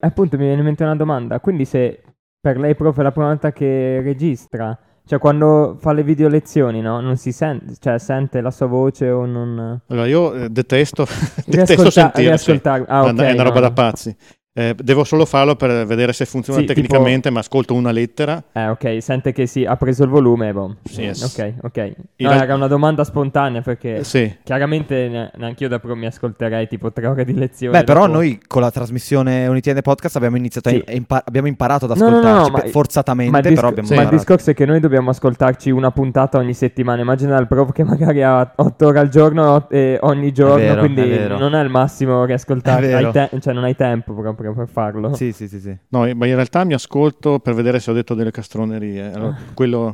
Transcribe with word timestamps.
appunto 0.00 0.36
mi 0.36 0.44
viene 0.44 0.58
in 0.60 0.64
mente 0.66 0.82
una 0.84 0.96
domanda. 0.96 1.40
Quindi 1.40 1.64
se 1.64 2.02
per 2.40 2.58
lei 2.58 2.74
prof 2.74 2.98
è 2.98 3.02
la 3.02 3.12
prima 3.12 3.28
volta 3.28 3.52
che 3.52 4.00
registra, 4.02 4.78
cioè 5.04 5.18
quando 5.18 5.76
fa 5.78 5.92
le 5.92 6.02
video 6.02 6.28
lezioni, 6.28 6.80
no? 6.80 7.00
Non 7.00 7.16
si 7.16 7.32
sente, 7.32 7.74
cioè 7.78 7.98
sente 7.98 8.40
la 8.40 8.50
sua 8.50 8.66
voce 8.66 9.10
o 9.10 9.24
non... 9.26 9.80
Allora 9.88 10.06
io 10.06 10.34
eh, 10.34 10.48
detesto, 10.50 11.06
detesto 11.46 11.90
sì. 11.90 12.02
riascoltar- 12.14 12.84
ah, 12.88 13.04
è 13.04 13.08
ok, 13.08 13.12
una- 13.12 13.28
è 13.28 13.32
una 13.32 13.42
roba 13.42 13.54
no. 13.54 13.60
da 13.60 13.72
pazzi. 13.72 14.16
Eh, 14.58 14.74
devo 14.82 15.04
solo 15.04 15.26
farlo 15.26 15.54
per 15.54 15.84
vedere 15.84 16.14
se 16.14 16.24
funziona 16.24 16.60
Sì, 16.60 16.64
tipo- 16.64 16.80
tecnicamente, 16.80 17.28
ma 17.28 17.40
ascolto 17.40 17.74
una 17.74 17.90
lettera. 17.90 18.42
Eh, 18.52 18.68
ok, 18.68 19.02
sente 19.02 19.32
che 19.32 19.46
si 19.46 19.66
ha 19.66 19.76
preso 19.76 20.04
il 20.04 20.08
volume, 20.08 20.50
boh. 20.54 20.76
Sì, 20.84 21.02
yes. 21.02 21.22
Ok, 21.22 21.52
ok. 21.62 21.92
No, 22.16 22.30
era 22.30 22.54
una 22.54 22.66
domanda 22.66 23.04
spontanea 23.04 23.60
perché 23.60 23.96
Eh, 23.96 24.04
sì. 24.04 24.34
chiaramente 24.42 25.08
ne- 25.08 25.30
neanche 25.36 25.64
io 25.64 25.68
da 25.68 25.78
pro 25.78 25.94
mi 25.94 26.06
ascolterei 26.06 26.66
tipo 26.68 26.90
tre 26.90 27.06
ore 27.06 27.26
di 27.26 27.34
lezione. 27.34 27.78
Beh, 27.80 27.84
però 27.84 28.06
dopo. 28.06 28.12
noi 28.14 28.40
con 28.46 28.62
la 28.62 28.70
trasmissione 28.70 29.46
Unity 29.46 29.82
Podcast 29.82 30.16
abbiamo 30.16 30.36
iniziato 30.38 30.70
Sì. 30.70 30.82
a 30.86 30.92
impa- 30.92 31.22
abbiamo 31.22 31.48
imparato 31.48 31.84
ad 31.84 31.94
No, 31.98 32.08
no, 32.08 32.10
no, 32.10 32.16
ascoltarci 32.16 32.50
ma- 32.52 32.70
forzatamente, 32.70 33.30
Ma 33.32 33.38
il, 33.38 33.42
disco- 33.42 33.56
però 33.56 33.68
abbiamo 33.68 33.88
ma 33.94 34.02
il 34.02 34.08
discorso 34.16 34.50
è 34.50 34.54
che 34.54 34.64
noi 34.64 34.80
dobbiamo 34.80 35.10
ascoltarci 35.10 35.70
una 35.70 35.90
puntata 35.90 36.38
ogni 36.38 36.54
settimana. 36.54 37.02
Immagina 37.02 37.36
il 37.38 37.46
prof 37.46 37.72
che 37.72 37.84
magari 37.84 38.22
ha 38.22 38.52
8 38.56 38.86
ore 38.86 39.00
al 39.00 39.08
giorno 39.10 39.68
e 39.68 39.98
ogni 40.00 40.32
giorno, 40.32 40.56
vero, 40.56 40.80
quindi 40.80 41.02
è 41.02 41.06
vero. 41.08 41.36
non 41.38 41.54
è 41.54 41.62
il 41.62 41.68
massimo 41.68 42.24
che 42.24 42.32
ascoltare. 42.32 42.86
È 42.86 42.90
vero. 42.90 43.06
hai 43.08 43.12
te- 43.28 43.40
cioè, 43.40 43.52
non 43.52 43.64
hai 43.64 43.76
tempo 43.76 44.14
proprio 44.14 44.44
per 44.54 44.68
farlo. 44.68 45.14
Sì, 45.14 45.32
sì, 45.32 45.48
sì, 45.48 45.60
sì. 45.60 45.76
No, 45.88 46.00
ma 46.14 46.26
in 46.26 46.34
realtà 46.34 46.64
mi 46.64 46.74
ascolto 46.74 47.38
per 47.40 47.54
vedere 47.54 47.80
se 47.80 47.90
ho 47.90 47.94
detto 47.94 48.14
delle 48.14 48.30
castronerie. 48.30 49.12
Allora, 49.12 49.34
Ah. 49.36 49.52
quello, 49.54 49.92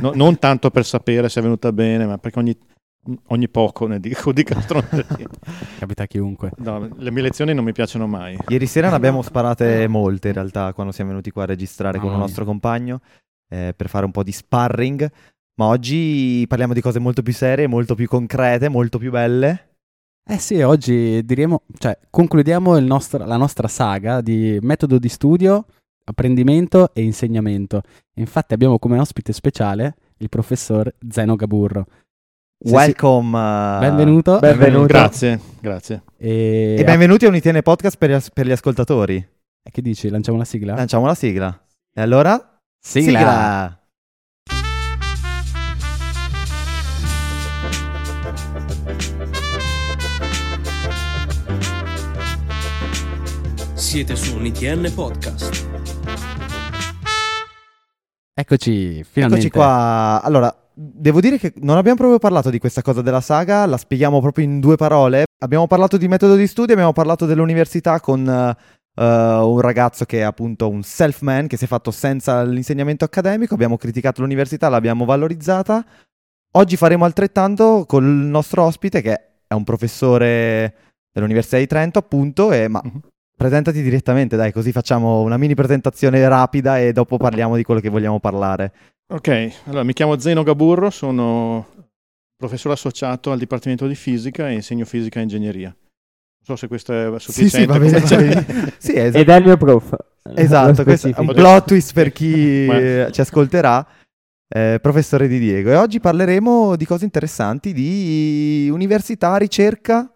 no- 0.00 0.12
non 0.14 0.38
tanto 0.38 0.70
per 0.70 0.84
sapere 0.84 1.28
se 1.28 1.40
è 1.40 1.42
venuta 1.42 1.72
bene, 1.72 2.06
ma 2.06 2.18
perché 2.18 2.38
ogni, 2.38 2.56
ogni 3.28 3.48
poco 3.48 3.86
ne 3.86 4.00
dico 4.00 4.32
di 4.32 4.42
castronerie. 4.44 5.06
Capita 5.78 6.04
a 6.04 6.06
chiunque. 6.06 6.50
No, 6.58 6.88
le 6.96 7.10
mie 7.10 7.22
lezioni 7.22 7.54
non 7.54 7.64
mi 7.64 7.72
piacciono 7.72 8.06
mai. 8.06 8.36
Ieri 8.48 8.66
sera 8.66 8.88
ne 8.90 8.96
abbiamo 8.96 9.22
sparate 9.22 9.86
molte 9.88 10.28
in 10.28 10.34
realtà 10.34 10.72
quando 10.72 10.92
siamo 10.92 11.10
venuti 11.10 11.30
qua 11.30 11.44
a 11.44 11.46
registrare 11.46 11.98
con 11.98 12.06
un 12.06 12.12
Mamma 12.14 12.24
nostro 12.26 12.44
compagno 12.44 13.00
eh, 13.48 13.72
per 13.76 13.88
fare 13.88 14.04
un 14.04 14.10
po' 14.12 14.22
di 14.22 14.32
sparring. 14.32 15.10
Ma 15.58 15.66
oggi 15.66 16.44
parliamo 16.48 16.74
di 16.74 16.82
cose 16.82 16.98
molto 16.98 17.22
più 17.22 17.32
serie, 17.32 17.66
molto 17.66 17.94
più 17.94 18.06
concrete, 18.08 18.68
molto 18.68 18.98
più 18.98 19.10
belle. 19.10 19.75
Eh 20.28 20.38
sì, 20.38 20.60
oggi 20.60 21.24
diremo, 21.24 21.62
cioè, 21.78 21.96
concludiamo 22.10 22.76
il 22.78 22.84
nostro- 22.84 23.24
la 23.24 23.36
nostra 23.36 23.68
saga 23.68 24.20
di 24.20 24.58
metodo 24.60 24.98
di 24.98 25.08
studio, 25.08 25.66
apprendimento 26.04 26.92
e 26.94 27.02
insegnamento. 27.02 27.82
Infatti 28.14 28.52
abbiamo 28.52 28.78
come 28.80 28.98
ospite 28.98 29.32
speciale 29.32 29.94
il 30.18 30.28
professor 30.28 30.92
Zeno 31.08 31.36
Gaburro. 31.36 31.86
Se 32.58 32.74
Welcome. 32.74 33.30
si- 33.38 33.84
eh, 33.84 33.88
Benvenuto. 33.88 34.38
Benvenuto. 34.40 34.86
Grazie, 34.86 35.40
grazie. 35.60 36.02
E, 36.16 36.76
E 36.78 36.84
benvenuti 36.84 37.24
a 37.26 37.28
Unitiene 37.28 37.62
Podcast 37.62 37.96
per 37.96 38.10
gli, 38.10 38.18
per 38.32 38.46
gli 38.46 38.52
ascoltatori. 38.52 39.16
Eh, 39.16 39.70
Che 39.70 39.80
dici? 39.82 40.08
Lanciamo 40.08 40.38
la 40.38 40.44
sigla? 40.44 40.74
Lanciamo 40.74 41.06
la 41.06 41.14
sigla. 41.14 41.66
E 41.94 42.00
allora? 42.02 42.58
Sigla! 42.80 43.78
Siete 53.86 54.16
su 54.16 54.36
un 54.36 54.44
ITN 54.46 54.90
Podcast. 54.92 55.64
Eccoci, 58.34 59.04
finalmente. 59.04 59.46
Eccoci 59.46 59.50
qua. 59.50 60.20
Allora, 60.24 60.52
devo 60.74 61.20
dire 61.20 61.38
che 61.38 61.52
non 61.58 61.76
abbiamo 61.76 61.96
proprio 61.96 62.18
parlato 62.18 62.50
di 62.50 62.58
questa 62.58 62.82
cosa 62.82 63.00
della 63.00 63.20
saga, 63.20 63.64
la 63.64 63.76
spieghiamo 63.76 64.20
proprio 64.20 64.44
in 64.44 64.58
due 64.58 64.74
parole. 64.74 65.26
Abbiamo 65.38 65.68
parlato 65.68 65.98
di 65.98 66.08
metodo 66.08 66.34
di 66.34 66.48
studio, 66.48 66.72
abbiamo 66.72 66.92
parlato 66.92 67.26
dell'università 67.26 68.00
con 68.00 68.26
eh, 68.28 69.04
un 69.04 69.60
ragazzo 69.60 70.04
che 70.04 70.18
è 70.18 70.22
appunto 70.22 70.68
un 70.68 70.82
self-man, 70.82 71.46
che 71.46 71.56
si 71.56 71.62
è 71.62 71.68
fatto 71.68 71.92
senza 71.92 72.42
l'insegnamento 72.42 73.04
accademico, 73.04 73.54
abbiamo 73.54 73.76
criticato 73.76 74.20
l'università, 74.20 74.68
l'abbiamo 74.68 75.04
valorizzata. 75.04 75.86
Oggi 76.54 76.76
faremo 76.76 77.04
altrettanto 77.04 77.84
con 77.86 78.02
il 78.02 78.26
nostro 78.26 78.64
ospite 78.64 79.00
che 79.00 79.20
è 79.46 79.54
un 79.54 79.62
professore 79.62 80.74
dell'Università 81.12 81.58
di 81.58 81.68
Trento, 81.68 82.00
appunto, 82.00 82.50
e 82.50 82.66
ma 82.66 82.82
Mhm. 82.84 83.00
Presentati 83.36 83.82
direttamente, 83.82 84.36
dai, 84.36 84.52
così 84.52 84.72
facciamo 84.72 85.20
una 85.20 85.36
mini 85.36 85.54
presentazione 85.54 86.26
rapida 86.26 86.78
e 86.80 86.92
dopo 86.92 87.16
parliamo 87.18 87.56
di 87.56 87.62
quello 87.62 87.80
che 87.80 87.90
vogliamo 87.90 88.18
parlare. 88.18 88.72
Ok, 89.12 89.52
allora 89.66 89.84
mi 89.84 89.92
chiamo 89.92 90.18
Zeno 90.18 90.42
Gaburro, 90.42 90.90
sono 90.90 91.66
professore 92.36 92.74
associato 92.74 93.30
al 93.30 93.38
Dipartimento 93.38 93.86
di 93.86 93.94
Fisica 93.94 94.48
e 94.48 94.54
insegno 94.54 94.84
fisica 94.84 95.20
e 95.20 95.22
ingegneria. 95.22 95.68
Non 95.68 96.44
so 96.44 96.56
se 96.56 96.66
questo 96.68 96.92
è 97.16 97.20
sufficiente. 97.20 97.66
va 97.66 97.78
bene. 97.78 98.00
come- 98.00 98.34
va 98.34 98.40
bene. 98.42 98.74
sì, 98.78 98.92
es- 98.92 99.14
Ed 99.14 99.28
è 99.28 99.36
il 99.36 99.44
mio 99.44 99.56
prof. 99.56 99.94
esatto, 100.34 100.82
questo 100.84 101.08
è 101.08 101.14
un 101.18 101.26
plot 101.32 101.66
twist 101.66 101.92
per 101.92 102.12
chi 102.12 102.64
Ma- 102.66 102.78
eh, 102.78 103.08
ci 103.12 103.20
ascolterà. 103.20 103.86
eh, 104.48 104.78
professore 104.80 105.28
Di 105.28 105.38
Diego, 105.38 105.70
e 105.70 105.74
oggi 105.76 105.98
parleremo 106.00 106.76
di 106.76 106.84
cose 106.86 107.04
interessanti 107.04 107.72
di 107.72 108.68
università, 108.72 109.36
ricerca 109.36 110.08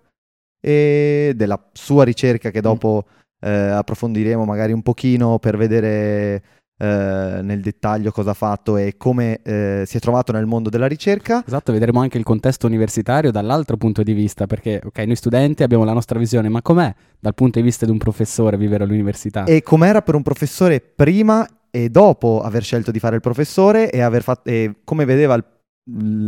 e 0.60 1.32
della 1.34 1.60
sua 1.72 2.04
ricerca 2.04 2.50
che 2.50 2.60
dopo 2.60 3.06
eh, 3.40 3.50
approfondiremo 3.50 4.44
magari 4.44 4.72
un 4.72 4.82
pochino 4.82 5.38
per 5.38 5.56
vedere 5.56 6.42
eh, 6.82 7.40
nel 7.42 7.60
dettaglio 7.60 8.10
cosa 8.10 8.30
ha 8.30 8.34
fatto 8.34 8.76
e 8.76 8.94
come 8.96 9.40
eh, 9.42 9.82
si 9.86 9.96
è 9.96 10.00
trovato 10.00 10.32
nel 10.32 10.46
mondo 10.46 10.70
della 10.70 10.86
ricerca. 10.86 11.42
Esatto, 11.46 11.72
vedremo 11.72 12.00
anche 12.00 12.18
il 12.18 12.24
contesto 12.24 12.66
universitario 12.66 13.30
dall'altro 13.30 13.76
punto 13.76 14.02
di 14.02 14.12
vista, 14.12 14.46
perché 14.46 14.80
ok, 14.82 14.98
noi 15.00 15.16
studenti 15.16 15.62
abbiamo 15.62 15.84
la 15.84 15.92
nostra 15.92 16.18
visione, 16.18 16.48
ma 16.48 16.62
com'è 16.62 16.94
dal 17.18 17.34
punto 17.34 17.58
di 17.58 17.64
vista 17.64 17.84
di 17.84 17.92
un 17.92 17.98
professore 17.98 18.56
vivere 18.56 18.84
all'università? 18.84 19.44
E 19.44 19.62
com'era 19.62 20.02
per 20.02 20.14
un 20.14 20.22
professore 20.22 20.80
prima 20.80 21.46
e 21.70 21.88
dopo 21.88 22.40
aver 22.42 22.62
scelto 22.62 22.90
di 22.90 22.98
fare 22.98 23.14
il 23.16 23.20
professore 23.20 23.90
e, 23.90 24.00
aver 24.00 24.22
fatto, 24.22 24.48
e 24.48 24.76
come 24.84 25.04
vedeva 25.04 25.34
il- 25.34 25.44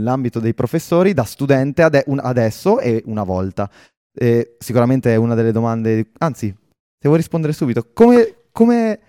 l'ambito 0.02 0.40
dei 0.40 0.54
professori 0.54 1.12
da 1.14 1.24
studente 1.24 1.82
ade- 1.82 2.04
un- 2.06 2.20
adesso 2.22 2.78
e 2.78 3.02
una 3.06 3.22
volta. 3.22 3.70
E 4.14 4.56
sicuramente 4.58 5.12
è 5.12 5.16
una 5.16 5.34
delle 5.34 5.52
domande, 5.52 6.10
anzi, 6.18 6.48
se 6.48 7.08
vuoi 7.08 7.16
rispondere 7.16 7.52
subito, 7.52 7.90
come, 7.92 8.46
come 8.52 9.00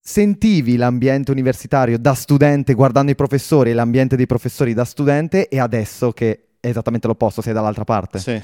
sentivi 0.00 0.76
l'ambiente 0.76 1.30
universitario 1.30 1.98
da 1.98 2.14
studente 2.14 2.74
guardando 2.74 3.10
i 3.10 3.14
professori 3.14 3.70
e 3.70 3.74
l'ambiente 3.74 4.16
dei 4.16 4.26
professori 4.26 4.74
da 4.74 4.84
studente 4.84 5.48
e 5.48 5.58
adesso 5.58 6.12
che 6.12 6.56
è 6.60 6.68
esattamente 6.68 7.06
l'opposto, 7.06 7.40
sei 7.40 7.54
dall'altra 7.54 7.84
parte? 7.84 8.18
Sì. 8.18 8.42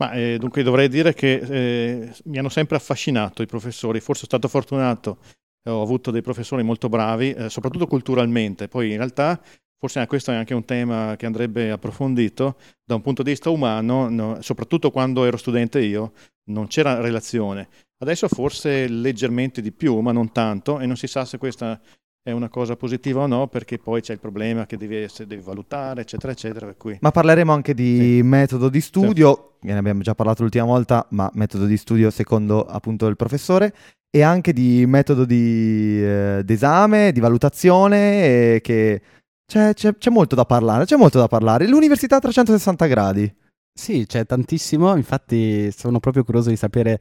Ma 0.00 0.12
eh, 0.12 0.38
dunque 0.38 0.62
dovrei 0.62 0.88
dire 0.88 1.12
che 1.14 1.34
eh, 1.34 2.12
mi 2.24 2.38
hanno 2.38 2.48
sempre 2.48 2.76
affascinato 2.76 3.42
i 3.42 3.46
professori, 3.46 4.00
forse 4.00 4.26
sono 4.26 4.38
stato 4.38 4.48
fortunato, 4.48 5.18
eh, 5.62 5.70
ho 5.70 5.82
avuto 5.82 6.10
dei 6.10 6.22
professori 6.22 6.62
molto 6.62 6.88
bravi, 6.88 7.32
eh, 7.32 7.50
soprattutto 7.50 7.86
culturalmente, 7.86 8.66
poi 8.66 8.90
in 8.90 8.96
realtà 8.96 9.40
forse 9.80 10.06
questo 10.06 10.30
è 10.30 10.34
anche 10.34 10.52
un 10.52 10.64
tema 10.66 11.16
che 11.16 11.24
andrebbe 11.24 11.70
approfondito 11.70 12.56
da 12.84 12.94
un 12.94 13.00
punto 13.00 13.22
di 13.22 13.30
vista 13.30 13.48
umano, 13.48 14.10
no, 14.10 14.36
soprattutto 14.40 14.90
quando 14.90 15.24
ero 15.24 15.38
studente 15.38 15.80
io, 15.80 16.12
non 16.50 16.66
c'era 16.66 17.00
relazione. 17.00 17.66
Adesso 18.02 18.28
forse 18.28 18.86
leggermente 18.88 19.62
di 19.62 19.72
più, 19.72 19.98
ma 20.00 20.12
non 20.12 20.32
tanto, 20.32 20.80
e 20.80 20.86
non 20.86 20.96
si 20.96 21.06
sa 21.06 21.24
se 21.24 21.38
questa 21.38 21.80
è 22.22 22.30
una 22.30 22.50
cosa 22.50 22.76
positiva 22.76 23.22
o 23.22 23.26
no, 23.26 23.46
perché 23.46 23.78
poi 23.78 24.02
c'è 24.02 24.12
il 24.12 24.18
problema 24.18 24.66
che 24.66 24.76
devi, 24.76 24.96
essere- 24.96 25.26
devi 25.26 25.42
valutare, 25.42 26.02
eccetera, 26.02 26.32
eccetera. 26.32 26.74
Ma 27.00 27.10
parleremo 27.10 27.50
anche 27.50 27.72
di 27.72 27.96
Sì. 27.96 28.22
metodo 28.22 28.68
di 28.68 28.82
studio, 28.82 29.56
che 29.58 29.72
ne 29.72 29.78
abbiamo 29.78 30.02
già 30.02 30.14
parlato 30.14 30.42
l'ultima 30.42 30.66
volta, 30.66 31.06
ma 31.10 31.30
metodo 31.34 31.64
di 31.64 31.78
studio 31.78 32.10
secondo 32.10 32.66
appunto 32.66 33.06
il 33.06 33.16
professore, 33.16 33.74
e 34.10 34.20
anche 34.22 34.52
di 34.52 34.84
metodo 34.86 35.24
di 35.24 36.02
eh, 36.02 36.42
d'esame, 36.44 37.12
di 37.12 37.20
valutazione, 37.20 38.54
e 38.54 38.60
che 38.62 39.00
c'è, 39.50 39.74
c'è- 39.74 39.96
c'è 39.98 40.10
molto 40.10 40.36
da 40.36 40.44
parlare, 40.44 40.84
c'è 40.84 40.94
molto 40.96 41.18
da 41.18 41.26
parlare. 41.26 41.66
L'università 41.66 42.16
a 42.16 42.20
360 42.20 42.86
gradi. 42.86 43.34
Sì, 43.72 44.04
c'è 44.06 44.24
tantissimo, 44.24 44.94
infatti 44.94 45.72
sono 45.72 45.98
proprio 45.98 46.22
curioso 46.22 46.50
di 46.50 46.56
sapere 46.56 47.00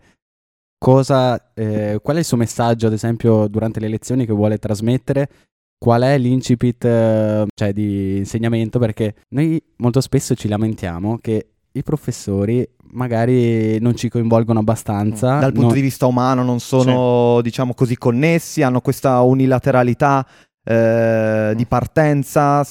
cosa, 0.77 1.51
eh, 1.53 1.99
qual 2.01 2.15
è 2.15 2.19
il 2.19 2.25
suo 2.25 2.37
messaggio, 2.37 2.87
ad 2.87 2.93
esempio, 2.93 3.47
durante 3.47 3.79
le 3.79 3.87
lezioni 3.87 4.25
che 4.25 4.33
vuole 4.33 4.57
trasmettere, 4.57 5.29
qual 5.77 6.01
è 6.01 6.17
l'incipit 6.17 6.83
eh, 6.85 7.45
cioè, 7.53 7.73
di 7.73 8.17
insegnamento, 8.17 8.79
perché 8.79 9.13
noi 9.35 9.61
molto 9.77 10.01
spesso 10.01 10.33
ci 10.35 10.47
lamentiamo 10.47 11.19
che 11.21 11.49
i 11.73 11.83
professori 11.83 12.67
magari 12.91 13.77
non 13.79 13.95
ci 13.95 14.09
coinvolgono 14.09 14.59
abbastanza. 14.59 15.37
Dal 15.37 15.51
punto 15.51 15.67
non- 15.67 15.75
di 15.75 15.81
vista 15.81 16.07
umano 16.07 16.43
non 16.43 16.59
sono, 16.59 17.41
diciamo 17.41 17.73
così, 17.75 17.95
connessi, 17.97 18.63
hanno 18.63 18.81
questa 18.81 19.21
unilateralità 19.21 20.25
eh, 20.69 21.53
di 21.55 21.65
partenza. 21.65 22.63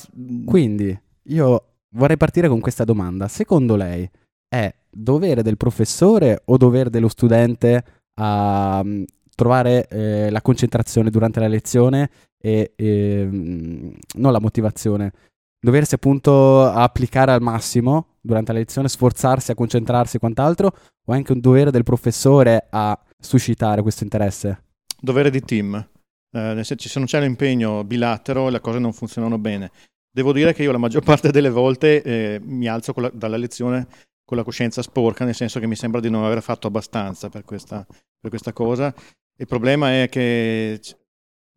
Quindi 0.47 0.97
io 1.25 1.65
vorrei 1.97 2.17
partire 2.17 2.49
con 2.49 2.61
questa 2.61 2.85
domanda. 2.85 3.27
Secondo 3.27 3.75
lei 3.75 4.09
è 4.49 4.73
dovere 4.89 5.43
del 5.43 5.57
professore 5.57 6.43
o 6.45 6.57
dovere 6.57 6.91
dello 6.91 7.09
studente 7.09 7.85
a 8.15 8.81
mm, 8.85 9.03
trovare 9.35 9.89
eh, 9.89 10.31
la 10.31 10.41
concentrazione 10.43 11.11
durante 11.11 11.41
la 11.41 11.49
lezione 11.49 12.11
e 12.41 12.73
ehm, 12.77 13.97
non 14.15 14.33
la 14.33 14.41
motivazione? 14.41 15.13
Doversi 15.61 15.95
appunto 15.97 16.67
applicare 16.67 17.33
al 17.33 17.43
massimo 17.43 18.19
durante 18.21 18.53
la 18.53 18.59
lezione, 18.59 18.89
sforzarsi 18.89 19.51
a 19.51 19.57
concentrarsi 19.57 20.17
e 20.17 20.21
quant'altro, 20.21 20.69
o 21.05 21.13
è 21.13 21.17
anche 21.17 21.33
un 21.33 21.41
dovere 21.41 21.73
del 21.73 21.83
professore 21.83 22.69
a 22.71 22.97
suscitare 23.19 23.83
questo 23.83 24.05
interesse? 24.05 24.63
Dovere 25.01 25.31
di 25.31 25.41
team. 25.41 25.85
Eh, 26.31 26.55
nel 26.55 26.65
se 26.65 26.77
non 26.95 27.07
c'è 27.07 27.21
l'impegno 27.21 27.85
bilatero, 27.85 28.49
le 28.49 28.61
cose 28.61 28.79
non 28.79 28.93
funzionano 28.93 29.39
bene. 29.39 29.71
Devo 30.11 30.33
dire 30.33 30.53
che 30.53 30.63
io 30.63 30.73
la 30.73 30.79
maggior 30.79 31.03
parte 31.05 31.31
delle 31.31 31.51
volte 31.51 32.03
eh, 32.03 32.41
mi 32.43 32.67
alzo 32.67 32.93
la, 32.97 33.11
dalla 33.13 33.37
lezione 33.37 33.87
con 34.25 34.37
la 34.37 34.45
coscienza 34.45 34.83
sporca, 34.83 35.25
nel 35.25 35.35
senso 35.35 35.59
che 35.59 35.67
mi 35.67 35.77
sembra 35.77 36.01
di 36.01 36.11
non 36.11 36.25
aver 36.25 36.43
fatto 36.43 36.67
abbastanza 36.67 37.31
per 37.31 37.45
questa, 37.45 37.87
per 37.87 38.31
questa 38.31 38.53
cosa. 38.53 38.95
Il 39.37 39.47
problema 39.47 40.03
è 40.03 40.09
che 40.11 40.81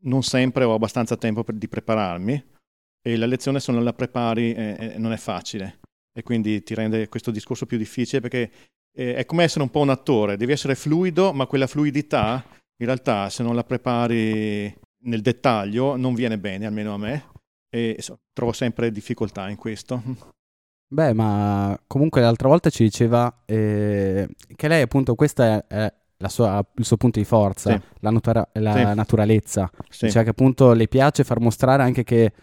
non 0.04 0.24
sempre 0.24 0.64
ho 0.64 0.74
abbastanza 0.74 1.18
tempo 1.18 1.44
per, 1.44 1.56
di 1.56 1.68
prepararmi 1.68 2.46
e 3.04 3.18
la 3.18 3.26
lezione 3.26 3.60
se 3.60 3.72
non 3.72 3.84
la 3.84 3.94
prepari 3.94 4.54
eh, 4.54 4.94
non 4.98 5.12
è 5.12 5.18
facile 5.18 5.80
e 6.14 6.24
quindi 6.24 6.62
ti 6.64 6.74
rende 6.74 7.08
questo 7.08 7.32
discorso 7.32 7.66
più 7.66 7.78
difficile 7.78 8.22
perché 8.22 8.52
eh, 8.94 9.16
è 9.16 9.26
come 9.26 9.44
essere 9.44 9.64
un 9.64 9.70
po' 9.70 9.80
un 9.80 9.90
attore, 9.90 10.38
devi 10.38 10.52
essere 10.52 10.76
fluido, 10.76 11.34
ma 11.34 11.46
quella 11.46 11.68
fluidità 11.68 12.44
in 12.81 12.88
realtà 12.88 13.30
se 13.30 13.44
non 13.44 13.56
la 13.56 13.63
prepari 13.63 14.74
nel 15.04 15.22
dettaglio 15.22 15.95
non 15.95 16.16
viene 16.16 16.39
bene, 16.39 16.66
almeno 16.66 16.95
a 16.95 16.98
me, 16.98 17.25
e 17.69 17.98
trovo 18.33 18.51
sempre 18.51 18.92
difficoltà 18.92 19.50
in 19.50 19.56
questo. 19.56 20.01
Beh, 20.92 21.13
ma 21.13 21.80
comunque 21.88 22.22
l'altra 22.22 22.48
volta 22.48 22.69
ci 22.69 22.83
diceva 22.83 23.44
eh, 23.45 24.28
che 24.56 24.68
lei 24.68 24.81
appunto 24.81 25.16
questa 25.16 25.66
è, 25.68 25.94
sua, 26.28 26.66
il 26.75 26.83
suo 26.83 26.98
punto 26.98 27.19
di 27.19 27.25
forza, 27.25 27.72
sì. 27.72 27.81
la, 28.00 28.10
natura- 28.10 28.50
la 28.54 28.74
sì. 28.74 28.95
naturalezza. 28.95 29.69
Sì. 29.88 30.12
Cioè 30.12 30.24
che 30.24 30.30
appunto 30.31 30.74
le 30.74 30.88
piace 30.88 31.24
far 31.24 31.39
mostrare 31.39 31.84
anche 31.84 32.04
che 32.04 32.34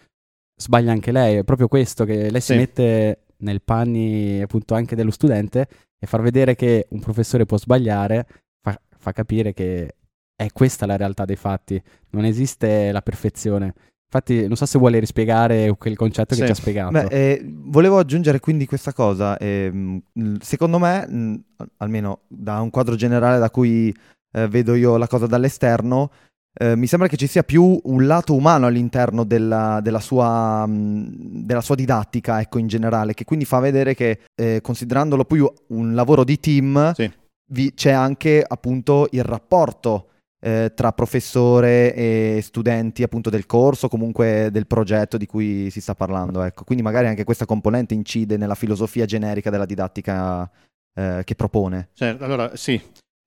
sbaglia 0.55 0.91
anche 0.91 1.11
lei, 1.11 1.37
è 1.37 1.43
proprio 1.43 1.67
questo, 1.67 2.05
che 2.05 2.31
lei 2.31 2.41
si 2.41 2.55
mette 2.55 3.25
nel 3.39 3.61
panni 3.61 4.41
appunto 4.41 4.73
anche 4.73 4.95
dello 4.95 5.11
studente 5.11 5.67
e 5.99 6.07
far 6.07 6.21
vedere 6.21 6.55
che 6.55 6.87
un 6.89 6.99
professore 7.01 7.45
può 7.45 7.57
sbagliare 7.57 8.25
fa, 8.61 8.81
fa 8.97 9.11
capire 9.11 9.53
che 9.53 9.95
è 10.39 10.53
questa 10.53 10.85
la 10.85 10.95
realtà 10.95 11.25
dei 11.25 11.35
fatti, 11.35 11.81
non 12.11 12.23
esiste 12.23 12.93
la 12.93 13.01
perfezione. 13.01 13.73
Infatti, 14.05 14.47
non 14.47 14.55
so 14.55 14.65
se 14.65 14.79
vuole 14.79 14.97
rispiegare 14.97 15.75
quel 15.77 15.97
concetto 15.97 16.33
sì. 16.33 16.39
che 16.39 16.45
ci 16.45 16.51
ha 16.53 16.55
spiegato. 16.55 16.91
Beh, 16.93 17.07
eh, 17.09 17.45
volevo 17.45 17.99
aggiungere 17.99 18.39
quindi 18.39 18.65
questa 18.65 18.93
cosa. 18.93 19.37
Eh, 19.37 20.01
secondo 20.39 20.79
me, 20.79 21.05
mh, 21.05 21.43
almeno 21.77 22.21
da 22.29 22.61
un 22.61 22.69
quadro 22.69 22.95
generale 22.95 23.37
da 23.37 23.49
cui 23.49 23.93
eh, 24.31 24.47
vedo 24.47 24.75
io 24.75 24.95
la 24.95 25.07
cosa 25.07 25.27
dall'esterno, 25.27 26.09
eh, 26.57 26.77
mi 26.77 26.87
sembra 26.87 27.09
che 27.09 27.17
ci 27.17 27.27
sia 27.27 27.43
più 27.43 27.77
un 27.83 28.07
lato 28.07 28.33
umano 28.33 28.65
all'interno 28.65 29.25
della, 29.25 29.81
della, 29.83 29.99
sua, 29.99 30.65
mh, 30.65 31.43
della 31.43 31.61
sua, 31.61 31.75
didattica, 31.75 32.39
ecco, 32.39 32.59
in 32.59 32.67
generale, 32.67 33.13
che 33.13 33.25
quindi 33.25 33.43
fa 33.43 33.59
vedere 33.59 33.93
che, 33.93 34.21
eh, 34.35 34.61
considerandolo 34.61 35.25
più 35.25 35.51
un 35.67 35.93
lavoro 35.93 36.23
di 36.23 36.39
team, 36.39 36.93
sì. 36.93 37.11
vi, 37.51 37.73
c'è 37.73 37.91
anche 37.91 38.41
appunto 38.47 39.09
il 39.11 39.25
rapporto 39.25 40.05
eh, 40.39 40.71
tra 40.73 40.93
professore 40.93 41.93
e 41.93 42.39
studenti 42.41 43.03
appunto 43.03 43.29
del 43.29 43.45
corso, 43.45 43.89
comunque 43.89 44.49
del 44.51 44.67
progetto 44.67 45.17
di 45.17 45.25
cui 45.25 45.69
si 45.69 45.81
sta 45.81 45.95
parlando. 45.95 46.41
Ecco. 46.41 46.63
Quindi 46.63 46.83
magari 46.83 47.07
anche 47.07 47.23
questa 47.23 47.45
componente 47.45 47.93
incide 47.93 48.37
nella 48.37 48.55
filosofia 48.55 49.05
generica 49.05 49.49
della 49.49 49.65
didattica 49.65 50.49
eh, 50.95 51.21
che 51.23 51.35
propone. 51.35 51.89
Certo, 51.93 52.23
allora 52.23 52.55
sì. 52.55 52.81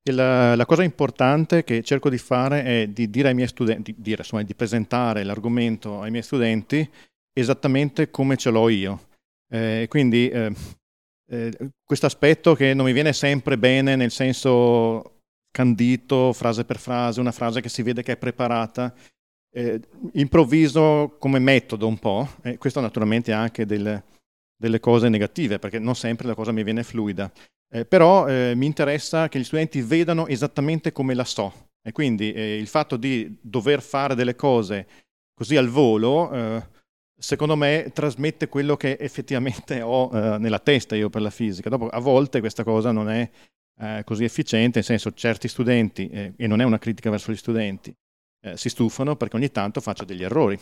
Il, 0.05 0.17
la 0.17 0.65
cosa 0.67 0.83
importante 0.83 1.63
che 1.63 1.83
cerco 1.83 2.11
di 2.11 2.19
fare 2.19 2.65
è 2.65 2.87
di 2.89 3.09
dire 3.09 3.29
ai 3.29 3.35
miei 3.35 3.47
studenti, 3.47 3.93
di, 3.95 4.03
dire, 4.03 4.23
insomma, 4.23 4.43
di 4.43 4.55
presentare 4.55 5.23
l'argomento 5.23 6.01
ai 6.01 6.11
miei 6.11 6.25
studenti 6.25 6.89
esattamente 7.33 8.11
come 8.11 8.37
ce 8.37 8.51
l'ho 8.51 8.69
io. 8.69 9.09
Eh, 9.49 9.87
quindi 9.89 10.29
eh, 10.29 10.53
eh, 11.31 11.53
questo 11.85 12.07
aspetto 12.07 12.55
che 12.55 12.75
non 12.75 12.87
mi 12.87 12.93
viene 12.93 13.13
sempre 13.13 13.57
bene 13.59 13.97
nel 13.97 14.11
senso 14.11 15.21
candito, 15.53 16.33
frase 16.33 16.65
per 16.65 16.79
frase, 16.79 17.21
una 17.21 17.31
frase 17.31 17.61
che 17.61 17.69
si 17.69 17.83
vede 17.83 18.03
che 18.03 18.13
è 18.13 18.17
preparata, 18.17 18.93
eh, 19.55 19.81
improvviso 20.15 21.17
come 21.19 21.39
metodo 21.39 21.87
un 21.87 21.99
po', 21.99 22.29
e 22.43 22.59
questo 22.59 22.81
naturalmente 22.81 23.33
ha 23.33 23.39
anche 23.39 23.65
delle, 23.65 24.03
delle, 24.57 24.81
cose 24.81 25.09
negative, 25.09 25.61
perché 25.61 25.79
non 25.79 25.95
sempre 25.95 26.27
la 26.27 26.35
cosa 26.35 26.51
mi 26.51 26.65
viene 26.65 26.83
fluida, 26.83 27.31
eh, 27.71 27.85
però 27.85 28.27
eh, 28.27 28.55
mi 28.57 28.67
interessa 28.67 29.29
che 29.29 29.39
gli 29.39 29.45
studenti 29.45 29.81
vedano 29.83 30.27
esattamente 30.27 30.91
come 30.91 31.15
la 31.15 31.25
so, 31.25 31.69
e 31.83 31.93
quindi 31.93 32.33
eh, 32.33 32.57
il 32.57 32.67
fatto 32.67 32.97
di 32.97 33.39
dover 33.41 33.83
fare 33.83 34.15
delle 34.15 34.35
cose 34.35 34.87
così 35.35 35.57
al 35.57 35.69
volo, 35.69 36.33
eh, 36.33 36.63
secondo 37.19 37.57
me 37.57 37.91
trasmette 37.93 38.49
quello 38.49 38.77
che 38.77 38.97
effettivamente 38.99 39.81
ho 39.83 40.11
eh, 40.13 40.39
nella 40.39 40.59
testa 40.59 40.97
io 40.97 41.11
per 41.11 41.23
la 41.23 41.31
fisica. 41.31 41.69
Dopo, 41.69 41.89
a 41.89 41.99
volte 41.99 42.41
questa 42.41 42.65
cosa 42.65 42.91
non 42.91 43.11
è 43.11 43.29
eh, 43.81 44.03
così 44.05 44.25
efficiente, 44.25 44.79
nel 44.79 44.85
senso 44.85 45.13
certi 45.13 45.49
studenti, 45.49 46.09
eh, 46.09 46.33
e 46.37 46.47
non 46.47 46.61
è 46.61 46.65
una 46.65 46.79
critica 46.79 47.11
verso 47.11 47.33
gli 47.33 47.37
studenti, 47.37 47.95
eh, 48.45 48.57
si 48.57 48.69
stufano 48.69 49.17
perché 49.17 49.37
ogni 49.37 49.51
tanto 49.51 49.81
faccio 49.81 50.05
degli 50.05 50.23
errori. 50.23 50.59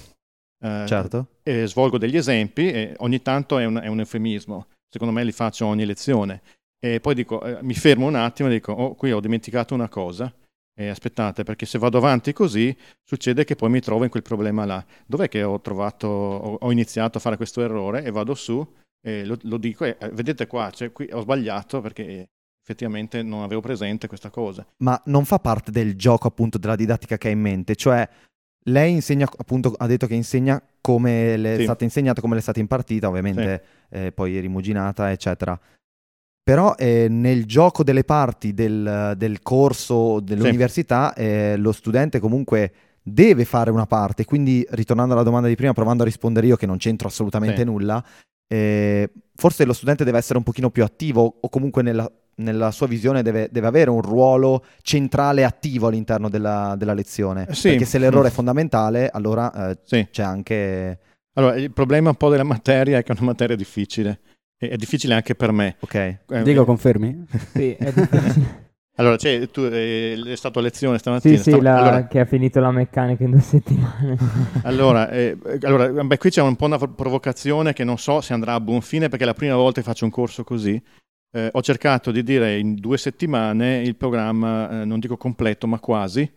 Eh, 0.62 0.85
certo. 0.87 1.27
E 1.43 1.67
svolgo 1.67 1.99
degli 1.99 2.17
esempi 2.17 2.71
e 2.71 2.95
ogni 2.99 3.23
tanto 3.23 3.59
è 3.59 3.65
un, 3.65 3.77
è 3.77 3.87
un, 3.87 4.01
eufemismo, 4.01 4.67
secondo 4.89 5.15
me 5.15 5.25
li 5.25 5.33
faccio 5.33 5.67
ogni 5.67 5.85
lezione. 5.85 6.43
E 6.79 7.01
poi 7.01 7.15
dico, 7.15 7.43
eh, 7.43 7.59
mi 7.62 7.75
fermo 7.75 8.07
un 8.07 8.15
attimo 8.15 8.49
e 8.49 8.53
dico, 8.53 8.73
oh, 8.73 8.95
qui 8.95 9.13
ho 9.13 9.21
dimenticato 9.21 9.75
una 9.75 9.89
cosa, 9.89 10.33
e 10.81 10.89
aspettate, 10.89 11.43
perché 11.43 11.67
se 11.67 11.79
vado 11.79 11.99
avanti 11.99 12.33
così 12.33 12.75
succede 13.03 13.45
che 13.45 13.55
poi 13.55 13.69
mi 13.69 13.81
trovo 13.81 14.05
in 14.05 14.11
quel 14.11 14.23
problema 14.23 14.65
là. 14.65 14.85
Dov'è 15.06 15.29
che 15.29 15.43
ho 15.43 15.61
trovato, 15.61 16.06
ho, 16.06 16.55
ho 16.55 16.73
iniziato 16.73 17.19
a 17.19 17.21
fare 17.21 17.37
questo 17.37 17.61
errore 17.61 18.03
e 18.03 18.11
vado 18.11 18.35
su 18.35 18.67
e 19.03 19.25
lo, 19.25 19.39
lo 19.43 19.56
dico 19.56 19.85
e 19.85 19.97
eh, 19.99 20.09
vedete 20.11 20.47
qua, 20.47 20.71
cioè, 20.71 20.93
qui 20.93 21.09
ho 21.13 21.21
sbagliato 21.21 21.81
perché 21.81 22.29
effettivamente 22.62 23.23
non 23.23 23.43
avevo 23.43 23.61
presente 23.61 24.07
questa 24.07 24.31
cosa. 24.31 24.67
Ma 24.79 25.01
non 25.07 25.25
fa 25.25 25.39
parte 25.39 25.71
del 25.71 25.97
gioco 25.97 26.29
appunto 26.29 26.59
della 26.59 26.77
didattica 26.77 27.17
che 27.19 27.29
hai 27.29 27.35
in 27.35 27.41
mente, 27.41 27.75
cioè 27.75 28.09
lei 28.65 28.93
insegna 28.93 29.29
appunto, 29.37 29.75
ha 29.77 29.87
detto 29.87 30.07
che 30.07 30.15
insegna 30.15 30.62
come 30.81 31.37
le 31.37 31.55
sì. 31.55 31.61
è 31.61 31.65
stata 31.65 31.85
insegnata, 31.85 32.21
come 32.21 32.35
le 32.35 32.41
è 32.41 32.43
stata 32.43 32.61
impartita, 32.61 33.09
ovviamente 33.09 33.62
sì. 33.91 33.97
eh, 33.97 34.12
poi 34.12 34.39
rimuginata, 34.39 35.11
eccetera. 35.11 35.59
Però 36.43 36.75
eh, 36.77 37.07
nel 37.09 37.45
gioco 37.47 37.85
delle 37.85 38.05
parti 38.05 38.55
del, 38.55 39.15
del 39.17 39.41
corso 39.43 40.21
dell'università 40.21 41.13
sì. 41.15 41.23
eh, 41.23 41.56
lo 41.56 41.73
studente 41.73 42.19
comunque 42.19 42.73
deve 43.03 43.45
fare 43.45 43.71
una 43.71 43.87
parte, 43.87 44.25
quindi 44.25 44.67
ritornando 44.71 45.15
alla 45.15 45.23
domanda 45.23 45.49
di 45.49 45.55
prima, 45.55 45.73
provando 45.73 46.03
a 46.03 46.06
rispondere 46.06 46.47
io 46.47 46.56
che 46.56 46.67
non 46.67 46.77
c'entro 46.77 47.09
assolutamente 47.09 47.65
nulla, 47.65 48.05
eh, 48.53 49.11
forse 49.37 49.65
lo 49.65 49.73
studente 49.73 50.05
deve 50.05 50.19
essere 50.19 50.39
un 50.39 50.45
pochino 50.45 50.71
più 50.71 50.83
attivo 50.83 51.39
o 51.41 51.49
comunque 51.49 51.83
nella 51.83 52.11
nella 52.41 52.71
sua 52.71 52.87
visione 52.87 53.23
deve, 53.23 53.49
deve, 53.51 53.67
avere 53.67 53.91
un 53.91 54.01
ruolo 54.01 54.65
centrale 54.83 55.45
attivo 55.45 55.89
all'interno 55.89 56.29
della, 56.29 56.75
della 56.77 56.95
lezione. 56.95 57.47
Eh, 57.49 57.55
sì. 57.55 57.70
Perché 57.70 57.85
se 57.85 57.99
l'errore 57.99 58.29
è 58.29 58.31
fondamentale, 58.31 59.09
allora 59.11 59.70
eh, 59.70 59.79
sì. 59.85 60.09
c'è 60.11 60.23
anche... 60.23 60.99
Allora, 61.35 61.56
il 61.56 61.73
problema 61.73 62.11
un 62.11 62.17
po' 62.17 62.29
della 62.29 62.43
materia 62.43 62.99
è 62.99 63.03
che 63.03 63.13
è 63.13 63.17
una 63.17 63.29
materia 63.29 63.56
difficile. 63.56 64.20
È 64.59 64.77
difficile 64.77 65.15
anche 65.15 65.35
per 65.35 65.53
me. 65.53 65.77
Ok. 65.81 65.94
Eh, 65.94 66.43
Diego, 66.43 66.65
confermi? 66.65 67.25
sì. 67.55 67.77
Allora, 69.01 69.17
cioè, 69.17 69.49
tu 69.49 69.63
eh, 69.63 70.20
è 70.27 70.37
stato 70.37 70.59
a 70.59 70.63
lezione 70.63 70.99
stamattina? 70.99 71.35
Sì, 71.37 71.43
sì, 71.43 71.51
Stav- 71.51 71.63
la, 71.63 71.79
allora... 71.79 72.06
che 72.06 72.20
ha 72.20 72.27
finito 72.27 72.61
la 72.61 72.70
meccanica 72.70 73.25
in 73.25 73.31
due 73.31 73.41
settimane. 73.41 74.19
allora, 74.65 75.09
eh, 75.09 75.39
allora 75.63 75.89
beh, 75.91 76.19
qui 76.19 76.29
c'è 76.29 76.43
un 76.43 76.55
po' 76.55 76.67
una 76.67 76.77
provocazione 76.77 77.73
che 77.73 77.82
non 77.82 77.97
so 77.97 78.20
se 78.20 78.35
andrà 78.35 78.53
a 78.53 78.61
buon 78.61 78.82
fine 78.82 79.09
perché 79.09 79.25
è 79.25 79.27
la 79.27 79.32
prima 79.32 79.55
volta 79.55 79.81
che 79.81 79.87
faccio 79.87 80.05
un 80.05 80.11
corso 80.11 80.44
così 80.44 80.81
eh, 81.32 81.49
ho 81.53 81.63
cercato 81.63 82.10
di 82.10 82.22
dire 82.22 82.58
in 82.58 82.75
due 82.75 82.99
settimane 82.99 83.82
il 83.82 83.96
programma, 83.96 84.82
eh, 84.82 84.84
non 84.84 84.99
dico 84.99 85.17
completo, 85.17 85.67
ma 85.67 85.79
quasi, 85.79 86.31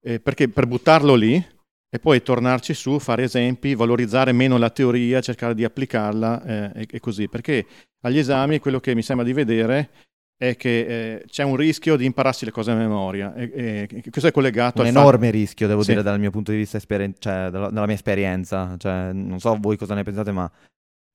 eh, 0.00 0.20
perché 0.20 0.48
per 0.48 0.66
buttarlo 0.66 1.14
lì 1.14 1.44
e 1.90 1.98
poi 1.98 2.22
tornarci 2.22 2.74
su, 2.74 2.98
fare 2.98 3.24
esempi, 3.24 3.74
valorizzare 3.74 4.32
meno 4.32 4.58
la 4.58 4.70
teoria, 4.70 5.20
cercare 5.20 5.54
di 5.54 5.64
applicarla 5.64 6.42
eh, 6.44 6.80
e, 6.82 6.86
e, 6.90 7.00
così. 7.00 7.28
Perché 7.28 7.66
agli 8.02 8.18
esami 8.18 8.58
quello 8.58 8.78
che 8.78 8.94
mi 8.94 9.02
sembra 9.02 9.24
di 9.24 9.32
vedere 9.32 9.90
è 10.36 10.54
che 10.54 10.80
eh, 11.14 11.24
c'è 11.26 11.42
un 11.42 11.56
rischio 11.56 11.96
di 11.96 12.04
impararsi 12.04 12.44
le 12.44 12.50
cose 12.50 12.70
a 12.70 12.74
memoria. 12.74 13.34
E, 13.34 13.88
e 13.90 14.02
questo 14.10 14.28
è 14.28 14.32
collegato 14.32 14.82
un 14.82 14.86
al 14.86 14.92
enorme 14.92 15.26
fatto... 15.26 15.38
rischio, 15.38 15.66
devo 15.66 15.82
sì. 15.82 15.90
dire, 15.90 16.02
dal 16.02 16.20
mio 16.20 16.30
punto 16.30 16.50
di 16.52 16.58
vista, 16.58 16.76
esperen- 16.76 17.14
cioè, 17.18 17.48
dalla, 17.50 17.70
dalla, 17.70 17.86
mia 17.86 17.94
esperienza. 17.94 18.76
Cioè, 18.76 19.12
non 19.12 19.40
so 19.40 19.56
voi 19.58 19.78
cosa 19.78 19.94
ne 19.94 20.02
pensate, 20.02 20.30
ma 20.30 20.50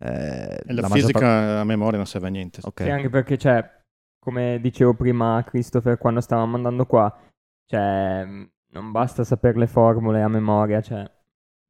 eh, 0.03 0.62
la, 0.65 0.81
la 0.81 0.89
fisica 0.89 1.19
par- 1.19 1.57
a 1.60 1.63
memoria 1.63 1.95
non 1.98 2.05
serve 2.05 2.27
a 2.27 2.29
niente. 2.29 2.60
Okay. 2.62 2.88
Sì, 2.88 2.91
anche 2.91 3.10
perché 3.10 3.38
c'è, 3.38 3.65
come 4.19 4.60
dicevo 4.60 4.93
prima 4.93 5.38
a 5.38 5.43
Christopher 5.43 5.98
quando 5.98 6.19
stavamo 6.19 6.57
andando 6.57 6.86
qua, 6.86 7.15
cioè, 7.65 8.25
non 8.25 8.91
basta 8.91 9.24
sapere 9.24 9.57
le 9.57 9.67
formule 9.67 10.22
a 10.22 10.27
memoria, 10.27 10.81
cioè, 10.81 11.10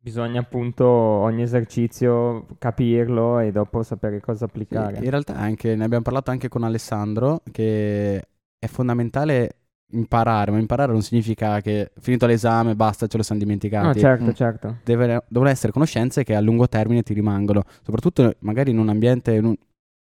bisogna 0.01 0.39
appunto 0.39 0.85
ogni 0.87 1.43
esercizio 1.43 2.47
capirlo 2.57 3.37
e 3.39 3.51
dopo 3.51 3.83
sapere 3.83 4.19
cosa 4.19 4.45
applicare. 4.45 4.97
Sì, 4.97 5.03
in 5.03 5.09
realtà 5.11 5.35
anche, 5.35 5.75
ne 5.75 5.83
abbiamo 5.83 6.03
parlato 6.03 6.31
anche 6.31 6.49
con 6.49 6.63
Alessandro, 6.63 7.41
che 7.51 8.17
è 8.57 8.67
fondamentale 8.67 9.57
imparare, 9.93 10.51
ma 10.51 10.57
imparare 10.59 10.91
non 10.91 11.01
significa 11.01 11.61
che 11.61 11.91
finito 11.99 12.25
l'esame 12.25 12.75
basta, 12.75 13.07
ce 13.07 13.17
lo 13.17 13.23
siamo 13.23 13.41
dimenticati. 13.41 13.85
No, 13.87 13.93
certo, 13.93 14.25
mm. 14.25 14.33
certo. 14.33 14.77
Deve, 14.83 15.23
devono 15.27 15.49
essere 15.49 15.71
conoscenze 15.71 16.23
che 16.23 16.35
a 16.35 16.39
lungo 16.41 16.67
termine 16.67 17.01
ti 17.03 17.13
rimangono, 17.13 17.63
soprattutto 17.83 18.35
magari 18.39 18.71
in 18.71 18.79
un 18.79 18.89
ambiente, 18.89 19.33
in 19.33 19.45
un, 19.45 19.55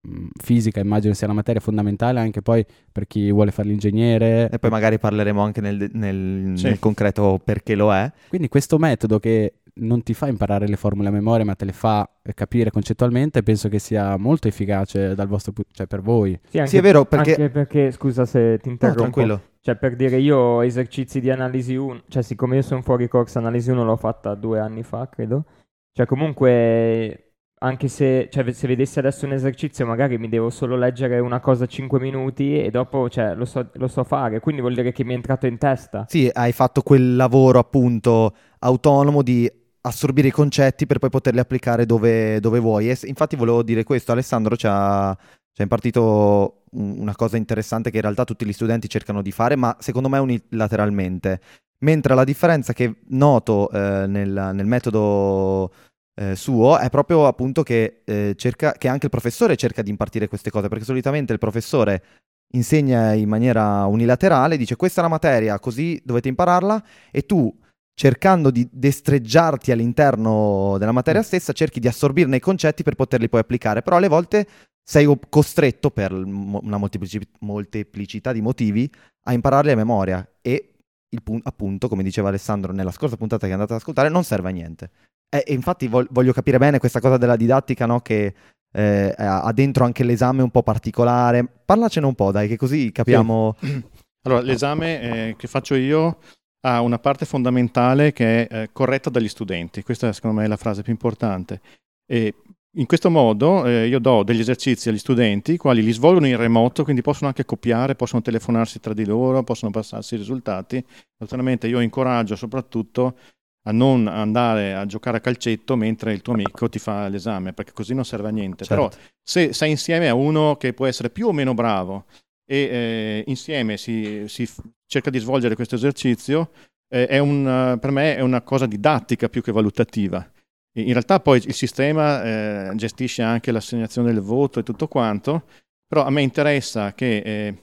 mh, 0.09 0.27
fisica 0.43 0.81
immagino 0.81 1.15
sia 1.15 1.27
una 1.27 1.37
materia 1.37 1.61
fondamentale 1.61 2.21
anche 2.21 2.43
poi 2.43 2.65
per 2.91 3.07
chi 3.07 3.31
vuole 3.31 3.51
fare 3.51 3.69
l'ingegnere. 3.69 4.49
E 4.51 4.59
poi 4.59 4.71
magari 4.71 4.99
parleremo 4.99 5.41
anche 5.43 5.61
nel, 5.61 5.91
nel- 5.93 6.53
Sì. 6.57 6.65
nel 6.65 6.79
concreto 6.79 7.41
perché 7.43 7.75
lo 7.75 7.93
è. 7.93 8.11
Quindi 8.29 8.49
questo 8.49 8.79
metodo 8.79 9.19
che 9.19 9.55
non 9.81 10.03
ti 10.03 10.15
fa 10.15 10.29
imparare 10.29 10.67
le 10.67 10.77
formule 10.77 11.09
a 11.09 11.13
memoria, 11.13 11.45
ma 11.45 11.55
te 11.55 11.65
le 11.65 11.73
fa 11.73 12.09
capire 12.35 12.71
concettualmente, 12.71 13.43
penso 13.43 13.69
che 13.69 13.79
sia 13.79 14.17
molto 14.17 14.49
efficace 14.49 15.15
dal 15.15 15.27
vostro 15.27 15.53
pu- 15.53 15.63
cioè 15.73 15.87
per 15.87 16.01
voi. 16.01 16.39
Sì, 16.49 16.59
anche, 16.59 16.71
Sì, 16.71 16.77
è 16.77 16.81
vero, 16.83 17.05
perché... 17.05 17.31
anche 17.31 17.51
perché, 17.51 17.91
scusa 17.91 18.25
se 18.25 18.59
ti 18.61 18.69
No, 18.69 18.73
interrompo, 18.73 19.01
tranquillo. 19.01 19.43
Cioè, 19.61 19.77
per 19.77 19.97
dire, 19.97 20.17
io 20.19 20.37
ho 20.39 20.65
esercizi 20.65 21.21
di 21.21 21.31
analisi 21.31 21.75
1, 21.77 22.05
cioè, 22.09 22.23
siccome 22.23 22.57
io 22.57 22.63
sono 22.63 22.83
fuori 22.83 23.09
corso, 23.09 23.39
analisi 23.39 23.71
1 23.71 23.85
l'ho 23.85 23.97
fatta 23.97 24.35
due 24.35 24.59
anni 24.59 24.83
fa, 24.83 25.09
credo. 25.09 25.45
Cioè, 25.93 26.07
comunque, 26.07 27.33
anche 27.63 27.89
se, 27.89 28.29
cioè, 28.31 28.51
se 28.53 28.67
vedessi 28.67 28.99
adesso 28.99 29.27
un 29.27 29.33
esercizio, 29.33 29.85
magari 29.85 30.17
mi 30.17 30.29
devo 30.31 30.49
solo 30.49 30.77
leggere 30.77 31.19
una 31.19 31.41
cosa 31.41 31.67
5 31.67 32.01
minuti 32.01 32.59
e 32.59 32.71
dopo, 32.71 33.11
cioè, 33.11 33.35
lo 33.35 33.45
so, 33.45 33.69
lo 33.75 33.89
so 33.89 34.03
fare. 34.05 34.41
Quindi 34.41 34.63
vuol 34.63 34.75
dire 34.75 34.93
che 34.93 35.05
mi 35.05 35.13
è 35.13 35.17
entrato 35.17 35.47
in 35.47 35.59
testa. 35.59 36.07
Sì, 36.09 36.31
hai 36.33 36.53
fatto 36.53 36.81
quel 36.83 37.17
lavoro 37.17 37.59
appunto 37.59 38.35
autonomo 38.61 39.23
di 39.23 39.51
assorbire 39.83 40.29
i 40.29 40.33
concetti 40.33 40.87
per 40.87 40.99
poi 40.99 41.11
poterli 41.11 41.41
applicare 41.41 41.87
dove, 41.87 42.41
dove 42.41 42.59
vuoi. 42.59 42.91
E 42.91 42.99
infatti 43.05 43.37
volevo 43.37 43.63
dire 43.63 43.85
questo, 43.85 44.13
Alessandro 44.13 44.57
ci 44.57 44.67
ha, 44.69 45.17
ci 45.53 45.61
ha 45.61 45.63
impartito 45.63 46.65
un- 46.73 46.99
una 47.01 47.17
cosa 47.17 47.37
interessante 47.37 47.91
che 47.91 47.97
in 47.97 48.03
realtà 48.03 48.25
tutti 48.25 48.45
gli 48.45 48.53
studenti 48.53 48.89
cercano 48.89 49.23
di 49.23 49.33
fare, 49.33 49.57
ma 49.57 49.77
secondo 49.81 50.09
me 50.09 50.19
unilateralmente. 50.19 51.41
Mentre 51.83 52.15
la 52.15 52.25
differenza 52.25 52.73
che 52.75 52.97
noto 53.09 53.71
eh, 53.71 54.07
nel, 54.07 54.51
nel 54.53 54.67
metodo 54.67 55.73
eh, 56.15 56.37
suo 56.37 56.79
è 56.79 56.91
proprio 56.91 57.27
appunto 57.27 57.63
che, 57.63 58.03
eh, 58.05 58.35
cerca, 58.37 58.73
che 58.73 58.89
anche 58.89 59.07
il 59.07 59.11
professore 59.11 59.57
cerca 59.57 59.81
di 59.81 59.89
impartire 59.91 60.29
queste 60.29 60.51
cose, 60.51 60.69
perché 60.69 60.85
solitamente 60.85 61.33
il 61.33 61.39
professore 61.39 62.05
insegna 62.53 63.13
in 63.15 63.29
maniera 63.29 63.87
unilaterale, 63.87 64.57
dice 64.57 64.77
questa 64.77 65.01
è 65.01 65.05
la 65.05 65.11
materia, 65.11 65.59
così 65.59 66.01
dovete 66.05 66.29
impararla 66.29 66.83
e 67.11 67.23
tu 67.23 67.53
cercando 68.01 68.51
di 68.51 68.67
destreggiarti 68.73 69.73
all'interno 69.73 70.77
della 70.79 70.91
materia 70.91 71.21
stessa 71.21 71.53
cerchi 71.53 71.81
di 71.81 71.87
assorbirne 71.87 72.37
i 72.37 72.41
concetti 72.41 72.83
per 72.83 72.95
poterli 72.95 73.29
poi 73.29 73.41
applicare, 73.41 73.83
però 73.83 73.99
alle 73.99 74.09
volte 74.09 74.47
sei 74.83 75.07
costretto 75.29 75.91
per 75.91 76.11
una 76.11 76.79
molteplici- 76.79 77.29
molteplicità 77.41 78.33
di 78.33 78.41
motivi 78.41 78.91
a 79.25 79.35
impararli 79.35 79.73
a 79.73 79.77
memoria 79.77 80.27
e 80.41 80.77
il 81.11 81.23
pun- 81.23 81.43
appunto, 81.43 81.89
come 81.89 82.03
diceva 82.03 82.29
Alessandro 82.29 82.73
nella 82.73 82.91
scorsa 82.91 83.19
puntata 83.19 83.47
che 83.47 83.53
andate 83.53 83.75
ad 83.75 83.81
ascoltare, 83.81 84.09
non 84.09 84.25
serve 84.25 84.49
a 84.49 84.53
niente. 84.53 84.91
E, 85.29 85.45
e 85.47 85.53
infatti 85.53 85.87
vol- 85.87 86.09
voglio 86.11 86.33
capire 86.33 86.57
bene 86.57 86.79
questa 86.79 87.01
cosa 87.01 87.19
della 87.19 87.37
didattica, 87.37 87.85
no? 87.85 88.01
Che 88.01 88.35
eh, 88.73 89.15
ha 89.15 89.53
dentro 89.53 89.85
anche 89.85 90.05
l'esame 90.05 90.43
un 90.43 90.51
po' 90.51 90.63
particolare. 90.63 91.47
Parlacene 91.67 92.07
un 92.07 92.15
po', 92.15 92.33
dai, 92.33 92.49
che 92.49 92.57
così 92.57 92.93
capiamo. 92.93 93.57
Allora, 94.25 94.41
l'esame 94.41 95.01
eh, 95.01 95.37
che 95.37 95.49
faccio 95.49 95.75
io 95.75 96.19
ha 96.63 96.81
una 96.81 96.99
parte 96.99 97.25
fondamentale 97.25 98.13
che 98.13 98.47
è 98.47 98.63
eh, 98.63 98.69
corretta 98.73 99.11
dagli 99.11 99.29
studenti. 99.29 99.83
Questa 99.83 100.13
secondo 100.13 100.39
me 100.39 100.45
è 100.45 100.49
la 100.49 100.57
frase 100.57 100.83
più 100.83 100.93
importante. 100.93 101.61
E 102.07 102.35
in 102.77 102.87
questo 102.87 103.11
modo 103.11 103.65
eh, 103.67 103.87
io 103.87 103.99
do 103.99 104.23
degli 104.23 104.41
esercizi 104.41 104.89
agli 104.89 104.99
studenti, 104.99 105.53
i 105.53 105.57
quali 105.57 105.83
li 105.83 105.93
svolgono 105.93 106.27
in 106.27 106.37
remoto, 106.37 106.85
quindi 106.85 107.03
possono 107.03 107.29
anche 107.29 107.45
copiare, 107.45 107.97
possono 107.97 108.23
telefonarsi 108.23 108.79
tra 108.79 108.93
di 108.93 109.05
loro, 109.05 109.43
possono 109.43 109.71
passarsi 109.71 110.15
i 110.15 110.19
risultati. 110.19 110.85
Naturalmente 111.19 111.67
io 111.67 111.81
incoraggio 111.81 112.37
soprattutto 112.37 113.17
a 113.65 113.73
non 113.73 114.07
andare 114.07 114.75
a 114.75 114.87
giocare 114.87 115.19
a 115.19 115.21
calcetto 115.21 115.77
mentre 115.77 116.13
il 116.13 116.23
tuo 116.23 116.33
amico 116.33 116.69
ti 116.69 116.79
fa 116.79 117.09
l'esame, 117.09 117.53
perché 117.53 117.73
così 117.73 117.95
non 117.95 118.05
serve 118.05 118.29
a 118.29 118.33
niente. 118.33 118.65
Però 118.67 118.89
Certo. 118.89 119.09
se 119.23 119.53
sei 119.53 119.71
insieme 119.71 120.09
a 120.09 120.15
uno 120.15 120.57
che 120.57 120.73
può 120.73 120.87
essere 120.87 121.11
più 121.11 121.29
o 121.29 121.33
meno 121.33 121.55
bravo 121.55 122.05
e 122.51 122.57
eh, 122.57 123.25
insieme 123.29 123.77
si, 123.77 124.25
si 124.27 124.45
f- 124.45 124.61
cerca 124.85 125.09
di 125.09 125.21
svolgere 125.21 125.55
questo 125.55 125.77
esercizio, 125.77 126.51
eh, 126.89 127.21
un, 127.21 127.79
per 127.81 127.93
me 127.93 128.17
è 128.17 128.21
una 128.23 128.43
cosa 128.43 128.67
didattica 128.67 129.29
più 129.29 129.41
che 129.41 129.53
valutativa. 129.53 130.29
In 130.75 130.87
in 130.87 130.93
realtà 130.93 131.21
poi 131.21 131.41
il 131.45 131.55
sistema 131.55 132.25
eh, 132.25 132.73
gestisce 132.75 133.23
anche 133.23 133.53
l'assegnazione 133.53 134.13
del 134.13 134.21
voto 134.21 134.59
e 134.59 134.63
tutto 134.65 134.89
quanto, 134.89 135.45
però 135.87 136.05
a 136.05 136.11
me 136.11 136.23
interessa 136.23 136.93
che, 136.93 137.19
eh, 137.19 137.55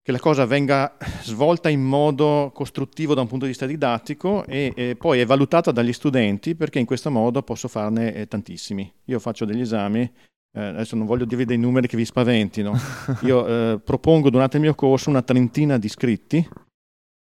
che 0.00 0.12
la 0.12 0.20
cosa 0.20 0.46
venga 0.46 0.96
svolta 1.22 1.68
in 1.68 1.82
modo 1.82 2.52
costruttivo 2.54 3.14
da 3.14 3.22
un 3.22 3.26
punto 3.26 3.44
di 3.44 3.50
vista 3.50 3.66
didattico 3.66 4.44
e, 4.46 4.72
e 4.76 4.94
poi 4.94 5.18
è 5.18 5.26
valutata 5.26 5.72
dagli 5.72 5.92
studenti 5.92 6.54
perché 6.54 6.78
in 6.78 6.86
questo 6.86 7.10
modo 7.10 7.42
posso 7.42 7.66
farne 7.66 8.14
eh, 8.14 8.28
tantissimi. 8.28 8.92
Io 9.06 9.18
faccio 9.18 9.44
degli 9.44 9.62
esami, 9.62 10.08
eh, 10.52 10.60
adesso 10.60 10.96
non 10.96 11.06
voglio 11.06 11.24
dirvi 11.24 11.44
dei 11.44 11.58
numeri 11.58 11.86
che 11.86 11.96
vi 11.96 12.04
spaventino, 12.04 12.74
io 13.22 13.46
eh, 13.46 13.78
propongo 13.78 14.30
durante 14.30 14.56
il 14.56 14.62
mio 14.62 14.74
corso 14.74 15.10
una 15.10 15.22
trentina 15.22 15.78
di 15.78 15.88
scritti, 15.88 16.46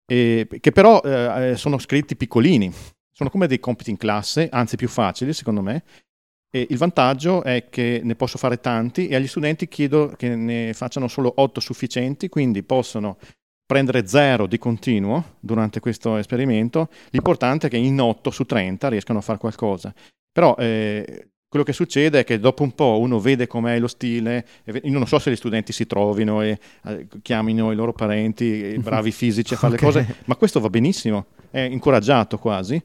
e- 0.06 0.48
che 0.60 0.72
però 0.72 1.02
eh, 1.02 1.52
eh, 1.52 1.56
sono 1.56 1.78
scritti 1.80 2.16
piccolini, 2.16 2.72
sono 3.12 3.30
come 3.30 3.48
dei 3.48 3.60
compiti 3.60 3.90
in 3.90 3.98
classe, 3.98 4.50
anzi 4.52 4.76
più 4.76 4.88
facili 4.88 5.34
secondo 5.34 5.62
me. 5.62 5.84
E 6.56 6.68
il 6.70 6.78
vantaggio 6.78 7.44
è 7.44 7.68
che 7.70 8.00
ne 8.04 8.16
posso 8.16 8.38
fare 8.38 8.62
tanti 8.62 9.08
e 9.08 9.16
agli 9.16 9.28
studenti 9.28 9.68
chiedo 9.68 10.14
che 10.16 10.36
ne 10.36 10.72
facciano 10.74 11.10
solo 11.10 11.34
8 11.36 11.60
sufficienti, 11.60 12.30
quindi 12.30 12.64
possono 12.64 13.18
prendere 13.66 14.08
zero 14.08 14.48
di 14.48 14.58
continuo 14.58 15.36
durante 15.40 15.82
questo 15.82 16.16
esperimento. 16.16 16.90
L'importante 17.10 17.68
è 17.68 17.70
che 17.70 17.78
in 17.78 18.00
8 18.00 18.32
su 18.32 18.46
30 18.46 18.88
riescano 18.88 19.20
a 19.20 19.22
fare 19.22 19.38
qualcosa. 19.38 19.94
Però 20.32 20.56
eh, 20.58 21.30
quello 21.56 21.64
che 21.64 21.72
succede 21.74 22.20
è 22.20 22.24
che 22.26 22.38
dopo 22.38 22.64
un 22.64 22.74
po' 22.74 23.00
uno 23.00 23.18
vede 23.18 23.48
com'è 23.48 23.80
lo 23.80 23.88
stile, 23.88 24.46
io 24.66 24.92
non 24.92 25.08
so 25.08 25.20
se 25.20 25.32
gli 25.32 25.38
studenti 25.38 25.72
si 25.72 25.88
trovino 25.88 26.42
e 26.42 26.60
eh, 26.84 27.08
chiamino 27.22 27.72
i 27.72 27.76
loro 27.76 27.94
parenti, 27.94 28.44
i 28.44 28.78
bravi 28.84 29.12
fisici 29.12 29.54
a 29.54 29.58
fare 29.58 29.76
Ok. 29.76 29.80
le 29.82 29.86
cose, 29.88 30.16
ma 30.26 30.36
questo 30.36 30.60
va 30.60 30.70
benissimo, 30.70 31.28
è 31.50 31.62
incoraggiato 31.62 32.38
quasi. 32.40 32.76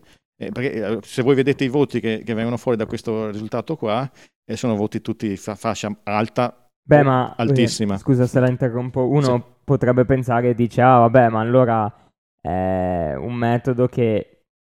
Eh, 0.41 0.53
perché 0.53 0.73
eh, 0.73 0.99
se 1.03 1.23
voi 1.23 1.35
vedete 1.35 1.65
i 1.65 1.69
voti 1.69 1.99
che, 1.99 2.23
che 2.25 2.33
vengono 2.33 2.57
fuori 2.57 2.77
da 2.79 2.87
questo 2.87 3.31
risultato 3.33 3.75
qua, 3.75 4.09
eh, 4.49 4.57
sono 4.57 4.77
voti 4.77 5.01
tutti 5.01 5.37
fa- 5.37 5.57
fascia 5.57 5.93
alta, 6.05 6.69
Beh, 6.81 7.03
ma 7.03 7.35
altissima. 7.37 7.97
eh, 7.97 7.99
scusa 7.99 8.27
se 8.29 8.39
la 8.39 8.49
interrompo. 8.49 9.09
Uno 9.09 9.57
potrebbe 9.65 10.05
pensare 10.05 10.51
e 10.51 10.55
dice: 10.55 10.81
Ah, 10.81 10.99
vabbè, 10.99 11.29
ma 11.29 11.41
allora 11.41 11.93
è 12.41 13.15
un 13.17 13.35
metodo 13.35 13.89
che 13.89 14.30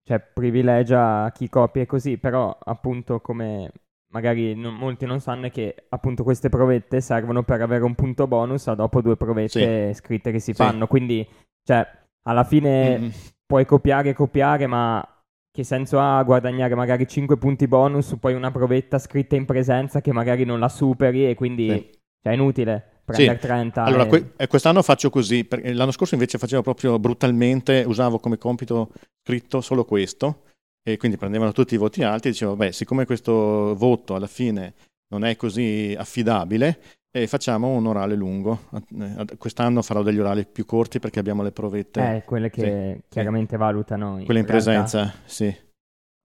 cioè, 0.04 0.20
privilegia 0.20 1.32
chi 1.34 1.50
copia 1.50 1.82
e 1.82 1.86
così. 1.86 2.18
Però, 2.18 2.56
appunto, 2.64 3.20
come 3.22 3.72
magari 4.14 4.54
non- 4.56 4.76
molti 4.76 5.06
non 5.06 5.20
sanno, 5.20 5.48
è 5.48 5.52
che 5.52 5.86
appunto 5.90 6.24
queste 6.24 6.50
provette 6.50 7.02
servono 7.02 7.44
per 7.44 7.62
avere 7.62 7.84
un 7.84 7.96
punto 7.96 8.28
bonus 8.28 8.68
a 8.68 8.76
dopo 8.76 9.02
due 9.02 9.18
provette 9.18 9.94
scritte 9.94 10.32
che 10.32 10.40
si 10.40 10.52
Sì. 10.54 10.58
fanno. 10.62 10.88
Quindi, 10.88 11.28
cioè, 11.64 11.86
alla 12.24 12.44
fine 12.44 13.00
Mm, 13.00 13.10
puoi 13.46 13.66
copiare 13.66 14.10
e 14.10 14.14
copiare, 14.14 14.68
ma 14.68 15.06
che 15.52 15.64
senso 15.64 16.00
ha 16.00 16.22
guadagnare 16.24 16.74
magari 16.76 17.08
5 17.08 17.38
punti 17.38 17.68
bonus 17.68 18.08
su 18.08 18.20
poi 18.20 18.34
una 18.34 18.50
provetta 18.52 18.98
scritta 18.98 19.36
in 19.36 19.46
presenza 19.46 20.02
che 20.02 20.12
magari 20.12 20.46
non 20.46 20.60
la 20.60 20.70
superi 20.70 21.30
e 21.30 21.36
quindi 21.36 21.68
Sì. 21.70 21.90
cioè, 22.24 22.32
è 22.32 22.36
inutile 22.36 22.93
prendere 23.04 23.40
30. 23.40 23.84
Allora, 23.84 24.04
e- 24.04 24.08
que- 24.08 24.32
eh, 24.38 24.48
quest'anno 24.48 24.82
faccio 24.82 25.10
così, 25.10 25.44
perché 25.44 25.74
l'anno 25.74 25.92
scorso 25.92 26.14
invece 26.14 26.38
facevo 26.38 26.62
proprio 26.62 27.00
brutalmente, 27.00 27.84
usavo 27.86 28.20
come 28.20 28.38
compito 28.38 28.92
scritto 29.26 29.62
solo 29.62 29.86
questo, 29.86 30.44
e 30.84 30.98
quindi 30.98 31.18
prendevano 31.18 31.52
tutti 31.52 31.76
i 31.76 31.78
voti 31.78 32.04
alti 32.04 32.28
e 32.28 32.32
dicevo, 32.32 32.56
beh, 32.56 32.72
siccome 32.72 33.06
questo 33.06 33.74
voto 33.76 34.16
alla 34.16 34.28
fine 34.28 34.74
non 35.14 35.24
è 35.24 35.36
così 35.36 35.96
affidabile, 35.98 36.80
eh, 37.16 37.28
facciamo 37.28 37.70
un 37.70 37.86
orale 37.86 38.16
lungo. 38.16 38.70
Eh, 39.00 39.38
Quest'anno 39.38 39.82
farò 39.82 40.02
degli 40.02 40.20
orali 40.20 40.46
più 40.46 40.66
corti 40.66 41.00
perché 41.00 41.20
abbiamo 41.20 41.44
le 41.44 41.52
provette, 41.52 42.16
eh, 42.16 42.24
quelle 42.24 42.50
che 42.50 43.04
chiaramente 43.08 43.56
valutano 43.56 44.22
quelle 44.26 44.40
in 44.40 44.46
realtà. 44.46 44.52
presenza, 44.52 45.14
sì. 45.26 45.56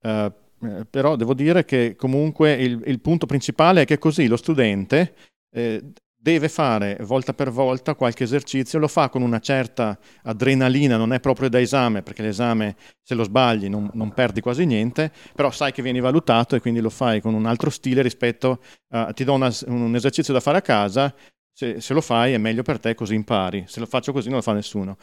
Eh, 0.00 0.32
però 0.90 1.14
devo 1.14 1.34
dire 1.34 1.64
che 1.64 1.94
comunque 1.94 2.54
il, 2.54 2.82
il 2.86 3.00
punto 3.00 3.26
principale 3.26 3.82
è 3.82 3.84
che 3.84 3.98
così 3.98 4.26
lo 4.26 4.36
studente 4.36 5.14
eh, 5.54 5.92
deve 6.20 6.48
fare 6.48 6.98
volta 7.02 7.32
per 7.32 7.50
volta 7.50 7.94
qualche 7.94 8.24
esercizio, 8.24 8.78
lo 8.78 8.88
fa 8.88 9.08
con 9.08 9.22
una 9.22 9.38
certa 9.38 9.96
adrenalina, 10.24 10.96
non 10.96 11.12
è 11.12 11.20
proprio 11.20 11.48
da 11.48 11.60
esame, 11.60 12.02
perché 12.02 12.22
l'esame 12.22 12.76
se 13.02 13.14
lo 13.14 13.22
sbagli 13.22 13.68
non, 13.68 13.88
non 13.94 14.12
perdi 14.12 14.40
quasi 14.40 14.66
niente, 14.66 15.12
però 15.34 15.50
sai 15.50 15.72
che 15.72 15.80
vieni 15.82 16.00
valutato 16.00 16.56
e 16.56 16.60
quindi 16.60 16.80
lo 16.80 16.90
fai 16.90 17.20
con 17.20 17.34
un 17.34 17.46
altro 17.46 17.70
stile 17.70 18.02
rispetto 18.02 18.60
a 18.90 19.12
ti 19.12 19.24
do 19.24 19.34
una- 19.34 19.52
un 19.66 19.94
esercizio 19.94 20.32
da 20.34 20.40
fare 20.40 20.58
a 20.58 20.62
casa, 20.62 21.14
se, 21.52 21.80
se 21.80 21.94
lo 21.94 22.00
fai 22.00 22.32
è 22.32 22.38
meglio 22.38 22.62
per 22.62 22.78
te 22.80 22.94
così 22.94 23.14
impari, 23.14 23.64
se 23.66 23.80
lo 23.80 23.86
faccio 23.86 24.12
così 24.12 24.26
non 24.28 24.36
lo 24.38 24.42
fa 24.42 24.52
nessuno. 24.52 24.96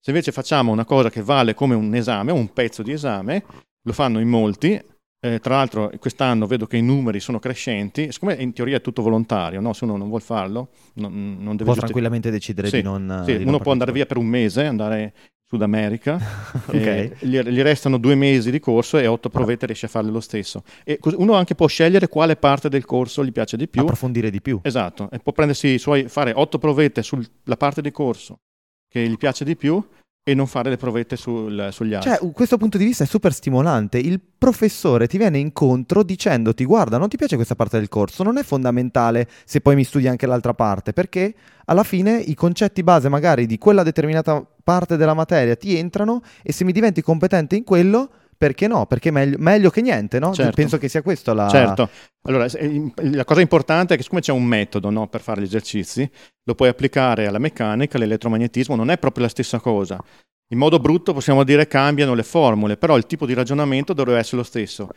Se 0.00 0.10
invece 0.10 0.32
facciamo 0.32 0.70
una 0.70 0.84
cosa 0.84 1.10
che 1.10 1.22
vale 1.22 1.54
come 1.54 1.74
un 1.74 1.94
esame, 1.94 2.30
un 2.30 2.52
pezzo 2.52 2.82
di 2.82 2.92
esame, 2.92 3.44
lo 3.82 3.92
fanno 3.92 4.20
in 4.20 4.28
molti. 4.28 4.80
Eh, 5.20 5.40
tra 5.40 5.56
l'altro 5.56 5.90
quest'anno 5.98 6.46
vedo 6.46 6.66
che 6.66 6.76
i 6.76 6.82
numeri 6.82 7.20
sono 7.20 7.38
crescenti, 7.38 8.12
siccome 8.12 8.34
in 8.34 8.52
teoria 8.52 8.76
è 8.76 8.80
tutto 8.80 9.02
volontario, 9.02 9.60
no? 9.60 9.72
se 9.72 9.84
uno 9.84 9.96
non 9.96 10.08
vuole 10.08 10.22
farlo, 10.22 10.68
non, 10.94 11.12
non 11.12 11.52
deve 11.52 11.64
Può 11.64 11.64
giusti- 11.66 11.80
tranquillamente 11.80 12.30
decidere 12.30 12.68
Sì, 12.68 12.76
di 12.76 12.82
non. 12.82 13.22
sì, 13.24 13.32
di 13.32 13.38
non 13.44 13.48
uno 13.54 13.58
può 13.58 13.72
andare 13.72 13.92
via 13.92 14.06
per 14.06 14.16
un 14.16 14.26
mese, 14.26 14.64
andare 14.64 15.00
in 15.02 15.10
Sud 15.48 15.62
America, 15.62 16.18
Ok. 16.68 16.74
e 16.74 17.16
gli, 17.20 17.38
gli 17.40 17.60
restano 17.62 17.98
due 17.98 18.14
mesi 18.14 18.50
di 18.50 18.60
corso 18.60 18.98
e 18.98 19.06
otto 19.06 19.28
provette 19.28 19.66
riesce 19.66 19.86
a 19.86 19.88
farle 19.88 20.10
lo 20.10 20.20
stesso. 20.20 20.62
E 20.84 20.98
uno 21.16 21.32
anche 21.34 21.54
può 21.54 21.66
scegliere 21.66 22.08
quale 22.08 22.36
parte 22.36 22.68
del 22.68 22.84
corso 22.84 23.24
gli 23.24 23.32
piace 23.32 23.56
di 23.56 23.66
più. 23.66 23.80
Approfondire 23.82 24.30
di 24.30 24.40
più. 24.40 24.60
Esatto, 24.62 25.08
e 25.10 25.18
può 25.18 25.32
prendersi 25.32 25.68
i 25.68 25.78
suoi, 25.78 26.06
fare 26.08 26.32
otto 26.34 26.58
provette 26.58 27.02
sulla 27.02 27.56
parte 27.56 27.80
di 27.80 27.90
corso 27.90 28.40
che 28.88 29.06
gli 29.08 29.16
piace 29.16 29.44
di 29.44 29.56
più 29.56 29.82
e 30.28 30.34
non 30.34 30.46
fare 30.46 30.68
le 30.68 30.76
provette 30.76 31.16
sul- 31.16 31.70
sugli 31.72 31.94
altri. 31.94 32.10
Cioè, 32.10 32.32
questo 32.32 32.58
punto 32.58 32.76
di 32.76 32.84
vista 32.84 33.04
è 33.04 33.06
super 33.06 33.32
stimolante. 33.32 33.96
Il 33.96 34.20
professore 34.20 35.06
ti 35.06 35.16
viene 35.16 35.38
incontro 35.38 36.02
dicendoti: 36.02 36.66
Guarda, 36.66 36.98
non 36.98 37.08
ti 37.08 37.16
piace 37.16 37.36
questa 37.36 37.54
parte 37.54 37.78
del 37.78 37.88
corso, 37.88 38.22
non 38.22 38.36
è 38.36 38.42
fondamentale 38.42 39.26
se 39.46 39.62
poi 39.62 39.74
mi 39.74 39.84
studi 39.84 40.06
anche 40.06 40.26
l'altra 40.26 40.52
parte, 40.52 40.92
perché 40.92 41.34
alla 41.64 41.82
fine 41.82 42.18
i 42.18 42.34
concetti 42.34 42.82
base, 42.82 43.08
magari 43.08 43.46
di 43.46 43.56
quella 43.56 43.82
determinata 43.82 44.46
parte 44.62 44.98
della 44.98 45.14
materia, 45.14 45.56
ti 45.56 45.78
entrano 45.78 46.20
e 46.42 46.52
se 46.52 46.64
mi 46.64 46.72
diventi 46.72 47.00
competente 47.00 47.56
in 47.56 47.64
quello, 47.64 48.10
perché 48.38 48.68
no? 48.68 48.86
Perché 48.86 49.10
meglio, 49.10 49.36
meglio 49.40 49.68
che 49.68 49.82
niente, 49.82 50.20
no? 50.20 50.32
Certo. 50.32 50.54
Penso 50.54 50.78
che 50.78 50.88
sia 50.88 51.02
questo 51.02 51.34
la. 51.34 51.48
Certo, 51.48 51.90
allora 52.22 52.46
la 52.94 53.24
cosa 53.24 53.40
importante 53.40 53.94
è 53.94 53.96
che 53.96 54.04
siccome 54.04 54.20
c'è 54.20 54.32
un 54.32 54.44
metodo 54.44 54.90
no, 54.90 55.08
per 55.08 55.20
fare 55.20 55.40
gli 55.40 55.44
esercizi, 55.44 56.08
lo 56.44 56.54
puoi 56.54 56.68
applicare 56.68 57.26
alla 57.26 57.38
meccanica, 57.38 57.96
all'elettromagnetismo, 57.96 58.76
non 58.76 58.90
è 58.90 58.98
proprio 58.98 59.24
la 59.24 59.30
stessa 59.30 59.58
cosa. 59.58 60.02
In 60.50 60.58
modo 60.58 60.78
brutto 60.78 61.12
possiamo 61.12 61.42
dire 61.42 61.66
cambiano 61.66 62.14
le 62.14 62.22
formule, 62.22 62.76
però 62.76 62.96
il 62.96 63.06
tipo 63.06 63.26
di 63.26 63.34
ragionamento 63.34 63.92
dovrebbe 63.92 64.20
essere 64.20 64.38
lo 64.38 64.44
stesso. 64.44 64.88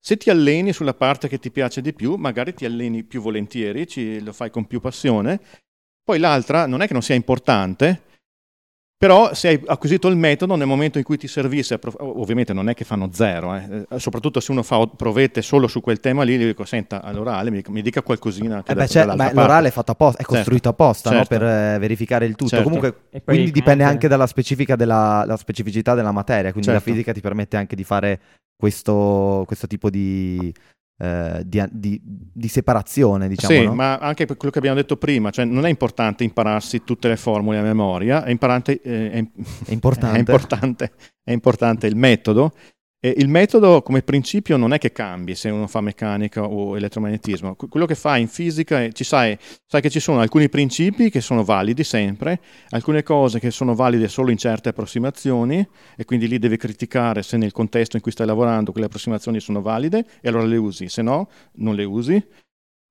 Se 0.00 0.16
ti 0.16 0.28
alleni 0.28 0.72
sulla 0.72 0.94
parte 0.94 1.28
che 1.28 1.38
ti 1.38 1.50
piace 1.50 1.80
di 1.80 1.92
più, 1.92 2.16
magari 2.16 2.52
ti 2.52 2.64
alleni 2.64 3.04
più 3.04 3.20
volentieri, 3.20 3.86
ci- 3.86 4.20
lo 4.22 4.32
fai 4.32 4.50
con 4.50 4.66
più 4.66 4.80
passione, 4.80 5.40
poi 6.02 6.18
l'altra 6.18 6.66
non 6.66 6.82
è 6.82 6.86
che 6.86 6.92
non 6.92 7.02
sia 7.02 7.14
importante, 7.14 8.02
però 8.98 9.32
se 9.32 9.48
hai 9.48 9.62
acquisito 9.66 10.08
il 10.08 10.16
metodo 10.16 10.56
nel 10.56 10.66
momento 10.66 10.98
in 10.98 11.04
cui 11.04 11.16
ti 11.16 11.28
servisse, 11.28 11.78
ovviamente 11.98 12.52
non 12.52 12.68
è 12.68 12.74
che 12.74 12.84
fanno 12.84 13.10
zero, 13.12 13.54
eh, 13.54 13.86
eh, 13.88 13.98
soprattutto 14.00 14.40
se 14.40 14.50
uno 14.50 14.64
fa 14.64 14.84
provette 14.88 15.40
solo 15.40 15.68
su 15.68 15.80
quel 15.80 16.00
tema 16.00 16.24
lì, 16.24 16.36
gli 16.36 16.44
dico, 16.44 16.64
senta, 16.64 17.00
all'orale 17.00 17.52
mi, 17.52 17.62
mi 17.68 17.80
dica 17.80 18.02
qualcosina 18.02 18.64
Eh 18.66 18.74
beh, 18.74 18.86
beh, 18.86 19.04
parte. 19.04 19.34
l'orale 19.34 19.68
è 19.68 19.70
fatto 19.70 19.92
apposta, 19.92 20.18
è 20.18 20.22
Certo, 20.22 20.34
costruito 20.34 20.68
apposta 20.70 21.10
no? 21.10 21.16
certo. 21.18 21.38
per 21.38 21.46
eh, 21.46 21.78
verificare 21.78 22.26
il 22.26 22.34
tutto. 22.34 22.50
Certo. 22.50 22.64
Comunque, 22.64 22.94
quindi 23.24 23.52
dipende 23.52 23.84
anche 23.84 24.08
dalla 24.08 24.26
specifica 24.26 24.74
della 24.74 25.24
la 25.24 25.36
specificità 25.36 25.94
della 25.94 26.12
materia. 26.12 26.50
Quindi 26.50 26.68
Certo. 26.70 26.84
la 26.84 26.92
fisica 26.92 27.12
ti 27.12 27.20
permette 27.20 27.56
anche 27.56 27.76
di 27.76 27.84
fare 27.84 28.20
questo, 28.56 29.44
questo 29.46 29.68
tipo 29.68 29.90
di, 29.90 30.52
eh, 30.98 31.42
di, 31.44 31.62
di- 31.70 32.00
di 32.04 32.48
separazione, 32.48 33.28
diciamo. 33.28 33.54
sì, 33.54 33.64
no? 33.64 33.74
ma 33.74 33.98
anche 33.98 34.26
per 34.26 34.36
quello 34.36 34.52
che 34.52 34.58
abbiamo 34.58 34.76
detto 34.76 34.96
prima, 34.96 35.30
cioè 35.30 35.44
non 35.44 35.64
è 35.64 35.68
importante 35.68 36.24
impararsi 36.24 36.82
tutte 36.84 37.08
le 37.08 37.16
formule 37.16 37.58
a 37.58 37.62
memoria, 37.62 38.24
è, 38.24 38.30
imparante- 38.30 38.80
eh, 38.82 39.10
è, 39.10 39.24
È 39.66 39.72
importante. 39.72 40.16
è 40.16 40.18
importante, 40.18 40.92
è 41.22 41.32
importante 41.32 41.86
il 41.86 41.96
metodo. 41.96 42.52
E 43.00 43.14
il 43.16 43.28
metodo 43.28 43.80
come 43.82 44.02
principio 44.02 44.56
non 44.56 44.72
è 44.72 44.78
che 44.78 44.90
cambi 44.90 45.36
se 45.36 45.50
uno 45.50 45.68
fa 45.68 45.80
meccanica 45.80 46.42
o 46.42 46.76
elettromagnetismo. 46.76 47.54
Que- 47.54 47.68
Quello 47.68 47.86
che 47.86 47.94
fa 47.94 48.16
in 48.16 48.26
fisica 48.26 48.82
è, 48.82 48.90
ci 48.90 49.04
sai, 49.04 49.38
sai 49.66 49.80
che 49.80 49.88
ci 49.88 50.00
sono 50.00 50.18
alcuni 50.18 50.48
principi 50.48 51.08
che 51.08 51.20
sono 51.20 51.44
validi 51.44 51.84
sempre, 51.84 52.40
alcune 52.70 53.04
cose 53.04 53.38
che 53.38 53.52
sono 53.52 53.76
valide 53.76 54.08
solo 54.08 54.32
in 54.32 54.36
certe 54.36 54.70
approssimazioni 54.70 55.64
e 55.96 56.04
quindi 56.04 56.26
lì 56.26 56.40
devi 56.40 56.56
criticare 56.56 57.22
se 57.22 57.36
nel 57.36 57.52
contesto 57.52 57.94
in 57.94 58.02
cui 58.02 58.10
stai 58.10 58.26
lavorando 58.26 58.72
quelle 58.72 58.86
approssimazioni 58.86 59.38
sono 59.38 59.62
valide 59.62 60.04
e 60.20 60.28
allora 60.28 60.44
le 60.44 60.56
usi, 60.56 60.88
se 60.88 61.02
no 61.02 61.28
non 61.58 61.76
le 61.76 61.84
usi 61.84 62.14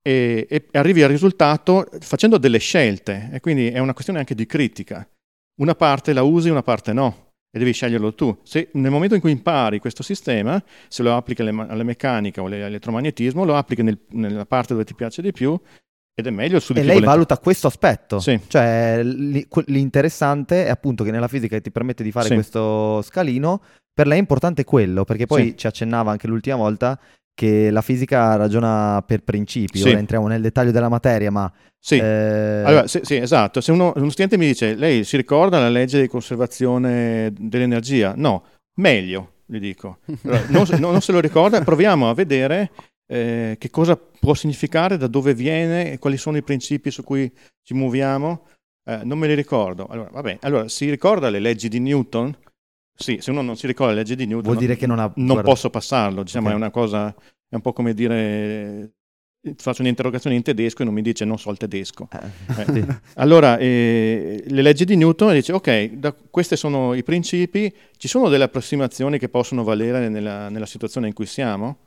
e, 0.02 0.48
e 0.50 0.68
arrivi 0.72 1.04
al 1.04 1.10
risultato 1.10 1.86
facendo 2.00 2.38
delle 2.38 2.60
scelte 2.60 3.30
e 3.34 3.42
quindi 3.42 3.68
è 3.68 3.80
una 3.80 3.92
questione 3.92 4.20
anche 4.20 4.36
di 4.36 4.46
critica. 4.46 5.06
Una 5.60 5.76
parte 5.76 6.14
la 6.14 6.22
usi, 6.22 6.50
una 6.50 6.64
parte 6.64 6.94
no 6.94 7.27
e 7.50 7.60
devi 7.60 7.72
sceglierlo 7.74 8.14
tu. 8.14 8.38
Se 8.44 8.70
nel 8.74 8.92
momento 8.92 9.16
in 9.16 9.22
cui 9.22 9.32
impari 9.32 9.80
questo 9.80 10.04
sistema, 10.04 10.62
se 10.88 11.04
lo 11.04 11.16
applichi 11.16 11.42
alle, 11.42 11.66
alla 11.68 11.84
meccanica 11.84 12.42
o 12.42 12.46
all'elettromagnetismo, 12.48 13.46
lo 13.46 13.56
applichi 13.56 13.84
nel- 13.84 14.00
nella 14.10 14.46
parte 14.46 14.74
dove 14.74 14.86
ti 14.86 14.94
piace 14.96 15.22
di 15.22 15.32
più 15.32 15.58
ed 16.20 16.26
è 16.26 16.30
meglio 16.32 16.60
studi 16.60 16.80
E 16.80 16.82
più 16.82 16.92
lei 16.92 17.00
volentieri. 17.02 17.06
valuta 17.06 17.38
questo 17.38 17.68
aspetto. 17.68 18.20
Sì. 18.20 18.40
Cioè, 18.48 19.02
l'interessante 19.68 20.66
è 20.66 20.70
appunto 20.70 21.04
che 21.04 21.12
nella 21.12 21.28
fisica 21.28 21.60
ti 21.60 21.72
permette 21.72 22.04
di 22.04 22.12
fare 22.12 22.28
Sì. 22.28 22.34
questo 22.34 23.02
scalino. 23.04 23.62
Per 23.94 24.08
lei 24.08 24.18
è 24.18 24.20
importante 24.20 24.64
quello, 24.64 25.04
perché 25.06 25.26
poi 25.26 25.50
Sì. 25.50 25.58
ci 25.58 25.68
accennava 25.68 26.12
anche 26.12 26.28
l'ultima 26.28 26.56
volta 26.56 27.00
che 27.34 27.70
la 27.70 27.82
fisica 27.82 28.36
ragiona 28.36 29.04
per 29.06 29.24
principi. 29.24 29.78
Sì. 29.80 29.90
Ora 29.90 30.00
entriamo 30.00 30.28
nel 30.28 30.42
dettaglio 30.42 30.72
della 30.72 30.90
materia, 30.90 31.30
ma 31.32 31.52
Sì. 31.88 31.96
eh, 32.00 32.64
Allora, 32.66 32.86
sì, 32.86 33.00
sì, 33.04 33.16
esatto. 33.16 33.62
Se 33.62 33.72
uno, 33.72 33.94
uno 33.96 34.10
studente 34.10 34.38
mi 34.38 34.46
dice, 34.48 34.76
lei 34.76 35.06
si 35.06 35.16
ricorda 35.16 35.58
la 35.58 35.70
legge 35.70 36.02
di 36.02 36.10
conservazione 36.10 37.32
dell'energia? 37.40 38.14
No, 38.18 38.44
meglio, 38.82 39.36
gli 39.46 39.58
dico. 39.60 40.00
Allora, 40.24 40.44
non, 40.50 40.66
se- 40.66 40.78
non 40.80 41.00
se 41.00 41.14
lo 41.14 41.22
ricorda, 41.22 41.62
proviamo 41.64 42.10
a 42.10 42.14
vedere 42.14 42.72
eh, 43.08 43.56
che 43.58 43.70
cosa 43.70 43.96
può 43.96 44.34
significare, 44.34 44.98
da 44.98 45.08
dove 45.08 45.34
viene, 45.34 45.98
quali 45.98 46.18
sono 46.18 46.36
i 46.36 46.44
principi 46.44 46.92
su 46.92 47.06
cui 47.06 47.32
ci 47.64 47.74
muoviamo. 47.74 48.48
Eh, 48.84 49.00
non 49.06 49.18
me 49.18 49.28
li 49.28 49.34
ricordo. 49.34 49.88
Allora, 49.88 50.10
vabbè, 50.12 50.40
allora, 50.42 50.68
si 50.68 50.90
ricorda 50.90 51.30
le 51.30 51.40
leggi 51.40 51.70
di 51.70 51.80
Newton? 51.80 52.36
Sì, 52.94 53.20
se 53.22 53.32
uno 53.32 53.42
non 53.42 53.56
si 53.56 53.66
ricorda 53.66 53.94
le 53.94 54.00
leggi 54.00 54.18
di 54.18 54.26
Newton, 54.26 54.44
vuol 54.52 54.58
dire 54.58 54.76
che 54.76 54.88
non 54.88 55.00
ha... 55.00 55.10
non 55.16 55.26
guarda- 55.28 55.44
posso 55.44 55.70
passarlo, 55.70 56.24
diciamo, 56.24 56.48
Ok. 56.48 56.54
è 56.54 56.56
una 56.58 56.70
cosa, 56.70 57.16
è 57.48 57.56
un 57.56 57.62
po' 57.62 57.72
come 57.72 57.94
dire, 57.94 58.92
faccio 59.56 59.82
un'interrogazione 59.82 60.36
in 60.36 60.42
tedesco 60.44 60.82
e 60.82 60.86
non 60.86 60.94
mi 60.94 61.02
dice 61.02 61.24
non 61.26 61.38
so 61.40 61.50
il 61.52 61.58
tedesco. 61.58 62.08
Eh, 62.12 62.62
Eh, 62.62 62.66
sì. 62.74 62.86
Allora, 63.16 63.58
eh, 63.58 64.44
le 64.48 64.62
leggi 64.62 64.84
di 64.86 64.96
Newton 64.96 65.34
dice, 65.34 65.54
ok, 65.54 65.86
da- 65.94 66.14
questi 66.30 66.56
sono 66.58 66.94
i 66.94 67.04
principi, 67.04 67.74
ci 67.98 68.08
sono 68.08 68.30
delle 68.30 68.44
approssimazioni 68.46 69.18
che 69.20 69.30
possono 69.30 69.64
valere 69.64 70.10
nella, 70.10 70.50
nella 70.50 70.66
situazione 70.66 71.08
in 71.08 71.14
cui 71.14 71.26
siamo? 71.26 71.78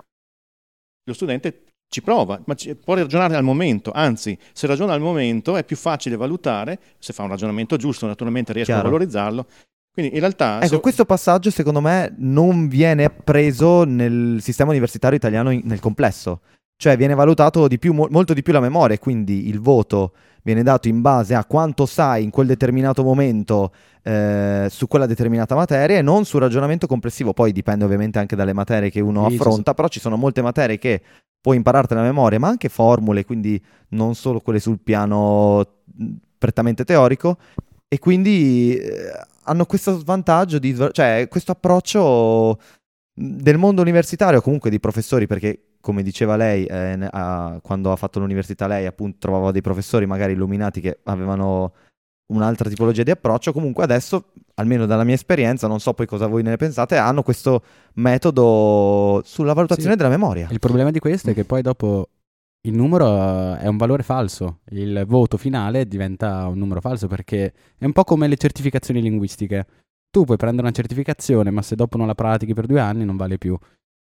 Lo 1.04 1.12
studente 1.14 1.64
ci 1.88 2.02
prova, 2.02 2.40
ma 2.46 2.54
ci- 2.54 2.74
può 2.76 2.94
ragionare 2.94 3.34
al 3.36 3.42
momento, 3.42 3.90
anzi, 3.92 4.38
se 4.52 4.66
ragiona 4.66 4.92
al 4.94 5.00
momento 5.00 5.56
è 5.56 5.64
più 5.64 5.76
facile 5.76 6.16
valutare, 6.16 6.78
se 6.98 7.12
fa 7.12 7.24
un 7.24 7.28
ragionamento 7.30 7.76
giusto, 7.76 8.06
naturalmente 8.06 8.52
riesco 8.52 8.70
Chiaro. 8.72 8.86
a 8.86 8.90
valorizzarlo. 8.90 9.46
Quindi 9.92 10.14
in 10.14 10.20
realtà... 10.20 10.58
Ecco, 10.58 10.74
se- 10.76 10.80
questo 10.80 11.04
passaggio 11.04 11.50
secondo 11.50 11.80
me 11.80 12.14
non 12.18 12.68
viene 12.68 13.02
appreso 13.04 13.82
nel 13.82 14.38
sistema 14.40 14.70
universitario 14.70 15.16
italiano 15.16 15.50
in- 15.50 15.62
nel 15.64 15.80
complesso. 15.80 16.42
Cioè 16.80 16.96
viene 16.96 17.14
valutato 17.14 17.68
di 17.68 17.78
più, 17.78 17.92
mo- 17.92 18.08
molto 18.08 18.32
di 18.32 18.40
più 18.40 18.54
la 18.54 18.60
memoria, 18.60 18.98
quindi 18.98 19.48
il 19.48 19.60
voto 19.60 20.12
viene 20.42 20.62
dato 20.62 20.88
in 20.88 21.02
base 21.02 21.34
a 21.34 21.44
quanto 21.44 21.84
sai 21.84 22.24
in 22.24 22.30
quel 22.30 22.46
determinato 22.46 23.02
momento 23.02 23.70
eh, 24.02 24.66
su 24.70 24.86
quella 24.88 25.04
determinata 25.04 25.54
materia 25.54 25.98
e 25.98 26.00
non 26.00 26.24
sul 26.24 26.40
ragionamento 26.40 26.86
complessivo. 26.86 27.34
Poi 27.34 27.52
dipende 27.52 27.84
ovviamente 27.84 28.18
anche 28.18 28.34
dalle 28.34 28.54
materie 28.54 28.88
che 28.88 29.00
uno 29.00 29.28
Sì, 29.28 29.34
sì, 29.34 29.42
affronta, 29.42 29.74
però 29.74 29.88
ci 29.88 30.00
sono 30.00 30.16
molte 30.16 30.40
materie 30.40 30.78
che 30.78 31.02
puoi 31.38 31.56
impararti 31.56 31.92
la 31.92 32.00
memoria, 32.00 32.38
ma 32.38 32.48
anche 32.48 32.70
formule, 32.70 33.26
quindi 33.26 33.62
non 33.88 34.14
solo 34.14 34.40
quelle 34.40 34.58
sul 34.58 34.78
piano 34.82 35.62
prettamente 36.38 36.86
teorico. 36.86 37.36
E 37.88 37.98
quindi 37.98 38.74
eh, 38.74 39.12
hanno 39.42 39.66
questo 39.66 39.98
svantaggio, 39.98 40.58
di, 40.58 40.74
cioè 40.92 41.26
questo 41.28 41.52
approccio 41.52 42.58
del 43.12 43.58
mondo 43.58 43.82
universitario, 43.82 44.40
comunque 44.40 44.70
di 44.70 44.80
professori, 44.80 45.26
perché 45.26 45.64
come 45.80 46.02
diceva 46.02 46.36
lei, 46.36 46.64
eh, 46.66 47.08
ha- 47.10 47.58
quando 47.62 47.90
ha 47.92 47.96
fatto 47.96 48.18
l'università 48.20 48.66
lei 48.66 48.86
appunto 48.86 49.16
trovava 49.18 49.50
dei 49.50 49.60
professori 49.62 50.06
magari 50.06 50.32
illuminati 50.34 50.80
che 50.80 51.00
avevano 51.04 51.72
un'altra 52.32 52.68
tipologia 52.68 53.02
di 53.02 53.10
approccio, 53.10 53.52
comunque 53.52 53.82
adesso, 53.82 54.32
almeno 54.54 54.86
dalla 54.86 55.02
mia 55.04 55.14
esperienza, 55.14 55.66
non 55.66 55.80
so 55.80 55.94
poi 55.94 56.06
cosa 56.06 56.26
voi 56.28 56.42
ne 56.44 56.56
pensate, 56.56 56.96
hanno 56.96 57.22
questo 57.22 57.62
metodo 57.94 59.20
sulla 59.24 59.52
valutazione 59.52 59.92
Sì. 59.92 59.96
della 59.96 60.08
memoria. 60.10 60.48
Il 60.50 60.58
problema 60.58 60.90
di 60.90 60.98
questo 60.98 61.30
è 61.30 61.34
che 61.34 61.44
poi 61.44 61.62
dopo 61.62 62.08
il 62.68 62.74
numero 62.74 63.06
eh, 63.06 63.58
è 63.60 63.66
un 63.66 63.76
valore 63.76 64.02
falso, 64.02 64.60
il 64.70 65.04
voto 65.06 65.36
finale 65.36 65.86
diventa 65.88 66.46
un 66.46 66.58
numero 66.58 66.80
falso 66.80 67.06
perché 67.08 67.52
è 67.78 67.84
un 67.84 67.92
po' 67.92 68.04
come 68.04 68.28
le 68.28 68.36
certificazioni 68.36 69.00
linguistiche. 69.00 69.66
Tu 70.10 70.24
puoi 70.24 70.36
prendere 70.36 70.62
una 70.66 70.74
certificazione, 70.74 71.50
ma 71.50 71.62
se 71.62 71.74
dopo 71.76 71.96
non 71.96 72.06
la 72.06 72.14
pratichi 72.14 72.52
per 72.52 72.66
due 72.66 72.80
anni 72.80 73.04
non 73.04 73.16
vale 73.16 73.38
più. 73.38 73.56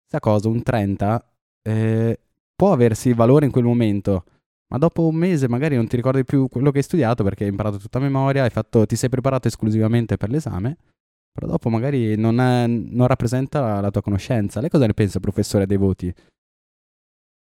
Sta 0.07 0.21
cosa, 0.21 0.49
un 0.49 0.63
30, 0.63 1.25
eh, 1.67 2.19
può 2.55 2.73
aversi 2.73 3.13
valore 3.13 3.47
in 3.47 3.51
quel 3.53 3.65
momento, 3.65 4.25
ma 4.69 4.79
dopo 4.79 5.07
un 5.07 5.15
mese 5.17 5.49
magari 5.49 5.77
non 5.77 5.87
ti 5.89 5.97
ricordi 5.97 6.25
più 6.25 6.49
quello 6.49 6.71
che 6.71 6.79
hai 6.79 6.85
studiato 6.85 7.23
perché 7.25 7.45
hai 7.45 7.51
imparato 7.51 7.79
tutta 7.79 7.99
a 7.99 8.03
memoria, 8.03 8.45
hai 8.45 8.51
fatto, 8.51 8.87
ti 8.87 8.97
sei 8.97 9.09
preparato 9.09 9.49
esclusivamente 9.49 10.17
per 10.17 10.31
l'esame, 10.31 10.77
però 11.33 11.47
dopo 11.49 11.69
magari 11.69 12.17
non, 12.17 12.41
è- 12.41 12.67
non 12.67 13.07
rappresenta 13.07 13.81
la 13.81 13.91
tua 13.91 14.01
conoscenza. 14.03 14.61
Lei 14.61 14.71
cosa 14.71 14.87
ne 14.87 14.95
pensa, 14.95 15.21
professore, 15.21 15.67
dei 15.67 15.77
voti? 15.77 16.13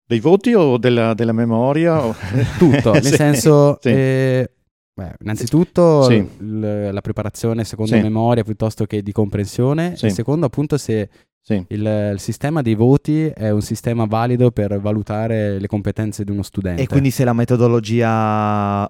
Dei 0.05 0.19
voti 0.19 0.53
o 0.55 0.77
della, 0.77 1.13
della 1.13 1.33
memoria? 1.33 2.01
Tutto, 2.57 2.93
nel 2.93 3.03
Sì, 3.05 3.15
senso, 3.15 3.77
sì. 3.79 3.89
eh, 3.89 4.51
beh, 4.93 5.15
innanzitutto 5.21 6.01
Sì. 6.03 6.17
l- 6.39 6.89
la 6.91 7.01
preparazione 7.01 7.63
secondo 7.63 7.95
memoria 7.95 8.43
piuttosto 8.43 8.85
che 8.85 9.03
di 9.03 9.11
comprensione, 9.11 9.95
e 10.01 10.09
secondo 10.09 10.47
appunto 10.47 10.77
se 10.79 11.09
Sì. 11.49 11.65
il, 11.69 12.11
il 12.13 12.19
sistema 12.19 12.61
dei 12.61 12.75
voti 12.75 13.25
è 13.25 13.49
un 13.49 13.63
sistema 13.63 14.05
valido 14.05 14.51
per 14.51 14.79
valutare 14.79 15.57
le 15.57 15.65
competenze 15.65 16.23
di 16.23 16.29
uno 16.31 16.43
studente. 16.43 16.83
E 16.83 16.85
quindi 16.87 17.09
se 17.09 17.23
la 17.23 17.33
metodologia 17.33 18.83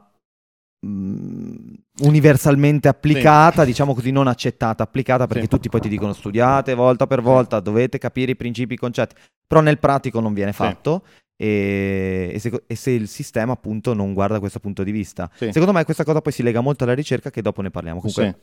mh, 0.86 1.74
universalmente 2.02 2.89
applicata, 2.89 3.63
diciamo 3.63 3.93
così, 3.93 4.12
non 4.12 4.28
accettata, 4.28 4.84
applicata, 4.84 5.26
perché 5.26 5.43
Sì. 5.43 5.48
tutti 5.48 5.69
poi 5.69 5.80
ti 5.80 5.88
dicono 5.88 6.12
studiate 6.12 6.74
volta 6.74 7.08
per 7.08 7.22
volta, 7.22 7.62
dovete 7.62 7.98
capire 7.98 8.32
i 8.32 8.36
principi, 8.36 8.74
i 8.74 8.78
concetti, 8.78 9.15
però 9.48 9.62
nel 9.62 9.80
pratico 9.80 10.19
non 10.19 10.34
viene 10.34 10.52
Sì. 10.52 10.58
fatto. 10.58 11.04
E, 11.41 12.32
e 12.34 12.39
se, 12.39 12.63
e 12.67 12.76
se 12.76 12.91
il 12.91 13.08
sistema 13.08 13.54
appunto 13.54 13.93
non 13.93 14.13
guarda 14.13 14.41
questo 14.41 14.60
punto 14.60 14.84
di 14.84 14.91
vista 14.91 15.32
Sì. 15.36 15.54
secondo 15.54 15.72
me 15.72 15.86
questa 15.86 16.04
cosa 16.04 16.19
poi 16.19 16.34
si 16.34 16.43
lega 16.43 16.60
molto 16.60 16.84
alla 16.84 16.93
ricerca 16.93 17.30
che 17.30 17.41
dopo 17.41 17.62
ne 17.62 17.69
parliamo 17.72 18.00
comunque 18.02 18.39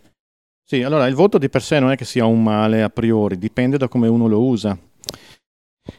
Sì. 0.69 0.83
Allora 0.83 1.07
il 1.07 1.15
voto 1.15 1.39
di 1.39 1.49
per 1.49 1.63
sé 1.63 1.79
non 1.79 1.93
è 1.93 1.97
che 1.97 2.05
sia 2.05 2.25
un 2.27 2.43
male 2.43 2.83
a 2.83 2.91
priori, 2.91 3.39
dipende 3.39 3.77
da 3.79 3.87
come 3.87 4.09
uno 4.09 4.27
lo 4.27 4.43
usa. 4.43 4.77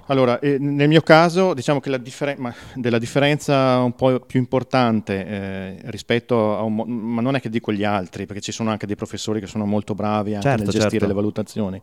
Allora, 0.07 0.39
eh, 0.39 0.57
nel 0.59 0.89
mio 0.89 0.99
caso, 0.99 1.53
diciamo 1.53 1.79
che 1.79 1.89
la 1.89 1.97
differen- 1.97 2.53
della 2.75 2.97
differenza 2.97 3.79
un 3.79 3.95
po' 3.95 4.19
più 4.19 4.39
importante 4.39 5.25
eh, 5.25 5.79
rispetto 5.85 6.57
a 6.57 6.63
un 6.63 6.75
mo- 6.75 6.83
ma 6.83 7.21
non 7.21 7.35
è 7.35 7.39
che 7.39 7.49
dico 7.49 7.71
gli 7.71 7.85
altri, 7.85 8.25
perché 8.25 8.41
ci 8.41 8.51
sono 8.51 8.69
anche 8.69 8.85
dei 8.85 8.97
professori 8.97 9.39
che 9.39 9.47
sono 9.47 9.65
molto 9.65 9.95
bravi 9.95 10.33
anche 10.33 10.47
Certo, 10.47 10.63
nel 10.63 10.71
gestire 10.71 10.89
certo. 10.91 11.07
le 11.07 11.13
valutazioni. 11.13 11.81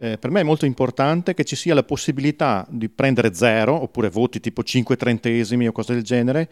Eh, 0.00 0.18
per 0.18 0.30
me 0.30 0.40
è 0.40 0.44
molto 0.44 0.66
importante 0.66 1.34
che 1.34 1.42
ci 1.44 1.56
sia 1.56 1.74
la 1.74 1.82
possibilità 1.82 2.64
di 2.70 2.88
prendere 2.88 3.34
zero, 3.34 3.80
oppure 3.82 4.08
voti 4.08 4.38
tipo 4.38 4.62
5 4.62 4.96
trentesimi 4.96 5.66
o 5.66 5.72
cose 5.72 5.94
del 5.94 6.04
genere, 6.04 6.48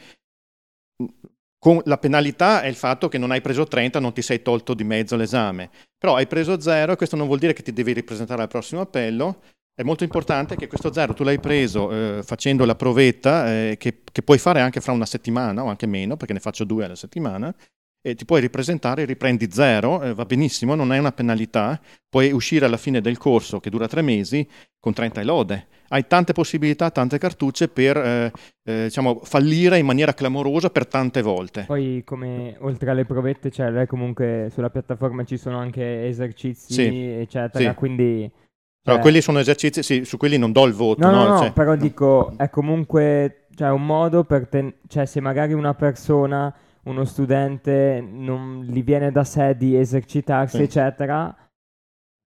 con 1.62 1.81
la 1.85 1.96
penalità 1.96 2.61
è 2.61 2.66
il 2.66 2.75
fatto 2.75 3.07
che 3.07 3.18
non 3.18 3.31
hai 3.31 3.40
preso 3.40 3.62
30, 3.68 4.01
non 4.01 4.12
ti 4.12 4.20
sei 4.20 4.42
tolto 4.42 4.75
di 4.75 4.83
mezzo 4.83 5.14
l'esame. 5.14 5.70
Però 5.96 6.16
hai 6.16 6.27
preso 6.27 6.61
0 6.61 6.90
e 6.90 6.96
questo 6.96 7.14
non 7.14 7.29
vuol 7.29 7.38
dire 7.38 7.53
che 7.53 7.62
ti 7.62 7.72
devi 7.72 7.92
ripresentare 7.92 8.42
al 8.42 8.48
prossimo 8.48 8.81
appello. 8.81 9.42
È 9.72 9.85
molto 9.85 10.03
importante 10.03 10.57
che 10.57 10.66
questo 10.66 10.92
0 10.92 11.14
tu 11.14 11.22
l'hai 11.22 11.38
preso 11.38 11.92
eh, 11.92 12.22
facendo 12.25 12.64
la 12.64 12.75
provetta 12.75 13.48
eh, 13.48 13.77
che, 13.79 14.03
che 14.11 14.22
puoi 14.22 14.38
fare 14.38 14.59
anche 14.59 14.81
fra 14.81 14.90
una 14.90 15.07
settimana 15.07 15.62
o 15.62 15.68
anche 15.68 15.87
meno, 15.87 16.16
perché 16.16 16.33
ne 16.33 16.40
faccio 16.40 16.64
due 16.64 16.85
alla 16.85 16.96
settimana, 16.96 17.55
e 18.05 18.17
ti 18.17 18.25
puoi 18.25 18.41
ripresentare, 18.41 19.05
riprendi 19.05 19.49
0, 19.51 20.15
va 20.15 20.25
benissimo, 20.25 20.75
non 20.75 20.93
è 20.93 20.99
una 20.99 21.12
penalità, 21.12 21.81
puoi 22.09 22.33
uscire 22.33 22.67
alla 22.67 22.77
fine 22.77 23.01
del 23.01 23.17
corso 23.17 23.61
che 23.61 23.71
dura 23.71 23.87
tre 23.87 24.03
mesi 24.03 24.47
con 24.81 24.93
30 24.93 25.21
e 25.21 25.25
lode. 25.25 25.67
Hai 25.88 26.07
tante 26.09 26.33
possibilità, 26.33 26.91
tante 26.91 27.19
cartucce 27.19 27.69
per 27.69 27.97
eh, 27.97 28.33
eh, 28.65 28.83
diciamo, 28.85 29.21
fallire 29.23 29.79
in 29.79 29.87
maniera 29.87 30.15
clamorosa 30.15 30.71
per 30.71 30.87
tante 30.87 31.23
volte. 31.23 31.65
Poi 31.67 32.03
come 32.05 32.57
oltre 32.61 32.91
alle 32.91 33.05
provette, 33.05 33.51
cioè 33.51 33.87
comunque 33.87 34.49
sulla 34.53 34.71
piattaforma 34.71 35.23
ci 35.25 35.37
sono 35.37 35.59
anche 35.59 36.07
esercizi, 36.07 36.73
Sì, 36.73 37.09
eccetera, 37.21 37.71
sì. 37.71 37.77
quindi... 37.77 38.31
Però 38.83 38.97
cioè- 38.97 39.05
quelli 39.05 39.21
sono 39.21 39.38
esercizi, 39.38 39.83
sì, 39.85 40.05
su 40.05 40.17
quelli 40.17 40.38
non 40.38 40.51
do 40.51 40.67
il 40.67 40.73
voto. 40.73 41.07
No, 41.07 41.12
no, 41.12 41.29
no, 41.29 41.38
Cioè, 41.38 41.53
però 41.53 41.77
dico, 41.77 42.33
è 42.37 42.51
comunque 42.51 43.47
cioè, 43.55 43.71
un 43.71 43.87
modo 43.87 44.25
per... 44.25 44.49
ten- 44.49 44.75
cioè 44.88 45.05
se 45.07 45.21
magari 45.21 45.53
una 45.53 45.75
persona, 45.75 46.53
uno 46.85 47.05
studente, 47.05 48.01
non 48.07 48.62
gli 48.62 48.83
viene 48.83 49.11
da 49.12 49.25
sé 49.25 49.57
di 49.57 49.77
esercitarsi, 49.77 50.57
Sì. 50.57 50.62
eccetera, 50.64 51.35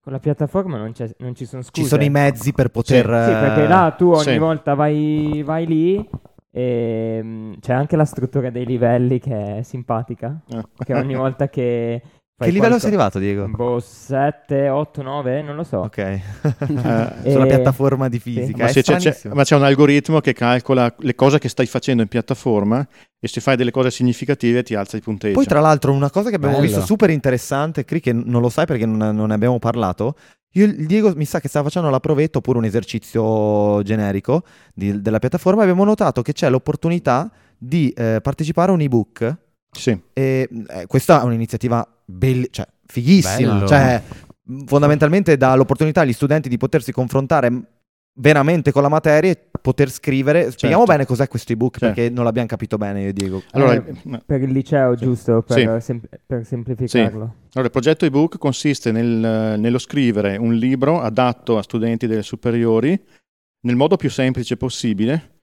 con 0.01 0.11
la 0.13 0.19
piattaforma 0.19 0.77
non, 0.77 0.93
non 1.19 1.35
ci 1.35 1.45
sono 1.45 1.61
scuse. 1.61 1.81
ci 1.81 1.87
sono 1.87 2.03
i 2.03 2.09
mezzi 2.09 2.53
per 2.53 2.69
poter 2.69 3.03
Sì, 3.05 3.31
perché 3.31 3.63
eh, 3.63 3.67
là 3.67 3.93
tu 3.97 4.11
ogni 4.11 4.23
sì. 4.23 4.37
volta 4.37 4.73
vai, 4.73 5.43
vai 5.43 5.65
lì 5.65 6.09
e 6.49 7.19
mm, 7.21 7.53
c'è 7.59 7.73
anche 7.73 7.95
la 7.95 8.05
struttura 8.05 8.49
dei 8.49 8.65
livelli 8.65 9.19
che 9.19 9.57
è 9.57 9.61
simpatica. 9.63 10.39
eh. 10.47 10.63
Che 10.83 10.93
ogni 10.95 11.13
volta 11.15 11.49
che... 11.49 12.01
che 12.45 12.51
fai 12.51 12.51
livello 12.51 12.77
qualco- 12.77 12.79
sei 12.79 12.87
arrivato 12.89 13.19
Diego? 13.19 13.47
Boh, 13.47 13.79
7, 13.79 14.69
8, 14.69 15.01
9, 15.01 15.41
non 15.41 15.55
lo 15.55 15.63
so. 15.63 15.77
ok 15.79 15.97
Eh, 15.97 16.21
sulla 17.31 17.45
E- 17.45 17.47
piattaforma 17.47 18.07
di 18.09 18.19
fisica 18.19 18.63
ma, 18.63 18.69
è 18.69 18.71
se 18.71 18.83
c'è, 18.83 18.97
c'è- 18.97 19.29
ma 19.33 19.43
c'è 19.43 19.55
un 19.55 19.63
algoritmo 19.63 20.19
che 20.19 20.33
calcola 20.33 20.93
le 20.99 21.15
cose 21.15 21.39
che 21.39 21.49
stai 21.49 21.65
facendo 21.65 22.01
in 22.03 22.07
piattaforma 22.07 22.87
e 23.19 23.27
se 23.27 23.41
fai 23.41 23.55
delle 23.55 23.71
cose 23.71 23.89
significative 23.91 24.61
ti 24.63 24.75
alza 24.75 24.95
il 24.97 25.01
punteggio. 25.03 25.33
Poi, 25.33 25.45
tra 25.45 25.59
l'altro, 25.59 25.91
una 25.91 26.11
cosa 26.11 26.29
che 26.29 26.35
abbiamo 26.35 26.55
Bello. 26.57 26.67
visto 26.67 26.85
super 26.85 27.09
interessante, 27.09 27.83
Cri, 27.85 27.99
che 27.99 28.13
non 28.13 28.41
lo 28.41 28.49
sai 28.49 28.65
perché 28.67 28.85
non, 28.85 29.15
non 29.15 29.27
ne 29.29 29.33
abbiamo 29.33 29.57
parlato. 29.57 30.15
Io, 30.53 30.65
il 30.65 30.85
Diego 30.85 31.11
mi 31.15 31.25
sa 31.25 31.39
che 31.39 31.47
stava 31.49 31.65
facendo 31.65 31.89
la 31.89 31.99
provetta 31.99 32.37
oppure 32.37 32.59
un 32.59 32.65
esercizio 32.65 33.81
generico 33.83 34.43
di- 34.73 35.01
della 35.01 35.19
piattaforma. 35.19 35.61
Abbiamo 35.63 35.83
notato 35.83 36.21
che 36.21 36.33
c'è 36.33 36.49
l'opportunità 36.49 37.31
di 37.57 37.89
eh, 37.89 38.19
partecipare 38.21 38.69
a 38.71 38.73
un 38.75 38.81
ebook. 38.81 39.35
Sì, 39.71 39.99
E 40.13 40.47
eh, 40.67 40.85
questa 40.87 41.21
è 41.21 41.23
un'iniziativa 41.25 41.87
bell- 42.09 42.47
cioè, 42.49 42.65
fighissima. 42.85 43.53
Bello. 43.53 43.67
Cioè, 43.67 44.01
fondamentalmente 44.65 45.35
dà 45.37 45.55
l'opportunità 45.55 46.01
agli 46.01 46.13
studenti 46.13 46.49
di 46.49 46.57
potersi 46.57 46.91
confrontare 46.91 47.51
veramente 48.19 48.71
con 48.71 48.81
la 48.81 48.89
materia 48.89 49.29
e 49.31 49.37
poter 49.61 49.89
scrivere. 49.91 50.49
Spieghiamo 50.51 50.85
Certo. 50.85 50.91
bene 50.91 51.05
cos'è 51.05 51.27
questo 51.27 51.51
ebook 51.53 51.77
Certo. 51.77 51.93
perché 51.93 52.09
non 52.13 52.23
l'abbiamo 52.23 52.47
capito 52.47 52.77
bene 52.77 53.01
io 53.03 53.09
e 53.09 53.13
Diego. 53.13 53.43
allora, 53.51 53.73
Eh, 53.73 54.21
Per 54.25 54.41
il 54.41 54.51
liceo, 54.51 54.95
giusto? 54.95 55.43
Per, 55.43 55.79
Sì. 55.79 55.85
sem- 55.85 56.01
per 56.25 56.45
semplificarlo. 56.45 57.19
allora, 57.19 57.61
il 57.65 57.69
progetto 57.71 58.05
ebook 58.05 58.37
consiste 58.39 58.91
nel- 58.91 59.59
nello 59.59 59.77
scrivere 59.77 60.37
un 60.37 60.53
libro 60.55 60.99
adatto 61.01 61.57
a 61.57 61.61
studenti 61.61 62.07
delle 62.07 62.23
superiori 62.23 62.99
nel 63.67 63.75
modo 63.75 63.97
più 63.97 64.09
semplice 64.09 64.57
possibile. 64.57 65.36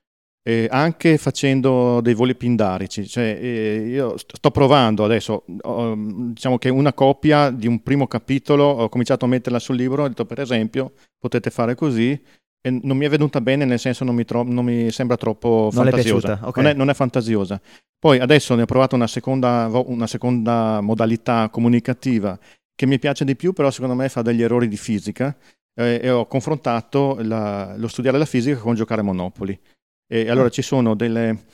Eh, 0.47 0.67
anche 0.69 1.17
facendo 1.17 2.01
dei 2.01 2.13
voli 2.13 2.35
pindarici, 2.35 3.07
cioè, 3.07 3.35
eh, 3.41 3.87
io 3.87 4.15
st- 4.15 4.35
sto 4.35 4.51
provando 4.51 5.03
adesso, 5.03 5.43
ho, 5.61 5.95
diciamo 5.97 6.59
che 6.59 6.69
una 6.69 6.93
copia 6.93 7.49
di 7.49 7.65
un 7.65 7.81
primo 7.81 8.05
capitolo, 8.05 8.63
ho 8.65 8.87
cominciato 8.89 9.25
a 9.25 9.27
metterla 9.27 9.57
sul 9.57 9.75
libro, 9.75 10.03
ho 10.03 10.07
detto 10.07 10.25
per 10.25 10.39
esempio 10.39 10.93
potete 11.17 11.49
fare 11.49 11.73
così, 11.73 12.11
e 12.61 12.79
non 12.83 12.95
mi 12.95 13.05
è 13.05 13.09
venuta 13.09 13.41
bene, 13.41 13.65
nel 13.65 13.79
senso 13.79 14.03
non 14.03 14.13
mi, 14.13 14.23
tro- 14.23 14.43
non 14.43 14.65
mi 14.65 14.91
sembra 14.91 15.17
troppo 15.17 15.69
Non 15.73 15.83
fantasiosa. 15.83 16.27
piaciuta, 16.27 16.47
ok. 16.47 16.57
non, 16.57 16.65
è, 16.67 16.73
non 16.73 16.89
è 16.89 16.93
fantasiosa. 16.93 17.59
Poi 17.97 18.19
adesso 18.19 18.53
ne 18.53 18.63
ho 18.63 18.65
provato 18.65 18.93
una 18.95 19.07
seconda, 19.07 19.67
una 19.85 20.05
seconda 20.07 20.79
modalità 20.81 21.49
comunicativa 21.49 22.37
che 22.75 22.85
mi 22.85 22.99
piace 22.99 23.25
di 23.25 23.35
più, 23.35 23.53
però 23.53 23.71
secondo 23.71 23.95
me 23.95 24.09
fa 24.09 24.21
degli 24.21 24.43
errori 24.43 24.67
di 24.67 24.77
fisica 24.77 25.35
eh, 25.79 25.99
e 26.03 26.09
ho 26.11 26.27
confrontato 26.27 27.17
la- 27.21 27.75
lo 27.77 27.87
studiare 27.87 28.17
la 28.19 28.25
fisica 28.25 28.57
con 28.59 28.75
giocare 28.75 29.01
a 29.01 29.03
Monopoli. 29.03 29.59
E 30.07 30.29
allora 30.29 30.49
ci 30.49 30.61
sono 30.61 30.95
delle, 30.95 31.45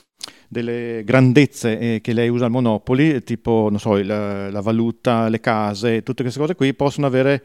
delle 0.48 1.04
grandezze 1.06 1.78
eh, 1.80 2.02
che 2.02 2.14
lei 2.14 2.30
usa 2.30 2.46
al 2.46 2.52
Monopoli, 2.52 3.24
tipo, 3.24 3.68
non 3.70 3.80
so, 3.80 3.98
il- 3.98 4.06
la 4.08 4.62
valuta, 4.62 5.30
le 5.30 5.40
case, 5.40 6.04
tutte 6.04 6.22
queste 6.24 6.40
cose 6.40 6.56
qui 6.56 6.74
possono 6.74 7.08
avere 7.08 7.44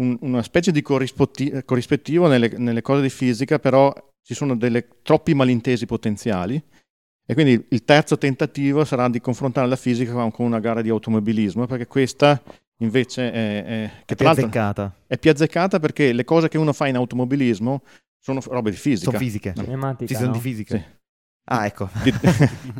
un- 0.00 0.16
una 0.20 0.42
specie 0.42 0.70
di 0.72 0.82
corrispettivo 0.82 2.26
nelle, 2.28 2.50
nelle 2.56 2.82
cose 2.82 3.02
di 3.02 3.10
fisica, 3.10 3.58
però 3.58 3.92
ci 4.22 4.34
sono 4.34 4.56
delle, 4.56 4.86
troppi 5.02 5.34
malintesi 5.34 5.86
potenziali. 5.86 6.62
E 7.24 7.34
quindi 7.34 7.66
il 7.70 7.84
terzo 7.84 8.18
tentativo 8.18 8.84
sarà 8.84 9.08
di 9.08 9.20
confrontare 9.20 9.68
la 9.68 9.76
fisica 9.76 10.12
con 10.12 10.32
una 10.46 10.60
gara 10.60 10.82
di 10.82 10.88
automobilismo, 10.90 11.66
perché 11.66 11.86
questa 11.86 12.40
invece 12.78 13.30
è, 13.32 13.64
è- 13.64 13.90
È 14.04 14.14
l'altro 14.24 14.28
azzeccata. 14.44 14.94
è 15.06 15.16
più 15.18 15.30
azzeccata 15.30 15.78
perché 15.78 16.12
le 16.12 16.24
cose 16.24 16.48
che 16.48 16.58
uno 16.58 16.72
fa 16.72 16.88
in 16.88 16.96
automobilismo 16.96 17.82
sono 18.22 18.40
robe 18.46 18.70
di 18.70 18.76
fisica. 18.76 19.10
Sono 19.10 19.18
fisiche. 19.18 19.52
Pneumatica, 19.52 20.06
Ci 20.06 20.14
sono 20.14 20.28
no? 20.28 20.32
di 20.34 20.38
fisica. 20.40 20.76
Sì. 20.76 20.84
Ah, 21.44 21.66
ecco. 21.66 21.88
Di, 22.04 22.12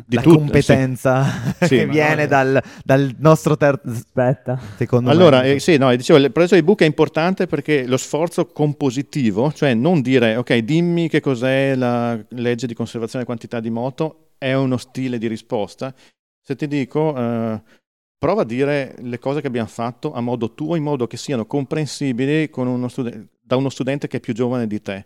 di 0.05 0.15
la 0.15 0.21
tutto, 0.21 0.37
competenza 0.37 1.25
Sì. 1.59 1.67
che 1.67 1.67
Sì, 1.79 1.85
viene 1.85 2.21
no. 2.23 2.27
dal, 2.29 2.63
dal 2.85 3.13
nostro 3.19 3.57
terzo, 3.57 3.89
Aspetta. 3.89 4.57
secondo 4.77 5.09
sì. 5.09 5.15
Allora, 5.17 5.41
me. 5.41 5.51
eh, 5.55 5.59
sì, 5.59 5.75
no, 5.77 5.93
dicevo, 5.93 6.17
il 6.17 6.31
progetto 6.31 6.55
di 6.55 6.63
book 6.63 6.81
è 6.81 6.85
importante 6.85 7.45
perché 7.45 7.85
lo 7.85 7.97
sforzo 7.97 8.45
compositivo, 8.47 9.51
cioè 9.51 9.73
non 9.73 9.99
dire, 10.01 10.37
ok, 10.37 10.55
dimmi 10.59 11.09
che 11.09 11.19
cos'è 11.19 11.75
la 11.75 12.17
legge 12.29 12.65
di 12.65 12.73
conservazione 12.73 13.25
della 13.25 13.35
quantità 13.37 13.59
di 13.59 13.69
moto, 13.69 14.29
è 14.37 14.53
uno 14.53 14.77
stile 14.77 15.17
di 15.17 15.27
risposta. 15.27 15.93
Se 16.41 16.55
ti 16.55 16.65
dico, 16.67 17.13
eh, 17.17 17.61
prova 18.17 18.43
a 18.43 18.45
dire 18.45 18.95
le 18.99 19.19
cose 19.19 19.41
che 19.41 19.47
abbiamo 19.47 19.67
fatto 19.67 20.13
a 20.13 20.21
modo 20.21 20.53
tuo, 20.53 20.75
in 20.77 20.83
modo 20.83 21.05
che 21.05 21.17
siano 21.17 21.45
comprensibili 21.45 22.49
con 22.49 22.67
uno 22.67 22.87
studen- 22.87 23.27
da 23.41 23.57
uno 23.57 23.67
studente 23.69 24.07
che 24.07 24.17
è 24.17 24.19
più 24.21 24.33
giovane 24.33 24.67
di 24.67 24.81
te. 24.81 25.05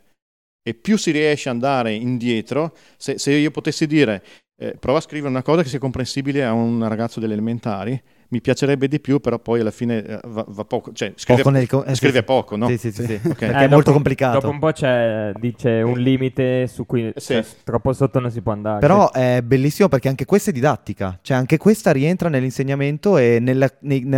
E 0.67 0.73
più 0.73 0.97
si 0.97 1.11
riesce 1.11 1.47
ad 1.47 1.55
andare 1.55 1.93
indietro, 1.93 2.73
se, 2.97 3.17
se 3.17 3.31
io 3.31 3.51
potessi 3.51 3.87
dire, 3.87 4.21
eh, 4.59 4.75
prova 4.77 4.97
a 4.97 5.01
scrivere 5.01 5.29
una 5.29 5.41
cosa 5.41 5.61
che 5.63 5.69
sia 5.69 5.79
comprensibile 5.79 6.43
a 6.43 6.51
un 6.51 6.85
ragazzo 6.89 7.21
delle 7.21 7.31
elementari, 7.31 7.97
mi 8.29 8.41
piacerebbe 8.41 8.89
di 8.89 8.99
più, 8.99 9.21
però 9.21 9.39
poi 9.39 9.61
alla 9.61 9.71
fine 9.71 10.03
eh, 10.03 10.19
va, 10.25 10.43
va 10.45 10.65
poco, 10.65 10.91
cioè 10.91 11.13
scrive, 11.15 11.41
Poco 11.43 11.55
nel 11.55 11.69
eh, 11.85 11.95
scrive 11.95 12.17
sì. 12.17 12.23
poco, 12.25 12.57
no? 12.57 12.67
Sì, 12.67 12.77
sì, 12.77 12.91
sì, 12.91 13.05
sì. 13.05 13.13
Ok. 13.23 13.35
Perché 13.37 13.45
Eh, 13.45 13.65
è 13.65 13.67
molto 13.69 13.93
complicato. 13.93 14.39
Dopo 14.39 14.49
un 14.51 14.59
po' 14.59 14.73
c'è, 14.73 15.31
dice, 15.39 15.69
un 15.81 15.97
limite 15.99 16.67
su 16.67 16.85
cui 16.85 17.13
Sì. 17.15 17.33
cioè, 17.35 17.45
troppo 17.63 17.93
sotto 17.93 18.19
non 18.19 18.29
si 18.29 18.41
può 18.41 18.51
andare. 18.51 18.79
Però 18.81 19.09
è 19.13 19.39
bellissimo 19.41 19.87
perché 19.87 20.09
anche 20.09 20.25
questa 20.25 20.49
è 20.49 20.53
didattica, 20.53 21.17
cioè 21.21 21.37
anche 21.37 21.55
questa 21.55 21.93
rientra 21.93 22.27
nell'insegnamento 22.27 23.17
e 23.17 23.37
nella- 23.39 23.71
nei- 23.83 24.03
Mm. 24.03 24.09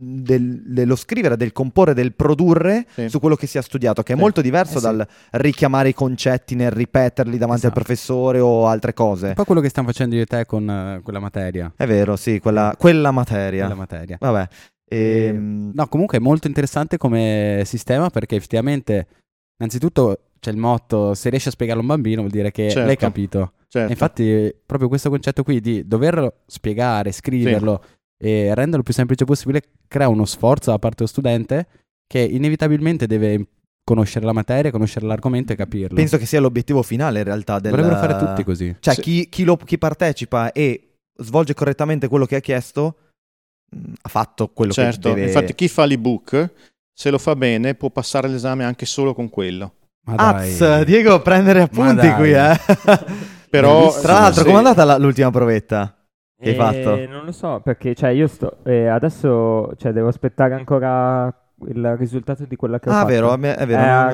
Del- 0.00 0.62
dello 0.64 0.94
scrivere, 0.94 1.36
del 1.36 1.50
comporre, 1.52 1.92
del 1.92 2.12
produrre 2.14 2.86
Sì. 2.94 3.08
su 3.08 3.18
quello 3.18 3.34
che 3.34 3.46
si 3.48 3.58
è 3.58 3.62
studiato, 3.62 4.02
che 4.04 4.12
è 4.12 4.16
Sì. 4.16 4.20
molto 4.22 4.40
diverso 4.40 4.74
Eh 4.76 4.80
sì. 4.80 4.84
dal 4.84 5.06
richiamare 5.32 5.88
i 5.88 5.94
concetti 5.94 6.54
nel 6.54 6.70
ripeterli 6.70 7.36
davanti 7.36 7.66
al 7.66 7.72
Esatto. 7.72 7.84
professore 7.84 8.38
o 8.38 8.66
altre 8.68 8.94
cose. 8.94 9.28
Un 9.28 9.34
po' 9.34 9.44
quello 9.44 9.60
che 9.60 9.68
stiamo 9.68 9.88
facendo 9.88 10.14
io 10.14 10.22
e 10.22 10.26
te 10.26 10.46
con 10.46 10.70
eh, 10.70 11.00
quella 11.02 11.18
materia. 11.18 11.72
È 11.76 11.86
vero, 11.86 12.14
sì, 12.16 12.38
quella, 12.38 12.74
quella 12.78 13.10
materia. 13.10 13.64
Quella 13.66 13.74
materia. 13.80 14.16
Vabbè. 14.20 14.48
Ehm, 14.90 15.72
No, 15.74 15.86
comunque 15.88 16.18
è 16.18 16.20
molto 16.20 16.46
interessante 16.46 16.96
come 16.96 17.62
sistema 17.64 18.08
perché 18.10 18.36
effettivamente, 18.36 19.06
innanzitutto 19.58 20.20
c'è 20.40 20.50
il 20.50 20.56
motto, 20.56 21.14
se 21.14 21.28
riesci 21.30 21.48
a 21.48 21.50
spiegarlo 21.50 21.80
a 21.80 21.84
un 21.84 21.90
bambino 21.90 22.20
vuol 22.20 22.30
dire 22.32 22.50
che 22.52 22.70
Certo. 22.70 22.86
l'hai 22.86 22.96
capito. 22.96 23.52
certo. 23.68 23.90
Infatti, 23.92 24.54
proprio 24.64 24.88
questo 24.88 25.10
concetto 25.10 25.42
qui 25.42 25.60
di 25.60 25.86
doverlo 25.86 26.36
spiegare, 26.46 27.12
scriverlo 27.12 27.82
e 28.22 28.54
renderlo 28.54 28.82
più 28.82 28.92
semplice 28.92 29.24
possibile 29.24 29.62
crea 29.86 30.08
uno 30.08 30.24
sforzo 30.24 30.70
da 30.70 30.78
parte 30.78 30.96
dello 30.98 31.08
studente 31.08 31.66
che 32.06 32.20
inevitabilmente 32.20 33.06
deve 33.06 33.46
conoscere 33.84 34.26
la 34.26 34.32
materia, 34.32 34.70
conoscere 34.70 35.06
l'argomento 35.06 35.52
e 35.52 35.56
capirlo. 35.56 35.94
Penso 35.96 36.18
che 36.18 36.26
sia 36.26 36.40
l'obiettivo 36.40 36.82
finale 36.82 37.18
in 37.20 37.24
realtà 37.24 37.58
del... 37.58 37.70
Dovrebbero 37.70 37.98
fare 37.98 38.18
tutti 38.18 38.44
così. 38.44 38.76
Cioè, 38.80 38.94
Sì. 38.94 39.00
chi, 39.00 39.28
chi 39.28 39.44
lo- 39.44 39.56
chi 39.56 39.78
partecipa 39.78 40.52
e 40.52 40.94
svolge 41.20 41.54
correttamente 41.54 42.08
quello 42.08 42.26
che 42.26 42.36
ha 42.36 42.40
chiesto 42.40 42.96
mh, 43.74 43.92
ha 44.02 44.08
fatto 44.08 44.48
quello 44.48 44.72
certo. 44.72 45.08
che 45.08 45.14
deve... 45.14 45.26
Infatti 45.28 45.54
chi 45.54 45.68
fa 45.68 45.84
l'ebook, 45.86 46.52
se 46.92 47.10
lo 47.10 47.18
fa 47.18 47.34
bene, 47.36 47.74
può 47.74 47.88
passare 47.90 48.28
l'esame 48.28 48.64
anche 48.64 48.84
solo 48.84 49.14
con 49.14 49.30
quello. 49.30 49.74
Ma 50.06 50.14
dai. 50.16 50.50
Az, 50.60 50.82
Diego, 50.84 51.20
prendere 51.22 51.62
appunti 51.62 52.10
qui, 52.12 52.32
eh. 52.32 52.58
Però. 53.50 53.98
Tra 54.00 54.12
l'altro, 54.14 54.40
sì. 54.40 54.46
com'è 54.46 54.58
andata 54.58 54.84
la- 54.84 54.98
l'ultima 54.98 55.30
provetta? 55.30 55.97
Che 56.40 56.50
hai 56.50 56.54
Eh, 56.54 56.54
fatto? 56.54 57.06
Non 57.10 57.24
lo 57.24 57.32
so, 57.32 57.60
perché 57.64 57.94
cioè, 57.96 58.10
io 58.10 58.28
sto. 58.28 58.58
eh, 58.64 58.86
adesso 58.86 59.72
cioè, 59.76 59.90
devo 59.92 60.06
aspettare 60.08 60.54
ancora 60.54 61.32
il 61.66 61.96
risultato 61.96 62.44
di 62.44 62.54
quella 62.54 62.78
che 62.78 62.88
ho 62.88 62.92
Ah, 62.92 62.96
fatto. 62.98 63.08
vero, 63.08 63.32
è 63.34 63.38
vero, 63.38 63.60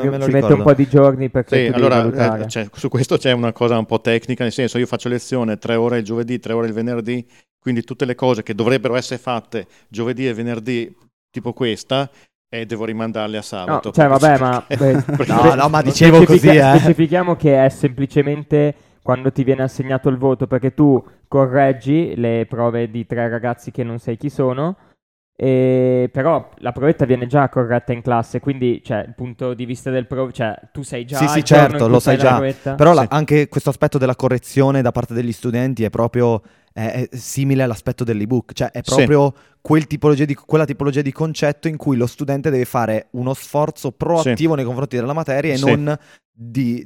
Eh, 0.03 0.09
me 0.09 0.17
lo 0.17 0.25
ci 0.25 0.31
mette 0.31 0.35
ricordo. 0.37 0.55
un 0.57 0.63
po' 0.63 0.73
di 0.73 0.89
giorni 0.89 1.29
perché 1.29 1.67
Sì, 1.67 1.73
allora 1.75 2.39
eh, 2.43 2.49
cioè, 2.49 2.67
su 2.73 2.89
questo 2.89 3.19
c'è 3.19 3.33
una 3.33 3.53
cosa 3.53 3.77
un 3.77 3.85
po' 3.85 4.01
tecnica, 4.01 4.43
nel 4.43 4.53
senso 4.53 4.79
io 4.79 4.87
faccio 4.87 5.11
lezione 5.11 5.59
tre 5.59 5.75
ore 5.75 5.99
il 5.99 6.05
giovedì, 6.05 6.39
tre 6.39 6.55
ore 6.55 6.69
il 6.69 6.73
venerdì, 6.73 7.27
quindi 7.59 7.83
tutte 7.85 8.07
le 8.07 8.15
cose 8.15 8.43
che 8.43 8.55
dovrebbero 8.55 8.97
essere 8.97 9.19
fatte 9.21 9.67
giovedì 9.89 10.27
e 10.27 10.33
venerdì, 10.33 10.97
tipo 11.31 11.53
questa, 11.53 12.09
e 12.49 12.65
devo 12.65 12.87
rimandarle 12.87 13.37
a 13.37 13.41
No, 13.41 13.45
sabato. 13.45 13.91
cioè, 13.93 14.09
perché- 14.09 14.27
vabbè, 14.27 14.41
ma 14.41 14.65
beh, 14.79 15.27
No, 15.27 15.55
no, 15.55 15.69
ma 15.69 15.83
dicevo 15.83 16.23
specifica- 16.23 16.53
così, 16.55 16.77
eh. 16.77 16.79
Specifichiamo 16.79 17.37
che 17.37 17.63
è 17.63 17.69
semplicemente 17.69 18.75
quando 19.05 19.31
ti 19.31 19.45
viene 19.45 19.63
assegnato 19.63 20.09
il 20.09 20.17
voto, 20.17 20.47
perché 20.47 20.73
tu 20.73 21.05
correggi 21.29 22.15
le 22.17 22.47
prove 22.49 22.91
di 22.91 23.05
tre 23.05 23.29
ragazzi 23.29 23.71
che 23.71 23.85
non 23.85 23.99
sai 23.99 24.17
chi 24.17 24.31
sono, 24.31 24.77
e 25.37 26.09
però 26.11 26.49
la 26.59 26.73
provetta 26.73 27.05
viene 27.05 27.27
già 27.27 27.51
corretta 27.51 27.93
in 27.93 28.01
classe, 28.01 28.41
quindi 28.41 28.81
cioè, 28.83 29.05
il 29.07 29.15
punto 29.15 29.53
di 29.53 29.67
vista 29.67 29.91
del 29.91 30.07
pro, 30.07 30.33
cioè 30.33 30.59
tu 30.73 30.81
sai 30.83 31.05
già 31.05 31.19
Sì, 31.19 31.27
sì, 31.29 31.45
certo, 31.45 31.87
lo 31.87 31.99
sai 32.01 32.17
già. 32.17 32.37
provetta? 32.37 32.75
Però 32.77 32.95
la- 32.95 33.03
Sì. 33.03 33.09
anche 33.11 33.49
questo 33.49 33.69
aspetto 33.69 33.99
della 33.99 34.17
correzione 34.17 34.81
da 34.81 34.91
parte 34.91 35.13
degli 35.13 35.33
studenti 35.33 35.85
è 35.85 35.91
proprio 35.91 36.41
è, 36.73 37.07
è 37.11 37.17
simile 37.17 37.63
all'aspetto 37.63 38.05
dell'ebook, 38.05 38.53
cioè 38.55 38.71
è 38.71 38.81
Sì. 38.83 38.95
proprio 38.95 39.35
quel 39.61 39.87
tipologia 39.87 40.25
di- 40.25 40.35
quella 40.35 40.65
tipologia 40.65 41.03
di 41.03 41.13
concetto 41.13 41.69
in 41.69 41.77
cui 41.77 41.97
lo 41.99 42.07
studente 42.07 42.49
deve 42.51 42.65
fare 42.65 43.09
uno 43.13 43.35
sforzo 43.35 43.93
proattivo 43.93 44.55
nei 44.55 44.65
confronti 44.65 44.97
della 44.97 45.13
materia 45.13 45.53
e 45.53 45.57
Sì. 45.59 45.65
non 45.65 45.97
di, 46.33 46.85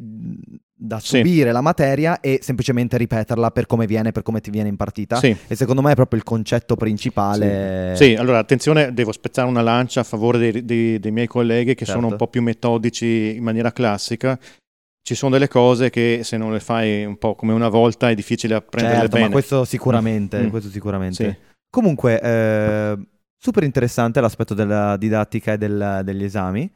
da 0.81 1.01
Sì. 1.01 1.17
subire 1.17 1.51
la 1.51 1.61
materia 1.61 2.21
e 2.21 2.39
semplicemente 2.41 2.97
ripeterla 2.97 3.51
per 3.51 3.67
come 3.67 3.85
viene, 3.87 4.13
per 4.13 4.23
come 4.23 4.41
ti 4.41 4.51
viene 4.51 4.69
impartita. 4.69 5.17
Sì. 5.17 5.37
E 5.49 5.57
secondo 5.57 5.83
me 5.83 5.91
è 5.93 5.95
proprio 5.97 6.19
il 6.21 6.25
concetto 6.25 6.77
principale. 6.77 7.95
Sì, 7.97 8.15
allora 8.15 8.39
attenzione, 8.39 8.95
devo 8.95 9.11
spezzare 9.11 9.49
una 9.49 9.61
lancia 9.63 10.01
a 10.01 10.05
favore 10.05 10.39
dei, 10.39 10.65
dei- 10.65 10.99
dei 11.01 11.11
miei 11.11 11.27
colleghi 11.27 11.75
che 11.75 11.85
Certo. 11.85 12.01
sono 12.01 12.13
un 12.13 12.17
po' 12.17 12.29
più 12.29 12.43
metodici 12.43 13.35
in 13.37 13.43
maniera 13.43 13.73
classica. 13.73 14.39
Ci 15.03 15.15
sono 15.15 15.33
delle 15.33 15.49
cose 15.49 15.91
che 15.91 16.21
se 16.23 16.37
non 16.37 16.53
le 16.53 16.61
fai 16.61 17.05
un 17.05 17.17
po' 17.17 17.35
come 17.35 17.53
una 17.55 17.69
volta 17.69 18.11
è 18.11 18.15
difficile 18.15 18.55
apprenderle 18.55 18.99
Certo, 19.01 19.15
bene. 19.17 19.27
ma 19.29 19.33
questo 19.33 19.65
sicuramente, 19.65 20.43
Mm. 20.43 20.49
questo 20.51 20.69
sicuramente. 20.71 21.25
Sì. 21.25 21.37
Comunque, 21.71 22.21
eh, 22.21 22.99
super 23.37 23.63
interessante 23.65 24.21
l'aspetto 24.21 24.55
della 24.55 24.97
didattica 24.97 25.55
e 25.55 25.59
del- 25.59 26.03
degli 26.05 26.25
esami. 26.25 26.71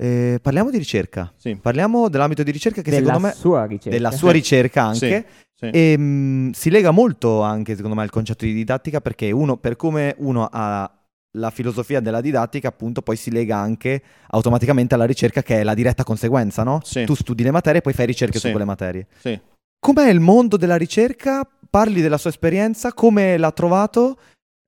Eh, 0.00 0.38
parliamo 0.40 0.70
di 0.70 0.78
ricerca. 0.78 1.32
Sì. 1.36 1.58
Parliamo 1.60 2.08
dell'ambito 2.08 2.44
di 2.44 2.52
ricerca 2.52 2.82
che 2.82 2.90
della 2.90 3.06
secondo 3.06 3.26
me... 3.26 3.34
sua 3.34 3.64
ricerca. 3.64 3.90
Della 3.90 4.10
sua 4.12 4.30
ricerca 4.30 4.82
anche. 4.84 5.26
Sì. 5.54 5.70
E 5.72 5.98
mh, 5.98 6.50
si 6.52 6.70
lega 6.70 6.92
molto 6.92 7.42
anche, 7.42 7.74
secondo 7.74 7.96
me, 7.96 8.02
al 8.02 8.10
concetto 8.10 8.44
di 8.44 8.52
didattica 8.52 9.00
perché 9.00 9.32
uno, 9.32 9.56
per 9.56 9.74
come 9.74 10.14
uno 10.18 10.48
ha 10.50 10.88
la 11.32 11.50
filosofia 11.50 11.98
della 12.00 12.20
didattica, 12.20 12.68
appunto, 12.68 13.02
poi 13.02 13.16
si 13.16 13.32
lega 13.32 13.56
anche 13.56 14.00
automaticamente 14.28 14.94
alla 14.94 15.04
ricerca 15.04 15.42
che 15.42 15.60
è 15.60 15.62
la 15.64 15.74
diretta 15.74 16.04
conseguenza, 16.04 16.62
no? 16.62 16.80
Sì. 16.84 17.04
Tu 17.04 17.14
studi 17.14 17.42
le 17.42 17.50
materie 17.50 17.80
e 17.80 17.82
poi 17.82 17.92
fai 17.92 18.06
ricerche 18.06 18.38
su 18.38 18.46
Sì. 18.46 18.50
quelle 18.52 18.64
materie. 18.66 19.08
Sì. 19.18 19.38
Com'è 19.80 20.08
il 20.08 20.20
mondo 20.20 20.56
della 20.56 20.76
ricerca? 20.76 21.46
Parli 21.70 22.00
della 22.00 22.18
sua 22.18 22.30
esperienza, 22.30 22.92
come 22.92 23.36
l'ha 23.36 23.52
trovato, 23.52 24.16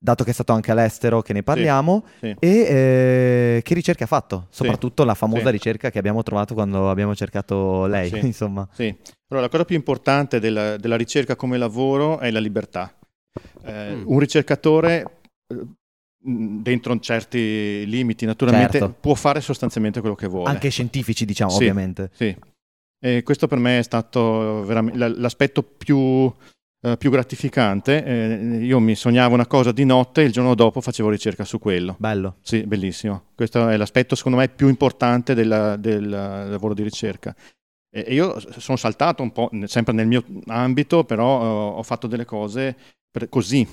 dato 0.03 0.25
che 0.25 0.31
è 0.31 0.33
stato 0.33 0.53
anche 0.55 0.71
all'estero, 0.71 1.21
che 1.21 1.35
ne 1.35 1.43
parliamo, 1.43 2.05
sì. 2.21 2.35
e 2.39 2.49
eh, 2.49 3.61
che 3.63 3.75
ricerche 3.75 4.05
ha 4.05 4.07
fatto? 4.07 4.47
Soprattutto 4.49 5.05
la 5.05 5.15
famosa 5.15 5.47
Sì. 5.47 5.51
ricerca 5.51 5.91
che 5.91 5.99
abbiamo 5.99 6.23
trovato 6.23 6.55
quando 6.55 6.89
abbiamo 6.89 7.15
cercato 7.15 7.85
lei, 7.87 8.09
Sì. 8.09 8.19
insomma. 8.25 8.67
Sì. 8.73 8.85
Allora, 9.29 9.47
la 9.47 9.51
cosa 9.51 9.65
più 9.67 9.77
importante 9.77 10.41
della, 10.41 10.77
della 10.79 10.97
ricerca 10.97 11.37
come 11.37 11.59
lavoro 11.59 12.19
è 12.19 12.31
la 12.31 12.41
libertà. 12.41 12.93
Eh, 13.65 13.95
Mm. 13.95 14.03
Un 14.07 14.19
ricercatore, 14.19 15.19
eh, 15.47 15.67
dentro 16.23 16.99
certi 16.99 17.85
limiti 17.87 18.25
naturalmente, 18.25 18.79
Certo. 18.79 18.97
può 19.01 19.15
fare 19.15 19.41
sostanzialmente 19.41 20.01
quello 20.01 20.15
che 20.15 20.27
vuole. 20.27 20.49
Anche 20.49 20.71
scientifici, 20.71 21.25
diciamo, 21.25 21.51
Sì. 21.51 21.57
ovviamente. 21.59 22.11
Sì. 22.15 22.35
E 23.03 23.23
questo 23.23 23.47
per 23.47 23.59
me 23.59 23.79
è 23.79 23.83
stato 23.83 24.65
l'aspetto 24.65 25.63
più, 25.63 26.33
eh, 26.83 26.97
più 26.97 27.11
gratificante. 27.11 28.05
Eh, 28.05 28.65
io 28.65 28.81
mi 28.81 28.95
sognavo 28.95 29.35
una 29.35 29.47
cosa 29.47 29.73
di 29.73 29.85
notte 29.85 30.23
e 30.23 30.25
il 30.25 30.33
giorno 30.33 30.55
dopo 30.55 30.81
facevo 30.81 31.11
ricerca 31.11 31.45
su 31.45 31.59
quello. 31.59 31.97
Bello. 31.99 32.37
Sì, 32.43 32.63
bellissimo. 32.67 33.25
Questo 33.35 33.69
è 33.69 33.77
l'aspetto, 33.77 34.15
secondo 34.15 34.39
me, 34.39 34.49
più 34.49 34.69
importante 34.69 35.35
della- 35.35 35.77
del 35.77 36.09
lavoro 36.09 36.75
di 36.75 36.83
ricerca. 36.83 37.35
E 37.93 38.15
io 38.15 38.39
sono 38.59 38.77
saltato 38.77 39.23
un 39.23 39.33
po', 39.33 39.51
sempre 39.65 39.93
nel 39.93 40.07
mio 40.07 40.25
ambito, 40.47 41.05
però 41.05 41.43
eh, 41.43 41.79
ho 41.79 41.83
fatto 41.83 42.07
delle 42.07 42.25
cose 42.25 42.77
così, 43.29 43.67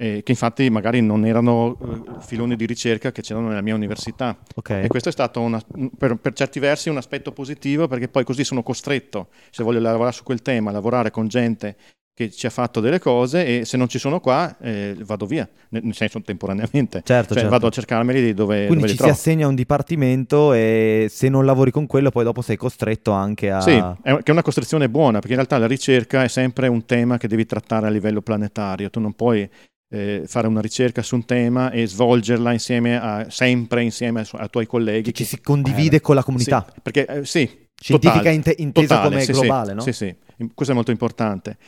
eh, 0.00 0.22
che 0.22 0.30
infatti 0.30 0.70
magari 0.70 1.00
non 1.00 1.26
erano 1.26 1.76
eh, 1.80 2.20
filoni 2.20 2.54
di 2.54 2.64
ricerca 2.64 3.10
che 3.10 3.22
c'erano 3.22 3.48
nella 3.48 3.62
mia 3.62 3.74
università. 3.74 4.38
Ok. 4.54 4.70
E 4.70 4.86
questo 4.86 5.08
è 5.08 5.12
stato 5.12 5.40
una- 5.40 5.60
per, 5.98 6.14
per 6.14 6.32
certi 6.34 6.60
versi 6.60 6.90
un 6.90 6.96
aspetto 6.96 7.32
positivo 7.32 7.88
perché 7.88 8.06
poi 8.06 8.22
così 8.22 8.44
sono 8.44 8.62
costretto, 8.62 9.30
se 9.50 9.64
voglio 9.64 9.80
lavorare 9.80 10.14
su 10.14 10.22
quel 10.22 10.42
tema, 10.42 10.70
lavorare 10.70 11.10
con 11.10 11.26
gente 11.26 11.76
che 12.16 12.30
ci 12.30 12.46
ha 12.46 12.50
fatto 12.50 12.80
delle 12.80 12.98
cose 12.98 13.44
e 13.60 13.64
se 13.66 13.76
non 13.76 13.88
ci 13.88 13.98
sono 13.98 14.20
qua 14.20 14.56
eh, 14.62 14.96
vado 15.04 15.26
via, 15.26 15.46
nel 15.68 15.94
senso 15.94 16.22
temporaneamente. 16.22 17.02
Certo, 17.04 17.34
Cioè 17.34 17.42
certo. 17.42 17.50
vado 17.50 17.66
a 17.66 17.70
cercarmeli 17.70 18.22
di 18.22 18.32
dove, 18.32 18.68
Quindi 18.68 18.86
dove 18.86 18.88
ci 18.88 18.96
si 18.96 19.08
assegna 19.10 19.46
un 19.46 19.54
dipartimento 19.54 20.54
e 20.54 21.08
se 21.10 21.28
non 21.28 21.44
lavori 21.44 21.70
con 21.70 21.86
quello 21.86 22.08
poi 22.08 22.24
dopo 22.24 22.40
sei 22.40 22.56
costretto 22.56 23.10
anche 23.10 23.50
a... 23.50 23.60
Sì, 23.60 23.72
è, 23.72 24.16
che 24.16 24.22
è 24.24 24.30
una 24.30 24.40
costrizione 24.40 24.88
buona 24.88 25.18
perché 25.18 25.32
in 25.32 25.36
realtà 25.36 25.58
la 25.58 25.66
ricerca 25.66 26.24
è 26.24 26.28
sempre 26.28 26.68
un 26.68 26.86
tema 26.86 27.18
che 27.18 27.28
devi 27.28 27.44
trattare 27.44 27.86
a 27.86 27.90
livello 27.90 28.22
planetario. 28.22 28.88
Tu 28.88 28.98
non 28.98 29.12
puoi 29.12 29.46
eh, 29.90 30.22
fare 30.24 30.46
una 30.46 30.62
ricerca 30.62 31.02
su 31.02 31.16
un 31.16 31.26
tema 31.26 31.70
e 31.70 31.86
svolgerla 31.86 32.50
insieme 32.50 32.98
a, 32.98 33.26
sempre 33.28 33.82
insieme 33.82 34.20
ai, 34.20 34.24
su- 34.24 34.36
ai 34.36 34.48
tuoi 34.48 34.64
colleghi. 34.64 35.12
Che 35.12 35.12
ci 35.12 35.24
si 35.24 35.38
condivide 35.42 36.00
con 36.00 36.14
la 36.14 36.22
comunità. 36.22 36.64
Sì, 36.66 36.80
perché 36.80 37.04
eh, 37.04 37.24
sì, 37.26 37.64
Scientifica 37.78 38.20
totale, 38.20 38.34
inte- 38.34 38.54
intesa 38.56 38.94
totale, 38.94 39.08
come 39.10 39.20
sì, 39.20 39.32
globale, 39.32 39.68
sì, 39.68 39.74
no? 39.74 39.80
Sì, 39.82 39.92
sì, 39.92 40.16
questo 40.54 40.72
è 40.72 40.74
molto 40.74 40.92
importante. 40.92 41.58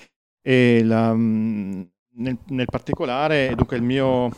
E 0.49 0.83
la, 0.83 1.13
mm, 1.13 1.83
nel, 2.15 2.39
nel 2.47 2.65
particolare, 2.65 3.55
dunque, 3.55 3.77
il 3.77 3.83
mio, 3.83 4.31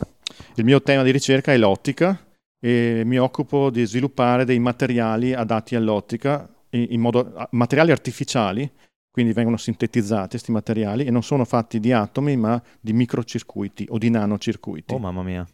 il 0.56 0.64
mio 0.64 0.82
tema 0.82 1.04
di 1.04 1.12
ricerca 1.12 1.52
è 1.52 1.56
l'ottica 1.56 2.18
e 2.58 3.02
mi 3.06 3.16
occupo 3.16 3.70
di 3.70 3.84
sviluppare 3.84 4.44
dei 4.44 4.58
materiali 4.58 5.34
adatti 5.34 5.76
all'ottica, 5.76 6.52
modo, 6.96 7.46
materiali 7.50 7.92
artificiali, 7.92 8.68
quindi 9.08 9.32
vengono 9.32 9.56
sintetizzati 9.56 10.30
questi 10.30 10.50
materiali 10.50 11.04
e 11.04 11.12
non 11.12 11.22
sono 11.22 11.44
fatti 11.44 11.78
di 11.78 11.92
atomi 11.92 12.36
ma 12.36 12.60
di 12.80 12.92
microcircuiti 12.92 13.86
o 13.90 13.96
di 13.96 14.10
nanocircuiti. 14.10 14.92
Oh 14.92 14.98
mamma 14.98 15.22
mia. 15.22 15.46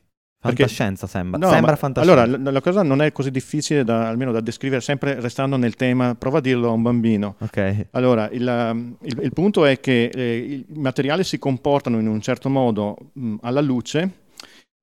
Perché- 0.47 0.63
Fantascienza 0.65 1.07
sembra. 1.07 1.39
No, 1.39 1.49
sembra 1.51 1.77
fantascienza. 1.77 2.23
Allora, 2.23 2.39
la, 2.39 2.51
la 2.51 2.61
cosa 2.61 2.83
non 2.83 3.03
è 3.03 3.13
così 3.13 3.31
difficile 3.31 3.85
da, 3.85 4.09
almeno 4.09 4.33
da 4.33 4.41
descrivere, 4.41 4.81
sempre 4.81 5.21
restando 5.21 5.57
nel 5.57 5.75
tema, 5.75 6.15
prova 6.15 6.39
a 6.39 6.41
dirlo 6.41 6.69
a 6.69 6.73
un 6.73 6.83
bambino. 6.83 7.37
Ok. 7.41 7.87
Allora, 7.93 8.29
il, 8.31 8.47
um, 8.73 8.97
il- 9.03 9.21
il 9.23 9.33
punto 9.33 9.65
è 9.65 9.79
che 9.81 10.05
eh, 10.13 10.37
i 10.37 10.79
materiali 10.79 11.25
si 11.25 11.39
comportano 11.39 11.99
in 11.99 12.07
un 12.07 12.21
certo 12.21 12.49
modo 12.49 12.97
mh, 13.13 13.37
alla 13.43 13.61
luce 13.61 14.11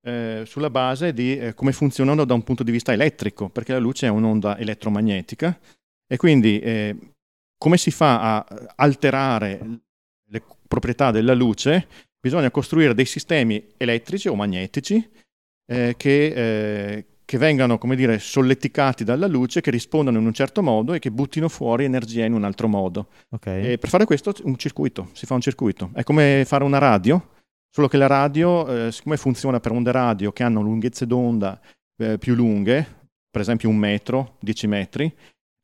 eh, 0.06 0.42
sulla 0.46 0.70
base 0.70 1.12
di 1.14 1.36
eh, 1.38 1.54
come 1.54 1.72
funzionano 1.72 2.24
da 2.24 2.34
un 2.34 2.42
punto 2.42 2.62
di 2.62 2.70
vista 2.70 2.92
elettrico, 2.92 3.48
perché 3.48 3.72
la 3.72 3.78
luce 3.78 4.06
è 4.06 4.10
un'onda 4.10 4.58
elettromagnetica 4.58 5.58
e 6.06 6.16
quindi 6.18 6.58
eh, 6.60 6.96
come 7.56 7.76
si 7.78 7.90
fa 7.90 8.20
a 8.36 8.46
alterare 8.76 9.58
le 10.28 10.42
proprietà 10.68 11.10
della 11.10 11.32
luce? 11.34 11.86
Bisogna 12.20 12.50
costruire 12.50 12.94
dei 12.94 13.04
sistemi 13.06 13.62
elettrici 13.76 14.28
o 14.28 14.34
magnetici 14.34 15.06
eh, 15.66 15.94
che, 15.96 16.26
eh, 16.26 17.06
che 17.24 17.38
vengano, 17.38 17.78
come 17.78 17.96
dire, 17.96 18.18
solleticati 18.18 19.04
dalla 19.04 19.26
luce, 19.26 19.60
che 19.60 19.70
rispondano 19.70 20.18
in 20.18 20.26
un 20.26 20.32
certo 20.32 20.62
modo 20.62 20.92
e 20.92 20.98
che 20.98 21.10
buttino 21.10 21.48
fuori 21.48 21.84
energia 21.84 22.24
in 22.24 22.32
un 22.32 22.44
altro 22.44 22.68
modo. 22.68 23.08
ok. 23.30 23.46
E 23.46 23.78
per 23.78 23.88
fare 23.88 24.04
questo 24.04 24.32
un 24.42 24.56
circuito, 24.56 25.08
si 25.12 25.26
fa 25.26 25.34
un 25.34 25.40
circuito. 25.40 25.90
È 25.94 26.02
come 26.02 26.44
fare 26.46 26.64
una 26.64 26.78
radio, 26.78 27.30
solo 27.70 27.88
che 27.88 27.96
la 27.96 28.06
radio, 28.06 28.86
eh, 28.86 28.92
siccome 28.92 29.16
funziona 29.16 29.60
per 29.60 29.72
onde 29.72 29.92
radio 29.92 30.32
che 30.32 30.42
hanno 30.42 30.60
lunghezze 30.60 31.06
d'onda 31.06 31.60
eh, 31.96 32.18
più 32.18 32.34
lunghe, 32.34 33.02
per 33.30 33.40
esempio 33.40 33.68
un 33.68 33.76
metro, 33.76 34.36
10 34.40 34.66
metri, 34.66 35.12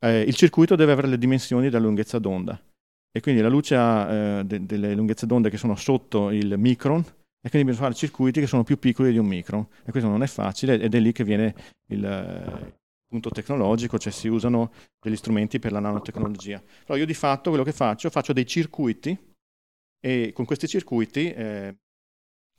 eh, 0.04 0.22
il 0.22 0.34
circuito 0.34 0.74
deve 0.76 0.92
avere 0.92 1.08
le 1.08 1.18
dimensioni 1.18 1.68
della 1.68 1.84
lunghezza 1.84 2.18
d'onda. 2.18 2.60
e 3.12 3.20
quindi 3.20 3.40
la 3.40 3.48
luce 3.48 3.74
ha 3.74 4.12
eh, 4.12 4.44
de- 4.44 4.64
delle 4.64 4.94
lunghezze 4.94 5.26
d'onda 5.26 5.48
che 5.48 5.56
sono 5.56 5.74
sotto 5.74 6.30
il 6.30 6.56
micron 6.56 7.04
e 7.42 7.48
quindi 7.48 7.68
bisogna 7.68 7.86
fare 7.86 7.98
circuiti 7.98 8.40
che 8.40 8.46
sono 8.46 8.64
più 8.64 8.78
piccoli 8.78 9.12
di 9.12 9.18
un 9.18 9.26
micron 9.26 9.66
e 9.84 9.90
questo 9.90 10.08
non 10.08 10.22
è 10.22 10.26
facile 10.26 10.78
ed 10.78 10.94
è 10.94 11.00
lì 11.00 11.12
che 11.12 11.24
viene 11.24 11.54
il 11.86 12.04
eh, 12.04 12.78
punto 13.06 13.30
tecnologico, 13.30 13.98
cioè 13.98 14.12
si 14.12 14.28
usano 14.28 14.72
degli 15.00 15.16
strumenti 15.16 15.58
per 15.58 15.72
la 15.72 15.80
nanotecnologia. 15.80 16.62
Però 16.84 16.96
io 16.98 17.06
di 17.06 17.14
fatto 17.14 17.48
quello 17.50 17.64
che 17.64 17.72
faccio, 17.72 18.10
faccio 18.10 18.32
dei 18.32 18.46
circuiti 18.46 19.18
e 19.98 20.32
con 20.32 20.44
questi 20.44 20.68
circuiti 20.68 21.32
eh, 21.32 21.76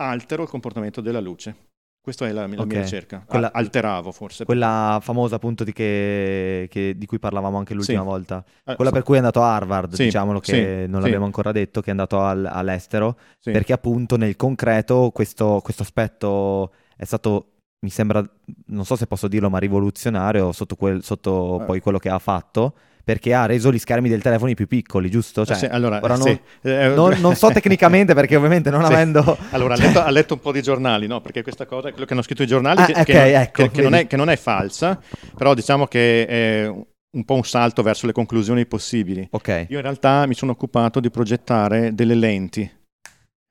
altero 0.02 0.44
il 0.44 0.50
comportamento 0.50 1.00
della 1.00 1.20
luce. 1.20 1.71
Questa 2.04 2.26
è 2.26 2.32
la, 2.32 2.48
la 2.48 2.62
Ok. 2.62 2.66
mia 2.66 2.82
ricerca. 2.82 3.24
Quella- 3.28 3.52
alteravo 3.54 4.12
forse. 4.12 4.44
Quella 4.44 4.98
famosa 5.04 5.36
appunto 5.36 5.64
di, 5.64 5.72
che, 5.72 6.68
che- 6.72 6.96
di 6.98 7.06
cui 7.06 7.20
parlavamo 7.20 7.60
anche 7.60 7.76
l'ultima 7.76 8.00
Sì. 8.00 8.06
volta. 8.08 8.44
Eh, 8.66 8.76
Quella 8.76 8.90
per 8.90 9.04
cui 9.04 9.16
è 9.16 9.18
andato 9.20 9.44
a 9.44 9.54
Harvard, 9.54 9.94
Sì, 9.94 10.06
diciamolo 10.06 10.40
che 10.40 10.84
sì, 10.86 10.90
non 10.92 11.02
l'abbiamo 11.02 11.26
ancora 11.26 11.52
detto, 11.52 11.80
che 11.82 11.88
è 11.88 11.92
andato 11.92 12.20
al- 12.20 12.48
all'estero, 12.52 13.18
perché 13.44 13.72
appunto 13.72 14.18
nel 14.18 14.36
concreto 14.36 15.12
questo, 15.14 15.60
questo 15.64 15.84
aspetto 15.84 16.72
è 16.98 17.04
stato, 17.06 17.52
mi 17.86 17.92
sembra, 17.92 18.28
non 18.68 18.84
so 18.84 18.96
se 18.96 19.06
posso 19.06 19.28
dirlo, 19.28 19.52
ma 19.52 19.60
rivoluzionario 19.60 20.52
sotto, 20.54 20.76
quel- 20.76 21.04
sotto 21.04 21.62
Eh. 21.62 21.66
poi 21.66 21.80
quello 21.82 22.00
che 22.00 22.10
ha 22.10 22.18
fatto, 22.18 22.74
perché 23.04 23.34
ha 23.34 23.46
reso 23.46 23.72
gli 23.72 23.80
schermi 23.80 24.10
del 24.10 24.22
telefono 24.22 24.54
più 24.54 24.68
piccoli, 24.68 25.10
giusto? 25.10 25.46
Cioè, 25.46 25.56
Eh, 25.56 25.60
sì, 25.60 25.66
allora, 25.66 26.00
ora 26.02 26.16
sì. 26.16 26.40
non, 26.62 26.94
non- 26.96 27.20
non 27.20 27.36
so 27.36 27.50
tecnicamente 27.50 28.14
perché 28.14 28.36
ovviamente 28.36 28.70
non 28.70 28.86
Sì. 28.86 28.92
avendo... 28.94 29.38
Allora, 29.52 29.74
ha 29.74 29.78
cioè- 29.78 29.88
letto, 29.88 30.02
ha 30.04 30.10
letto 30.10 30.34
un 30.36 30.40
po' 30.40 30.52
di 30.52 30.62
giornali, 30.62 31.08
no? 31.08 31.22
Perché 31.22 31.44
questa 31.44 31.66
cosa 31.66 31.88
è 31.88 31.92
quello 31.92 32.06
che 32.06 32.14
hanno 32.14 32.22
scritto 32.22 32.44
i 32.44 32.48
giornali, 32.48 32.82
Ah, 32.82 32.86
che, 32.86 32.92
ok, 33.00 33.04
che 33.06 33.14
non, 33.14 33.42
ecco, 33.42 33.70
che- 33.70 33.82
non 33.82 33.94
è, 33.96 34.08
che 34.08 34.16
non 34.16 34.30
è 34.30 34.36
falsa, 34.38 35.00
però 35.38 35.54
diciamo 35.54 35.88
che 35.88 36.26
è 36.26 36.68
un 37.14 37.26
po' 37.26 37.34
un 37.36 37.44
salto 37.44 37.82
verso 37.84 38.06
le 38.06 38.14
conclusioni 38.14 38.66
possibili. 38.66 39.28
Ok, 39.32 39.66
Io 39.70 39.76
in 39.78 39.82
realtà 39.82 40.26
mi 40.28 40.34
sono 40.34 40.52
occupato 40.54 41.00
di 41.00 41.10
progettare 41.10 41.94
delle 41.94 42.16
lenti. 42.16 42.70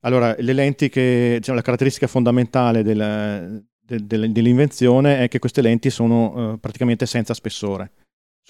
Allora, 0.03 0.35
le 0.39 0.53
lenti 0.55 0.89
che, 0.89 1.35
diciamo, 1.39 1.59
la 1.59 1.63
caratteristica 1.63 2.07
fondamentale 2.07 2.83
del- 2.83 3.63
del- 3.85 4.05
del- 4.07 4.33
dell'invenzione 4.33 5.19
è 5.25 5.29
che 5.29 5.39
queste 5.39 5.61
lenti 5.61 5.91
sono 5.91 6.55
eh, 6.55 6.59
praticamente 6.59 7.05
senza 7.05 7.35
spessore. 7.35 7.91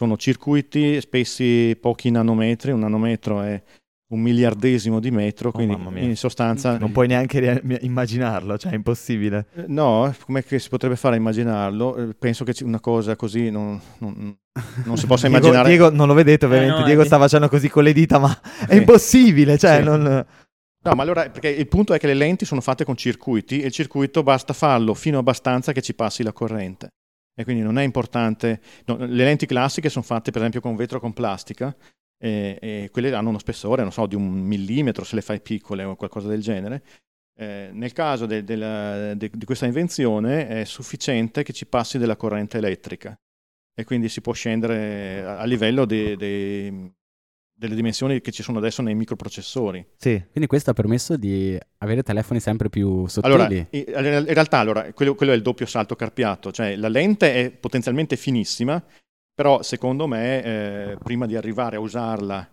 Sono 0.00 0.16
circuiti 0.16 0.98
spessi 0.98 1.76
pochi 1.78 2.10
nanometri, 2.10 2.70
un 2.72 2.80
nanometro 2.80 3.42
è 3.42 3.62
un 4.14 4.20
miliardesimo 4.22 4.98
di 4.98 5.10
metro, 5.10 5.52
quindi 5.52 5.74
Oh, 5.74 5.90
mia. 5.90 6.00
in 6.04 6.16
sostanza... 6.16 6.78
non 6.78 6.90
puoi 6.90 7.06
neanche 7.06 7.38
ri- 7.60 7.76
immaginarlo, 7.82 8.56
cioè 8.56 8.72
è 8.72 8.76
impossibile. 8.76 9.48
Eh, 9.56 9.64
No, 9.68 10.10
come 10.24 10.42
si 10.46 10.68
potrebbe 10.70 10.96
fare 10.96 11.16
a 11.16 11.18
immaginarlo? 11.18 11.96
Eh, 11.96 12.14
Penso 12.18 12.44
che 12.44 12.54
una 12.64 12.80
cosa 12.80 13.14
così 13.14 13.50
non, 13.50 13.78
non- 13.98 14.34
non 14.86 14.96
si 14.96 15.04
possa 15.04 15.28
Diego, 15.28 15.36
immaginare. 15.48 15.68
Diego, 15.68 15.90
non 15.90 16.06
lo 16.06 16.14
vedete 16.14 16.46
ovviamente, 16.46 16.78
no, 16.78 16.84
Diego 16.86 17.02
è- 17.02 17.04
sta 17.04 17.18
facendo 17.18 17.50
così 17.50 17.68
con 17.68 17.82
le 17.82 17.92
dita, 17.92 18.18
ma 18.18 18.40
è 18.66 18.72
Sì. 18.72 18.76
impossibile, 18.78 19.58
cioè 19.58 19.76
Sì. 19.80 19.82
non... 19.84 20.02
No, 20.82 20.92
ma 20.94 21.02
allora, 21.02 21.28
perché 21.28 21.50
il 21.50 21.68
punto 21.68 21.92
è 21.92 21.98
che 21.98 22.06
le 22.06 22.14
lenti 22.14 22.46
sono 22.46 22.62
fatte 22.62 22.86
con 22.86 22.96
circuiti 22.96 23.60
e 23.60 23.66
il 23.66 23.72
circuito 23.72 24.22
basta 24.22 24.54
farlo 24.54 24.94
fino 24.94 25.18
abbastanza 25.18 25.72
che 25.72 25.82
ci 25.82 25.92
passi 25.92 26.22
la 26.22 26.32
corrente. 26.32 26.88
E 27.40 27.44
quindi 27.44 27.62
non 27.62 27.78
è 27.78 27.82
importante. 27.82 28.60
no, 28.84 28.96
le 28.98 29.24
lenti 29.24 29.46
classiche 29.46 29.88
sono 29.88 30.04
fatte 30.04 30.30
per 30.30 30.40
esempio 30.42 30.60
con 30.60 30.76
vetro 30.76 31.00
con 31.00 31.14
plastica 31.14 31.74
e, 32.18 32.58
e 32.60 32.88
quelle 32.92 33.14
hanno 33.14 33.30
uno 33.30 33.38
spessore, 33.38 33.80
non 33.80 33.92
so, 33.92 34.06
di 34.06 34.14
un 34.14 34.28
millimetro 34.28 35.04
se 35.04 35.14
le 35.14 35.22
fai 35.22 35.40
piccole 35.40 35.82
o 35.84 35.96
qualcosa 35.96 36.28
del 36.28 36.42
genere. 36.42 36.82
Eh, 37.34 37.70
nel 37.72 37.94
caso 37.94 38.26
de- 38.26 38.44
della- 38.44 39.14
de- 39.14 39.30
di 39.32 39.44
questa 39.46 39.64
invenzione 39.64 40.48
è 40.48 40.64
sufficiente 40.64 41.42
che 41.42 41.54
ci 41.54 41.64
passi 41.64 41.96
della 41.96 42.16
corrente 42.16 42.58
elettrica 42.58 43.18
e 43.74 43.84
quindi 43.84 44.10
si 44.10 44.20
può 44.20 44.34
scendere 44.34 45.24
a, 45.24 45.38
a 45.38 45.44
livello 45.44 45.86
de- 45.86 46.16
de- 46.16 46.92
delle 47.60 47.74
dimensioni 47.74 48.22
che 48.22 48.32
ci 48.32 48.42
sono 48.42 48.56
adesso 48.56 48.80
nei 48.80 48.94
microprocessori. 48.94 49.86
Sì, 49.98 50.18
Quindi 50.30 50.48
questo 50.48 50.70
ha 50.70 50.72
permesso 50.72 51.16
di 51.18 51.58
avere 51.78 52.02
telefoni 52.02 52.40
sempre 52.40 52.70
più 52.70 53.06
sottili. 53.06 53.34
Allora, 53.34 54.18
in 54.18 54.24
realtà 54.32 54.58
allora, 54.58 54.90
quello, 54.94 55.14
quello 55.14 55.32
è 55.32 55.34
il 55.34 55.42
doppio 55.42 55.66
salto 55.66 55.94
carpiato, 55.94 56.52
cioè 56.52 56.74
la 56.76 56.88
lente 56.88 57.34
è 57.34 57.50
potenzialmente 57.50 58.16
finissima, 58.16 58.82
però 59.34 59.60
secondo 59.62 60.06
me 60.06 60.42
eh, 60.42 60.96
prima 61.04 61.26
di 61.26 61.36
arrivare 61.36 61.76
a 61.76 61.80
usarla 61.80 62.48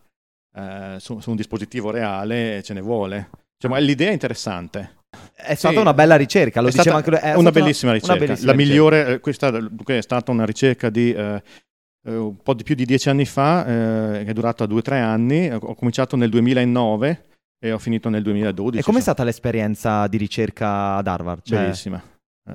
eh, 0.55 0.95
su, 0.99 1.19
su 1.19 1.29
un 1.29 1.35
dispositivo 1.37 1.89
reale 1.89 2.61
ce 2.61 2.73
ne 2.73 2.81
vuole. 2.81 3.29
Cioè, 3.57 3.71
ma 3.71 3.77
l'idea 3.77 4.09
è 4.09 4.13
interessante. 4.13 4.95
è 5.33 5.55
stata 5.55 5.75
Sì. 5.75 5.79
una 5.79 5.93
bella 5.93 6.17
ricerca, 6.17 6.59
lo 6.59 6.67
È 6.67 6.71
diceva 6.71 6.83
stata 6.83 6.97
anche 6.97 7.09
lui, 7.11 7.19
è 7.19 7.31
una 7.33 7.49
stata 7.49 7.59
bellissima 7.61 7.91
una 7.91 7.99
ricerca. 7.99 8.19
bellissima 8.25 8.51
la 8.51 8.57
ricerca. 8.57 8.73
migliore, 8.73 9.07
eh, 9.13 9.19
questa 9.21 9.49
dunque, 9.51 9.97
è 9.97 10.01
stata 10.01 10.31
una 10.31 10.45
ricerca 10.45 10.89
di 10.89 11.13
eh, 11.13 11.21
eh, 11.35 11.43
un 12.15 12.37
po' 12.41 12.53
di 12.53 12.63
più 12.63 12.75
di 12.75 12.85
dieci 12.85 13.09
anni 13.09 13.25
fa, 13.25 13.65
eh, 13.65 14.23
che 14.23 14.31
è 14.31 14.33
durata 14.33 14.65
due 14.65 14.79
o 14.79 14.81
tre 14.81 14.99
anni. 14.99 15.51
Ho 15.51 15.75
cominciato 15.75 16.15
nel 16.15 16.29
2009 16.29 17.25
e 17.59 17.71
ho 17.71 17.77
finito 17.79 18.09
nel 18.09 18.23
2012. 18.23 18.79
E 18.79 18.83
com'è 18.83 18.97
Insomma, 18.97 18.99
stata 19.01 19.23
l'esperienza 19.23 20.07
di 20.07 20.17
ricerca 20.17 20.95
ad 20.95 21.07
Harvard? 21.07 21.41
Cioè, 21.43 21.59
Bellissima. 21.59 22.01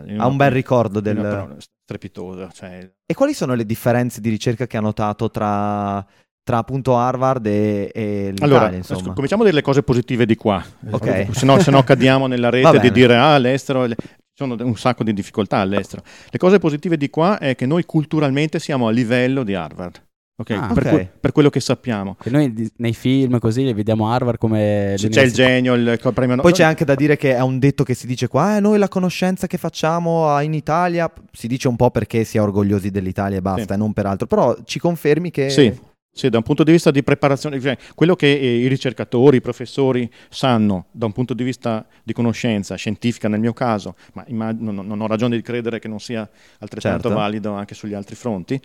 Eh, 0.06 0.16
ha 0.16 0.26
un 0.26 0.36
bel 0.36 0.50
ricordo 0.50 1.00
del... 1.00 1.16
parola, 1.16 1.56
strepitosa. 1.84 2.50
Cioè, 2.52 2.90
E 3.04 3.14
quali 3.14 3.34
sono 3.34 3.54
le 3.54 3.66
differenze 3.66 4.20
di 4.20 4.30
ricerca 4.30 4.66
che 4.66 4.76
ha 4.78 4.80
notato 4.80 5.30
tra, 5.30 6.04
tra 6.42 6.58
appunto 6.58 6.96
Harvard 6.96 7.44
e, 7.46 7.90
e 7.92 8.30
l'Italia, 8.30 8.56
Allora, 8.58 8.74
insomma? 8.74 9.12
cominciamo 9.12 9.42
a 9.42 9.44
dire 9.44 9.56
le 9.56 9.62
cose 9.62 9.82
positive 9.82 10.24
di 10.24 10.36
qua, 10.36 10.64
Ok. 10.90 11.06
Eh, 11.06 11.28
se 11.32 11.44
no, 11.44 11.58
se 11.60 11.70
no 11.70 11.82
cadiamo 11.82 12.26
nella 12.28 12.48
rete 12.48 12.78
di 12.80 12.90
dire 12.90 13.16
ah, 13.16 13.34
all'estero 13.34 13.84
le- 13.84 13.96
ci 13.96 14.21
sono 14.46 14.56
un 14.64 14.76
sacco 14.76 15.04
di 15.04 15.12
difficoltà 15.12 15.58
all'estero. 15.58 16.02
Le 16.30 16.38
cose 16.38 16.58
positive 16.58 16.96
di 16.96 17.08
qua 17.10 17.38
è 17.38 17.54
che 17.54 17.66
noi 17.66 17.84
culturalmente 17.84 18.58
siamo 18.58 18.88
a 18.88 18.90
livello 18.90 19.42
di 19.44 19.54
Harvard, 19.54 20.02
ok? 20.36 20.50
Ah, 20.50 20.70
per, 20.72 20.84
ok. 20.86 20.90
que- 20.90 21.10
per 21.20 21.32
quello 21.32 21.50
che 21.50 21.60
sappiamo. 21.60 22.16
Che 22.20 22.30
noi 22.30 22.52
di- 22.52 22.70
nei 22.76 22.94
film 22.94 23.38
così 23.38 23.72
vediamo 23.72 24.10
Harvard 24.12 24.38
come... 24.38 24.94
C- 24.96 25.08
C'è 25.08 25.22
il 25.22 25.32
genio, 25.32 25.74
il 25.74 25.86
il 25.86 26.12
premio 26.12 26.34
no- 26.36 26.42
Poi 26.42 26.52
c'è 26.52 26.64
anche 26.64 26.84
da 26.84 26.94
dire 26.94 27.16
che 27.16 27.34
è 27.34 27.40
un 27.40 27.58
detto 27.58 27.84
che 27.84 27.94
si 27.94 28.06
dice 28.06 28.28
qua, 28.28 28.56
eh, 28.56 28.60
noi 28.60 28.78
la 28.78 28.88
conoscenza 28.88 29.46
che 29.46 29.58
facciamo 29.58 30.28
ah, 30.28 30.42
in 30.42 30.54
Italia, 30.54 31.10
si 31.32 31.46
dice 31.46 31.68
un 31.68 31.76
po' 31.76 31.90
perché 31.90 32.24
si 32.24 32.36
è 32.38 32.40
orgogliosi 32.42 32.90
dell'Italia 32.90 33.38
e 33.38 33.42
basta, 33.42 33.66
Sì. 33.68 33.72
e 33.72 33.76
non 33.76 33.92
per 33.92 34.06
altro, 34.06 34.26
però 34.26 34.56
ci 34.64 34.78
confermi 34.78 35.30
che... 35.30 35.48
Sì, 35.50 35.72
sì, 36.14 36.28
da 36.28 36.36
un 36.36 36.42
punto 36.42 36.62
di 36.62 36.72
vista 36.72 36.90
di 36.90 37.02
preparazione, 37.02 37.58
cioè, 37.58 37.76
quello 37.94 38.14
che 38.14 38.30
eh, 38.30 38.58
i 38.58 38.66
ricercatori, 38.66 39.38
i 39.38 39.40
professori 39.40 40.10
sanno 40.28 40.86
da 40.90 41.06
un 41.06 41.12
punto 41.12 41.32
di 41.32 41.42
vista 41.42 41.86
di 42.02 42.12
conoscenza 42.12 42.74
scientifica 42.74 43.28
nel 43.28 43.40
mio 43.40 43.54
caso, 43.54 43.96
ma 44.12 44.22
immag- 44.28 44.60
non, 44.60 44.74
non 44.86 45.00
ho 45.00 45.06
ragione 45.06 45.36
di 45.36 45.42
credere 45.42 45.78
che 45.78 45.88
non 45.88 46.00
sia 46.00 46.28
altrettanto 46.58 47.08
Certo. 47.08 47.18
valido 47.18 47.52
anche 47.52 47.74
sugli 47.74 47.94
altri 47.94 48.14
fronti, 48.14 48.60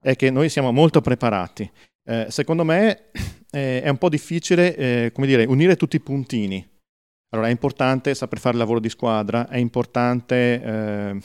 è 0.00 0.16
che 0.16 0.30
noi 0.30 0.48
siamo 0.48 0.72
molto 0.72 1.00
preparati. 1.00 1.70
Eh, 2.04 2.26
secondo 2.30 2.64
me 2.64 3.10
eh, 3.52 3.80
è 3.80 3.88
un 3.88 3.98
po' 3.98 4.08
difficile, 4.08 4.74
eh, 4.74 5.12
come 5.12 5.28
dire, 5.28 5.44
unire 5.44 5.76
tutti 5.76 5.94
i 5.94 6.00
puntini. 6.00 6.66
Allora 7.30 7.48
è 7.48 7.52
importante 7.52 8.12
saper 8.14 8.40
fare 8.40 8.54
il 8.54 8.60
lavoro 8.60 8.80
di 8.80 8.88
squadra, 8.88 9.48
è 9.48 9.58
importante 9.58 10.62
eh, 10.62 11.20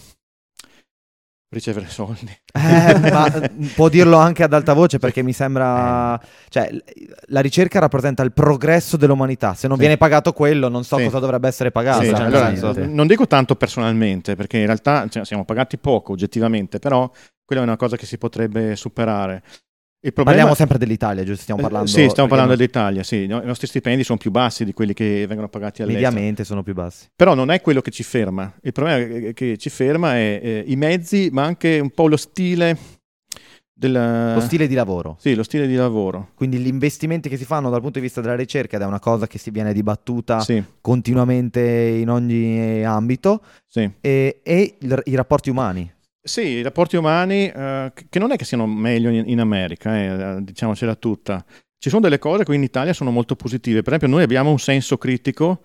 ricevere 1.54 1.88
soldi. 1.88 2.30
Eh, 2.54 3.00
ma 3.12 3.50
può 3.76 3.90
dirlo 3.90 4.18
anche 4.18 4.44
ad 4.44 4.54
alta 4.54 4.74
voce 4.74 5.00
perché 5.00 5.22
mi 5.24 5.34
sembra... 5.34 6.20
Cioè, 6.50 6.72
l- 6.72 6.84
la 7.28 7.40
ricerca 7.42 7.80
rappresenta 7.80 8.24
il 8.24 8.34
progresso 8.34 8.98
dell'umanità. 8.98 9.54
Se 9.54 9.68
non 9.68 9.76
Sì. 9.78 9.82
viene 9.84 9.98
pagato 9.98 10.34
quello, 10.34 10.68
non 10.70 10.84
so 10.84 10.98
Sì. 10.98 11.04
cosa 11.06 11.20
dovrebbe 11.20 11.48
essere 11.48 11.72
pagato. 11.72 12.02
Sì, 12.02 12.08
cioè, 12.10 12.18
cioè, 12.18 12.26
allora, 12.26 12.56
senso- 12.56 12.86
non 12.86 13.08
dico 13.08 13.28
tanto 13.28 13.56
personalmente, 13.56 14.36
perché 14.36 14.58
in 14.58 14.66
realtà 14.66 15.08
cioè, 15.10 15.26
siamo 15.26 15.46
pagati 15.46 15.78
poco 15.78 16.12
oggettivamente, 16.14 16.80
però 16.80 17.10
quella 17.46 17.62
è 17.62 17.66
una 17.66 17.78
cosa 17.78 17.96
che 17.98 18.06
si 18.06 18.18
potrebbe 18.18 18.76
superare. 18.76 19.44
Problema 20.12 20.32
Parliamo 20.38 20.54
sempre 20.56 20.78
dell'Italia, 20.78 21.24
giusto? 21.24 21.44
Stiamo 21.44 21.62
Eh, 21.62 21.64
parlando... 21.64 21.88
Sì, 21.88 21.94
stiamo 21.94 22.14
perché 22.14 22.28
parlando 22.28 22.52
no- 22.52 22.58
dell'Italia, 22.58 23.04
sì. 23.04 23.24
I 23.24 23.28
nostri 23.28 23.68
stipendi 23.68 24.04
sono 24.04 24.18
più 24.18 24.32
bassi 24.32 24.66
di 24.66 24.74
quelli 24.74 24.94
che 24.94 25.26
vengono 25.28 25.48
pagati 25.48 25.82
all'estero. 25.82 26.08
Mediamente 26.10 26.44
sono 26.44 26.62
più 26.62 26.74
bassi. 26.74 27.08
Però 27.16 27.34
non 27.36 27.50
è 27.52 27.62
quello 27.62 27.80
che 27.82 27.92
ci 27.92 28.04
ferma. 28.04 28.54
Il 28.64 28.74
problema 28.74 29.32
che- 29.32 29.58
ci 29.58 29.70
ferma 29.70 30.16
è 30.16 30.40
eh, 30.44 30.64
i 30.68 30.76
mezzi, 30.76 31.30
ma 31.32 31.44
anche 31.44 31.80
un 31.80 31.92
po' 31.92 32.08
lo 32.08 32.18
stile 32.18 32.78
del... 33.74 34.34
Lo 34.36 34.42
stile 34.42 34.68
di 34.68 34.76
lavoro. 34.76 35.16
Sì, 35.20 35.36
lo 35.36 35.44
stile 35.44 35.68
di 35.68 35.76
lavoro. 35.76 36.32
Quindi 36.36 36.58
gli 36.58 36.68
investimenti 36.68 37.30
che 37.30 37.38
si 37.38 37.46
fanno 37.46 37.70
dal 37.70 37.80
punto 37.82 38.00
di 38.00 38.06
vista 38.06 38.20
della 38.20 38.36
ricerca 38.36 38.76
ed 38.76 38.82
è 38.82 38.86
una 38.86 39.00
cosa 39.00 39.26
che 39.28 39.38
si 39.38 39.52
viene 39.52 39.72
dibattuta 39.74 40.42
Sì, 40.42 40.62
continuamente 40.82 41.62
in 41.62 42.10
ogni 42.10 42.84
ambito 42.84 43.42
sì. 43.68 43.90
e, 44.02 44.42
e 44.44 44.78
i 45.06 45.16
rapporti 45.16 45.50
umani. 45.50 45.93
Sì, 46.26 46.42
i 46.42 46.62
rapporti 46.62 46.96
umani, 46.96 47.48
eh, 47.50 47.92
che 48.10 48.18
non 48.20 48.32
è 48.32 48.38
che 48.38 48.46
siano 48.46 48.66
meglio 48.66 49.10
in, 49.10 49.24
in 49.28 49.40
America, 49.42 50.38
eh, 50.38 50.44
diciamocela 50.44 50.96
tutta. 50.96 51.44
Ci 51.78 51.90
sono 51.90 52.02
delle 52.02 52.18
cose 52.18 52.46
che 52.46 52.54
in 52.54 52.64
Italia 52.64 52.94
sono 52.94 53.12
molto 53.12 53.36
positive. 53.36 53.82
Per 53.82 53.94
esempio, 53.94 54.08
noi 54.16 54.24
abbiamo 54.24 54.50
un 54.50 54.60
senso 54.60 54.98
critico, 54.98 55.62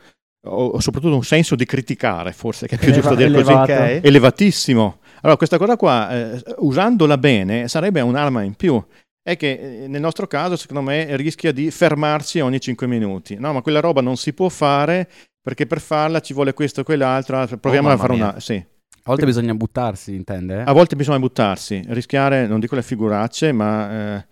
o, 0.46 0.66
o 0.66 0.80
soprattutto 0.80 1.14
un 1.14 1.22
senso 1.22 1.54
di 1.54 1.64
criticare, 1.64 2.32
forse, 2.32 2.66
che 2.66 2.74
è 2.74 2.78
più 2.78 2.90
giusto 2.92 3.14
dire 3.14 3.30
così, 3.30 3.50
elevato. 3.52 3.72
Ok? 3.72 4.00
elevatissimo. 4.02 4.98
Allora, 5.20 5.36
questa 5.36 5.58
cosa 5.58 5.76
qua, 5.76 6.10
eh, 6.10 6.42
usandola 6.58 7.18
bene, 7.18 7.68
sarebbe 7.68 8.00
un'arma 8.00 8.42
in 8.42 8.54
più. 8.54 8.82
È 9.22 9.36
che 9.36 9.82
eh, 9.84 9.86
nel 9.86 10.00
nostro 10.00 10.26
caso, 10.26 10.56
secondo 10.56 10.82
me, 10.82 11.14
rischia 11.16 11.52
di 11.52 11.70
fermarci 11.70 12.40
ogni 12.40 12.60
5 12.60 12.86
minuti. 12.88 13.36
No, 13.38 13.52
ma 13.52 13.62
quella 13.62 13.78
roba 13.80 14.00
non 14.00 14.16
si 14.16 14.32
può 14.32 14.48
fare 14.48 15.08
perché 15.40 15.66
per 15.66 15.80
farla 15.80 16.18
ci 16.18 16.34
vuole 16.34 16.52
questo 16.52 16.80
e 16.80 16.84
quell'altro. 16.84 17.46
Proviamo 17.60 17.90
Oh, 17.90 17.92
a 17.92 17.96
fare 17.96 18.12
mia. 18.14 18.28
una... 18.30 18.40
Sì. 18.40 18.64
A 19.08 19.14
volte 19.14 19.24
bisogna 19.26 19.54
buttarsi, 19.54 20.14
intende? 20.14 20.58
eh? 20.58 20.62
A 20.66 20.72
volte 20.72 20.94
bisogna 20.96 21.18
buttarsi, 21.18 21.82
rischiare, 21.88 22.46
non 22.46 22.60
dico 22.60 22.74
le 22.74 22.82
figuracce, 22.82 23.52
ma 23.52 24.16
eh, 24.16 24.26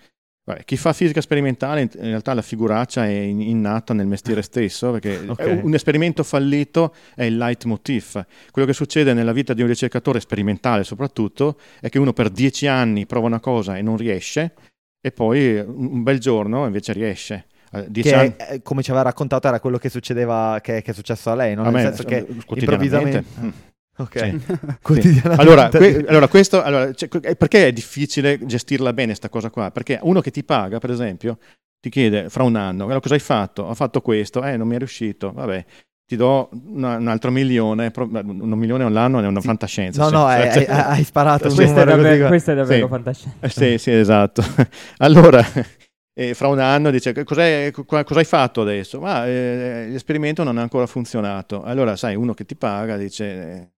Vabbè, 0.48 0.62
chi 0.64 0.76
fa 0.76 0.92
fisica 0.92 1.20
sperimentale 1.20 1.80
in 1.80 1.88
realtà 2.02 2.32
la 2.32 2.40
figuraccia 2.42 3.04
è 3.04 3.08
in- 3.10 3.40
innata 3.40 3.92
nel 3.94 4.06
mestiere 4.06 4.42
stesso, 4.46 4.92
perché 4.92 5.20
Ok. 5.26 5.40
è 5.40 5.60
un- 5.60 5.74
esperimento 5.74 6.22
fallito 6.22 6.94
è 7.16 7.24
il 7.24 7.36
leitmotiv. 7.36 8.24
Quello 8.52 8.68
che 8.68 8.72
succede 8.72 9.12
nella 9.12 9.32
vita 9.32 9.54
di 9.54 9.62
un 9.62 9.66
ricercatore 9.66 10.20
sperimentale 10.20 10.84
soprattutto 10.84 11.58
è 11.80 11.88
che 11.88 11.98
uno 11.98 12.12
per 12.12 12.28
dieci 12.30 12.68
anni 12.68 13.06
prova 13.06 13.26
una 13.26 13.40
cosa 13.40 13.76
e 13.76 13.82
non 13.82 13.96
riesce 13.96 14.54
e 15.00 15.10
poi 15.10 15.58
un 15.58 16.04
bel 16.04 16.20
giorno 16.20 16.64
invece 16.64 16.92
riesce. 16.92 17.46
Eh, 17.72 17.90
Che, 17.90 18.14
anni... 18.14 18.34
eh, 18.36 18.62
come 18.62 18.82
ci 18.84 18.90
aveva 18.90 19.06
raccontato, 19.06 19.48
era 19.48 19.58
quello 19.58 19.78
che 19.78 19.88
succedeva, 19.88 20.60
che, 20.62 20.80
che 20.80 20.92
è 20.92 20.94
successo 20.94 21.30
a 21.30 21.34
lei, 21.34 21.56
no? 21.56 21.62
a 21.62 21.64
Nel 21.64 21.72
me, 21.72 21.80
senso 21.82 22.04
che 22.04 22.18
eh, 22.18 22.24
quotidianamente. 22.46 22.54
improvvisamente... 22.54 23.24
Mm. 23.40 23.65
Ok. 23.98 24.18
Sì. 24.36 24.40
Quotidianamente. 24.82 25.42
Allora, 25.42 25.68
que- 25.68 26.04
allora, 26.08 26.28
questo, 26.28 26.62
allora, 26.62 26.92
cioè, 26.92 27.08
que- 27.08 27.36
perché 27.36 27.68
è 27.68 27.72
difficile 27.72 28.38
gestirla 28.44 28.92
bene 28.92 29.14
sta 29.14 29.28
cosa 29.28 29.50
qua? 29.50 29.70
Perché 29.70 29.98
uno 30.02 30.20
che 30.20 30.30
ti 30.30 30.44
paga, 30.44 30.78
per 30.78 30.90
esempio, 30.90 31.38
ti 31.80 31.88
chiede 31.90 32.28
fra 32.28 32.42
un 32.42 32.56
anno, 32.56 32.84
"Allora, 32.84 33.00
cosa 33.00 33.14
hai 33.14 33.20
fatto? 33.20 33.62
Ho 33.62 33.74
fatto 33.74 34.00
questo, 34.00 34.42
eh, 34.44 34.56
non 34.56 34.66
mi 34.68 34.74
è 34.74 34.78
riuscito, 34.78 35.32
vabbè, 35.32 35.64
ti 36.06 36.14
do 36.16 36.50
una- 36.66 36.96
un 36.96 37.08
altro 37.08 37.30
milione, 37.30 37.90
un 37.96 38.58
milione 38.58 38.84
all'anno 38.84 39.20
è 39.20 39.26
una 39.26 39.40
Sì. 39.40 39.46
fantascienza. 39.46 40.02
No, 40.02 40.08
sì. 40.08 40.14
no, 40.14 40.26
hai, 40.26 40.52
Cioè, 40.52 40.66
hai- 40.68 40.82
hai 40.98 41.04
sparato 41.04 41.48
un 41.48 41.54
Questo 41.54 41.80
è 41.80 41.84
davvero, 41.84 42.26
questo 42.28 42.50
è 42.52 42.54
davvero 42.54 42.86
Sì. 42.86 42.92
fantascienza. 42.92 43.36
Eh, 43.40 43.48
sì, 43.48 43.78
sì, 43.78 43.90
esatto. 43.92 44.42
Allora, 44.98 45.40
eh, 46.14 46.34
fra 46.34 46.48
un 46.48 46.58
anno 46.60 46.90
dice, 46.90 47.24
cos'è- 47.24 47.70
co- 47.72 47.84
cosa 47.84 48.18
hai 48.18 48.24
fatto 48.24 48.62
adesso? 48.62 49.00
Ma 49.00 49.26
eh, 49.26 49.86
l'esperimento 49.90 50.42
non 50.44 50.58
ha 50.58 50.62
ancora 50.62 50.86
funzionato. 50.86 51.62
Allora, 51.62 51.96
sai, 51.96 52.14
uno 52.14 52.34
che 52.34 52.44
ti 52.44 52.54
paga 52.56 52.96
dice, 52.96 53.24
eh, 53.24 53.68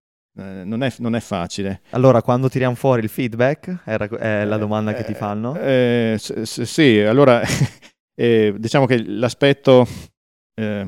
non, 0.42 0.82
è, 0.82 0.92
non 0.98 1.14
è 1.14 1.20
facile. 1.20 1.80
Allora, 1.90 2.22
quando 2.22 2.48
tiriamo 2.48 2.74
fuori 2.74 3.02
il 3.02 3.08
feedback, 3.08 3.82
era- 3.84 4.06
è 4.08 4.44
la 4.44 4.56
domanda 4.56 4.94
che 4.94 5.04
ti 5.04 5.12
Eh, 5.12 5.14
fanno? 5.14 5.56
eh, 5.58 6.16
s- 6.18 6.42
s- 6.42 6.62
sì, 6.62 6.98
allora 7.00 7.40
eh, 8.14 8.54
diciamo 8.56 8.86
che 8.86 9.02
l'aspetto, 9.04 9.86
eh, 10.54 10.86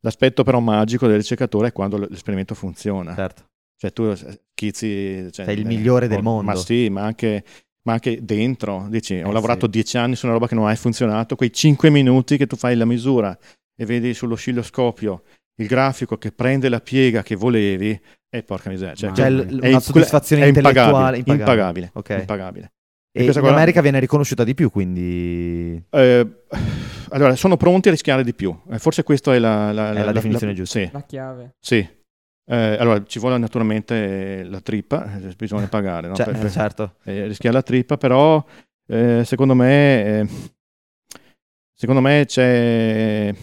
l'aspetto 0.00 0.42
però 0.42 0.60
magico 0.60 1.06
del 1.06 1.16
ricercatore 1.16 1.68
è 1.68 1.72
quando 1.72 1.96
l'esperimento 1.98 2.54
funziona. 2.54 3.14
Certo. 3.14 3.44
Cioè 3.76 3.92
tu 3.92 4.12
schizzi... 4.14 5.28
Cioè, 5.32 5.46
Sei 5.46 5.58
il 5.58 5.66
migliore 5.66 6.06
del 6.08 6.22
mondo. 6.22 6.50
Ma 6.50 6.56
sì, 6.56 6.88
ma 6.90 7.02
anche, 7.02 7.44
ma 7.84 7.94
anche 7.94 8.22
dentro. 8.22 8.86
Dici, 8.90 9.14
ho 9.14 9.30
Eh, 9.30 9.32
lavorato 9.32 9.64
sì. 9.66 9.70
dieci 9.70 9.96
anni 9.96 10.16
su 10.16 10.26
una 10.26 10.34
roba 10.34 10.46
che 10.48 10.54
non 10.54 10.68
ha 10.68 10.74
funzionato, 10.74 11.34
quei 11.36 11.52
cinque 11.52 11.88
minuti 11.90 12.36
che 12.36 12.46
tu 12.46 12.56
fai 12.56 12.76
la 12.76 12.84
misura 12.84 13.36
e 13.74 13.84
vedi 13.86 14.12
sull'oscilloscopio 14.12 15.22
il 15.60 15.66
grafico 15.66 16.16
che 16.18 16.32
prende 16.32 16.68
la 16.68 16.80
piega 16.80 17.22
che 17.22 17.34
volevi, 17.36 18.00
e 18.28 18.42
porca 18.42 18.70
miseria. 18.70 18.94
Cioè, 18.94 19.12
Cioè, 19.12 19.26
è 19.26 19.30
l- 19.30 19.60
una 19.62 19.80
soddisfazione 19.80 20.44
è 20.44 20.46
intellettuale 20.46 21.18
impagabile, 21.18 21.38
impagabile. 21.38 21.90
Ok. 21.94 22.16
impagabile. 22.20 22.72
E 23.12 23.22
questa 23.24 23.40
in 23.40 23.44
cosa- 23.46 23.56
America 23.56 23.80
viene 23.80 23.98
riconosciuta 23.98 24.44
di 24.44 24.54
più, 24.54 24.70
quindi... 24.70 25.82
Eh, 25.90 26.28
allora, 27.10 27.34
sono 27.34 27.56
pronti 27.56 27.88
a 27.88 27.90
rischiare 27.90 28.22
di 28.22 28.32
più. 28.34 28.56
Eh, 28.70 28.78
forse 28.78 29.02
questa 29.02 29.34
è 29.34 29.38
la, 29.40 29.72
la- 29.72 29.92
È 29.92 30.04
la 30.04 30.12
definizione 30.12 30.52
giusta. 30.54 30.78
Sì, 30.78 30.88
La 30.92 31.02
chiave. 31.02 31.54
sì. 31.58 31.78
Eh, 32.46 32.76
allora, 32.78 33.02
ci 33.04 33.18
vuole 33.18 33.36
naturalmente 33.38 34.42
la 34.44 34.60
trippa, 34.60 35.16
eh, 35.20 35.34
bisogna 35.36 35.66
pagare, 35.68 36.08
no? 36.08 36.14
Cioè, 36.14 36.26
Per- 36.26 36.34
eh, 36.36 36.38
per- 36.38 36.50
certo. 36.50 36.94
eh, 37.04 37.26
rischiare 37.26 37.54
la 37.56 37.62
trippa, 37.62 37.96
però 37.96 38.44
eh, 38.88 39.22
secondo 39.24 39.54
me, 39.54 40.04
eh, 40.20 40.26
secondo 41.74 42.00
me 42.00 42.24
c'è, 42.26 43.34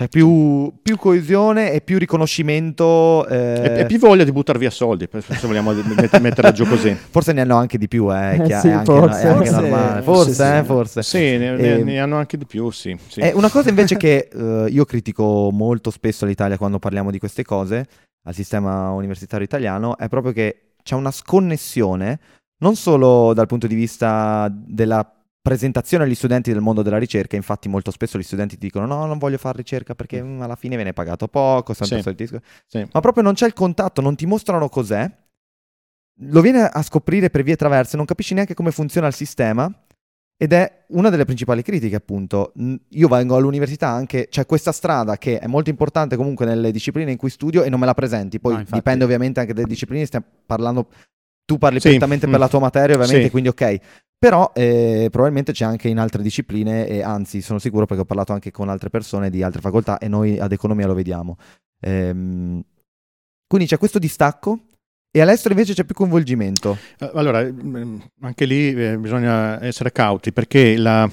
C'è 0.00 0.08
più, 0.08 0.72
più 0.82 0.96
coesione 0.96 1.72
e 1.72 1.82
più 1.82 1.98
riconoscimento. 1.98 3.26
eh, 3.26 3.60
è, 3.62 3.72
è 3.80 3.86
più 3.86 3.98
voglia 3.98 4.24
di 4.24 4.32
buttare 4.32 4.58
via 4.58 4.70
soldi, 4.70 5.06
per- 5.08 5.22
se 5.22 5.46
vogliamo 5.46 5.74
met- 5.74 6.18
metterla 6.18 6.52
giù 6.52 6.64
così. 6.66 6.96
Forse 7.10 7.34
ne 7.34 7.42
hanno 7.42 7.56
anche 7.56 7.76
di 7.76 7.86
più, 7.86 8.10
eh, 8.10 8.36
Eh 8.40 8.58
sì, 8.60 8.68
anche, 8.68 8.84
forse. 8.86 9.20
è 9.20 9.26
anche 9.26 9.44
Forse- 9.50 9.60
normale. 9.68 10.00
forse 10.02 10.32
sì. 10.32 10.42
eh, 10.42 10.64
forse. 10.64 11.02
Sì, 11.02 11.18
ne, 11.18 11.54
ne- 11.54 11.74
Ehm, 11.74 11.84
ne 11.84 12.00
hanno 12.00 12.16
anche 12.16 12.38
di 12.38 12.46
più, 12.46 12.70
sì. 12.70 12.96
sì. 13.08 13.20
Eh, 13.20 13.32
una 13.34 13.50
cosa 13.50 13.68
invece 13.68 13.96
che 13.98 14.30
eh, 14.32 14.66
io 14.70 14.86
critico 14.86 15.50
molto 15.52 15.90
spesso 15.90 16.24
all'Italia 16.24 16.56
quando 16.56 16.78
parliamo 16.78 17.10
di 17.10 17.18
queste 17.18 17.44
cose, 17.44 17.86
al 18.24 18.32
sistema 18.32 18.92
universitario 18.92 19.44
italiano, 19.44 19.98
è 19.98 20.08
proprio 20.08 20.32
che 20.32 20.70
c'è 20.82 20.94
una 20.94 21.10
sconnessione, 21.10 22.18
non 22.62 22.74
solo 22.74 23.34
dal 23.34 23.46
punto 23.46 23.66
di 23.66 23.74
vista 23.74 24.50
della 24.50 25.06
presentazione 25.42 26.04
agli 26.04 26.14
studenti 26.14 26.52
del 26.52 26.60
mondo 26.60 26.82
della 26.82 26.98
ricerca, 26.98 27.36
infatti 27.36 27.68
molto 27.68 27.90
spesso 27.90 28.18
gli 28.18 28.22
studenti 28.22 28.56
dicono 28.58 28.86
no, 28.86 29.06
non 29.06 29.18
voglio 29.18 29.38
fare 29.38 29.56
ricerca 29.56 29.94
perché 29.94 30.22
mm, 30.22 30.42
alla 30.42 30.56
fine 30.56 30.76
viene 30.76 30.92
pagato 30.92 31.28
poco, 31.28 31.72
Sì. 31.72 31.82
il 31.82 31.88
solito 31.88 32.12
discorso." 32.12 32.44
Sì. 32.66 32.86
ma 32.92 33.00
proprio 33.00 33.22
non 33.22 33.34
c'è 33.34 33.46
il 33.46 33.54
contatto, 33.54 34.00
non 34.00 34.16
ti 34.16 34.26
mostrano 34.26 34.68
cos'è, 34.68 35.10
lo 36.22 36.40
viene 36.42 36.62
a 36.64 36.82
scoprire 36.82 37.30
per 37.30 37.42
vie 37.42 37.56
traverse, 37.56 37.96
non 37.96 38.04
capisci 38.04 38.34
neanche 38.34 38.54
come 38.54 38.70
funziona 38.70 39.06
il 39.06 39.14
sistema 39.14 39.72
ed 40.36 40.52
è 40.52 40.84
una 40.88 41.08
delle 41.10 41.24
principali 41.24 41.62
critiche 41.62 41.96
appunto. 41.96 42.52
Io 42.90 43.08
vengo 43.08 43.36
all'università 43.36 43.88
anche, 43.88 44.28
c'è 44.28 44.44
questa 44.46 44.72
strada 44.72 45.16
che 45.16 45.38
è 45.38 45.46
molto 45.46 45.70
importante 45.70 46.16
comunque 46.16 46.44
nelle 46.46 46.70
discipline 46.72 47.10
in 47.10 47.16
cui 47.16 47.30
studio 47.30 47.62
e 47.62 47.70
non 47.70 47.80
me 47.80 47.86
la 47.86 47.94
presenti, 47.94 48.38
poi 48.40 48.52
No, 48.52 48.58
infatti. 48.58 48.76
dipende 48.76 49.04
ovviamente 49.04 49.40
anche 49.40 49.54
dalle 49.54 49.66
discipline, 49.66 50.04
stiamo 50.04 50.26
parlando, 50.44 50.88
tu 51.46 51.56
parli 51.58 51.80
Sì, 51.80 51.88
prettamente 51.90 52.26
per 52.26 52.36
mm. 52.36 52.40
la 52.40 52.48
tua 52.48 52.58
materia 52.58 52.94
ovviamente, 52.96 53.24
Sì. 53.24 53.30
quindi 53.30 53.48
ok. 53.48 53.78
Però 54.20 54.52
eh, 54.54 55.08
probabilmente 55.10 55.52
c'è 55.52 55.64
anche 55.64 55.88
in 55.88 55.98
altre 55.98 56.22
discipline 56.22 56.86
e 56.86 57.02
anzi 57.02 57.40
sono 57.40 57.58
sicuro 57.58 57.86
perché 57.86 58.02
ho 58.02 58.06
parlato 58.06 58.34
anche 58.34 58.50
con 58.50 58.68
altre 58.68 58.90
persone 58.90 59.30
di 59.30 59.42
altre 59.42 59.62
facoltà 59.62 59.96
e 59.96 60.08
noi 60.08 60.38
ad 60.38 60.52
economia 60.52 60.86
lo 60.86 60.92
vediamo. 60.92 61.38
Ehm, 61.80 62.62
quindi 63.46 63.66
c'è 63.66 63.78
questo 63.78 63.98
distacco 63.98 64.66
e 65.10 65.22
all'estero 65.22 65.54
invece 65.54 65.72
c'è 65.72 65.84
più 65.84 65.94
coinvolgimento. 65.94 66.76
Eh, 66.98 67.10
Allora, 67.14 67.42
mm, 67.42 67.98
anche 68.20 68.44
lì 68.44 68.74
eh, 68.74 68.98
bisogna 68.98 69.58
essere 69.64 69.90
cauti 69.90 70.34
perché 70.34 70.76
la, 70.76 71.10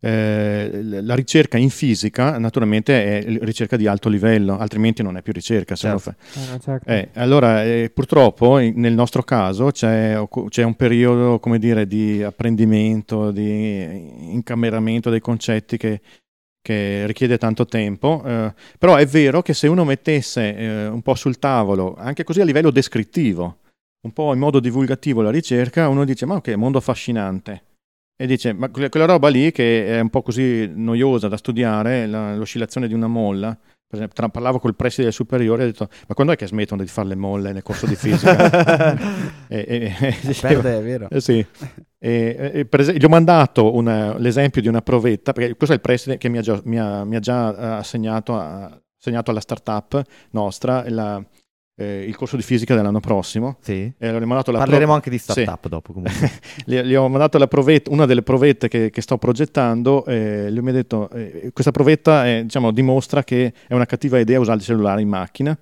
eh, 0.00 0.80
la 0.82 1.14
ricerca 1.16 1.58
in 1.58 1.70
fisica 1.70 2.38
naturalmente 2.38 3.18
è 3.18 3.24
ricerca 3.40 3.76
di 3.76 3.88
alto 3.88 4.08
livello, 4.08 4.56
altrimenti 4.56 5.02
non 5.02 5.16
è 5.16 5.22
più 5.22 5.32
ricerca. 5.32 5.74
Certo. 5.74 6.14
Eh, 6.34 6.60
certo. 6.60 6.88
Eh, 6.88 7.08
allora, 7.14 7.64
eh, 7.64 7.90
purtroppo 7.92 8.58
nel 8.58 8.94
nostro 8.94 9.22
caso 9.22 9.70
c'è, 9.70 10.22
c'è 10.48 10.62
un 10.62 10.74
periodo, 10.74 11.40
come 11.40 11.58
dire, 11.58 11.86
di 11.86 12.22
apprendimento, 12.22 13.32
di 13.32 14.32
incameramento 14.34 15.10
dei 15.10 15.20
concetti 15.20 15.76
che, 15.76 16.00
che 16.62 17.04
richiede 17.06 17.36
tanto 17.36 17.66
tempo, 17.66 18.22
eh, 18.24 18.54
però 18.78 18.94
è 18.94 19.06
vero 19.06 19.42
che 19.42 19.52
se 19.52 19.66
uno 19.66 19.84
mettesse 19.84 20.88
un 20.92 21.02
po' 21.02 21.16
sul 21.16 21.40
tavolo, 21.40 21.96
anche 21.96 22.22
così 22.22 22.40
a 22.40 22.44
livello 22.44 22.70
descrittivo, 22.70 23.58
un 24.02 24.12
po' 24.12 24.32
in 24.32 24.38
modo 24.38 24.60
divulgativo 24.60 25.22
la 25.22 25.30
ricerca, 25.30 25.88
uno 25.88 26.04
dice, 26.04 26.24
ma 26.24 26.36
ok, 26.36 26.50
mondo 26.50 26.78
affascinante. 26.78 27.62
E 28.20 28.26
dice, 28.26 28.52
ma 28.52 28.68
quella, 28.68 29.04
roba 29.06 29.28
lì 29.28 29.52
che 29.52 29.86
è 29.86 30.00
un 30.00 30.10
po' 30.10 30.22
così 30.22 30.68
noiosa 30.74 31.28
da 31.28 31.36
studiare, 31.36 32.04
la- 32.06 32.34
l'oscillazione 32.34 32.88
di 32.88 32.94
una 32.94 33.06
molla, 33.06 33.50
per 33.54 33.96
esempio, 33.96 34.16
tra- 34.16 34.28
parlavo 34.28 34.58
col 34.58 34.74
preside 34.74 35.04
del 35.04 35.12
superiore 35.12 35.62
e 35.62 35.64
ho 35.66 35.68
detto, 35.68 35.88
ma 36.08 36.14
quando 36.14 36.32
è 36.32 36.36
che 36.36 36.48
smettono 36.48 36.82
di 36.82 36.88
fare 36.88 37.06
le 37.06 37.14
molle 37.14 37.52
nel 37.52 37.62
corso 37.62 37.86
di 37.86 37.94
fisica? 37.94 38.94
e, 39.46 39.64
e- 39.68 39.96
e 40.00 40.16
dicevo, 40.22 40.60
Perde, 40.62 40.78
è 40.78 40.82
vero. 40.82 41.08
eh 41.10 41.20
sì. 41.20 41.46
E- 42.00 42.50
e 42.54 42.66
esempio, 42.80 43.00
gli 43.00 43.04
ho 43.04 43.08
mandato 43.08 43.72
una- 43.74 44.18
l'esempio 44.18 44.60
di 44.60 44.68
una 44.68 44.82
provetta, 44.82 45.32
perché 45.32 45.54
questo 45.54 45.74
è 45.74 45.78
il 45.78 45.82
preside 45.82 46.18
che 46.18 46.28
mi 46.28 46.38
ha 46.38 46.42
già, 46.42 46.60
mi 46.64 46.78
ha- 46.78 47.04
mi 47.04 47.14
ha 47.14 47.20
già 47.20 47.56
eh, 47.56 47.64
assegnato, 47.78 48.34
a- 48.36 48.64
assegnato 49.00 49.30
alla 49.30 49.40
startup 49.40 50.02
nostra 50.32 50.84
la- 50.88 51.24
eh, 51.78 52.04
il 52.04 52.16
corso 52.16 52.36
di 52.36 52.42
fisica 52.42 52.74
dell'anno 52.74 52.98
prossimo. 52.98 53.56
Sì. 53.60 53.90
E 53.96 54.10
la 54.50 54.58
Parleremo 54.58 54.66
prov- 54.66 54.90
anche 54.90 55.10
di 55.10 55.18
startup 55.18 55.68
dopo 55.68 55.92
comunque. 55.92 56.30
gli, 56.66 56.76
gli 56.80 56.94
ho 56.94 57.08
mandato 57.08 57.38
la 57.38 57.46
provetta, 57.46 57.90
una 57.90 58.04
delle 58.04 58.22
provette 58.22 58.66
che, 58.68 58.90
che 58.90 59.00
sto 59.00 59.16
progettando. 59.16 60.04
E 60.04 60.50
lui 60.50 60.62
mi 60.62 60.70
ha 60.70 60.72
detto: 60.72 61.08
eh, 61.10 61.50
Questa 61.52 61.70
provetta 61.70 62.26
è, 62.26 62.42
diciamo, 62.42 62.72
dimostra 62.72 63.22
che 63.22 63.52
è 63.68 63.74
una 63.74 63.86
cattiva 63.86 64.18
idea 64.18 64.40
usare 64.40 64.58
il 64.58 64.64
cellulare 64.64 65.00
in 65.00 65.08
macchina. 65.08 65.56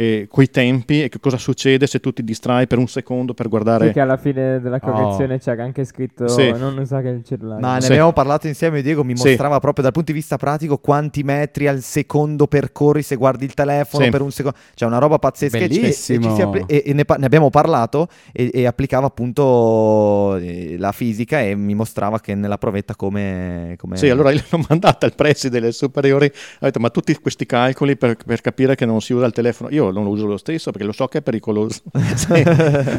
E 0.00 0.28
coi 0.30 0.48
tempi 0.48 1.02
e 1.02 1.08
che 1.08 1.18
cosa 1.18 1.36
succede 1.38 1.88
se 1.88 1.98
tu 1.98 2.12
ti 2.12 2.22
distrai 2.22 2.68
per 2.68 2.78
un 2.78 2.86
secondo 2.86 3.34
per 3.34 3.48
guardare. 3.48 3.88
Sì, 3.88 3.92
che 3.94 3.98
alla 4.00 4.16
fine 4.16 4.60
della 4.60 4.78
correzione 4.78 5.40
c'era 5.40 5.64
anche 5.64 5.84
scritto 5.84 6.28
Sì. 6.28 6.52
non 6.52 6.78
usare 6.78 7.10
il 7.10 7.24
cellulare. 7.24 7.60
Ma 7.60 7.74
ne 7.74 7.80
Sì. 7.80 7.90
abbiamo 7.90 8.12
parlato 8.12 8.46
insieme, 8.46 8.80
Diego 8.80 9.02
mi 9.02 9.16
Sì. 9.16 9.26
mostrava 9.26 9.58
proprio 9.58 9.82
dal 9.82 9.92
punto 9.92 10.12
di 10.12 10.18
vista 10.18 10.36
pratico 10.36 10.78
quanti 10.78 11.24
metri 11.24 11.66
al 11.66 11.80
secondo 11.82 12.46
percorri 12.46 13.02
se 13.02 13.16
guardi 13.16 13.44
il 13.44 13.54
telefono 13.54 14.04
Sì. 14.04 14.10
per 14.10 14.20
un 14.20 14.30
secondo. 14.30 14.56
Cioè 14.74 14.86
una 14.88 14.98
roba 14.98 15.18
pazzesca. 15.18 15.58
E 15.58 15.68
ci- 15.68 15.74
e- 15.74 15.78
e, 15.78 15.80
Bellissimo. 15.80 16.42
appli- 16.42 16.64
e- 16.68 16.82
e 16.86 16.92
ne, 16.92 17.04
pa- 17.04 17.16
ne 17.16 17.26
abbiamo 17.26 17.50
parlato 17.50 18.06
e, 18.32 18.52
e 18.54 18.66
applicava 18.66 19.06
appunto 19.06 20.36
eh, 20.36 20.76
la 20.78 20.92
fisica 20.92 21.40
e 21.40 21.56
mi 21.56 21.74
mostrava 21.74 22.20
che 22.20 22.36
nella 22.36 22.56
provetta 22.58 22.94
come... 22.94 23.74
come... 23.76 23.96
Sì, 23.96 24.08
allora 24.08 24.30
io 24.30 24.42
l'ho 24.48 24.62
mandata 24.68 25.06
al 25.06 25.14
preside 25.16 25.58
delle 25.58 25.72
superiori, 25.72 26.26
ho 26.26 26.30
detto 26.60 26.78
ma 26.78 26.90
tutti 26.90 27.12
questi 27.16 27.46
calcoli 27.46 27.96
per, 27.96 28.16
per 28.24 28.40
capire 28.40 28.74
che 28.76 28.86
non 28.86 29.00
si 29.00 29.12
usa 29.12 29.26
il 29.26 29.32
telefono, 29.32 29.70
io 29.70 29.86
non 29.90 30.04
lo 30.04 30.10
uso 30.10 30.26
lo 30.26 30.36
stesso 30.36 30.70
perché 30.70 30.86
lo 30.86 30.92
so 30.92 31.06
che 31.08 31.18
è 31.18 31.22
pericoloso. 31.22 31.80
Sì. 32.14 32.42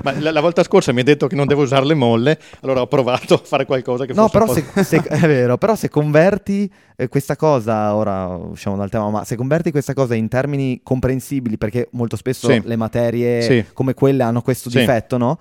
Ma 0.04 0.14
la, 0.20 0.32
la 0.32 0.42
volta 0.42 0.64
scorsa 0.64 0.92
mi 0.94 1.02
ha 1.02 1.04
detto 1.04 1.28
che 1.28 1.36
non 1.36 1.46
devo 1.48 1.64
usare 1.64 1.86
le 1.86 1.94
molle, 1.94 2.40
allora 2.62 2.82
ho 2.82 2.88
provato 2.88 3.34
a 3.36 3.42
fare 3.44 3.66
qualcosa 3.66 4.06
che 4.06 4.14
No, 4.14 4.28
fosse 4.28 4.32
però 4.32 4.46
un 4.54 4.74
po'... 4.74 4.84
se, 4.84 5.00
se- 5.00 5.04
è 5.08 5.28
vero, 5.28 5.58
però 5.58 5.76
se 5.76 5.90
converti 5.90 6.72
eh, 6.96 7.08
questa 7.08 7.36
cosa, 7.36 7.96
ora 7.96 8.28
usciamo 8.36 8.76
dal 8.78 8.90
tema, 8.90 9.10
ma 9.10 9.24
se 9.26 9.36
converti 9.36 9.72
questa 9.72 9.94
cosa 9.94 10.16
in 10.16 10.28
termini 10.28 10.82
comprensibili, 10.84 11.58
perché 11.58 11.88
molto 11.92 12.16
spesso 12.16 12.50
Sì. 12.50 12.62
le 12.64 12.76
materie 12.76 13.42
Sì. 13.42 13.66
come 13.74 13.94
quelle 13.94 14.24
hanno 14.24 14.42
questo 14.42 14.70
difetto, 14.70 15.18
no? 15.18 15.38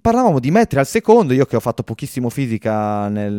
Parlavamo 0.00 0.38
di 0.40 0.50
metri 0.50 0.78
al 0.78 0.86
secondo, 0.86 1.32
io 1.34 1.46
che 1.46 1.56
ho 1.56 1.60
fatto 1.60 1.82
pochissimo 1.82 2.30
fisica 2.30 3.08
nel- 3.08 3.32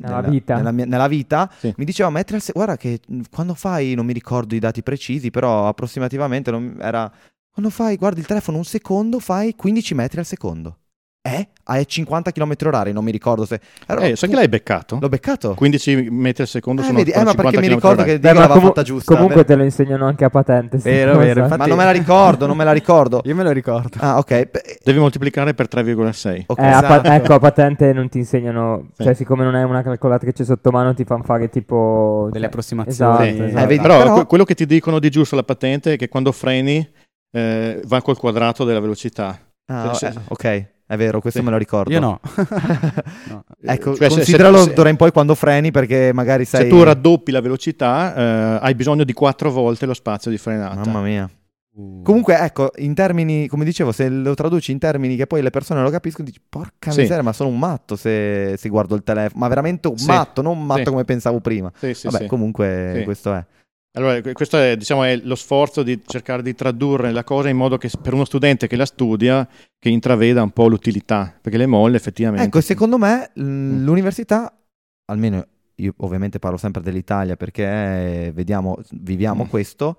nella, 0.00 0.20
vita. 0.22 0.56
nella 0.56 0.72
mia- 0.72 0.84
nella 0.86 1.08
vita, 1.08 1.50
Sì. 1.58 1.72
mi 1.76 1.84
diceva 1.84 2.10
metri 2.10 2.34
al 2.36 2.40
secondo, 2.42 2.66
guarda 2.66 2.80
che 2.82 3.00
quando 3.30 3.54
fai, 3.54 3.94
non 3.94 4.06
mi 4.06 4.12
ricordo 4.12 4.54
i 4.54 4.58
dati 4.58 4.82
precisi, 4.82 5.30
però 5.30 5.68
approssimativamente 5.68 6.50
non- 6.50 6.76
era, 6.80 7.10
quando 7.50 7.70
fai, 7.70 7.96
guardi 7.96 8.20
il 8.20 8.26
telefono 8.26 8.58
un 8.58 8.64
secondo, 8.64 9.18
fai 9.20 9.54
15 9.54 9.94
metri 9.94 10.18
al 10.20 10.26
secondo. 10.26 10.78
Eh? 11.20 11.46
A 11.64 11.84
50 11.84 12.30
km 12.32 12.54
orari, 12.64 12.92
non 12.92 13.04
mi 13.04 13.10
ricordo 13.10 13.44
se... 13.44 13.60
Allora, 13.86 14.06
Eh, 14.06 14.16
sai 14.16 14.30
che 14.30 14.34
l'hai 14.36 14.48
beccato? 14.48 14.96
L'ho 14.98 15.10
beccato? 15.10 15.52
15 15.52 16.08
metri 16.10 16.42
al 16.44 16.48
secondo 16.48 16.80
Eh, 16.80 16.84
sono 16.86 16.96
vedi, 16.96 17.10
eh, 17.10 17.16
ma 17.22 17.30
50 17.32 17.42
perché 17.42 17.60
mi 17.60 17.74
ricordo 17.74 18.00
orari. 18.00 18.08
che 18.10 18.14
Beh, 18.14 18.20
Diego 18.20 18.38
l'aveva 18.38 18.54
comu- 18.54 18.68
fatta 18.68 18.82
giusta. 18.82 19.12
comunque 19.12 19.34
vero? 19.36 19.46
te 19.48 19.54
lo 19.56 19.62
insegnano 19.64 20.06
anche 20.06 20.24
a 20.24 20.30
patente. 20.30 20.78
Vero, 20.78 21.12
cosa. 21.12 21.24
vero, 21.24 21.40
infatti- 21.42 21.58
Ma 21.60 21.66
non 21.66 21.76
me 21.76 21.84
la 21.84 21.90
ricordo, 21.90 22.46
non 22.46 22.56
me 22.56 22.64
la 22.64 22.72
ricordo. 22.72 23.20
Io 23.24 23.34
me 23.34 23.42
lo 23.42 23.50
ricordo. 23.50 23.98
Ah, 24.00 24.16
ok. 24.16 24.48
beh, 24.50 24.78
Devi 24.82 24.98
moltiplicare 24.98 25.52
per 25.52 25.68
3,6. 25.68 26.44
ok, 26.46 26.58
Eh, 26.58 26.66
a 26.66 26.80
pa- 26.80 26.86
esatto. 27.00 27.08
ecco, 27.10 27.34
a 27.34 27.38
patente 27.38 27.92
non 27.92 28.08
ti 28.08 28.18
insegnano, 28.18 28.88
Sì. 28.96 29.02
cioè 29.02 29.12
siccome 29.12 29.44
non 29.44 29.54
hai 29.54 29.64
una 29.64 29.82
calcolatrice 29.82 30.44
sotto 30.46 30.70
mano 30.70 30.94
ti 30.94 31.04
fanno 31.04 31.24
fare 31.24 31.50
tipo... 31.50 32.28
Delle 32.30 32.38
cioè, 32.38 32.46
approssimazioni. 32.46 33.12
Esatto, 33.12 33.24
Sì. 33.24 33.42
esatto. 33.48 33.62
Eh, 33.64 33.66
vedi, 33.66 33.82
Però, 33.82 33.98
però- 33.98 34.14
que- 34.14 34.24
quello 34.26 34.44
che 34.44 34.54
ti 34.54 34.64
dicono 34.64 34.98
di 34.98 35.10
giù 35.10 35.24
sulla 35.24 35.42
patente 35.42 35.92
è 35.92 35.96
che 35.98 36.08
quando 36.08 36.32
freni 36.32 36.88
eh, 37.32 37.82
va 37.84 38.00
col 38.00 38.16
quadrato 38.16 38.64
della 38.64 38.80
velocità. 38.80 39.38
Ah, 39.70 39.90
eh, 39.90 39.94
sì. 39.94 40.08
ok, 40.28 40.66
è 40.88 40.96
vero, 40.96 41.20
questo 41.20 41.38
Sì. 41.38 41.44
me 41.44 41.50
lo 41.52 41.56
ricordo. 41.58 41.92
Io 41.92 42.00
no. 42.00 42.18
No. 43.28 43.44
ecco, 43.62 43.94
Cioè, 43.94 44.08
se- 44.08 44.14
consideralo 44.16 44.58
se- 44.64 44.72
d'ora 44.72 44.88
in 44.88 44.96
poi 44.96 45.12
quando 45.12 45.34
freni 45.34 45.70
perché 45.70 46.10
magari 46.12 46.44
sei... 46.44 46.62
Se 46.62 46.68
tu 46.68 46.82
raddoppi 46.82 47.30
la 47.30 47.40
velocità, 47.40 48.14
eh, 48.14 48.58
hai 48.62 48.74
bisogno 48.74 49.04
di 49.04 49.12
quattro 49.12 49.50
volte 49.50 49.86
lo 49.86 49.94
spazio 49.94 50.30
di 50.30 50.38
frenata. 50.38 50.74
Mamma 50.84 51.02
mia. 51.02 51.30
Comunque, 52.02 52.36
ecco, 52.36 52.72
in 52.78 52.92
termini, 52.92 53.46
come 53.46 53.64
dicevo, 53.64 53.92
se 53.92 54.08
lo 54.08 54.34
traduci 54.34 54.72
in 54.72 54.80
termini 54.80 55.14
che 55.14 55.28
poi 55.28 55.42
le 55.42 55.50
persone 55.50 55.80
lo 55.80 55.90
capiscono, 55.90 56.26
dici, 56.26 56.40
porca 56.48 56.90
Sì. 56.90 57.02
miseria, 57.02 57.22
ma 57.22 57.32
sono 57.32 57.50
un 57.50 57.58
matto 57.58 57.94
se, 57.94 58.56
se 58.58 58.68
guardo 58.68 58.96
il 58.96 59.04
telefono. 59.04 59.38
Ma 59.40 59.46
veramente 59.48 59.86
un 59.86 59.96
Sì. 59.96 60.06
matto, 60.06 60.42
non 60.42 60.56
un 60.58 60.66
matto 60.66 60.82
Sì. 60.84 60.90
come 60.90 61.04
pensavo 61.04 61.38
prima. 61.38 61.70
Sì, 61.76 61.94
sì, 61.94 62.08
Vabbè, 62.08 62.22
sì. 62.24 62.26
comunque 62.26 62.94
Sì. 62.96 63.04
questo 63.04 63.32
è. 63.32 63.44
Allora, 63.96 64.20
que- 64.20 64.32
questo 64.32 64.58
è, 64.58 64.76
diciamo, 64.76 65.02
è 65.04 65.16
lo 65.16 65.34
sforzo 65.34 65.82
di 65.82 66.00
cercare 66.06 66.42
di 66.42 66.54
tradurre 66.54 67.10
la 67.10 67.24
cosa 67.24 67.48
in 67.48 67.56
modo 67.56 67.78
che 67.78 67.90
per 68.00 68.12
uno 68.14 68.24
studente 68.24 68.66
che 68.66 68.76
la 68.76 68.86
studia, 68.86 69.48
che 69.78 69.88
intraveda 69.88 70.42
un 70.42 70.50
po' 70.50 70.68
l'utilità, 70.68 71.36
perché 71.40 71.58
le 71.58 71.66
molle 71.66 71.96
effettivamente... 71.96 72.46
Ecco, 72.46 72.60
secondo 72.60 72.98
me 72.98 73.30
l- 73.34 73.82
l'università, 73.82 74.52
almeno 75.06 75.44
io 75.76 75.94
ovviamente 75.98 76.38
parlo 76.38 76.56
sempre 76.58 76.82
dell'Italia 76.82 77.36
perché 77.36 78.30
vediamo, 78.34 78.78
viviamo 78.92 79.44
Mm. 79.44 79.48
questo, 79.48 79.98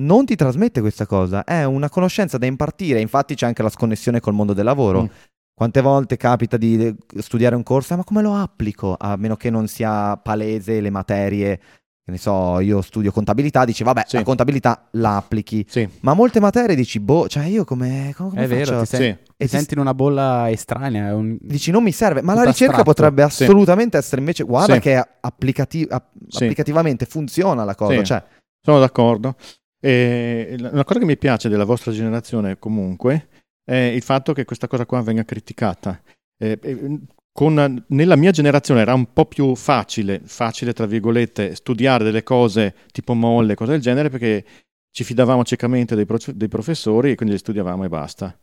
non 0.00 0.24
ti 0.26 0.36
trasmette 0.36 0.80
questa 0.80 1.06
cosa, 1.06 1.44
è 1.44 1.64
una 1.64 1.88
conoscenza 1.88 2.38
da 2.38 2.46
impartire, 2.46 3.00
infatti 3.00 3.34
c'è 3.34 3.46
anche 3.46 3.62
la 3.62 3.68
sconnessione 3.70 4.20
col 4.20 4.34
mondo 4.34 4.52
del 4.52 4.64
lavoro. 4.64 5.02
Mm. 5.02 5.06
Quante 5.54 5.80
volte 5.82 6.16
capita 6.16 6.56
di 6.56 6.94
studiare 7.18 7.54
un 7.54 7.62
corso, 7.62 7.94
"Ah, 7.94 7.98
ma 7.98 8.04
come 8.04 8.22
lo 8.22 8.34
applico? 8.34 8.96
A 8.98 9.16
meno 9.16 9.36
che 9.36 9.50
non 9.50 9.68
sia 9.68 10.16
palese 10.16 10.80
le 10.80 10.90
materie, 10.90 11.60
che 12.04 12.10
ne 12.10 12.18
so, 12.18 12.60
io 12.60 12.82
studio 12.82 13.10
contabilità, 13.10 13.64
dici 13.64 13.82
vabbè, 13.82 14.04
Sì. 14.06 14.16
la 14.16 14.22
contabilità 14.24 14.88
la 14.92 15.16
applichi. 15.16 15.64
Sì, 15.66 15.88
Ma 16.00 16.12
molte 16.12 16.38
materie 16.38 16.76
dici, 16.76 17.00
boh, 17.00 17.28
cioè 17.28 17.44
io 17.46 17.64
come, 17.64 18.12
come 18.14 18.44
È 18.44 18.46
vero, 18.46 18.72
faccio? 18.78 18.80
ti 18.80 18.86
sei- 18.86 19.00
sì. 19.00 19.06
E 19.06 19.16
Ti 19.16 19.24
ti- 19.36 19.48
senti 19.48 19.72
in 19.74 19.80
una 19.80 19.94
bolla 19.94 20.50
estranea. 20.50 21.14
un- 21.16 21.38
Dici 21.40 21.70
non 21.70 21.82
mi 21.82 21.92
serve, 21.92 22.20
ma 22.20 22.34
la 22.34 22.42
ricerca 22.44 22.76
astratto. 22.76 22.90
potrebbe 22.90 23.28
Sì. 23.30 23.44
assolutamente 23.44 23.96
essere 23.96 24.20
invece, 24.20 24.44
guarda 24.44 24.74
Sì. 24.74 24.80
che 24.80 25.02
applicati- 25.20 25.86
app- 25.88 26.12
Sì. 26.28 26.42
applicativamente 26.44 27.06
funziona 27.06 27.64
la 27.64 27.74
cosa, 27.74 27.96
Sì. 27.98 28.04
cioè, 28.04 28.22
Sono 28.66 28.78
d'accordo. 28.80 29.36
E 29.78 30.56
la- 30.58 30.70
una 30.72 30.84
cosa 30.84 30.98
che 30.98 31.04
mi 31.04 31.18
piace 31.18 31.50
della 31.50 31.64
vostra 31.66 31.92
generazione 31.92 32.58
comunque 32.58 33.28
è 33.62 33.74
il 33.76 34.00
fatto 34.02 34.32
che 34.32 34.44
questa 34.46 34.66
cosa 34.68 34.86
qua 34.86 35.02
venga 35.02 35.22
criticata. 35.24 36.00
Eh, 36.38 36.58
eh, 36.62 36.98
con- 37.34 37.84
nella 37.88 38.14
mia 38.14 38.30
generazione 38.30 38.80
era 38.80 38.94
un 38.94 39.12
po' 39.12 39.26
più 39.26 39.56
facile, 39.56 40.20
facile 40.24 40.72
tra 40.72 40.86
virgolette, 40.86 41.56
studiare 41.56 42.04
delle 42.04 42.22
cose 42.22 42.76
tipo 42.92 43.14
molle, 43.14 43.56
cose 43.56 43.72
del 43.72 43.80
genere, 43.80 44.08
perché 44.08 44.44
ci 44.92 45.02
fidavamo 45.02 45.42
ciecamente 45.42 45.96
dei, 45.96 46.06
pro- 46.06 46.18
dei 46.32 46.46
professori 46.46 47.10
e 47.10 47.14
quindi 47.16 47.34
le 47.34 47.40
studiavamo 47.40 47.82
e 47.82 47.88
basta. 47.88 48.38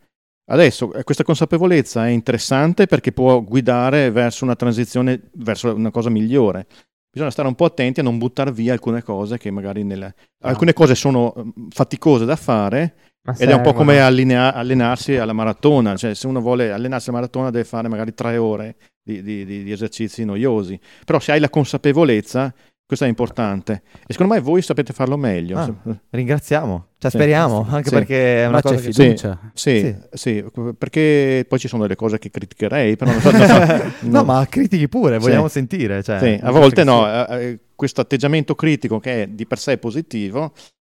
Adesso 0.50 0.92
eh, 0.92 1.06
questa 1.06 1.24
consapevolezza 1.24 2.06
è 2.06 2.10
interessante 2.10 2.86
perché 2.86 3.14
può 3.14 3.42
guidare 3.42 4.12
verso 4.12 4.44
una 4.44 4.58
transizione, 4.58 5.30
verso 5.36 5.74
una 5.74 5.92
cosa 5.92 6.10
migliore. 6.10 6.68
Bisogna 7.10 7.32
stare 7.32 7.48
un 7.48 7.56
po' 7.56 7.66
attenti 7.66 8.02
a 8.02 8.04
non 8.04 8.18
buttare 8.18 8.52
via 8.52 8.74
alcune 8.74 9.04
cose 9.04 9.38
che 9.38 9.52
magari 9.52 9.86
nelle... 9.86 10.16
alcune 10.42 10.74
cose 10.74 10.96
sono 10.96 11.34
eh, 11.34 11.44
faticose 11.70 12.26
da 12.26 12.36
fare 12.36 12.96
Ma 13.24 13.36
ed 13.38 13.49
è 13.49 13.53
un 13.53 13.61
po' 13.61 13.74
come 13.74 13.99
allinea- 13.99 14.53
allenarsi 14.53 15.15
alla 15.17 15.34
maratona, 15.34 15.95
cioè 15.95 16.15
se 16.15 16.26
uno 16.26 16.41
vuole 16.41 16.72
allenarsi 16.72 17.09
alla 17.09 17.19
maratona 17.19 17.51
deve 17.51 17.65
fare 17.65 17.88
magari 17.88 18.13
tre 18.15 18.38
ore 18.38 18.76
di, 19.03 19.22
di- 19.22 19.45
di- 19.45 19.63
di 19.63 19.72
esercizi 19.72 20.26
noiosi, 20.26 20.80
però 21.05 21.19
se 21.19 21.32
hai 21.34 21.39
la 21.39 21.49
consapevolezza, 21.49 22.53
questo 22.86 23.05
è 23.05 23.09
importante 23.09 23.84
e 24.05 24.11
secondo 24.11 24.34
me 24.34 24.39
voi 24.41 24.61
sapete 24.61 24.91
farlo 24.91 25.17
meglio. 25.17 25.57
Ah. 25.57 25.72
ringraziamo, 26.09 26.88
cioè 26.97 27.11
Sì. 27.11 27.17
speriamo, 27.17 27.65
anche 27.69 27.89
Sì. 27.89 27.95
perché 27.95 28.43
è 28.43 28.47
una 28.47 28.59
c'è 28.59 28.69
cosa 28.69 28.82
che... 28.82 28.91
fiducia. 28.91 29.39
Sì, 29.53 29.95
sì, 30.11 30.43
perché 30.78 31.45
poi 31.47 31.59
ci 31.59 31.67
sono 31.67 31.84
delle 31.84 31.95
cose 31.95 32.17
che 32.19 32.30
criticherei, 32.32 32.95
però 32.97 33.11
non 33.11 33.22
so, 33.22 33.32
non 33.32 33.47
so- 33.47 33.84
no, 34.07 34.11
no. 34.19 34.24
ma 34.24 34.45
critichi 34.49 34.89
pure, 34.89 35.19
Sì. 35.19 35.28
vogliamo 35.28 35.47
sentire, 35.47 36.01
cioè, 36.03 36.19
Sì, 36.19 36.39
a 36.41 36.51
volte 36.51 36.84
no, 36.84 37.07
eh, 37.07 37.36
eh, 37.45 37.59
questo 37.76 38.01
atteggiamento 38.01 38.55
critico 38.55 38.99
che 38.99 39.24
è 39.24 39.28
di 39.28 39.45
per 39.45 39.59
sé 39.59 39.78
positivo, 39.78 40.51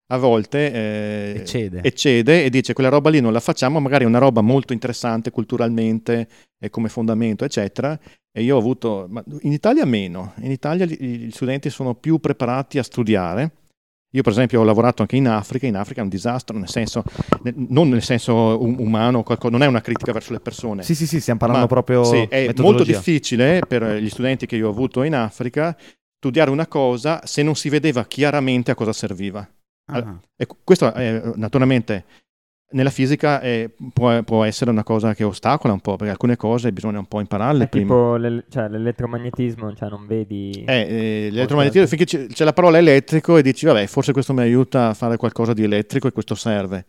a 0.07 0.17
volte 0.17 0.71
eh, 0.71 1.33
Eccede. 1.37 1.81
eccede 1.81 2.43
e 2.43 2.49
dice 2.49 2.73
quella 2.73 2.89
roba 2.89 3.09
lì 3.09 3.19
non 3.19 3.33
la 3.33 3.39
facciamo, 3.39 3.79
magari 3.79 4.03
è 4.03 4.07
una 4.07 4.19
roba 4.19 4.41
molto 4.41 4.73
interessante 4.73 5.31
culturalmente 5.31 6.27
e 6.59 6.69
come 6.69 6.89
fondamento, 6.89 7.43
eccetera. 7.43 7.97
E 8.31 8.43
io 8.43 8.55
ho 8.55 8.59
avuto, 8.59 9.09
in 9.41 9.51
Italia 9.51 9.85
meno, 9.85 10.33
in 10.41 10.51
Italia 10.51 10.85
gli, 10.85 10.95
gli 10.97 11.31
studenti 11.31 11.69
sono 11.69 11.95
più 11.95 12.19
preparati 12.19 12.77
a 12.77 12.83
studiare. 12.83 13.51
Io 14.15 14.21
per 14.21 14.31
esempio 14.31 14.61
ho 14.61 14.63
lavorato 14.63 15.01
anche 15.01 15.15
in 15.17 15.27
Africa, 15.27 15.65
in 15.65 15.75
Africa 15.75 15.99
è 15.99 16.03
un 16.03 16.09
disastro, 16.09 16.57
nel 16.57 16.69
senso, 16.69 17.03
non 17.53 17.89
nel 17.89 18.01
senso 18.01 18.61
um- 18.61 18.79
umano, 18.79 19.23
qualcosa- 19.23 19.51
non 19.51 19.63
è 19.63 19.65
una 19.65 19.81
critica 19.81 20.13
verso 20.13 20.31
le 20.31 20.39
persone. 20.39 20.83
Sì, 20.83 20.95
sì, 20.95 21.05
sì, 21.05 21.19
stiamo 21.19 21.39
parlando 21.39 21.67
proprio 21.67 22.03
Sì, 22.03 22.25
è 22.29 22.53
molto 22.57 22.83
difficile 22.83 23.61
per 23.67 23.83
gli 23.97 24.09
studenti 24.09 24.45
che 24.45 24.55
io 24.55 24.67
ho 24.67 24.71
avuto 24.71 25.03
in 25.03 25.15
Africa 25.15 25.75
studiare 26.17 26.49
una 26.49 26.67
cosa 26.67 27.21
se 27.25 27.43
non 27.43 27.55
si 27.55 27.67
vedeva 27.69 28.05
chiaramente 28.05 28.71
a 28.71 28.75
cosa 28.75 28.93
serviva. 28.93 29.45
Ah. 29.87 30.19
E 30.35 30.45
cu- 30.45 30.57
questo 30.63 30.91
è, 30.93 31.31
naturalmente 31.35 32.05
nella 32.71 32.89
fisica 32.89 33.39
è- 33.39 33.69
può, 33.93 34.21
può 34.23 34.43
essere 34.43 34.71
una 34.71 34.83
cosa 34.83 35.13
che 35.13 35.23
ostacola 35.23 35.71
un 35.73 35.79
po', 35.79 35.95
perché 35.95 36.11
alcune 36.11 36.35
cose 36.35 36.73
bisogna 36.73 36.99
un 36.99 37.05
po' 37.05 37.19
impararle 37.19 37.65
È 37.65 37.69
prima. 37.69 37.85
tipo 37.85 38.15
l'el- 38.15 38.45
cioè, 38.49 38.67
l'elettromagnetismo, 38.67 39.73
cioè 39.75 39.89
non 39.89 40.07
vedi... 40.07 40.63
Eh, 40.67 40.73
eh, 40.75 41.29
l'elettromagnetismo, 41.31 41.87
finché 41.87 42.05
c'è, 42.05 42.25
c'è 42.27 42.43
la 42.43 42.53
parola 42.53 42.77
elettrico 42.79 43.37
e 43.37 43.43
dici, 43.43 43.65
vabbè, 43.65 43.85
forse 43.85 44.11
questo 44.11 44.33
mi 44.33 44.41
aiuta 44.41 44.89
a 44.89 44.93
fare 44.93 45.15
qualcosa 45.17 45.53
di 45.53 45.63
elettrico 45.63 46.07
e 46.07 46.11
questo 46.11 46.35
serve. 46.35 46.85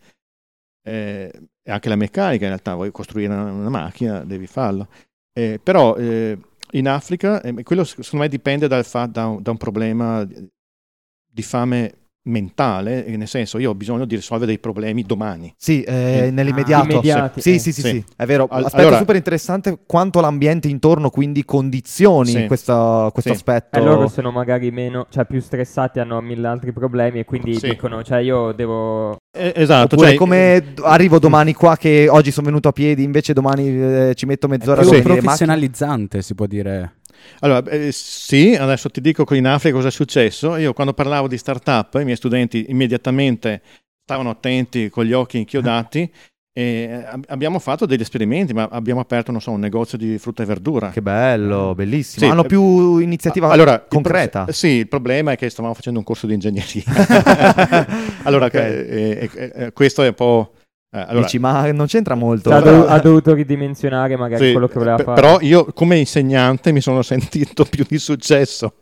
Eh, 0.83 1.31
anche 1.65 1.89
la 1.89 1.95
meccanica, 1.95 2.43
in 2.45 2.49
realtà, 2.51 2.73
vuoi 2.75 2.91
costruire 2.91 3.31
una, 3.33 3.51
una 3.51 3.69
macchina, 3.69 4.23
devi 4.23 4.47
farlo. 4.47 4.87
Eh, 5.31 5.59
però 5.61 5.95
eh, 5.95 6.37
in 6.71 6.87
Africa, 6.89 7.41
eh, 7.41 7.63
quello 7.63 7.83
secondo 7.83 8.17
me 8.25 8.27
dipende 8.29 8.67
dal 8.67 8.83
fa- 8.83 9.05
da, 9.05 9.27
un, 9.27 9.41
da 9.41 9.51
un 9.51 9.57
problema 9.57 10.25
di 10.25 11.41
fame 11.43 11.93
mentale, 12.27 13.05
eh, 13.05 13.17
nel 13.17 13.27
senso 13.27 13.57
io 13.57 13.71
ho 13.71 13.75
bisogno 13.75 14.05
di 14.05 14.15
risolvere 14.15 14.51
dei 14.51 14.59
problemi 14.59 15.03
domani. 15.03 15.53
Sì, 15.57 15.81
eh, 15.83 16.29
nell'immediato. 16.31 16.87
Ah, 16.87 16.91
immediati, 16.91 17.41
Sì, 17.41 17.55
eh. 17.55 17.59
sì, 17.59 17.71
sì, 17.73 17.81
Sì. 17.81 17.89
sì, 17.89 18.03
è 18.15 18.25
vero. 18.25 18.47
Al- 18.49 18.65
Aspetto 18.65 18.81
allora- 18.83 18.97
super 18.99 19.15
interessante 19.15 19.79
quanto 19.85 20.19
l'ambiente 20.19 20.67
intorno 20.67 21.09
quindi 21.09 21.43
condizioni 21.45 22.31
Sì. 22.31 22.45
questo, 22.47 23.09
questo 23.11 23.31
Sì. 23.31 23.35
aspetto. 23.35 23.77
E 23.77 23.81
loro 23.81 24.07
sono 24.07 24.31
magari 24.31 24.71
meno, 24.71 25.07
cioè 25.09 25.25
più 25.25 25.39
stressati, 25.39 25.99
hanno 25.99 26.19
mille 26.21 26.47
altri 26.47 26.71
problemi 26.73 27.19
e 27.19 27.25
quindi 27.25 27.55
Sì. 27.55 27.69
dicono, 27.69 28.03
cioè 28.03 28.19
io 28.19 28.51
devo... 28.51 29.17
Eh, 29.37 29.53
esatto, 29.55 29.95
Oppure 29.95 30.09
cioè, 30.09 30.17
come 30.17 30.73
arrivo 30.81 31.19
domani 31.19 31.53
qua 31.53 31.77
che 31.77 32.07
oggi 32.09 32.31
sono 32.31 32.47
venuto 32.47 32.69
a 32.69 32.71
piedi, 32.71 33.03
invece 33.03 33.33
domani 33.33 33.67
eh, 33.67 34.13
ci 34.15 34.25
metto 34.25 34.47
È 34.47 34.49
mezz'ora 34.49 34.81
più 34.81 34.89
in 34.91 34.97
macchina. 34.97 35.21
professionalizzante, 35.21 36.21
si 36.21 36.33
può 36.35 36.45
dire. 36.47 36.95
Allora, 37.39 37.69
eh, 37.69 37.91
sì, 37.91 38.55
adesso 38.55 38.89
ti 38.89 39.01
dico 39.01 39.25
in 39.35 39.45
Africa 39.47 39.75
cosa 39.75 39.89
è 39.89 39.91
successo. 39.91 40.55
Io 40.57 40.73
quando 40.73 40.93
parlavo 40.93 41.27
di 41.27 41.37
startup, 41.37 41.95
i 41.99 42.03
miei 42.03 42.15
studenti 42.15 42.65
immediatamente 42.69 43.61
stavano 44.03 44.29
attenti 44.29 44.89
con 44.89 45.03
gli 45.05 45.13
occhi 45.13 45.37
inchiodati 45.37 46.11
e 46.57 46.61
eh, 46.63 47.03
ab- 47.05 47.25
abbiamo 47.27 47.59
fatto 47.59 47.85
degli 47.85 48.01
esperimenti, 48.01 48.53
ma 48.53 48.67
abbiamo 48.71 48.99
aperto, 48.99 49.31
non 49.31 49.41
so, 49.41 49.51
un 49.51 49.59
negozio 49.59 49.97
di 49.97 50.17
frutta 50.17 50.41
e 50.41 50.45
verdura. 50.45 50.89
Che 50.89 51.01
bello, 51.01 51.75
bellissimo. 51.75 52.25
Sì, 52.25 52.31
Hanno 52.31 52.45
eh, 52.45 52.47
più 52.47 52.97
iniziativa 52.97 53.49
Allora, 53.49 53.73
il 53.73 53.79
pro- 53.81 53.87
concreta. 53.89 54.51
sì, 54.51 54.67
il 54.69 54.87
problema 54.87 55.33
è 55.33 55.37
che 55.37 55.49
stavamo 55.49 55.73
facendo 55.75 55.99
un 55.99 56.05
corso 56.05 56.25
di 56.25 56.33
ingegneria. 56.33 56.83
allora, 58.23 58.45
Ok. 58.45 58.53
eh, 58.55 58.59
eh, 58.59 59.29
eh, 59.33 59.51
eh, 59.65 59.71
questo 59.73 60.01
è 60.03 60.07
un 60.07 60.13
po'... 60.15 60.51
Eh, 60.89 60.99
allora, 60.99 61.25
Dici, 61.25 61.37
ma 61.37 61.69
non 61.73 61.85
c'entra 61.87 62.15
molto. 62.15 62.49
Ha, 62.49 62.61
dov- 62.61 62.87
ha 62.87 62.97
dovuto 62.99 63.33
ridimensionare 63.33 64.15
magari 64.15 64.45
Sì, 64.45 64.51
quello 64.53 64.69
che 64.69 64.75
voleva 64.79 64.95
pe- 64.95 65.03
fare. 65.03 65.19
Però 65.19 65.37
io 65.41 65.65
come 65.73 65.97
insegnante 65.97 66.71
mi 66.71 66.79
sono 66.79 67.01
sentito 67.03 67.65
più 67.65 67.83
di 67.85 67.97
successo 67.99 68.75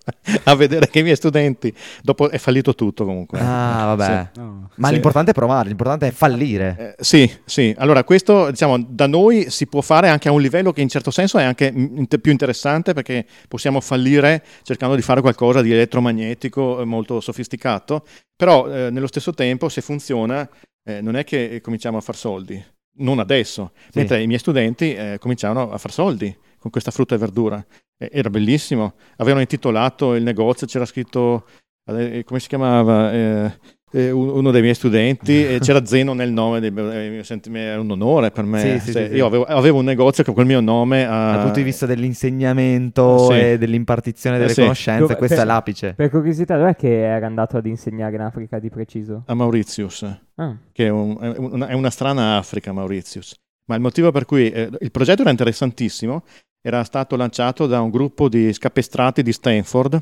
a 0.44 0.54
vedere 0.56 0.88
che 0.88 1.00
i 1.00 1.02
miei 1.04 1.16
studenti, 1.16 1.74
dopo 2.04 2.30
è 2.30 2.38
fallito 2.38 2.76
tutto 2.76 3.06
comunque. 3.06 3.40
Ah, 3.40 3.96
vabbè. 3.96 4.30
No. 4.36 4.70
Ma 4.76 4.88
Sì. 4.88 4.94
l'importante 4.94 5.32
è 5.32 5.34
provare, 5.34 5.68
l'importante 5.68 6.08
è 6.08 6.12
fallire. 6.12 6.76
Eh, 6.78 7.04
sì, 7.04 7.30
sì, 7.44 7.74
allora 7.76 8.04
questo 8.04 8.52
diciamo 8.52 8.78
da 8.88 9.08
noi 9.08 9.50
si 9.50 9.66
può 9.66 9.82
fare 9.82 10.08
anche 10.08 10.28
a 10.28 10.32
un 10.32 10.42
livello 10.42 10.72
che 10.74 10.82
in 10.82 10.90
certo 10.90 11.10
senso 11.10 11.40
è 11.40 11.44
anche 11.44 11.74
più 12.22 12.32
interessante 12.32 12.94
perché 12.94 13.26
possiamo 13.48 13.82
fallire 13.82 14.44
cercando 14.62 14.94
di 14.94 15.02
fare 15.02 15.22
qualcosa 15.22 15.64
di 15.64 15.72
elettromagnetico 15.72 16.82
eh, 16.82 16.86
molto 16.86 17.20
sofisticato, 17.20 18.06
però 18.36 18.68
eh, 18.68 18.92
nello 18.92 19.08
stesso 19.08 19.34
tempo 19.34 19.70
se 19.70 19.82
funziona 19.82 20.48
eh, 20.86 21.02
non 21.02 21.16
è 21.16 21.24
che 21.24 21.56
eh, 21.56 21.62
cominciamo 21.62 21.98
a 21.98 22.02
far 22.02 22.16
soldi, 22.16 22.64
non 22.98 23.20
adesso, 23.20 23.72
Sì. 23.90 23.98
mentre 24.00 24.22
i 24.22 24.28
miei 24.28 24.40
studenti 24.40 24.94
eh, 24.94 25.18
cominciavano 25.20 25.72
a 25.72 25.78
far 25.78 25.92
soldi 25.92 26.36
con 26.58 26.72
questa 26.72 26.92
frutta 26.92 27.16
e 27.16 27.18
verdura. 27.18 27.66
Eh, 27.98 28.10
era 28.14 28.30
bellissimo, 28.30 28.94
avevano 29.18 29.42
intitolato 29.42 30.16
il 30.16 30.24
negozio, 30.24 30.68
c'era 30.68 30.86
scritto, 30.86 31.48
eh, 31.92 32.24
come 32.26 32.40
si 32.40 32.48
chiamava? 32.48 33.12
Eh, 33.96 34.02
eh, 34.08 34.12
un- 34.12 34.30
uno 34.30 34.52
dei 34.52 34.62
miei 34.62 34.74
studenti 34.76 35.46
e 35.46 35.60
c'era 35.62 35.86
Zeno 35.86 36.14
nel 36.14 36.32
nome, 36.32 36.60
dei- 36.60 36.74
eh, 36.76 37.24
era 37.54 37.80
un 37.80 37.92
onore 37.92 38.32
per 38.32 38.44
me. 38.44 38.60
Sì, 38.60 38.86
sì, 38.86 38.92
Se- 38.92 39.04
sì, 39.06 39.10
sì. 39.12 39.16
Io 39.18 39.26
avevo, 39.26 39.44
avevo 39.46 39.80
un 39.80 39.86
negozio 39.86 40.24
che 40.24 40.34
col 40.34 40.46
mio 40.46 40.60
nome 40.60 41.06
ha... 41.06 41.32
Dal 41.32 41.42
punto 41.44 41.58
di 41.60 41.64
vista 41.64 41.86
dell'insegnamento 41.86 43.30
Sì. 43.30 43.34
e 43.40 43.58
dell'impartizione 43.58 44.38
delle 44.38 44.52
Eh, 44.52 44.54
sì. 44.54 44.62
conoscenze, 44.62 45.00
Dove- 45.02 45.16
questo 45.16 45.36
per- 45.36 45.44
è 45.46 45.48
l'apice. 45.48 45.94
Per 45.94 46.10
curiosità, 46.10 46.58
dov'è 46.58 46.76
che 46.76 47.02
era 47.04 47.26
andato 47.26 47.58
ad 47.58 47.66
insegnare 47.66 48.16
in 48.16 48.22
Africa 48.22 48.60
di 48.60 48.70
preciso? 48.70 49.24
a 49.26 49.34
Mauritius, 49.34 50.04
Ah, 50.36 50.56
che 50.72 50.86
è, 50.86 50.90
un- 50.90 51.18
è 51.22 51.34
una, 51.38 51.68
è 51.68 51.74
una 51.74 51.90
strana 51.90 52.38
Africa 52.38 52.72
Mauritius. 52.74 53.34
Ma 53.68 53.76
il 53.76 53.82
motivo 53.82 54.12
per 54.12 54.26
cui 54.26 54.50
eh, 54.52 54.70
il 54.80 54.92
progetto 54.92 55.22
era 55.22 55.32
interessantissimo, 55.32 56.24
era 56.62 56.84
stato 56.84 57.16
lanciato 57.16 57.66
da 57.68 57.82
un 57.82 57.90
gruppo 57.90 58.28
di 58.30 58.52
scapestrati 58.54 59.24
di 59.24 59.32
Stanford, 59.32 60.02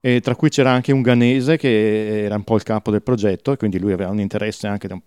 e 0.00 0.20
tra 0.20 0.34
cui 0.36 0.48
c'era 0.48 0.70
anche 0.70 0.92
un 0.92 1.02
ghanese 1.02 1.56
che 1.56 2.24
era 2.24 2.36
un 2.36 2.44
po' 2.44 2.56
il 2.56 2.62
capo 2.62 2.90
del 2.90 3.02
progetto, 3.02 3.52
e 3.52 3.56
quindi 3.56 3.78
lui 3.78 3.92
aveva 3.92 4.10
un 4.10 4.20
interesse 4.20 4.66
anche 4.66 4.86
da 4.88 4.94
un, 4.94 5.00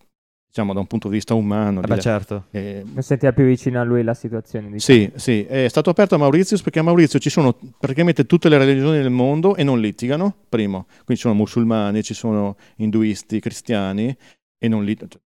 diciamo, 0.48 0.74
da 0.74 0.80
un 0.80 0.88
punto 0.88 1.08
di 1.08 1.16
vista 1.16 1.34
umano. 1.34 1.80
Eh 1.80 1.84
di- 1.88 1.94
beh, 1.94 2.00
certo. 2.00 2.46
eh, 2.52 2.84
per 2.94 3.04
sentire 3.04 3.34
più 3.34 3.46
vicino 3.46 3.80
a 3.80 3.84
lui 3.84 4.04
la 4.04 4.14
situazione. 4.14 4.70
diciamo. 4.70 5.00
Sì, 5.00 5.12
sì, 5.16 5.44
è 5.46 5.68
stato 5.70 5.90
aperto 5.90 6.16
a 6.16 6.18
Mauritius 6.18 6.62
perché 6.62 6.80
a 6.80 6.84
Mauritius 6.84 7.22
ci 7.24 7.30
sono 7.30 7.58
praticamente 7.80 8.26
tutte 8.26 8.50
le 8.50 8.58
religioni 8.58 8.98
del 8.98 9.10
mondo 9.10 9.56
e 9.56 9.64
non 9.64 9.80
litigano, 9.80 10.36
primo, 10.50 10.86
quindi 11.06 11.16
ci 11.16 11.22
sono 11.22 11.36
musulmani, 11.36 12.04
ci 12.04 12.14
sono 12.14 12.58
induisti, 12.78 13.40
cristiani 13.40 14.16
e 14.58 14.68
non 14.68 14.84
litigano. 14.84 15.22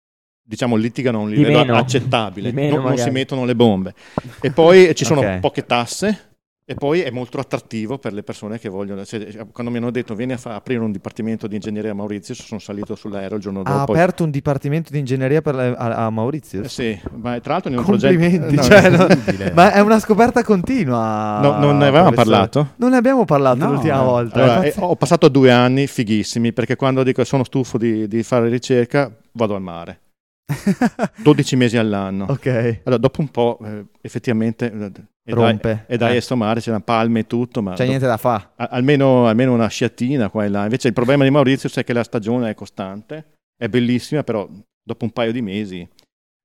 Diciamo 0.45 0.75
litigano 0.75 1.19
a 1.19 1.21
un 1.21 1.29
livello 1.29 1.59
meno. 1.59 1.77
accettabile, 1.77 2.51
non, 2.51 2.83
non 2.83 2.97
si 2.97 3.09
mettono 3.11 3.45
le 3.45 3.55
bombe. 3.55 3.93
E 4.41 4.51
poi 4.51 4.93
ci 4.93 5.05
sono 5.05 5.21
Ok. 5.21 5.39
poche 5.39 5.65
tasse 5.65 6.32
e 6.65 6.75
poi 6.75 7.01
è 7.01 7.09
molto 7.11 7.39
attrattivo 7.39 7.97
per 7.97 8.13
le 8.13 8.23
persone 8.23 8.57
che 8.57 8.69
vogliono. 8.69 9.03
se- 9.03 9.45
quando 9.51 9.69
mi 9.71 9.77
hanno 9.79 9.91
detto 9.91 10.15
vieni 10.15 10.31
a 10.33 10.37
fa- 10.37 10.55
aprire 10.55 10.79
un 10.79 10.91
dipartimento 10.93 11.45
di 11.47 11.55
ingegneria 11.55 11.91
a 11.91 11.93
Mauritius, 11.93 12.41
sono 12.43 12.59
salito 12.59 12.95
sull'aereo 12.95 13.35
il 13.35 13.41
giorno 13.43 13.61
Ha 13.61 13.63
dopo. 13.79 13.91
aperto 13.91 14.23
un 14.23 14.31
dipartimento 14.31 14.89
di 14.91 14.99
ingegneria 14.99 15.41
per 15.41 15.55
la- 15.55 15.71
a, 15.73 16.05
a 16.05 16.09
Maurizio. 16.09 16.63
Eh 16.63 16.69
sì, 16.69 16.97
ma 17.15 17.37
tra 17.41 17.53
l'altro 17.53 17.71
in 17.71 17.77
un 17.77 17.83
progetto... 17.83 18.17
Complimenti, 18.17 18.55
no, 18.55 18.61
cioè, 18.63 18.89
no- 18.89 19.01
incredibile. 19.03 19.51
ma 19.53 19.73
è 19.73 19.79
una 19.81 19.99
scoperta 19.99 20.43
continua. 20.43 21.39
no, 21.41 21.57
non 21.59 21.77
ne 21.77 21.87
avevamo 21.87 22.11
professore. 22.11 22.35
parlato? 22.37 22.67
Non 22.77 22.89
ne 22.91 22.97
abbiamo 22.97 23.25
parlato 23.25 23.65
No, 23.65 23.71
l'ultima 23.73 23.97
no. 23.97 24.03
volta. 24.05 24.43
Allora, 24.43 24.61
eh, 24.63 24.73
ho 24.77 24.95
passato 24.95 25.27
due 25.27 25.51
anni 25.51 25.85
fighissimi 25.87 26.53
perché 26.53 26.75
quando 26.77 27.03
dico 27.03 27.23
sono 27.25 27.43
stufo 27.43 27.77
di, 27.77 28.07
di 28.07 28.23
fare 28.23 28.47
ricerca 28.49 29.11
vado 29.33 29.55
al 29.55 29.61
mare, 29.61 29.99
12 31.23 31.55
mesi 31.55 31.77
all'anno. 31.77 32.25
ok, 32.29 32.81
Allora, 32.83 32.97
dopo 33.01 33.21
un 33.21 33.29
po' 33.29 33.59
eh, 33.63 33.85
effettivamente 34.01 34.71
eh, 34.71 34.91
e 35.25 35.33
rompe. 35.33 35.85
dai, 35.87 35.95
e 35.95 35.97
dai 35.97 36.13
Eh, 36.15 36.17
a 36.17 36.21
sto 36.21 36.35
mare 36.35 36.59
c'erano 36.59 36.83
palme 36.83 37.19
e 37.21 37.27
tutto, 37.27 37.61
ma 37.61 37.73
C'è 37.73 37.83
do- 37.83 37.89
niente 37.89 38.05
da 38.07 38.17
fare. 38.17 38.49
almeno, 38.57 39.27
almeno 39.27 39.53
una 39.53 39.67
sciatina 39.67 40.29
qua 40.29 40.43
e 40.43 40.49
là. 40.49 40.63
Invece 40.63 40.89
il 40.89 40.93
problema 40.93 41.23
di 41.23 41.29
Maurizio 41.29 41.69
è 41.73 41.83
che 41.83 41.93
la 41.93 42.03
stagione 42.03 42.49
è 42.49 42.53
costante, 42.55 43.37
è 43.57 43.67
bellissima, 43.69 44.23
però 44.23 44.47
dopo 44.83 45.05
un 45.05 45.11
paio 45.11 45.31
di 45.31 45.41
mesi... 45.41 45.87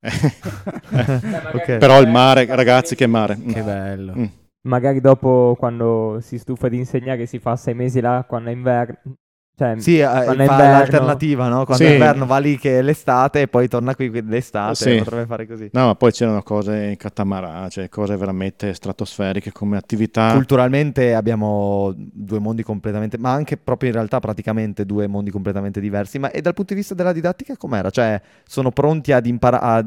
Ok. 1.52 1.76
Però 1.78 2.00
il 2.00 2.08
mare, 2.08 2.46
ragazzi, 2.46 2.94
che 2.94 3.06
mare. 3.08 3.36
Che 3.36 3.62
bello. 3.62 4.14
Mm. 4.16 4.24
Magari 4.68 5.00
dopo, 5.00 5.56
quando 5.58 6.18
si 6.20 6.38
stufa 6.38 6.68
di 6.68 6.76
insegnare, 6.76 7.26
si 7.26 7.38
fa 7.38 7.56
sei 7.56 7.74
mesi 7.74 8.00
là 8.00 8.24
quando 8.28 8.50
è 8.50 8.52
inverno. 8.52 9.14
Cioè, 9.58 9.74
Sì, 9.80 9.98
eh, 9.98 10.04
quando 10.04 10.24
fa 10.24 10.34
è 10.34 10.42
inverno. 10.44 10.70
l'alternativa, 10.70 11.48
no? 11.48 11.64
Quando 11.64 11.82
Sì. 11.84 11.90
è 11.90 11.92
inverno 11.94 12.26
va 12.26 12.38
lì 12.38 12.56
che 12.58 12.78
è 12.78 12.82
l'estate 12.82 13.40
e 13.40 13.48
poi 13.48 13.66
torna 13.66 13.96
qui 13.96 14.08
l'estate. 14.24 14.74
Sì. 14.76 14.96
Potrebbe 14.98 15.26
fare 15.26 15.48
così. 15.48 15.68
No, 15.72 15.86
ma 15.86 15.94
poi 15.96 16.12
c'erano 16.12 16.42
cose 16.44 16.76
in 16.90 16.96
catamarà, 16.96 17.68
cioè 17.68 17.88
cose 17.88 18.16
veramente 18.16 18.72
stratosferiche 18.72 19.50
come 19.50 19.76
attività. 19.76 20.32
Culturalmente 20.32 21.12
abbiamo 21.12 21.92
due 21.96 22.38
mondi 22.38 22.62
completamente, 22.62 23.18
ma 23.18 23.32
anche 23.32 23.56
proprio 23.56 23.88
in 23.88 23.96
realtà 23.96 24.20
praticamente 24.20 24.86
due 24.86 25.08
mondi 25.08 25.32
completamente 25.32 25.80
diversi. 25.80 26.20
Ma 26.20 26.30
e 26.30 26.40
dal 26.40 26.54
punto 26.54 26.74
di 26.74 26.78
vista 26.78 26.94
della 26.94 27.12
didattica 27.12 27.56
com'era? 27.56 27.90
Cioè, 27.90 28.20
sono 28.46 28.70
pronti 28.70 29.10
ad 29.10 29.26
impara- 29.26 29.60
a, 29.60 29.84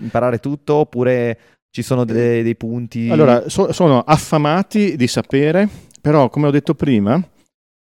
imparare 0.00 0.38
tutto 0.38 0.74
oppure 0.76 1.38
ci 1.70 1.82
sono 1.82 2.06
dei, 2.06 2.42
dei 2.42 2.56
punti? 2.56 3.10
Allora, 3.10 3.46
so- 3.50 3.72
sono 3.72 4.00
affamati 4.00 4.96
di 4.96 5.06
sapere, 5.06 5.68
però 6.00 6.30
come 6.30 6.46
ho 6.46 6.50
detto 6.50 6.74
prima, 6.74 7.22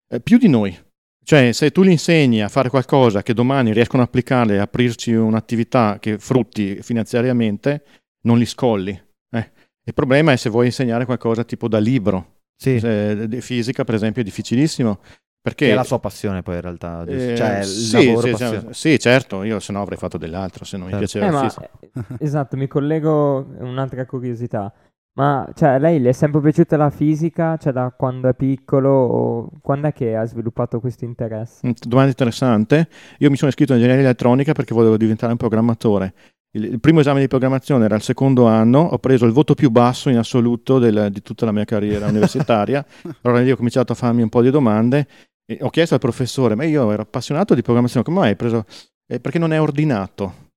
eh, 0.07 0.19
più 0.19 0.37
di 0.37 0.47
noi. 0.47 0.77
Cioè, 1.23 1.51
se 1.51 1.71
tu 1.71 1.83
li 1.83 1.91
insegni 1.91 2.41
a 2.41 2.47
fare 2.49 2.69
qualcosa 2.69 3.21
che 3.21 3.33
domani 3.33 3.71
riescono 3.71 4.01
a 4.01 4.05
applicare 4.05 4.55
e 4.55 4.57
aprirci 4.57 5.13
un'attività 5.13 5.97
che 5.99 6.17
frutti 6.17 6.81
finanziariamente, 6.81 7.83
non 8.21 8.37
li 8.39 8.45
scolli. 8.45 8.91
eh. 9.31 9.51
Il 9.83 9.93
problema 9.93 10.31
è 10.31 10.35
se 10.37 10.49
vuoi 10.49 10.67
insegnare 10.67 11.05
qualcosa 11.05 11.43
tipo 11.43 11.67
da 11.67 11.79
libro. 11.79 12.37
sì, 12.55 12.79
Se- 12.79 13.27
di 13.27 13.41
fisica, 13.41 13.83
per 13.83 13.95
esempio, 13.95 14.21
è 14.21 14.25
difficilissimo. 14.25 14.99
Perché 15.41 15.65
che 15.65 15.71
è 15.71 15.75
la 15.75 15.83
sua 15.83 15.99
passione 15.99 16.41
poi 16.41 16.55
in 16.55 16.61
realtà? 16.61 17.05
Eh, 17.05 17.35
cioè 17.35 17.59
il 17.61 17.67
sì, 17.67 17.91
lavoro 17.91 18.21
sì, 18.21 18.29
passione. 18.31 18.73
sì, 18.73 18.99
certo, 18.99 19.43
io 19.43 19.59
se 19.59 19.71
no 19.71 19.81
avrei 19.81 19.97
fatto 19.97 20.17
dell'altro, 20.17 20.65
se 20.65 20.77
non 20.77 20.87
mi 20.87 20.93
Certo. 20.93 21.17
piaceva 21.17 21.27
Eh, 21.27 21.31
ma, 21.31 22.17
esatto, 22.19 22.57
mi 22.57 22.67
collego 22.67 23.37
a 23.37 23.63
un'altra 23.63 24.05
curiosità. 24.05 24.73
Ma 25.19 25.45
cioè, 25.53 25.69
a 25.71 25.77
lei 25.79 25.99
le 25.99 26.09
è 26.09 26.11
sempre 26.13 26.39
piaciuta 26.39 26.77
la 26.77 26.89
fisica? 26.89 27.57
Cioè, 27.57 27.73
da 27.73 27.93
quando 27.95 28.29
è 28.29 28.33
piccolo? 28.33 28.89
O 28.89 29.49
quando 29.61 29.87
è 29.87 29.93
che 29.93 30.15
ha 30.15 30.23
sviluppato 30.23 30.79
questo 30.79 31.03
interesse? 31.03 31.67
Mm, 31.67 31.71
Domanda 31.85 32.09
interessante. 32.09 32.87
Io 33.17 33.29
mi 33.29 33.35
sono 33.35 33.49
iscritto 33.49 33.73
in 33.73 33.79
ingegneria 33.79 34.05
elettronica 34.05 34.53
perché 34.53 34.73
volevo 34.73 34.95
diventare 34.95 35.33
un 35.33 35.37
programmatore. 35.37 36.13
Il, 36.51 36.63
il 36.63 36.79
primo 36.79 37.01
esame 37.01 37.19
di 37.19 37.27
programmazione 37.27 37.83
era 37.83 37.95
il 37.95 38.01
secondo 38.01 38.47
anno, 38.47 38.79
ho 38.79 38.97
preso 38.97 39.25
il 39.25 39.33
voto 39.33 39.55
più 39.55 39.69
basso 39.69 40.09
in 40.09 40.17
assoluto 40.17 40.79
del- 40.79 41.09
di 41.11 41.21
tutta 41.21 41.43
la 41.45 41.51
mia 41.51 41.65
carriera 41.65 42.07
universitaria. 42.07 42.83
allora 43.23 43.41
lì 43.41 43.51
ho 43.51 43.57
cominciato 43.57 43.91
a 43.91 43.95
farmi 43.95 44.21
un 44.21 44.29
po' 44.29 44.41
di 44.41 44.51
domande 44.51 45.05
e 45.45 45.57
ho 45.61 45.69
chiesto 45.69 45.95
al 45.95 45.99
professore, 45.99 46.55
ma 46.55 46.63
io 46.63 46.89
ero 46.93 47.01
appassionato 47.01 47.55
di 47.55 47.61
programmazione, 47.61 48.05
come 48.05 48.19
mai 48.19 48.29
hai 48.29 48.35
preso? 48.37 48.63
"Eh, 49.05 49.19
perché 49.19 49.37
non 49.37 49.51
è 49.51 49.59
ordinato. 49.59 50.47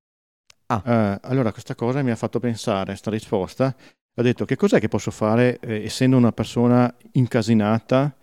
Ah. 0.66 0.82
Eh, 0.86 1.18
allora 1.22 1.50
questa 1.50 1.74
cosa 1.74 2.00
mi 2.02 2.12
ha 2.12 2.16
fatto 2.16 2.38
pensare, 2.38 2.84
questa 2.86 3.10
risposta. 3.10 3.74
Ho 4.14 4.22
detto 4.22 4.44
che 4.44 4.56
cos'è 4.56 4.78
che 4.78 4.88
posso 4.88 5.10
fare 5.10 5.58
eh, 5.60 5.84
essendo 5.84 6.16
una 6.16 6.32
persona 6.32 6.92
incasinata 7.12 8.14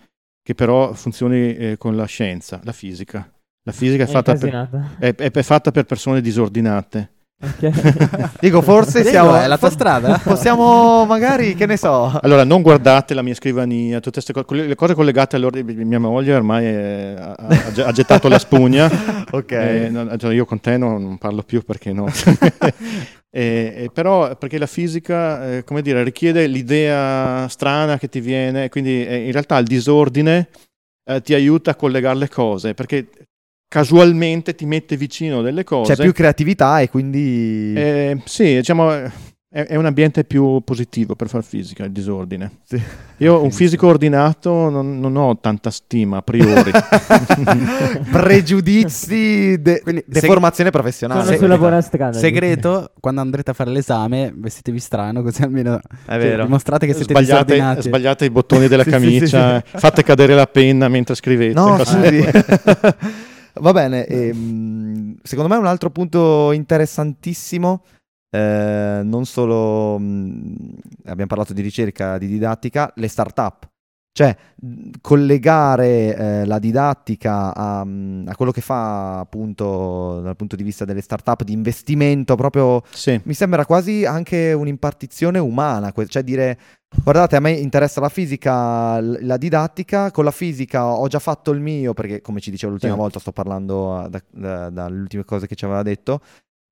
che 0.44 0.54
però 0.56 0.94
funzioni 0.94 1.56
eh, 1.56 1.76
con 1.78 1.96
la 1.96 2.06
scienza, 2.06 2.60
la 2.64 2.72
fisica. 2.72 3.28
La 3.64 3.72
fisica 3.72 4.04
è 4.04 4.08
È 4.08 4.10
fatta, 4.10 4.36
per, 4.36 4.96
è- 5.00 5.16
è- 5.16 5.42
fatta 5.44 5.72
per 5.72 5.86
persone 5.86 6.22
disordinate. 6.22 7.12
Ok. 7.42 8.38
Dico, 8.42 8.62
forse 8.62 9.04
siamo... 9.04 9.36
è 9.36 9.48
la 9.48 9.58
tua 9.58 9.70
strada? 9.70 10.20
Possiamo 10.24 11.06
magari, 11.06 11.56
che 11.56 11.66
ne 11.66 11.78
so... 11.78 12.20
Allora, 12.22 12.44
non 12.44 12.62
guardate 12.62 13.14
la 13.14 13.22
mia 13.22 13.34
scrivania, 13.36 14.00
tutte 14.00 14.22
queste 14.22 14.34
cose, 14.34 14.66
le 14.68 14.76
cose 14.76 14.94
collegate 14.94 15.36
all'ordine. 15.38 15.86
Mia 15.86 16.00
moglie 16.00 16.34
ormai 16.36 16.66
è- 16.66 17.16
ha, 17.18 17.36
ha- 17.36 17.86
ha 17.86 17.92
gettato 17.92 18.28
la 18.28 18.40
spugna. 18.40 18.90
ok. 19.32 19.52
Eh, 19.52 19.90
no, 19.90 20.18
cioè, 20.18 20.34
io 20.34 20.46
con 20.46 20.60
te 20.60 20.78
non, 20.78 21.02
non 21.02 21.18
parlo 21.18 21.44
più 21.44 21.64
perché 21.64 21.94
no. 21.94 22.08
Eh, 23.32 23.92
però 23.94 24.36
perché 24.38 24.58
la 24.58 24.66
fisica, 24.66 25.58
eh, 25.58 25.64
come 25.64 25.82
dire, 25.82 26.04
richiede 26.04 26.48
l'idea 26.48 27.48
strana 27.48 27.98
che 28.00 28.10
ti 28.10 28.20
viene, 28.20 28.70
quindi 28.70 29.06
eh, 29.06 29.26
in 29.26 29.32
realtà 29.32 29.58
il 29.60 29.68
disordine 29.68 30.50
eh, 31.10 31.22
ti 31.22 31.34
aiuta 31.34 31.72
a 31.72 31.76
collegare 31.76 32.18
le 32.18 32.30
cose, 32.30 32.74
perché 32.74 33.08
casualmente 33.68 34.56
ti 34.56 34.66
mette 34.66 34.98
vicino 34.98 35.44
delle 35.44 35.64
cose. 35.64 35.96
C'è 35.96 36.02
più 36.02 36.12
creatività 36.12 36.82
e 36.82 36.90
quindi... 36.90 37.74
Eh, 37.76 38.20
sì, 38.26 38.56
diciamo, 38.56 39.12
è, 39.52 39.62
è 39.66 39.76
un 39.76 39.86
ambiente 39.86 40.24
più 40.26 40.62
positivo 40.64 41.16
per 41.16 41.28
far 41.28 41.44
fisica, 41.44 41.84
il 41.84 41.92
disordine. 41.92 42.60
Sì. 42.64 42.80
Io, 43.18 43.42
un 43.44 43.50
fisico 43.52 43.88
ordinato, 43.88 44.70
non, 44.70 45.00
non 45.00 45.16
ho 45.16 45.40
tanta 45.40 45.72
stima 45.72 46.18
a 46.18 46.22
priori. 46.22 46.70
Pregiudizi, 48.12 49.60
de- 49.60 49.82
Quindi, 49.82 50.04
deformazione 50.06 50.70
professionale. 50.70 51.22
Sono 51.22 51.34
se- 51.34 51.40
sulla 51.42 51.58
buona 51.58 51.82
strada. 51.82 52.18
Segreto, 52.18 52.92
quando 53.00 53.22
andrete 53.22 53.50
a 53.50 53.54
fare 53.56 53.72
l'esame, 53.72 54.32
vestitevi 54.36 54.80
strano, 54.80 55.24
così 55.24 55.42
almeno 55.42 55.80
È 56.06 56.18
vero. 56.18 56.44
dimostrate 56.44 56.86
che 56.86 56.94
siete 56.94 57.14
sbagliate, 57.14 57.46
disordinati. 57.54 57.82
sbagliate 57.88 58.26
i 58.26 58.30
bottoni 58.30 58.68
della 58.68 58.84
Sì, 58.90 58.90
camicia, 58.92 59.62
sì, 59.66 59.72
sì. 59.72 59.78
fate 59.80 60.04
cadere 60.04 60.36
la 60.36 60.46
penna 60.46 60.88
mentre 60.90 61.16
scrivete. 61.16 61.54
No. 61.54 61.76
Va 63.62 63.74
bene, 63.74 64.06
ehm, 64.06 65.16
secondo 65.24 65.50
me 65.54 65.60
un 65.60 65.66
altro 65.66 65.90
punto 65.90 66.52
interessantissimo, 66.54 67.82
eh, 68.30 69.02
non 69.04 69.26
solo 69.26 69.98
mh, 69.98 70.76
abbiamo 71.06 71.28
parlato 71.28 71.54
di 71.54 71.62
ricerca, 71.62 72.18
di 72.18 72.28
didattica, 72.28 72.92
le 72.96 73.08
start-up. 73.08 73.68
Cioè, 74.12 74.36
mh, 74.62 74.90
collegare 75.02 76.16
eh, 76.16 76.46
la 76.46 76.60
didattica 76.60 77.54
a, 77.56 77.86
mh, 77.86 78.26
a 78.28 78.36
quello 78.36 78.52
che 78.52 78.60
fa 78.60 79.20
appunto 79.20 80.20
dal 80.22 80.36
punto 80.36 80.56
di 80.56 80.64
vista 80.64 80.84
delle 80.84 81.02
start-up 81.02 81.44
di 81.44 81.54
investimento, 81.54 82.36
proprio 82.36 82.82
Sì, 82.90 83.20
mi 83.24 83.34
sembra 83.34 83.66
quasi 83.66 84.06
anche 84.06 84.52
un'impartizione 84.54 85.40
umana, 85.40 85.94
que- 85.94 86.08
cioè 86.08 86.24
dire 86.24 86.58
guardate 87.04 87.36
a 87.36 87.40
me 87.40 87.52
interessa 87.52 88.02
la 88.02 88.10
fisica, 88.10 89.00
l- 89.00 89.20
la 89.22 89.38
didattica, 89.38 90.12
con 90.12 90.24
la 90.26 90.32
fisica 90.32 90.86
ho 90.88 91.08
già 91.08 91.20
fatto 91.20 91.52
il 91.52 91.62
mio, 91.62 91.94
perché 91.94 92.20
come 92.20 92.40
ci 92.42 92.50
dicevo 92.52 92.72
l'ultima 92.74 92.94
Sì. 92.94 93.00
volta 93.00 93.20
sto 93.20 93.32
parlando 93.32 94.06
eh, 94.06 94.10
da- 94.10 94.24
da- 94.32 94.70
dalle 94.72 95.00
ultime 95.00 95.24
cose 95.24 95.48
che 95.48 95.56
ci 95.56 95.66
aveva 95.66 95.84
detto 95.84 96.20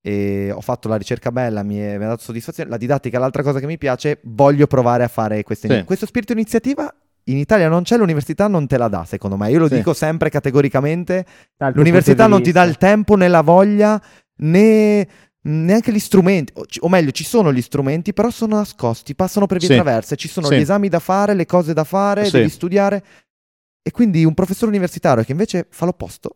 e 0.07 0.51
ho 0.53 0.61
fatto 0.61 0.87
la 0.87 0.95
ricerca 0.95 1.33
bella, 1.33 1.63
mi, 1.63 1.77
è- 1.79 1.97
mi 1.97 2.05
ha 2.05 2.07
dato 2.07 2.21
soddisfazione, 2.23 2.69
la 2.69 2.77
didattica 2.77 3.17
è 3.17 3.19
l'altra 3.19 3.43
cosa 3.43 3.59
che 3.59 3.65
mi 3.65 3.77
piace, 3.77 4.19
voglio 4.23 4.65
provare 4.65 5.03
a 5.03 5.09
fare 5.09 5.43
queste 5.43 5.67
Sì. 5.67 5.83
questo 5.83 6.05
spirito 6.05 6.31
iniziativa. 6.31 6.93
In 7.25 7.35
Italia 7.35 7.67
non 7.67 7.83
c'è, 7.83 7.97
l'università 7.97 8.47
non 8.47 8.67
te 8.67 8.77
la 8.77 8.87
dà, 8.87 9.03
secondo 9.03 9.35
me. 9.35 9.51
Io 9.51 9.59
lo 9.59 9.67
Sì. 9.67 9.75
dico 9.75 9.93
sempre 9.93 10.29
categoricamente, 10.29 11.25
Dal 11.57 11.73
L'università 11.75 12.25
non 12.27 12.41
ti 12.41 12.53
dà 12.53 12.63
il 12.63 12.77
tempo 12.77 13.15
né 13.17 13.27
la 13.27 13.41
voglia 13.41 14.01
né 14.37 15.07
neanche 15.41 15.91
gli 15.91 15.99
strumenti, 15.99 16.53
o, 16.79 16.87
meglio, 16.89 17.11
ci 17.11 17.25
sono 17.25 17.51
gli 17.51 17.61
strumenti, 17.61 18.13
però 18.13 18.29
sono 18.29 18.55
nascosti, 18.57 19.13
passano 19.15 19.45
per 19.45 19.57
vie 19.59 19.67
Sì. 19.67 19.73
traverse, 19.75 20.15
ci 20.15 20.27
sono 20.29 20.47
Sì. 20.47 20.55
gli 20.57 20.61
esami 20.61 20.87
da 20.87 20.99
fare, 20.99 21.33
le 21.33 21.45
cose 21.45 21.73
da 21.73 21.83
fare, 21.83 22.25
Sì. 22.25 22.31
devi 22.31 22.49
studiare. 22.49 23.03
E 23.81 23.91
quindi 23.91 24.23
un 24.23 24.33
professore 24.33 24.71
universitario 24.71 25.23
che 25.23 25.31
invece 25.33 25.65
fa 25.69 25.83
l'opposto, 25.85 26.35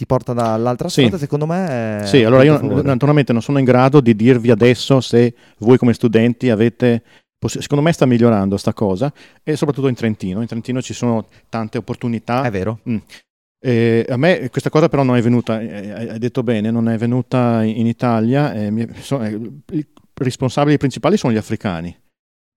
ti 0.00 0.06
porta 0.06 0.32
dall'altra 0.32 0.88
Sì. 0.88 1.02
strada, 1.02 1.18
secondo 1.18 1.44
me 1.44 2.00
Sì, 2.06 2.24
allora 2.24 2.42
io 2.42 2.56
favore. 2.56 2.80
naturalmente 2.82 3.34
non 3.34 3.42
sono 3.42 3.58
in 3.58 3.66
grado 3.66 4.00
di 4.00 4.16
dirvi 4.16 4.50
adesso 4.50 5.02
se 5.02 5.34
voi 5.58 5.76
come 5.76 5.92
studenti 5.92 6.48
avete... 6.48 7.02
Secondo 7.46 7.82
me 7.84 7.92
sta 7.92 8.04
migliorando 8.06 8.56
sta 8.56 8.72
cosa 8.74 9.12
e 9.42 9.56
soprattutto 9.56 9.88
in 9.88 9.94
Trentino. 9.94 10.40
In 10.42 10.46
Trentino 10.46 10.80
ci 10.82 10.92
sono 10.94 11.26
tante 11.48 11.78
opportunità. 11.78 12.42
È 12.42 12.50
vero. 12.50 12.80
Eh, 13.62 14.06
a 14.08 14.16
me 14.16 14.48
questa 14.50 14.70
cosa 14.70 14.88
però 14.88 15.02
non 15.02 15.16
è 15.16 15.22
venuta, 15.22 15.60
eh, 15.60 15.90
hai 15.90 16.18
detto 16.18 16.42
bene, 16.42 16.70
non 16.70 16.88
è 16.88 16.96
venuta 16.96 17.62
in 17.62 17.86
Italia. 17.86 18.52
eh, 18.54 18.70
mi- 18.70 18.86
so- 19.00 19.22
eh, 19.22 19.38
I 19.72 19.86
responsabili 20.14 20.76
principali 20.78 21.16
sono 21.18 21.32
gli 21.32 21.36
africani, 21.38 21.94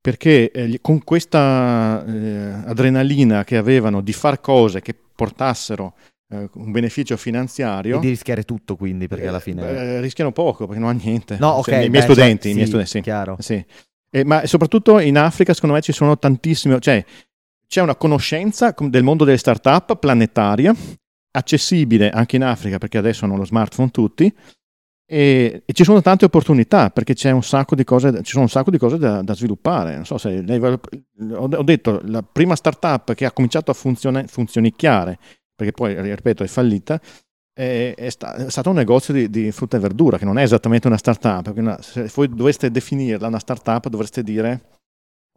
perché 0.02 0.52
eh, 0.52 0.80
con 0.82 1.04
questa 1.04 2.04
eh, 2.06 2.52
adrenalina 2.66 3.44
che 3.46 3.58
avevano 3.58 4.00
di 4.02 4.14
far 4.14 4.40
cose 4.42 4.82
che 4.82 4.94
portassero 5.16 5.94
eh, 5.98 6.12
un 6.54 6.72
beneficio 6.72 7.14
E 7.14 7.18
finanziario, 7.18 8.00
di 8.00 8.10
rischiare 8.10 8.44
tutto 8.44 8.76
quindi, 8.76 9.08
perché 9.08 9.28
alla 9.28 9.38
eh, 9.38 9.42
fine... 9.42 9.68
eh, 9.68 10.02
rischiano 10.02 10.32
poco 10.32 10.66
perché 10.66 10.82
non 10.82 10.90
ha 10.90 11.00
niente. 11.04 11.38
no, 11.40 11.50
ok. 11.50 11.66
Cioè, 11.66 11.76
i 11.76 11.82
beh, 11.84 11.90
miei 11.90 12.04
cioè, 12.04 12.12
studenti, 12.12 12.50
i 12.50 12.54
miei 12.54 12.66
sì, 12.66 12.70
studenti, 12.70 12.92
sì. 12.92 13.02
chiaro. 13.02 13.36
Sì. 13.40 13.66
Eh, 14.10 14.24
ma 14.26 14.46
soprattutto 14.46 15.00
in 15.00 15.18
Africa, 15.18 15.54
secondo 15.54 15.76
me, 15.76 15.82
ci 15.82 15.92
sono 15.92 16.18
tantissime, 16.18 16.80
cioè 16.80 17.04
c'è 17.68 17.82
una 17.82 17.96
conoscenza 17.96 18.76
del 18.78 19.04
mondo 19.04 19.24
delle 19.24 19.38
start-up 19.38 19.98
planetaria, 19.98 20.76
accessibile 21.32 22.12
anche 22.12 22.36
in 22.36 22.44
Africa 22.44 22.78
perché 22.78 23.00
adesso 23.00 23.26
hanno 23.26 23.38
lo 23.38 23.46
smartphone 23.46 23.90
tutti. 23.90 24.32
E, 25.06 25.64
e 25.66 25.74
ci 25.74 25.84
sono 25.84 26.02
tante 26.02 26.26
opportunità 26.26 26.90
perché 26.90 27.14
c'è 27.14 27.32
un 27.32 27.44
sacco 27.44 27.76
di 27.76 27.84
cose, 27.84 28.22
ci 28.24 28.32
sono 28.32 28.44
un 28.44 28.50
sacco 28.50 28.72
di 28.72 28.78
cose 28.78 28.98
da, 28.98 29.22
da 29.22 29.36
sviluppare. 29.36 29.96
Non 29.96 30.06
so 30.06 30.18
se 30.18 30.44
ho 31.32 31.64
detto 31.64 32.02
la 32.06 32.24
prima 32.24 32.56
startup 32.56 33.14
che 33.14 33.26
ha 33.26 33.32
cominciato 33.32 33.72
a 33.72 33.74
funzione- 33.74 34.28
funzionicchiare, 34.28 35.18
perché 35.56 35.72
poi 35.72 36.00
ripeto 36.16 36.44
è 36.44 36.48
fallita, 36.48 37.00
è, 37.54 37.94
è 37.96 38.10
sta- 38.10 38.36
è 38.36 38.50
stato 38.50 38.70
un 38.70 38.76
negozio 38.76 39.14
di, 39.14 39.30
di 39.30 39.52
frutta 39.52 39.78
e 39.78 39.80
verdura 39.80 40.18
che 40.18 40.26
non 40.26 40.38
è 40.38 40.44
esattamente 40.44 40.88
una 40.88 40.98
startup. 40.98 41.56
una- 41.56 41.82
se 41.82 42.10
voi 42.14 42.30
doveste 42.30 42.72
definirla 42.72 43.28
una 43.28 43.40
startup 43.40 43.88
dovreste 43.90 44.24
dire 44.24 44.62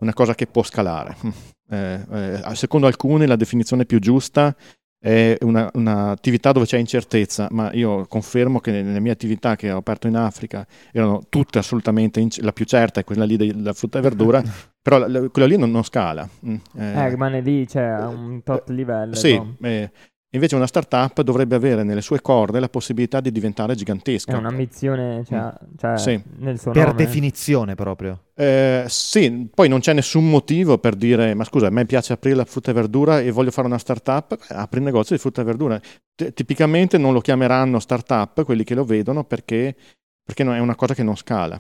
una 0.03 0.13
cosa 0.13 0.35
che 0.35 0.47
può 0.47 0.63
scalare. 0.63 1.17
Eh, 1.69 2.01
eh, 2.09 2.55
secondo 2.55 2.87
alcuni 2.87 3.27
la 3.27 3.35
definizione 3.35 3.87
più 3.87 3.99
giusta 3.99 4.55
è 5.01 5.37
una- 5.41 5.69
un'attività 5.75 6.53
dove 6.53 6.65
c'è 6.65 6.79
incertezza, 6.79 7.49
ma 7.51 7.73
io 7.73 8.07
confermo 8.07 8.61
che 8.61 8.71
nelle 8.71 9.01
mie 9.01 9.11
attività 9.11 9.57
che 9.57 9.73
ho 9.73 9.79
aperto 9.79 10.07
in 10.07 10.15
Africa 10.15 10.65
erano 10.93 11.25
tutte 11.29 11.59
assolutamente, 11.59 12.21
inc- 12.21 12.39
la 12.41 12.53
più 12.53 12.65
certa 12.67 13.01
è 13.01 13.05
quella 13.05 13.25
lì 13.25 13.37
della 13.37 13.73
frutta 13.73 13.99
e 13.99 14.01
verdura, 14.03 14.41
però 14.89 14.99
la- 14.99 15.09
la- 15.09 15.29
quella 15.31 15.49
lì 15.49 15.57
non, 15.57 15.71
non 15.73 15.83
scala. 15.83 16.29
Mm, 16.47 16.55
eh, 16.79 16.93
Eh, 16.93 17.09
rimane 17.09 17.41
lì, 17.41 17.67
cioè 17.67 17.83
a 17.83 18.07
un 18.07 18.41
tot 18.45 18.69
livello. 18.71 19.15
sì, 19.17 19.35
no? 19.35 19.57
eh, 19.63 19.91
invece 20.31 20.55
una 20.55 20.67
startup 20.67 21.23
dovrebbe 21.23 21.57
avere 21.57 21.83
nelle 21.83 22.03
sue 22.03 22.21
corde 22.21 22.61
la 22.61 22.69
possibilità 22.69 23.21
di 23.21 23.33
diventare 23.33 23.75
gigantesca. 23.75 24.33
È 24.33 24.37
un'ambizione, 24.37 25.25
cioè, 25.27 25.51
cioè, 25.77 25.93
Mm. 25.93 25.95
Sì. 25.97 26.23
nel 26.39 26.61
suo 26.61 26.71
Per 26.73 26.87
nome. 26.89 26.97
definizione 26.97 27.75
proprio. 27.75 28.25
Eh, 28.35 28.85
sì, 28.87 29.49
poi 29.53 29.69
non 29.69 29.81
c'è 29.81 29.93
nessun 29.95 30.29
motivo 30.29 30.79
per 30.79 30.95
dire, 30.95 31.35
ma 31.35 31.43
scusa, 31.45 31.67
a 31.69 31.71
me 31.71 31.85
piace 31.87 32.13
aprire 32.13 32.37
la 32.37 32.45
frutta 32.45 32.71
e 32.71 32.75
verdura 32.75 33.21
e 33.21 33.31
voglio 33.33 33.51
fare 33.51 33.67
una 33.67 33.79
startup, 33.79 34.33
eh, 34.51 34.55
apri 34.55 34.79
un 34.79 34.85
negozio 34.85 35.17
di 35.17 35.21
frutta 35.21 35.41
e 35.41 35.45
verdura. 35.45 35.81
T- 36.15 36.33
tipicamente 36.33 36.97
non 36.99 37.13
lo 37.13 37.21
chiameranno 37.21 37.79
startup 37.81 38.45
quelli 38.45 38.63
che 38.63 38.75
lo 38.75 38.85
vedono 38.85 39.25
perché, 39.25 39.75
perché 40.23 40.43
è 40.45 40.59
una 40.59 40.75
cosa 40.77 40.95
che 40.95 41.03
non 41.03 41.17
scala. 41.17 41.59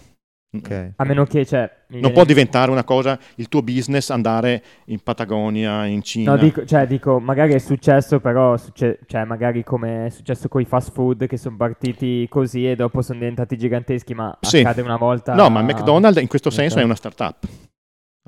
Ok. 0.57 0.93
A 0.97 1.05
meno 1.05 1.25
che, 1.25 1.45
cioè... 1.45 1.71
Non 1.89 2.01
viene- 2.01 2.13
può 2.15 2.25
diventare 2.25 2.71
una 2.71 2.85
cosa, 2.85 3.19
il 3.37 3.49
tuo 3.49 3.63
business, 3.63 4.11
andare 4.11 4.63
in 4.87 5.01
Patagonia, 5.03 5.85
in 5.87 6.03
Cina. 6.03 6.33
No, 6.35 6.39
dico, 6.39 6.65
cioè, 6.65 6.87
dico, 6.87 7.21
magari 7.21 7.53
è 7.53 7.59
successo, 7.59 8.21
però, 8.21 8.57
succe- 8.57 9.01
cioè, 9.07 9.25
magari 9.25 9.63
come 9.65 10.07
è 10.07 10.11
successo 10.11 10.49
con 10.49 10.61
i 10.63 10.65
fast 10.65 10.93
food 10.93 11.27
che 11.27 11.37
sono 11.37 11.57
partiti 11.57 12.27
così 12.31 12.69
e 12.71 12.75
dopo 12.75 13.03
sono 13.03 13.19
diventati 13.19 13.59
giganteschi, 13.59 14.15
ma 14.15 14.37
Sì. 14.41 14.59
accade 14.61 14.81
una 14.83 14.97
volta... 14.97 15.35
No, 15.35 15.51
ma 15.51 15.61
McDonald's 15.63 16.21
in 16.21 16.29
questo 16.29 16.51
senso 16.51 16.77
è 16.77 16.81
Ok. 16.81 16.85
una 16.87 16.95
startup. 16.97 17.47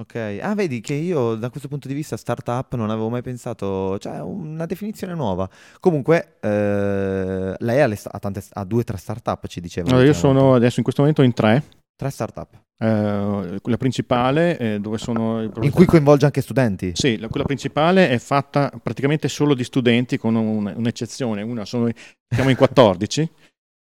Ok, 0.01 0.39
ah 0.41 0.55
vedi 0.55 0.81
che 0.81 0.95
io 0.95 1.35
da 1.35 1.51
questo 1.51 1.67
punto 1.67 1.89
di 1.89 1.95
vista 1.95 2.17
startup 2.17 2.73
non 2.77 2.89
avevo 2.91 3.09
mai 3.09 3.21
pensato, 3.23 3.99
cioè 3.99 4.21
una 4.21 4.65
definizione 4.65 5.13
nuova. 5.15 5.49
Comunque 5.81 6.37
eh, 6.41 7.55
lei 7.59 7.81
ha, 7.81 7.87
le 7.89 7.97
sta- 7.97 8.11
ha 8.13 8.19
tante, 8.21 8.41
ha 8.53 8.65
due 8.65 8.83
o 8.83 8.85
tre 8.85 8.97
startup 8.97 9.45
ci 9.49 9.61
diceva. 9.61 9.91
No, 9.91 10.01
io 10.01 10.13
sono 10.13 10.55
adesso 10.55 10.77
in 10.77 10.85
questo 10.85 11.01
momento 11.03 11.23
in 11.23 11.33
tre. 11.33 11.65
Tre 11.99 12.11
startup, 12.11 12.63
Eh, 12.81 13.59
quella 13.61 13.77
principale, 13.77 14.57
eh, 14.57 14.79
dove 14.79 14.99
sono 14.99 15.43
in 15.43 15.71
cui 15.73 15.85
coinvolge 15.85 16.27
anche 16.27 16.41
studenti. 16.41 16.93
Sì, 16.95 17.19
la- 17.19 17.27
quella 17.27 17.45
principale 17.45 18.09
è 18.09 18.19
fatta 18.19 18.71
praticamente 18.81 19.27
solo 19.27 19.53
di 19.53 19.65
studenti 19.65 20.17
con 20.17 20.37
un- 20.37 20.73
un'eccezione. 20.77 21.43
Una 21.43 21.65
sono, 21.65 21.91
siamo 22.29 22.51
in 22.51 22.57
14, 22.57 23.29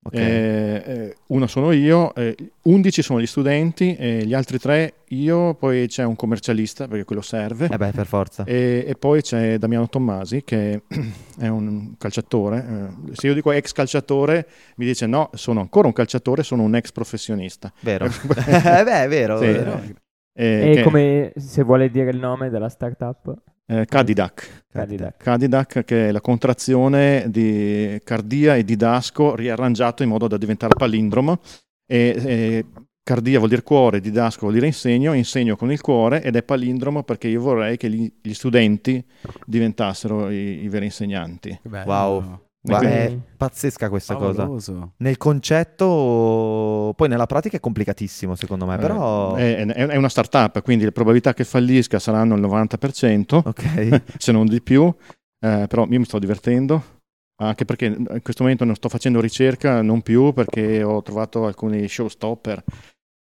Ok. 0.00 0.14
eh, 0.14 0.82
eh, 0.86 1.16
una 1.28 1.46
sono 1.46 1.72
io, 1.72 2.14
eh, 2.14 2.34
11 2.62 3.02
sono 3.02 3.20
gli 3.20 3.26
studenti, 3.26 3.94
gli 4.24 4.32
altri 4.32 4.58
tre 4.58 4.94
io, 5.08 5.54
poi 5.54 5.86
c'è 5.86 6.04
un 6.04 6.16
commercialista 6.16 6.86
perché 6.88 7.04
quello 7.04 7.20
serve. 7.20 7.68
Eh 7.70 7.76
beh, 7.76 7.90
per 7.90 8.06
forza. 8.06 8.44
E, 8.44 8.84
e 8.86 8.94
poi 8.94 9.20
c'è 9.20 9.58
Damiano 9.58 9.88
Tommasi 9.88 10.44
che 10.44 10.82
è 11.38 11.48
un 11.48 11.94
calciatore. 11.98 12.92
eh, 13.10 13.14
se 13.16 13.26
io 13.26 13.34
dico 13.34 13.52
ex 13.52 13.72
calciatore, 13.72 14.46
mi 14.76 14.86
dice 14.86 15.06
no, 15.06 15.28
sono 15.34 15.60
ancora 15.60 15.88
un 15.88 15.92
calciatore, 15.92 16.42
sono 16.42 16.62
un 16.62 16.74
ex 16.74 16.90
professionista. 16.92 17.70
Vero. 17.80 18.06
eh 18.06 18.10
beh, 18.84 19.02
è 19.04 19.08
vero. 19.08 19.38
Sì. 19.38 19.46
vero. 19.46 19.82
Eh, 20.32 20.70
E 20.70 20.74
che- 20.76 20.82
come, 20.84 21.32
se 21.36 21.62
vuole 21.64 21.90
dire 21.90 22.10
il 22.10 22.18
nome 22.18 22.48
della 22.48 22.68
startup? 22.68 23.34
Eh, 23.70 23.84
Cadillac. 23.84 24.64
Cadillac. 24.72 25.16
Cadillac, 25.22 25.84
che 25.84 26.08
è 26.08 26.12
la 26.12 26.22
contrazione 26.22 27.26
di 27.28 28.00
cardia 28.02 28.56
e 28.56 28.64
didasco 28.64 29.34
riarrangiato 29.34 30.02
in 30.02 30.08
modo 30.08 30.26
da 30.26 30.38
diventare 30.38 30.74
palindromo. 30.74 31.40
E, 31.86 32.22
e 32.24 32.64
cardia 33.02 33.38
vuol 33.38 33.50
dire 33.50 33.62
cuore, 33.62 34.00
didasco 34.00 34.40
vuol 34.40 34.54
dire 34.54 34.66
insegno, 34.66 35.12
insegno 35.12 35.56
con 35.56 35.70
il 35.70 35.80
cuore 35.80 36.22
ed 36.22 36.36
è 36.36 36.42
palindromo 36.42 37.02
perché 37.02 37.28
io 37.28 37.40
vorrei 37.40 37.76
che 37.76 37.90
gli, 37.90 38.10
gli 38.20 38.34
studenti 38.34 39.02
diventassero 39.44 40.30
i, 40.30 40.62
i 40.62 40.68
veri 40.68 40.86
insegnanti. 40.86 41.60
Wow. 41.64 42.47
Ma 42.62 42.78
quindi- 42.78 42.96
è 42.96 43.18
pazzesca 43.36 43.88
questa 43.88 44.16
cosa. 44.16 44.42
Favoloso. 44.42 44.92
Nel 44.98 45.16
concetto, 45.16 46.92
poi 46.96 47.08
nella 47.08 47.26
pratica 47.26 47.56
è 47.56 47.60
complicatissimo 47.60 48.34
secondo 48.34 48.66
me, 48.66 48.76
però... 48.76 49.36
Eh, 49.36 49.56
È, 49.58 49.66
è- 49.66 49.86
è 49.86 49.96
una 49.96 50.08
startup, 50.08 50.60
quindi 50.62 50.84
le 50.84 50.92
probabilità 50.92 51.34
che 51.34 51.44
fallisca 51.44 51.98
saranno 51.98 52.34
il 52.34 52.40
90%, 52.42 53.42
Ok. 53.44 54.02
se 54.18 54.32
non 54.32 54.46
di 54.46 54.60
più, 54.60 54.84
eh, 55.40 55.66
però 55.68 55.86
io 55.88 55.98
mi 55.98 56.04
sto 56.04 56.18
divertendo. 56.18 56.96
Anche 57.40 57.64
perché 57.64 57.84
in 57.86 58.20
questo 58.22 58.42
momento 58.42 58.64
non 58.64 58.74
sto 58.74 58.88
facendo 58.88 59.20
ricerca, 59.20 59.80
non 59.80 60.02
più 60.02 60.32
perché 60.32 60.82
ho 60.82 61.00
trovato 61.02 61.46
alcuni 61.46 61.86
showstopper, 61.86 62.64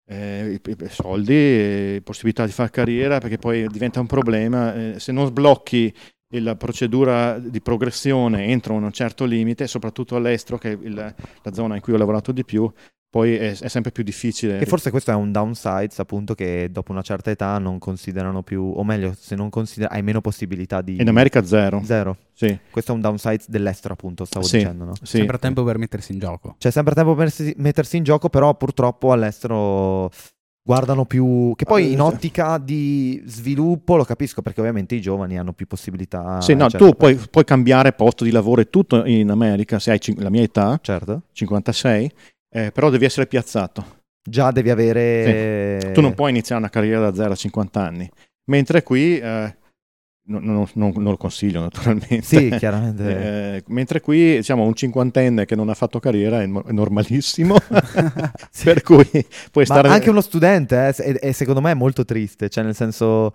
eh, 0.08 0.60
soldi, 0.88 2.00
possibilità 2.04 2.46
di 2.46 2.52
fare 2.52 2.70
carriera, 2.70 3.18
perché 3.18 3.38
poi 3.38 3.66
diventa 3.66 3.98
un 3.98 4.06
problema. 4.06 4.72
eh, 4.74 5.00
se 5.00 5.10
non 5.10 5.26
sblocchi 5.26 5.92
la 6.40 6.56
procedura 6.56 7.38
di 7.38 7.60
progressione 7.60 8.46
entro 8.46 8.74
un 8.74 8.90
certo 8.92 9.24
limite, 9.24 9.66
soprattutto 9.66 10.16
all'estero, 10.16 10.58
che 10.58 10.72
è 10.72 10.78
il- 10.80 11.14
la 11.42 11.52
zona 11.52 11.74
in 11.76 11.80
cui 11.80 11.92
ho 11.92 11.96
lavorato 11.96 12.32
di 12.32 12.44
più, 12.44 12.70
poi 13.08 13.36
è, 13.36 13.56
è 13.56 13.68
sempre 13.68 13.92
più 13.92 14.02
difficile. 14.02 14.58
Che 14.58 14.66
forse 14.66 14.90
questo 14.90 15.12
è 15.12 15.14
un 15.14 15.30
downside, 15.30 15.90
appunto, 15.98 16.34
che 16.34 16.68
dopo 16.72 16.90
una 16.90 17.02
certa 17.02 17.30
età 17.30 17.58
non 17.58 17.78
considerano 17.78 18.42
più, 18.42 18.60
o 18.74 18.82
meglio, 18.82 19.14
se 19.16 19.36
non 19.36 19.50
consideri, 19.50 19.94
hai 19.94 20.02
meno 20.02 20.20
possibilità 20.20 20.82
di... 20.82 21.00
In 21.00 21.08
America 21.08 21.44
zero. 21.44 21.80
Zero. 21.84 22.16
Sì, 22.32 22.58
Questo 22.72 22.90
è 22.90 22.94
un 22.96 23.00
downside 23.00 23.44
dell'estero, 23.46 23.94
appunto, 23.94 24.24
stavo 24.24 24.44
Sì. 24.44 24.56
dicendo, 24.58 24.84
no? 24.84 24.94
sì. 24.96 25.18
Sembra 25.18 25.38
tempo 25.38 25.62
per 25.62 25.78
mettersi 25.78 26.12
in 26.12 26.18
gioco. 26.18 26.56
C'è 26.58 26.72
sempre 26.72 26.94
tempo 26.94 27.14
per 27.14 27.26
mettersi, 27.26 27.54
mettersi 27.58 27.96
in 27.98 28.02
gioco, 28.02 28.28
però 28.28 28.52
purtroppo 28.56 29.12
all'estero 29.12 30.10
guardano 30.66 31.04
più... 31.04 31.52
Che 31.54 31.66
poi 31.66 31.92
in 31.92 31.98
Eh, 31.98 32.02
ottica 32.02 32.56
di 32.58 33.22
sviluppo 33.26 33.96
lo 33.96 34.04
capisco, 34.04 34.40
perché 34.40 34.60
ovviamente 34.60 34.94
i 34.94 35.00
giovani 35.00 35.38
hanno 35.38 35.52
più 35.52 35.66
possibilità... 35.66 36.40
Sì, 36.40 36.54
no, 36.54 36.64
eccetera. 36.66 36.90
tu 36.90 36.96
puoi, 36.96 37.14
puoi 37.30 37.44
cambiare 37.44 37.92
posto 37.92 38.24
di 38.24 38.30
lavoro 38.30 38.62
e 38.62 38.70
tutto 38.70 39.04
in 39.04 39.30
America, 39.30 39.78
se 39.78 39.90
hai 39.90 40.00
cin- 40.00 40.20
la 40.22 40.30
mia 40.30 40.42
età, 40.42 40.78
Certo. 40.82 41.24
56, 41.32 42.10
eh, 42.54 42.72
però 42.72 42.88
devi 42.88 43.04
essere 43.04 43.26
piazzato. 43.26 44.02
Già 44.26 44.50
devi 44.50 44.70
avere... 44.70 45.90
Tu 45.92 46.00
non 46.00 46.14
puoi 46.14 46.30
iniziare 46.30 46.60
una 46.62 46.70
carriera 46.70 47.10
da 47.10 47.14
0 47.14 47.32
a 47.32 47.36
50 47.36 47.80
anni. 47.80 48.10
Mentre 48.46 48.82
qui, 48.82 49.18
eh, 49.18 49.56
no- 50.26 50.38
no- 50.40 50.68
non, 50.74 50.92
non 50.96 51.02
lo 51.10 51.16
consiglio 51.16 51.60
naturalmente. 51.60 52.22
Sì, 52.22 52.54
chiaramente. 52.58 53.02
Eh, 53.54 53.62
mentre 53.68 54.00
qui, 54.00 54.36
diciamo, 54.36 54.64
un 54.64 54.74
cinquantenne 54.74 55.44
che 55.44 55.54
non 55.54 55.68
ha 55.68 55.74
fatto 55.74 56.00
carriera 56.00 56.42
è, 56.42 56.46
no- 56.46 56.62
è 56.64 56.72
normalissimo, 56.72 57.56
per 58.64 58.82
cui 58.82 59.04
puoi 59.50 59.64
Ma 59.68 59.74
stare... 59.74 59.88
anche 59.88 60.10
uno 60.10 60.20
studente, 60.20 60.94
eh, 60.96 61.18
e 61.20 61.32
secondo 61.32 61.60
me 61.60 61.70
è 61.70 61.74
molto 61.74 62.04
triste, 62.04 62.48
cioè 62.48 62.64
nel 62.64 62.74
senso 62.74 63.34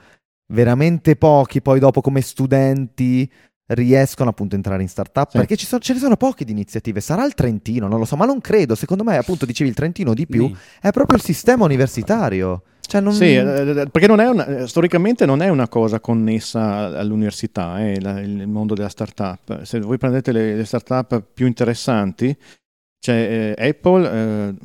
veramente 0.51 1.15
pochi 1.15 1.61
poi 1.61 1.79
dopo 1.79 2.01
come 2.01 2.21
studenti 2.21 3.29
riescono 3.67 4.31
appunto 4.31 4.55
a 4.55 4.57
entrare 4.57 4.81
in 4.81 4.87
startup 4.89 5.29
Sì. 5.29 5.37
perché 5.37 5.55
ci 5.55 5.67
sono- 5.67 5.79
ce 5.81 5.93
ne 5.93 5.99
sono 5.99 6.17
poche 6.17 6.43
di 6.43 6.51
iniziative, 6.51 7.01
sarà 7.01 7.23
il 7.25 7.35
Trentino, 7.35 7.87
non 7.87 7.99
lo 7.99 8.05
so, 8.05 8.15
ma 8.15 8.25
non 8.25 8.41
credo, 8.41 8.73
secondo 8.75 9.03
me 9.03 9.15
appunto 9.17 9.45
dicevi 9.45 9.69
il 9.69 9.75
Trentino 9.75 10.13
di 10.15 10.25
più, 10.25 10.47
Sì. 10.47 10.55
è 10.81 10.91
proprio 10.91 11.17
il 11.17 11.23
sistema 11.23 11.65
universitario. 11.65 12.63
Cioè 12.89 13.01
non... 13.01 13.13
Sì, 13.13 13.35
eh, 13.35 13.87
perché 13.91 14.07
non 14.07 14.19
è 14.19 14.27
una- 14.27 14.45
eh, 14.47 14.67
storicamente 14.67 15.27
non 15.27 15.43
è 15.43 15.49
una 15.49 15.67
cosa 15.67 15.99
connessa 15.99 16.97
all'università, 16.97 17.77
è 17.79 17.99
la- 17.99 18.19
il 18.19 18.47
mondo 18.47 18.73
della 18.73 18.89
startup. 18.89 19.61
Se 19.61 19.79
voi 19.79 19.99
prendete 19.99 20.31
le, 20.31 20.55
le 20.55 20.65
startup 20.65 21.21
più 21.33 21.45
interessanti, 21.45 22.35
c'è 22.99 23.55
eh, 23.55 23.67
Apple, 23.69 24.11
eh, 24.11 24.55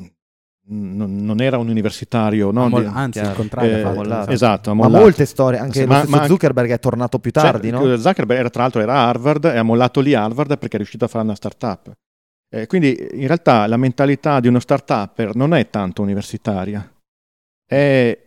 non, 0.66 1.16
non 1.16 1.42
era 1.42 1.58
un 1.58 1.68
universitario, 1.68 2.50
no? 2.50 2.70
Di- 2.70 2.86
anzi, 2.90 3.18
il 3.18 3.32
contrario. 3.34 3.92
eh, 4.28 4.32
esatto, 4.32 4.70
ha 4.70 4.74
ma 4.74 4.88
molte 4.88 5.26
storie, 5.26 5.58
anche 5.58 5.86
ma- 5.86 6.04
ma 6.08 6.24
Zuckerberg 6.24 6.70
è 6.70 6.78
tornato 6.78 7.18
più 7.18 7.30
Cioè, 7.30 7.42
tardi, 7.42 7.70
no? 7.70 7.96
Zuckerberg 7.98 8.40
era, 8.40 8.48
tra 8.48 8.62
l'altro 8.62 8.80
era 8.80 8.94
a 8.94 9.08
Harvard 9.08 9.44
e 9.44 9.58
ha 9.58 9.62
mollato 9.62 10.00
lì 10.00 10.14
Harvard 10.14 10.56
perché 10.56 10.76
è 10.76 10.78
riuscito 10.78 11.04
a 11.04 11.08
fare 11.08 11.24
una 11.24 11.34
startup. 11.34 11.92
Eh, 12.48 12.66
quindi 12.66 12.96
in 13.12 13.26
realtà 13.26 13.66
la 13.66 13.76
mentalità 13.76 14.40
di 14.40 14.48
uno 14.48 14.60
startupper 14.60 15.34
non 15.36 15.52
è 15.52 15.68
tanto 15.68 16.00
universitaria, 16.00 16.88
è 17.66 18.18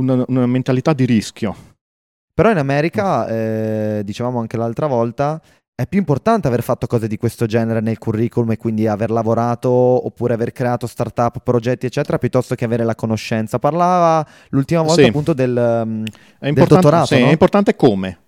una, 0.00 0.24
una 0.26 0.46
mentalità 0.46 0.92
di 0.92 1.04
rischio. 1.04 1.54
Però 2.34 2.50
in 2.50 2.56
America, 2.58 3.26
eh, 3.28 4.02
dicevamo 4.04 4.40
anche 4.40 4.56
l'altra 4.56 4.86
volta, 4.86 5.40
è 5.74 5.86
più 5.86 5.98
importante 5.98 6.48
aver 6.48 6.62
fatto 6.62 6.86
cose 6.86 7.08
di 7.08 7.16
questo 7.16 7.46
genere 7.46 7.80
nel 7.80 7.98
curriculum 7.98 8.52
e 8.52 8.56
quindi 8.56 8.86
aver 8.86 9.10
lavorato 9.10 9.70
oppure 9.70 10.34
aver 10.34 10.52
creato 10.52 10.86
startup, 10.86 11.40
progetti, 11.42 11.86
eccetera, 11.86 12.18
piuttosto 12.18 12.54
che 12.54 12.64
avere 12.64 12.84
la 12.84 12.94
conoscenza. 12.94 13.58
Parlava 13.58 14.26
l'ultima 14.50 14.82
volta 14.82 15.02
Sì. 15.02 15.08
appunto 15.08 15.32
del, 15.32 15.56
È 16.38 16.46
importante, 16.46 16.74
dottorato, 16.74 17.06
sì, 17.06 17.20
no? 17.20 17.26
è 17.26 17.30
importante 17.32 17.74
come, 17.74 18.18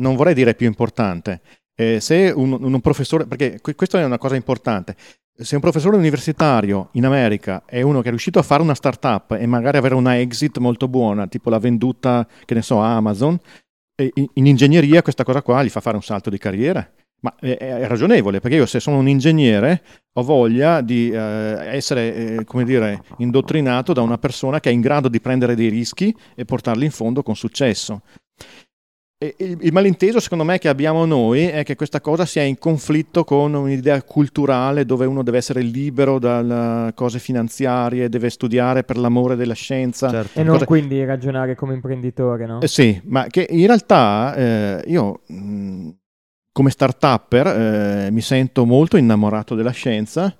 non 0.00 0.14
vorrei 0.14 0.34
dire 0.34 0.54
più 0.54 0.66
importante. 0.66 1.40
Eh, 1.74 2.00
se 2.00 2.32
un, 2.34 2.52
un 2.52 2.80
professore, 2.80 3.26
perché 3.26 3.60
que- 3.60 3.74
questa 3.74 3.98
è 3.98 4.04
una 4.04 4.18
cosa 4.18 4.36
importante, 4.36 4.94
se 5.42 5.54
un 5.54 5.60
professore 5.60 5.96
universitario 5.96 6.88
in 6.92 7.06
America 7.06 7.62
è 7.64 7.80
uno 7.82 8.00
che 8.00 8.06
è 8.06 8.10
riuscito 8.10 8.38
a 8.38 8.42
fare 8.42 8.62
una 8.62 8.74
startup 8.74 9.32
e 9.32 9.46
magari 9.46 9.78
avere 9.78 9.94
una 9.94 10.18
exit 10.18 10.58
molto 10.58 10.86
buona, 10.86 11.26
tipo 11.26 11.48
l'ha 11.50 11.58
venduta, 11.58 12.26
che 12.44 12.54
ne 12.54 12.62
so, 12.62 12.82
a 12.82 12.96
Amazon, 12.96 13.38
in, 14.14 14.26
in 14.34 14.46
ingegneria 14.46 15.02
questa 15.02 15.24
cosa 15.24 15.42
qua 15.42 15.62
gli 15.62 15.68
fa 15.68 15.80
fare 15.80 15.96
un 15.96 16.02
salto 16.02 16.30
di 16.30 16.38
carriera. 16.38 16.88
Ma 17.22 17.34
è 17.38 17.86
ragionevole, 17.86 18.40
perché 18.40 18.56
io 18.56 18.64
se 18.64 18.80
sono 18.80 18.96
un 18.96 19.06
ingegnere 19.06 19.82
ho 20.14 20.22
voglia 20.22 20.80
di 20.80 21.10
eh, 21.10 21.18
essere, 21.18 22.14
eh, 22.14 22.44
come 22.44 22.64
dire, 22.64 23.02
indottrinato 23.18 23.92
da 23.92 24.00
una 24.00 24.16
persona 24.16 24.58
che 24.58 24.70
è 24.70 24.72
in 24.72 24.80
grado 24.80 25.08
di 25.08 25.20
prendere 25.20 25.54
dei 25.54 25.68
rischi 25.68 26.16
e 26.34 26.46
portarli 26.46 26.86
in 26.86 26.90
fondo 26.90 27.22
con 27.22 27.36
successo. 27.36 28.00
E 29.22 29.34
il, 29.40 29.58
il 29.60 29.72
malinteso, 29.72 30.18
secondo 30.18 30.44
me, 30.44 30.56
che 30.56 30.68
abbiamo 30.68 31.04
noi 31.04 31.42
è 31.44 31.62
che 31.62 31.76
questa 31.76 32.00
cosa 32.00 32.24
sia 32.24 32.40
in 32.42 32.56
conflitto 32.56 33.22
con 33.22 33.52
un'idea 33.52 34.02
culturale 34.02 34.86
dove 34.86 35.04
uno 35.04 35.22
deve 35.22 35.36
essere 35.36 35.60
libero 35.60 36.18
dalle 36.18 36.94
cose 36.94 37.18
finanziarie, 37.18 38.08
deve 38.08 38.30
studiare 38.30 38.82
per 38.82 38.96
l'amore 38.96 39.36
della 39.36 39.52
scienza. 39.52 40.08
certo. 40.08 40.38
E 40.38 40.42
non 40.42 40.54
Cosa- 40.54 40.64
quindi 40.64 41.04
ragionare 41.04 41.54
come 41.54 41.74
imprenditore, 41.74 42.46
no? 42.46 42.62
Eh, 42.62 42.66
sì, 42.66 42.98
ma 43.04 43.26
che 43.26 43.46
in 43.50 43.66
realtà 43.66 44.34
eh, 44.34 44.84
io 44.86 45.20
mh, 45.26 45.88
come 46.50 46.70
start-upper 46.70 47.46
eh, 48.06 48.10
mi 48.10 48.22
sento 48.22 48.64
molto 48.64 48.96
innamorato 48.96 49.54
della 49.54 49.70
scienza 49.70 50.34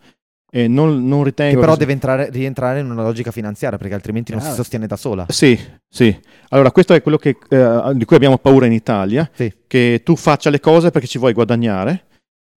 e 0.51 0.67
non, 0.69 1.07
non 1.07 1.19
che 1.21 1.25
ritengo... 1.31 1.61
però 1.61 1.73
che- 1.73 1.79
deve 1.79 1.93
entrare, 1.93 2.29
rientrare 2.31 2.81
in 2.81 2.91
una 2.91 3.03
logica 3.03 3.31
finanziaria 3.31 3.79
perché 3.79 3.95
altrimenti 3.95 4.33
non 4.33 4.41
si 4.41 4.49
Ah. 4.49 4.55
sostiene 4.55 4.87
da 4.87 4.97
sola. 4.97 5.27
Sì, 5.29 5.59
sì. 5.89 6.19
Allora 6.49 6.71
questo 6.73 6.93
è 6.95 7.03
quello 7.03 7.17
che, 7.19 7.37
eh, 7.49 7.93
di 7.95 8.05
cui 8.05 8.17
abbiamo 8.17 8.39
paura 8.39 8.67
in 8.67 8.73
Italia, 8.73 9.31
Sì. 9.33 9.53
che 9.67 10.01
tu 10.05 10.17
faccia 10.17 10.51
le 10.51 10.61
cose 10.61 10.91
perché 10.91 11.07
ci 11.07 11.19
vuoi 11.19 11.33
guadagnare, 11.33 12.07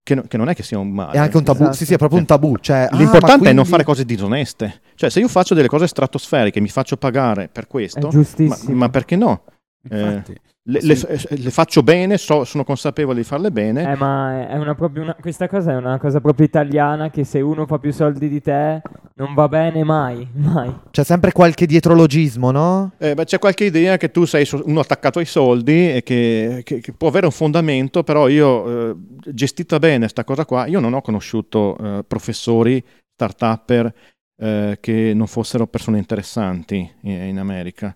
che, 0.04 0.16
no- 0.16 0.24
che 0.28 0.36
non 0.38 0.50
è 0.50 0.56
che 0.56 0.64
sia 0.64 0.80
un 0.80 0.90
male. 0.90 1.14
È 1.14 1.18
anche 1.20 1.38
un 1.38 1.44
tabù, 1.44 1.62
Esatto. 1.62 1.78
sì 1.78 1.86
sì, 1.86 1.94
è 1.94 1.98
proprio 1.98 2.20
un 2.20 2.26
tabù. 2.26 2.58
Cioè, 2.60 2.88
ah, 2.90 2.96
L'importante 2.98 3.44
ma 3.44 3.50
è 3.50 3.54
non 3.54 3.64
quindi- 3.64 3.70
fare 3.70 3.84
cose 3.84 4.04
disoneste. 4.06 4.82
Cioè, 4.96 5.10
se 5.10 5.20
io 5.20 5.28
faccio 5.28 5.54
delle 5.54 5.68
cose 5.70 5.88
stratosferiche 5.88 6.60
mi 6.60 6.68
faccio 6.70 6.98
pagare 6.98 7.48
per 7.52 7.64
È 7.64 7.68
questo, 7.68 8.00
ma, 8.02 8.10
giustissimo. 8.10 8.76
ma 8.76 8.90
perché 8.90 9.16
no? 9.16 9.44
Infatti, 9.90 10.36
Le, 10.66 10.80
Sì. 10.80 10.88
le- 10.88 11.20
le 11.44 11.50
faccio 11.52 11.84
bene, 11.84 12.18
so- 12.18 12.46
sono 12.46 12.64
consapevole 12.64 13.18
di 13.18 13.26
farle 13.26 13.52
bene. 13.52 13.84
Eh, 13.92 13.98
ma 13.98 14.48
è- 14.48 14.56
una 14.58 14.76
proprio 14.76 15.04
una- 15.04 15.14
questa 15.20 15.50
cosa 15.50 15.74
è 15.74 15.76
una 15.76 16.00
cosa 16.00 16.22
proprio 16.22 16.46
italiana 16.46 17.10
che 17.10 17.26
se 17.26 17.42
uno 17.42 17.66
fa 17.66 17.80
più 17.80 17.92
soldi 17.92 18.30
di 18.30 18.42
te 18.42 18.82
non 19.16 19.34
va 19.34 19.50
bene 19.50 19.84
mai, 19.84 20.26
mai. 20.36 20.74
C'è 20.90 21.04
sempre 21.04 21.34
qualche 21.34 21.66
dietrologismo, 21.66 22.52
no? 22.52 22.94
Eh, 22.98 23.14
beh, 23.14 23.26
c'è 23.26 23.40
qualche 23.40 23.66
idea 23.66 23.98
che 23.98 24.10
tu 24.10 24.24
sei 24.24 24.48
uno 24.64 24.80
attaccato 24.80 25.20
ai 25.20 25.26
soldi 25.26 25.96
e 25.96 26.02
che, 26.02 26.62
che- 26.64 26.80
che 26.80 26.94
può 26.94 27.10
avere 27.10 27.26
un 27.26 27.34
fondamento, 27.34 28.04
però 28.04 28.30
io, 28.30 28.92
eh, 28.92 28.96
gestita 29.34 29.80
bene 29.80 30.08
sta 30.08 30.24
cosa 30.24 30.46
qua, 30.46 30.66
io 30.68 30.80
non 30.80 30.94
ho 30.94 31.02
conosciuto 31.02 31.78
eh, 31.78 32.06
professori, 32.08 32.82
start-upper 33.14 33.94
eh, 34.42 34.78
che 34.80 35.12
non 35.14 35.28
fossero 35.28 35.68
persone 35.68 35.98
interessanti 35.98 36.90
in, 37.02 37.12
in 37.24 37.38
America. 37.40 37.94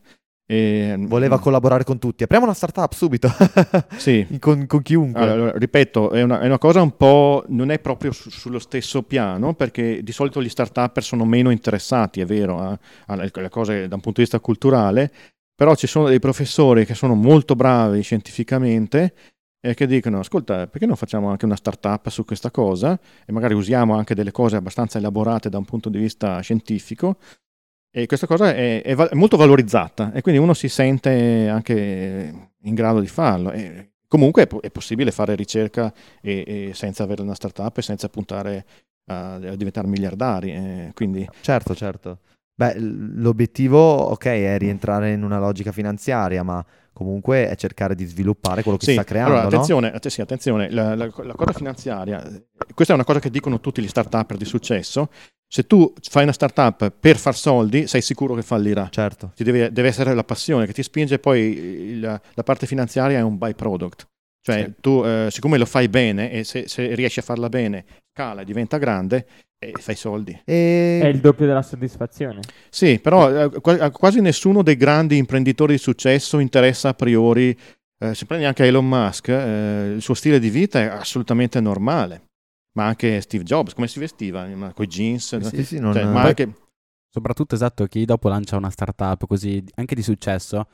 E, 0.49 0.95
Voleva 0.97 1.39
collaborare 1.39 1.83
con 1.83 1.99
tutti. 1.99 2.23
Apriamo 2.23 2.45
una 2.45 2.53
startup 2.53 2.93
subito. 2.93 3.27
Sì. 3.97 4.25
con, 4.39 4.65
con 4.65 4.81
chiunque. 4.81 5.21
Allora, 5.21 5.51
ripeto, 5.57 6.11
è 6.11 6.21
una, 6.21 6.39
è 6.39 6.45
una 6.45 6.57
cosa 6.57 6.81
un 6.81 6.95
po'. 6.95 7.43
non 7.49 7.69
è 7.69 7.79
proprio 7.79 8.11
su- 8.13 8.29
sullo 8.29 8.59
stesso 8.59 9.03
piano, 9.03 9.53
perché 9.53 10.01
di 10.01 10.11
solito 10.13 10.41
gli 10.41 10.47
start-up 10.49 10.99
sono 10.99 11.25
meno 11.25 11.49
interessati, 11.49 12.21
è 12.21 12.25
vero, 12.25 12.59
a- 12.59 12.79
alle 13.07 13.29
alle 13.33 13.49
cose 13.49 13.87
da 13.87 13.95
un 13.95 14.01
punto 14.01 14.21
di 14.21 14.21
vista 14.21 14.39
culturale, 14.39 15.11
però 15.53 15.75
ci 15.75 15.85
sono 15.87 16.07
dei 16.07 16.19
professori 16.19 16.85
che 16.85 16.93
sono 16.95 17.13
molto 17.13 17.55
bravi 17.55 18.01
scientificamente 18.01 19.13
e 19.59 19.73
che 19.73 19.85
dicono: 19.85 20.19
Ascolta, 20.19 20.67
perché 20.67 20.85
non 20.85 20.95
facciamo 20.95 21.29
anche 21.29 21.43
una 21.45 21.55
startup 21.57 22.07
su 22.07 22.23
questa 22.23 22.51
cosa 22.51 22.97
e 23.25 23.31
magari 23.33 23.53
usiamo 23.53 23.95
anche 23.97 24.15
delle 24.15 24.31
cose 24.31 24.55
abbastanza 24.55 24.97
elaborate 24.97 25.49
da 25.49 25.57
un 25.57 25.65
punto 25.65 25.89
di 25.89 25.97
vista 25.97 26.39
scientifico. 26.39 27.17
E 27.91 28.05
questa 28.05 28.27
cosa 28.27 28.53
è, 28.53 28.81
è 28.83 28.95
è 28.95 29.15
molto 29.15 29.37
valorizzata 29.37 30.11
e 30.13 30.21
quindi 30.21 30.39
uno 30.41 30.53
si 30.53 30.67
sente 30.69 31.47
anche 31.49 32.51
in 32.61 32.73
grado 32.75 32.99
di 32.99 33.07
farlo. 33.07 33.51
E 33.51 33.91
comunque 34.07 34.43
è, 34.47 34.47
è 34.61 34.69
possibile 34.71 35.11
fare 35.11 35.35
ricerca 35.35 35.91
e, 36.21 36.43
e 36.69 36.71
senza 36.73 37.03
avere 37.03 37.21
una 37.21 37.33
startup 37.35 37.75
e 37.77 37.81
senza 37.81 38.07
puntare 38.09 38.65
a, 39.05 39.33
a 39.35 39.55
diventare 39.55 39.87
miliardari. 39.87 40.51
eh, 40.51 40.91
quindi 40.93 41.27
Certo, 41.41 41.73
certo. 41.75 42.19
Beh, 42.53 42.73
l'obiettivo, 42.79 43.79
ok, 43.79 44.25
è 44.25 44.57
rientrare 44.57 45.11
in 45.11 45.23
una 45.23 45.37
logica 45.37 45.71
finanziaria, 45.71 46.41
ma 46.41 46.63
comunque 46.91 47.47
è 47.49 47.55
cercare 47.55 47.93
di 47.93 48.03
sviluppare 48.05 48.63
quello 48.63 48.79
che 48.79 48.85
Sì, 48.85 48.93
sta 48.93 49.03
creando, 49.03 49.33
allora, 49.33 49.43
no? 49.43 49.53
attenzione, 49.53 49.91
att- 49.91 50.07
sì, 50.07 50.21
attenzione, 50.21 50.71
la, 50.71 50.95
la- 50.95 51.05
la 51.23 51.33
cosa 51.35 51.51
finanziaria, 51.53 52.19
questa 52.73 52.93
è 52.93 52.95
una 52.95 53.05
cosa 53.05 53.19
che 53.19 53.29
dicono 53.29 53.59
tutti 53.59 53.79
gli 53.81 53.87
start-up 53.87 54.35
di 54.35 54.45
successo. 54.45 55.09
Se 55.49 55.65
tu 55.65 55.93
fai 56.01 56.23
una 56.23 56.33
startup 56.33 56.91
per 56.99 57.15
far 57.17 57.35
soldi, 57.35 57.87
sei 57.87 58.01
sicuro 58.01 58.35
che 58.35 58.41
fallirà. 58.41 58.89
Certo. 58.91 59.31
Ti 59.35 59.43
deve, 59.43 59.71
deve 59.71 59.87
essere 59.87 60.13
la 60.13 60.23
passione 60.25 60.65
che 60.65 60.73
ti 60.73 60.83
spinge, 60.83 61.19
poi 61.19 61.39
il- 61.41 61.99
la 62.01 62.43
parte 62.43 62.67
finanziaria 62.67 63.19
è 63.19 63.21
un 63.21 63.37
byproduct. 63.37 64.07
Cioè, 64.41 64.63
Sì. 64.65 64.73
tu, 64.81 65.03
eh, 65.05 65.27
siccome 65.29 65.57
lo 65.57 65.65
fai 65.65 65.87
bene 65.89 66.31
e 66.31 66.43
se, 66.43 66.67
se 66.67 66.93
riesci 66.95 67.19
a 67.19 67.21
farla 67.21 67.49
bene, 67.49 67.85
scala 68.13 68.41
e 68.41 68.45
diventa 68.45 68.77
grande, 68.77 69.25
e 69.59 69.73
fai 69.77 69.95
soldi. 69.95 70.39
E... 70.45 70.99
È 71.01 71.07
il 71.07 71.19
doppio 71.19 71.45
della 71.45 71.61
soddisfazione. 71.61 72.39
Sì, 72.69 72.99
però 72.99 73.29
eh, 73.29 73.49
a 73.79 73.89
quasi 73.91 74.21
nessuno 74.21 74.61
dei 74.63 74.75
grandi 74.77 75.17
imprenditori 75.17 75.73
di 75.73 75.79
successo 75.79 76.39
interessa 76.39 76.89
a 76.89 76.93
priori, 76.93 77.57
eh, 77.99 78.13
se 78.13 78.25
prendi 78.25 78.45
anche 78.45 78.65
Elon 78.65 78.87
Musk, 78.87 79.27
eh, 79.29 79.93
il 79.95 80.01
suo 80.01 80.13
stile 80.13 80.39
di 80.39 80.49
vita 80.49 80.79
è 80.79 80.85
assolutamente 80.85 81.59
normale. 81.59 82.21
Ma 82.77 82.85
anche 82.85 83.19
Steve 83.21 83.43
Jobs, 83.43 83.73
come 83.73 83.87
si 83.87 83.97
vestiva? 83.97 84.47
Con 84.73 84.85
i 84.85 84.87
jeans, 84.87 85.35
Sì, 85.49 85.63
sì, 85.63 85.79
non- 85.79 85.93
cioè, 85.93 86.05
ma 86.05 86.19
Poi- 86.21 86.27
anche... 86.29 86.53
Soprattutto 87.09 87.55
esatto, 87.55 87.85
chi 87.87 88.05
dopo 88.05 88.29
lancia 88.29 88.57
una 88.57 88.69
startup 88.69 89.25
così, 89.25 89.63
anche 89.75 89.95
di 89.95 90.03
successo, 90.03 90.67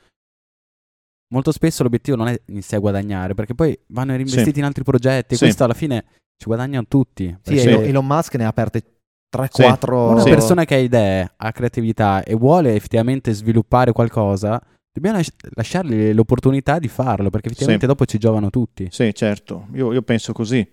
molto 1.32 1.52
spesso 1.52 1.82
l'obiettivo 1.82 2.16
non 2.18 2.28
è 2.28 2.38
in 2.48 2.62
sé 2.62 2.76
guadagnare, 2.78 3.32
perché 3.34 3.54
poi 3.54 3.78
vanno 3.86 4.12
reinvestiti 4.12 4.52
Sì. 4.52 4.58
in 4.58 4.64
altri 4.66 4.84
progetti 4.84 5.34
e 5.34 5.36
Sì. 5.38 5.44
questo 5.44 5.64
alla 5.64 5.72
fine 5.72 6.04
ci 6.36 6.44
guadagnano 6.46 6.84
tutti. 6.86 7.34
Sì, 7.40 7.54
perché 7.54 7.84
Elon, 7.84 8.04
Musk 8.06 8.34
ne 8.34 8.44
ha 8.44 8.48
aperte 8.48 8.82
Sì. 8.84 8.92
3-4. 9.30 10.10
una 10.10 10.20
Sì. 10.20 10.28
persona 10.28 10.64
che 10.66 10.74
ha 10.74 10.78
idee, 10.78 11.32
ha 11.34 11.52
creatività 11.52 12.22
e 12.22 12.34
vuole 12.34 12.74
effettivamente 12.74 13.32
sviluppare 13.32 13.92
qualcosa, 13.92 14.60
dobbiamo 14.92 15.16
lasci- 15.16 15.32
lasciargli 15.54 16.12
l'opportunità 16.12 16.78
di 16.78 16.88
farlo, 16.88 17.30
perché 17.30 17.46
effettivamente 17.46 17.86
Sì. 17.86 17.90
dopo 17.90 18.04
ci 18.04 18.18
giovano 18.18 18.50
tutti. 18.50 18.88
Sì, 18.90 19.14
certo, 19.14 19.68
io, 19.72 19.92
io 19.94 20.02
penso 20.02 20.32
così. 20.34 20.68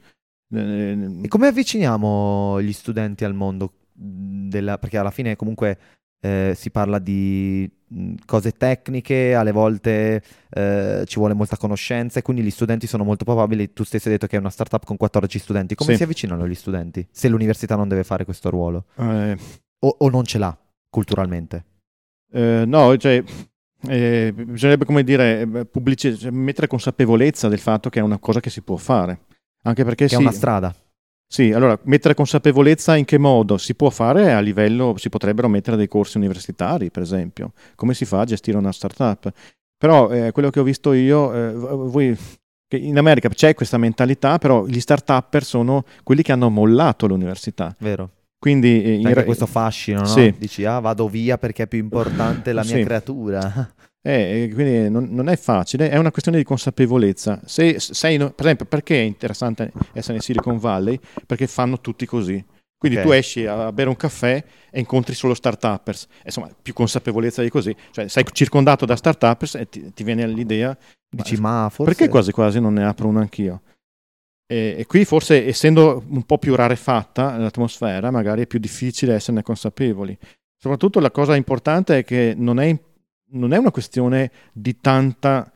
E 0.53 1.27
come 1.27 1.47
avviciniamo 1.47 2.61
gli 2.61 2.73
studenti 2.73 3.23
al 3.25 3.33
mondo? 3.33 3.73
della- 3.93 4.79
perché 4.79 4.97
alla 4.97 5.11
fine 5.11 5.35
comunque 5.35 5.77
eh, 6.23 6.53
si 6.55 6.71
parla 6.71 6.97
di 6.97 7.69
mh, 7.87 8.13
cose 8.25 8.51
tecniche, 8.51 9.35
alle 9.35 9.51
volte 9.51 10.23
eh, 10.49 11.03
ci 11.05 11.19
vuole 11.19 11.33
molta 11.35 11.55
conoscenza 11.57 12.17
e 12.17 12.21
quindi 12.23 12.41
gli 12.41 12.49
studenti 12.49 12.87
sono 12.87 13.03
molto 13.03 13.25
probabili. 13.25 13.73
Tu 13.73 13.83
stesso 13.83 14.07
hai 14.07 14.13
detto 14.15 14.25
che 14.27 14.37
è 14.37 14.39
una 14.39 14.49
startup 14.49 14.83
con 14.85 14.97
14 14.97 15.37
studenti. 15.39 15.75
Come 15.75 15.91
Sì. 15.91 15.97
si 15.97 16.03
avvicinano 16.03 16.47
gli 16.47 16.55
studenti? 16.55 17.05
Se 17.11 17.27
l'università 17.27 17.75
non 17.75 17.87
deve 17.87 18.03
fare 18.03 18.25
questo 18.25 18.49
ruolo 18.49 18.85
eh, 18.97 19.37
o, 19.79 19.95
o 19.99 20.09
non 20.09 20.23
ce 20.25 20.37
l'ha 20.39 20.57
culturalmente? 20.89 21.65
Eh, 22.31 22.63
no, 22.65 22.97
cioè, 22.97 23.23
eh, 23.87 24.33
bisognerebbe, 24.35 24.85
come 24.85 25.03
dire, 25.03 25.41
eh, 25.41 25.65
pubblici- 25.65 26.17
cioè, 26.17 26.31
mettere 26.31 26.65
consapevolezza 26.67 27.47
del 27.49 27.59
fatto 27.59 27.89
che 27.89 27.99
è 27.99 28.03
una 28.03 28.17
cosa 28.19 28.39
che 28.39 28.49
si 28.49 28.61
può 28.61 28.77
fare. 28.77 29.19
Anche 29.63 29.83
perché 29.83 30.07
sì, 30.07 30.15
è 30.15 30.17
una 30.17 30.31
strada. 30.31 30.73
sì, 31.27 31.51
allora, 31.51 31.77
mettere 31.83 32.13
consapevolezza 32.13 32.95
in 32.95 33.05
che 33.05 33.17
modo 33.17 33.57
si 33.57 33.75
può 33.75 33.89
fare 33.89 34.33
a 34.33 34.39
livello, 34.39 34.95
si 34.97 35.09
potrebbero 35.09 35.47
mettere 35.47 35.77
dei 35.77 35.87
corsi 35.87 36.17
universitari, 36.17 36.89
per 36.89 37.03
esempio. 37.03 37.53
Come 37.75 37.93
si 37.93 38.05
fa 38.05 38.21
a 38.21 38.25
gestire 38.25 38.57
una 38.57 38.71
startup? 38.71 39.31
Però 39.77 40.09
eh, 40.11 40.31
quello 40.31 40.49
che 40.49 40.59
ho 40.59 40.63
visto 40.63 40.93
io, 40.93 41.33
eh, 41.33 41.51
voi, 41.53 42.17
in 42.73 42.97
America 42.97 43.29
c'è 43.29 43.53
questa 43.53 43.77
mentalità, 43.77 44.37
però 44.37 44.65
gli 44.65 44.79
start-upper 44.79 45.43
sono 45.43 45.85
quelli 46.03 46.21
che 46.21 46.31
hanno 46.31 46.49
mollato 46.49 47.07
l'università. 47.07 47.75
Vero? 47.79 48.09
Quindi 48.39 48.83
eh, 48.83 48.93
in 48.93 49.13
re- 49.13 49.23
questo 49.23 49.45
fascino, 49.45 49.99
no? 49.99 50.05
Sì. 50.05 50.33
Dici, 50.37 50.65
ah, 50.65 50.79
vado 50.79 51.07
via 51.07 51.37
perché 51.37 51.63
è 51.63 51.67
più 51.67 51.79
importante 51.79 52.53
la 52.53 52.63
mia 52.63 52.77
Sì. 52.77 52.83
creatura. 52.83 53.71
Eh, 54.03 54.43
e 54.43 54.53
quindi 54.53 54.89
non, 54.89 55.09
non 55.11 55.29
è 55.29 55.37
facile, 55.37 55.89
è 55.89 55.97
una 55.97 56.11
questione 56.11 56.37
di 56.37 56.43
consapevolezza. 56.43 57.39
Se 57.45 57.79
sei, 57.79 58.17
per 58.17 58.33
esempio, 58.37 58.65
perché 58.65 58.99
è 58.99 59.03
interessante 59.03 59.71
essere 59.93 60.15
in 60.15 60.21
Silicon 60.21 60.57
Valley? 60.57 60.99
Perché 61.25 61.47
fanno 61.47 61.79
tutti 61.79 62.05
così. 62.05 62.43
Quindi 62.77 62.97
Ok. 62.97 63.05
tu 63.05 63.11
esci 63.11 63.45
a 63.45 63.71
bere 63.71 63.89
un 63.89 63.95
caffè 63.95 64.43
e 64.71 64.79
incontri 64.79 65.13
solo 65.13 65.35
start-uppers. 65.35 66.07
Insomma, 66.25 66.49
più 66.59 66.73
consapevolezza 66.73 67.43
di 67.43 67.49
così. 67.49 67.75
Cioè, 67.91 68.07
sei 68.07 68.25
circondato 68.31 68.85
da 68.85 68.95
start-uppers 68.95 69.53
e 69.53 69.69
ti, 69.69 69.93
ti 69.93 70.03
viene 70.03 70.25
l'idea, 70.25 70.75
Dici, 71.07 71.35
ma 71.35 71.69
forse... 71.69 71.93
perché 71.93 72.09
quasi 72.09 72.31
quasi 72.31 72.59
non 72.59 72.73
ne 72.73 72.83
apro 72.85 73.07
uno 73.07 73.19
anch'io? 73.19 73.61
E, 74.51 74.77
e 74.79 74.85
qui 74.87 75.05
forse, 75.05 75.45
essendo 75.45 76.03
un 76.09 76.23
po' 76.23 76.39
più 76.39 76.55
rarefatta 76.55 77.37
l'atmosfera, 77.37 78.09
magari 78.09 78.41
è 78.41 78.47
più 78.47 78.57
difficile 78.57 79.13
esserne 79.13 79.43
consapevoli. 79.43 80.17
Soprattutto 80.57 80.99
la 80.99 81.11
cosa 81.11 81.35
importante 81.35 81.99
è 81.99 82.03
che 82.03 82.33
non 82.35 82.59
è, 82.59 82.75
non 83.31 83.53
è 83.53 83.57
una 83.57 83.71
questione 83.71 84.31
di 84.53 84.79
tanta 84.79 85.51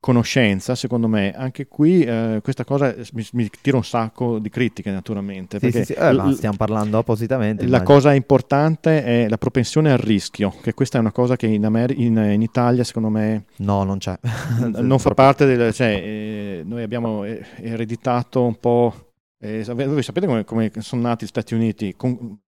conoscenza, 0.00 0.74
secondo 0.76 1.08
me. 1.08 1.32
Anche 1.34 1.66
qui 1.66 2.02
eh, 2.02 2.38
questa 2.42 2.64
cosa 2.64 2.94
mi, 3.14 3.26
mi 3.32 3.50
tira 3.60 3.76
un 3.76 3.84
sacco 3.84 4.38
di 4.38 4.48
critiche, 4.48 4.90
naturalmente. 4.92 5.58
Sì, 5.58 5.64
perché 5.70 5.84
sì, 5.84 5.92
sì. 5.94 5.98
Eh, 5.98 6.12
l- 6.12 6.34
stiamo 6.34 6.56
parlando 6.56 6.98
appositamente. 6.98 7.62
la 7.62 7.68
immagino. 7.78 7.88
cosa 7.94 8.14
importante 8.14 9.02
è 9.02 9.28
la 9.28 9.38
propensione 9.38 9.90
al 9.90 9.98
rischio, 9.98 10.54
che 10.62 10.72
questa 10.74 10.98
è 10.98 11.00
una 11.00 11.10
cosa 11.12 11.34
che 11.36 11.46
in, 11.48 11.64
Amer- 11.64 11.98
in- 11.98 12.16
in 12.16 12.42
Italia, 12.42 12.84
secondo 12.84 13.08
me, 13.08 13.46
No, 13.56 13.82
non 13.82 13.98
c'è. 13.98 14.16
non 14.80 14.98
fa 15.00 15.14
parte 15.14 15.46
del... 15.46 15.72
Cioè, 15.74 15.88
eh, 15.88 16.62
noi 16.64 16.82
abbiamo 16.82 17.24
eh, 17.24 17.44
ereditato 17.56 18.44
un 18.44 18.54
po'... 18.60 19.10
eh, 19.40 19.64
voi 19.66 20.02
sapete 20.04 20.26
come, 20.26 20.44
come 20.44 20.70
sono 20.78 21.02
nati 21.02 21.24
gli 21.24 21.28
Stati 21.28 21.54
Uniti? 21.54 21.94
Con- 21.96 22.38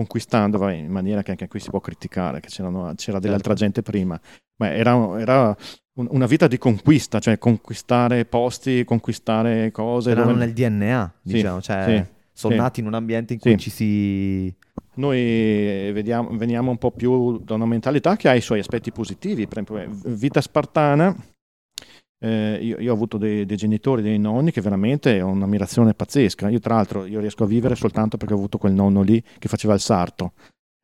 conquistando, 0.00 0.56
vabbè, 0.56 0.72
in 0.72 0.90
maniera 0.90 1.22
che 1.22 1.32
anche 1.32 1.46
qui 1.46 1.60
si 1.60 1.68
può 1.68 1.78
criticare, 1.80 2.40
che 2.40 2.48
c'erano- 2.48 2.94
c'era 2.96 3.18
dell'altra 3.18 3.52
gente 3.52 3.82
prima, 3.82 4.18
ma 4.56 4.72
era, 4.72 5.20
era 5.20 5.54
un- 5.98 6.08
una 6.10 6.24
vita 6.24 6.46
di 6.46 6.56
conquista, 6.56 7.18
cioè 7.18 7.36
conquistare 7.38 8.24
posti, 8.24 8.82
conquistare 8.84 9.70
cose. 9.70 10.10
Erano 10.12 10.32
dove- 10.32 10.44
nel 10.46 10.54
DNA, 10.54 11.12
Sì, 11.22 11.32
diciamo. 11.34 11.60
Cioè, 11.60 11.84
sì, 12.06 12.14
sono 12.32 12.54
sì. 12.54 12.60
nati 12.60 12.80
in 12.80 12.86
un 12.86 12.94
ambiente 12.94 13.34
in 13.34 13.40
cui 13.40 13.50
Sì. 13.52 13.58
ci 13.58 13.70
si... 13.70 14.54
Noi 14.94 15.18
eh, 15.18 15.90
vediamo, 15.92 16.30
veniamo 16.36 16.70
un 16.70 16.78
po' 16.78 16.90
più 16.92 17.38
da 17.38 17.54
una 17.54 17.66
mentalità 17.66 18.16
che 18.16 18.28
ha 18.28 18.34
i 18.34 18.40
suoi 18.40 18.58
aspetti 18.60 18.90
positivi, 18.92 19.46
per 19.46 19.58
esempio, 19.62 19.76
eh, 19.78 19.88
vita 20.14 20.40
spartana. 20.40 21.14
Eh, 22.22 22.58
io, 22.60 22.78
io 22.78 22.90
ho 22.90 22.94
avuto 22.94 23.16
dei, 23.16 23.46
dei 23.46 23.56
genitori, 23.56 24.02
dei 24.02 24.18
nonni 24.18 24.52
che 24.52 24.60
veramente 24.60 25.20
ho 25.22 25.28
un'ammirazione 25.28 25.94
pazzesca. 25.94 26.48
Io, 26.48 26.60
tra 26.60 26.74
l'altro, 26.74 27.06
io 27.06 27.20
riesco 27.20 27.44
a 27.44 27.46
vivere 27.46 27.74
soltanto 27.74 28.16
perché 28.16 28.34
ho 28.34 28.36
avuto 28.36 28.58
quel 28.58 28.72
nonno 28.72 29.02
lì 29.02 29.22
che 29.38 29.48
faceva 29.48 29.74
il 29.74 29.80
sarto. 29.80 30.32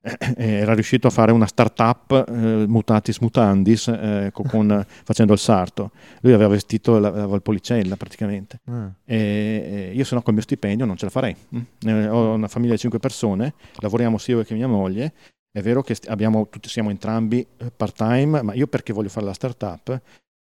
Eh, 0.06 0.34
era 0.36 0.72
riuscito 0.72 1.08
a 1.08 1.10
fare 1.10 1.32
una 1.32 1.46
start-up 1.46 2.26
eh, 2.28 2.64
mutatis 2.68 3.18
mutandis 3.18 3.88
eh, 3.88 4.30
co- 4.32 4.44
con- 4.44 4.84
facendo 5.04 5.32
il 5.32 5.38
sarto. 5.38 5.90
Lui 6.20 6.32
aveva 6.32 6.50
vestito 6.50 6.98
la, 6.98 7.10
la 7.10 7.26
Valpolicella 7.26 7.96
praticamente. 7.96 8.60
Ah. 8.66 8.90
E, 9.04 9.90
io 9.92 10.04
se 10.04 10.14
no 10.14 10.22
col 10.22 10.34
mio 10.34 10.42
stipendio 10.42 10.86
non 10.86 10.96
ce 10.96 11.06
la 11.06 11.10
farei. 11.10 11.34
Mm. 11.54 11.88
Eh, 11.88 12.08
ho 12.08 12.34
una 12.34 12.48
famiglia 12.48 12.74
di 12.74 12.78
cinque 12.78 13.00
persone, 13.00 13.54
lavoriamo 13.80 14.16
sia 14.16 14.36
io 14.36 14.44
che 14.44 14.54
mia 14.54 14.68
moglie. 14.68 15.12
È 15.50 15.60
vero 15.60 15.82
che 15.82 15.94
st- 15.94 16.08
abbiamo, 16.08 16.48
tutti, 16.48 16.68
siamo 16.68 16.90
entrambi 16.90 17.44
eh, 17.56 17.72
part-time, 17.74 18.42
ma 18.42 18.54
io 18.54 18.68
perché 18.68 18.92
voglio 18.92 19.08
fare 19.08 19.26
la 19.26 19.32
startup, 19.32 20.00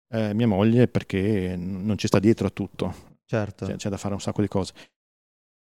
eh, 0.10 0.34
mia 0.34 0.48
moglie 0.48 0.88
perché 0.88 1.56
non 1.58 1.98
ci 1.98 2.08
sta 2.08 2.20
dietro 2.20 2.48
a 2.48 2.52
tutto, 2.52 2.94
Certo. 3.26 3.66
c'è, 3.66 3.76
c'è 3.76 3.90
da 3.90 3.98
fare 3.98 4.14
un 4.14 4.22
sacco 4.22 4.42
di 4.42 4.48
cose. 4.48 4.74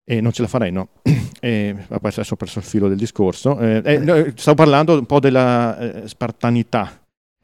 E 0.05 0.21
non 0.21 0.33
ce 0.33 0.43
la 0.43 0.49
farei, 0.49 0.73
no. 0.73 0.89
e, 1.41 1.77
adesso 1.89 2.33
ho 2.33 2.37
perso 2.37 2.59
il 2.59 2.65
filo 2.65 2.89
del 2.89 2.97
discorso. 2.97 3.59
Eh, 3.59 3.83
eh, 3.85 4.33
stavo 4.37 4.57
parlando 4.57 4.99
un 4.99 5.07
po' 5.07 5.21
della 5.21 5.79
eh, 5.79 6.09
spartanità. 6.09 7.01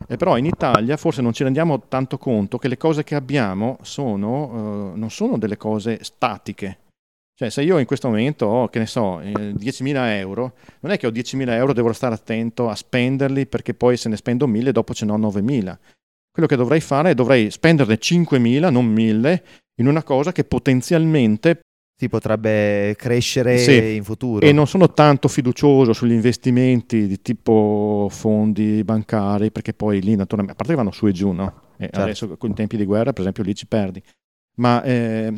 Eh, 0.07 0.17
però 0.17 0.37
in 0.37 0.47
Italia 0.47 0.97
forse 0.97 1.23
non 1.23 1.33
ci 1.33 1.43
rendiamo 1.43 1.87
tanto 1.89 2.19
conto 2.19 2.59
che 2.59 2.69
le 2.69 2.77
cose 2.77 3.05
che 3.05 3.15
abbiamo 3.15 3.79
sono, 3.83 4.93
eh, 4.95 4.99
non 4.99 5.11
sono 5.11 5.39
delle 5.39 5.57
cose 5.57 6.03
statiche. 6.03 6.79
Cioè, 7.35 7.51
se 7.51 7.63
io 7.63 7.79
in 7.79 7.87
questo 7.87 8.09
momento 8.09 8.47
ho, 8.47 8.69
che 8.69 8.81
ne 8.81 8.87
so, 8.87 9.21
eh, 9.21 9.33
10.000 9.33 10.17
euro, 10.17 10.55
non 10.81 10.91
è 10.91 10.99
che 10.99 11.07
ho 11.07 11.11
10.000 11.11 11.51
euro, 11.51 11.73
devo 11.73 11.93
stare 11.93 12.15
attento 12.15 12.69
a 12.69 12.75
spenderli 12.75 13.47
perché 13.47 13.75
poi 13.75 13.97
se 13.97 14.09
ne 14.09 14.17
spendo 14.17 14.49
1.000 14.49 14.71
dopo 14.71 14.93
ce 14.93 15.05
n'ho 15.05 15.17
9.000. 15.17 15.77
Quello 16.39 16.53
che 16.55 16.57
dovrei 16.63 16.81
fare 16.81 17.11
è 17.11 17.15
dovrei 17.15 17.51
spenderne 17.51 17.99
5.000, 17.99 18.71
non 18.71 18.95
1.000, 18.95 19.43
in 19.81 19.89
una 19.89 20.05
cosa 20.05 20.31
che 20.31 20.45
potenzialmente 20.45 21.63
Si 22.01 22.09
potrebbe 22.09 22.95
crescere 22.97 23.59
Sì. 23.59 23.97
in 23.97 24.05
futuro. 24.05 24.47
e 24.47 24.53
non 24.53 24.69
sono 24.69 24.93
tanto 24.93 25.27
fiducioso 25.27 25.93
sugli 25.93 26.13
investimenti 26.13 27.09
di 27.09 27.21
tipo 27.21 28.07
fondi 28.09 28.85
bancari, 28.85 29.51
perché 29.51 29.73
poi 29.73 30.01
lì 30.01 30.15
naturalmente, 30.15 30.53
a 30.53 30.55
parte 30.55 30.75
che 30.75 30.79
vanno 30.79 30.93
su 30.95 31.09
e 31.09 31.13
giù, 31.13 31.33
no? 31.33 31.73
E 31.77 31.87
Certo. 31.87 32.01
adesso 32.01 32.37
con 32.37 32.51
i 32.51 32.55
tempi 32.55 32.77
di 32.77 32.85
guerra, 32.85 33.11
per 33.13 33.23
esempio, 33.23 33.43
lì 33.43 33.53
ci 33.57 33.67
perdi. 33.67 34.01
Ma 34.59 34.81
eh, 34.85 35.33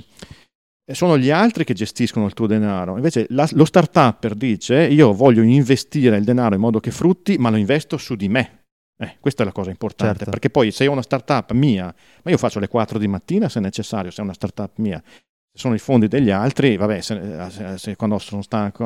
sono 0.93 1.17
gli 1.17 1.31
altri 1.31 1.65
che 1.65 1.73
gestiscono 1.73 2.27
il 2.27 2.35
tuo 2.35 2.47
denaro. 2.47 2.97
Invece 2.97 3.25
la- 3.31 3.49
lo 3.53 3.65
start-upper 3.65 4.35
dice, 4.35 4.83
io 4.87 5.15
voglio 5.15 5.41
investire 5.41 6.19
il 6.19 6.25
denaro 6.25 6.57
in 6.57 6.61
modo 6.61 6.79
che 6.79 6.91
frutti, 6.91 7.39
ma 7.39 7.49
lo 7.49 7.57
investo 7.57 7.97
su 7.97 8.17
di 8.17 8.29
me. 8.29 8.60
Eh, 9.03 9.17
questa 9.19 9.43
è 9.43 9.47
la 9.47 9.53
cosa 9.53 9.71
importante, 9.71 10.17
Certo. 10.19 10.31
perché 10.31 10.51
poi 10.51 10.71
se 10.71 10.87
ho 10.87 10.93
una 10.93 11.01
startup 11.01 11.53
mia, 11.53 11.85
ma 12.23 12.31
io 12.31 12.37
faccio 12.37 12.59
alle 12.59 12.69
4 12.69 12.99
di 12.99 13.09
mattina 13.09 13.49
se 13.49 13.59
necessario, 13.59 14.11
se 14.11 14.21
è 14.21 14.25
una 14.25 14.35
startup 14.35 14.73
mia, 14.77 15.01
se 15.03 15.59
sono 15.59 15.75
i 15.75 15.79
fondi 15.79 16.07
degli 16.07 16.31
altri, 16.31 16.77
vabbè, 16.77 17.01
se, 17.01 17.47
se- 17.51 17.79
se- 17.79 17.97
quando 17.97 18.19
sono 18.19 18.43
stanco. 18.43 18.85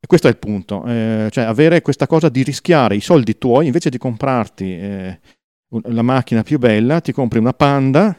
E 0.00 0.06
questo 0.06 0.26
è 0.26 0.30
il 0.30 0.38
punto, 0.38 0.84
eh, 0.86 1.28
cioè 1.30 1.44
avere 1.44 1.82
questa 1.82 2.06
cosa 2.08 2.28
di 2.28 2.42
rischiare 2.42 2.96
i 2.96 3.00
soldi 3.00 3.38
tuoi 3.38 3.66
invece 3.66 3.90
di 3.90 3.98
comprarti 3.98 4.72
eh, 4.76 5.20
la 5.84 6.02
macchina 6.02 6.42
più 6.42 6.58
bella, 6.58 7.00
ti 7.00 7.12
compri 7.12 7.38
una 7.38 7.52
Panda 7.52 8.16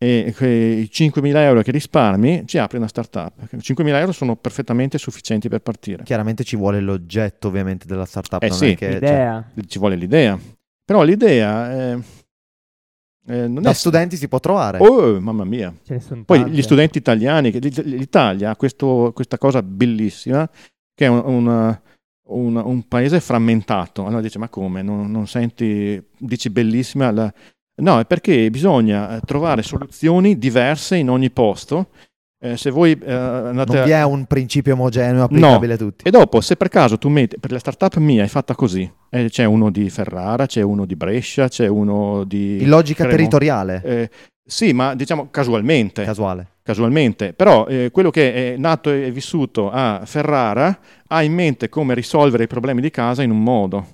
e 0.00 0.32
quei 0.36 0.84
5.000 0.92 1.36
euro 1.36 1.62
che 1.62 1.70
risparmi 1.72 2.44
ci 2.46 2.56
apri 2.58 2.76
una 2.76 2.88
startup. 2.88 3.32
5.000 3.56 3.86
euro 3.98 4.12
sono 4.12 4.36
perfettamente 4.36 4.96
sufficienti 4.96 5.48
per 5.48 5.60
partire. 5.60 6.02
Chiaramente 6.04 6.44
ci 6.44 6.56
vuole 6.56 6.80
l'oggetto 6.80 7.48
ovviamente 7.48 7.86
della 7.86 8.04
startup. 8.04 8.42
Eh 8.42 8.48
non 8.48 8.56
sì, 8.56 8.72
è 8.72 8.76
che, 8.76 8.84
cioè, 8.86 8.92
L'idea. 8.94 9.50
Ci 9.66 9.78
vuole 9.78 9.96
l'idea. 9.96 10.38
Però 10.88 11.02
l'idea 11.02 11.70
eh, 11.92 12.02
eh, 13.26 13.46
non 13.46 13.60
da 13.60 13.70
è... 13.70 13.74
studenti 13.74 14.16
si 14.16 14.26
può 14.26 14.40
trovare. 14.40 14.78
Oh, 14.78 15.20
mamma 15.20 15.44
mia. 15.44 15.70
Ce 15.84 15.92
ne 15.92 16.00
sono 16.00 16.24
Poi 16.24 16.38
tante. 16.40 16.54
gli 16.56 16.62
studenti 16.62 16.96
italiani, 16.96 17.50
che- 17.50 17.58
l'Italia 17.82 18.48
ha 18.48 18.56
questo- 18.56 19.12
questa 19.14 19.36
cosa 19.36 19.62
bellissima, 19.62 20.48
che 20.94 21.04
è 21.04 21.08
un, 21.08 21.22
una- 21.26 21.82
un- 22.28 22.56
un 22.56 22.88
paese 22.88 23.20
frammentato. 23.20 24.06
Allora 24.06 24.22
dice, 24.22 24.38
ma 24.38 24.48
come? 24.48 24.80
Non, 24.80 25.10
non 25.10 25.26
senti, 25.26 26.02
dici 26.16 26.48
bellissima 26.48 27.10
la... 27.10 27.30
No, 27.82 28.00
è 28.00 28.06
perché 28.06 28.50
bisogna 28.50 29.16
eh, 29.16 29.20
trovare 29.20 29.62
soluzioni 29.62 30.38
diverse 30.38 30.96
in 30.96 31.10
ogni 31.10 31.30
posto 31.30 31.90
eh, 32.40 32.56
se 32.56 32.70
voi 32.70 32.92
eh, 32.92 33.12
andate 33.12 33.74
Non 33.76 33.84
vi 33.84 33.90
è 33.90 34.02
un 34.04 34.24
principio 34.26 34.74
omogeneo 34.74 35.24
applicabile 35.24 35.74
a 35.74 35.76
tutti. 35.76 36.06
E 36.06 36.10
dopo, 36.10 36.40
se 36.40 36.56
per 36.56 36.68
caso 36.68 36.98
tu 36.98 37.08
metti, 37.08 37.38
per 37.38 37.50
la 37.52 37.58
startup 37.58 37.96
mia 37.96 38.22
è 38.24 38.28
fatta 38.28 38.54
così, 38.54 38.90
eh, 39.10 39.28
c'è 39.28 39.44
uno 39.44 39.70
di 39.70 39.90
Ferrara, 39.90 40.46
c'è 40.46 40.62
uno 40.62 40.84
di 40.84 40.94
Brescia, 40.96 41.48
c'è 41.48 41.66
uno 41.66 42.24
di... 42.24 42.62
In 42.62 42.68
logica 42.68 43.02
Cremo- 43.04 43.16
territoriale, 43.16 43.82
Eh, 43.84 44.10
sì, 44.44 44.72
ma 44.72 44.94
diciamo 44.94 45.28
casualmente, 45.30 46.04
casuale. 46.04 46.46
casualmente. 46.62 47.32
Però 47.34 47.66
eh, 47.66 47.90
quello 47.92 48.10
che 48.10 48.54
è 48.54 48.56
nato 48.56 48.90
e 48.90 49.10
vissuto 49.10 49.70
a 49.70 50.02
Ferrara 50.04 50.78
ha 51.08 51.22
in 51.22 51.34
mente 51.34 51.68
come 51.68 51.92
risolvere 51.94 52.44
i 52.44 52.46
problemi 52.46 52.80
di 52.80 52.90
casa 52.90 53.22
in 53.22 53.30
un 53.30 53.42
modo. 53.42 53.86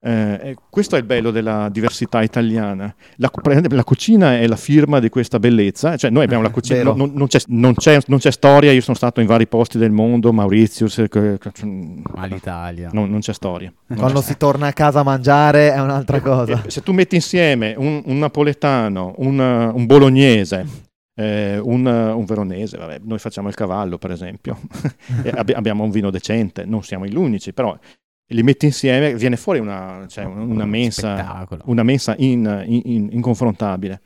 Eh, 0.00 0.38
e 0.50 0.56
questo 0.70 0.94
è 0.94 0.98
il 1.00 1.04
bello 1.04 1.32
della 1.32 1.68
diversità 1.72 2.22
italiana. 2.22 2.94
La, 3.16 3.30
la 3.68 3.82
cucina 3.84 4.38
è 4.38 4.46
la 4.46 4.54
firma 4.56 5.00
di 5.00 5.08
questa 5.08 5.40
bellezza. 5.40 5.96
Cioè, 5.96 6.10
noi 6.10 6.22
abbiamo 6.22 6.42
la 6.44 6.50
cucina, 6.50 6.78
Vero. 6.78 6.94
non, 6.94 7.10
non 7.14 7.26
c'è, 7.26 7.40
non 7.48 7.74
c'è- 7.74 7.98
non 8.06 8.18
c'è 8.18 8.30
storia. 8.30 8.70
Io 8.70 8.80
sono 8.80 8.96
stato 8.96 9.20
in 9.20 9.26
vari 9.26 9.48
posti 9.48 9.76
del 9.76 9.90
mondo, 9.90 10.32
Mauritius, 10.32 10.98
eh, 10.98 11.08
che- 11.08 11.38
che- 11.38 11.64
Ma 12.14 12.26
l'Italia. 12.26 12.90
non, 12.92 13.10
non 13.10 13.18
c'è 13.20 13.32
storia. 13.32 13.72
Non 13.86 13.98
Quando 13.98 14.20
c'è- 14.20 14.26
si 14.26 14.36
torna 14.36 14.68
a 14.68 14.72
casa 14.72 15.00
a 15.00 15.02
mangiare 15.02 15.72
è 15.72 15.80
un'altra 15.80 16.20
cosa. 16.20 16.62
eh, 16.64 16.70
se 16.70 16.80
tu 16.82 16.92
metti 16.92 17.16
insieme 17.16 17.74
un, 17.76 18.00
un 18.04 18.18
napoletano, 18.18 19.14
un, 19.18 19.38
un 19.40 19.86
bolognese, 19.86 20.64
eh, 21.16 21.58
un, 21.60 21.84
un 21.86 22.24
veronese, 22.24 22.76
vabbè, 22.78 23.00
noi 23.02 23.18
facciamo 23.18 23.48
il 23.48 23.54
cavallo 23.56 23.98
per 23.98 24.12
esempio, 24.12 24.60
abbi- 25.34 25.54
abbiamo 25.54 25.82
un 25.82 25.90
vino 25.90 26.10
decente, 26.10 26.64
non 26.64 26.84
siamo 26.84 27.04
gli 27.04 27.16
unici, 27.16 27.52
però 27.52 27.76
li 28.28 28.42
metti 28.42 28.66
insieme, 28.66 29.14
viene 29.14 29.36
fuori 29.36 29.58
una, 29.58 30.04
cioè, 30.08 30.24
una 30.24 30.64
mensa, 30.66 31.14
una 31.64 31.82
mensa 31.82 32.14
in- 32.18 32.64
in- 32.66 32.82
in- 32.84 33.08
inconfrontabile. 33.12 34.00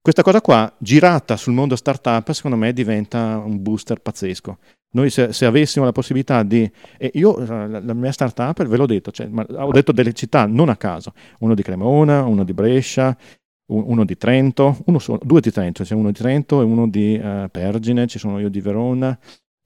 Questa 0.00 0.22
cosa 0.22 0.40
qua, 0.40 0.72
girata 0.78 1.36
sul 1.36 1.52
mondo 1.52 1.76
startup, 1.76 2.30
secondo 2.30 2.56
me 2.56 2.72
diventa 2.72 3.36
un 3.44 3.60
booster 3.62 4.00
pazzesco. 4.00 4.58
Noi 4.90 5.10
se, 5.10 5.34
se 5.34 5.44
avessimo 5.44 5.84
la 5.84 5.92
possibilità 5.92 6.42
di... 6.42 6.70
E 6.96 7.10
io, 7.14 7.38
eh, 7.38 7.46
la, 7.46 7.80
la 7.80 7.92
mia 7.94 8.10
startup, 8.12 8.64
ve 8.64 8.76
l'ho 8.78 8.86
detto, 8.86 9.10
cioè, 9.10 9.26
ma 9.26 9.44
ho 9.50 9.70
detto 9.70 9.92
delle 9.92 10.14
città 10.14 10.46
non 10.46 10.70
a 10.70 10.76
caso, 10.76 11.12
uno 11.40 11.54
di 11.54 11.62
Cremona, 11.62 12.24
uno 12.24 12.42
di 12.42 12.54
Brescia, 12.54 13.14
un- 13.70 13.84
uno 13.86 14.04
di 14.06 14.16
Trento, 14.16 14.78
uno 14.86 14.98
solo- 14.98 15.20
due 15.22 15.42
di 15.42 15.50
Trento, 15.50 15.82
c'è 15.82 15.94
uno 15.94 16.10
di 16.10 16.18
Trento 16.18 16.62
e 16.62 16.64
uno 16.64 16.88
di 16.88 17.16
eh, 17.16 17.48
Pergine, 17.50 18.06
ci 18.06 18.18
sono 18.18 18.38
io 18.38 18.48
di 18.48 18.62
Verona, 18.62 19.18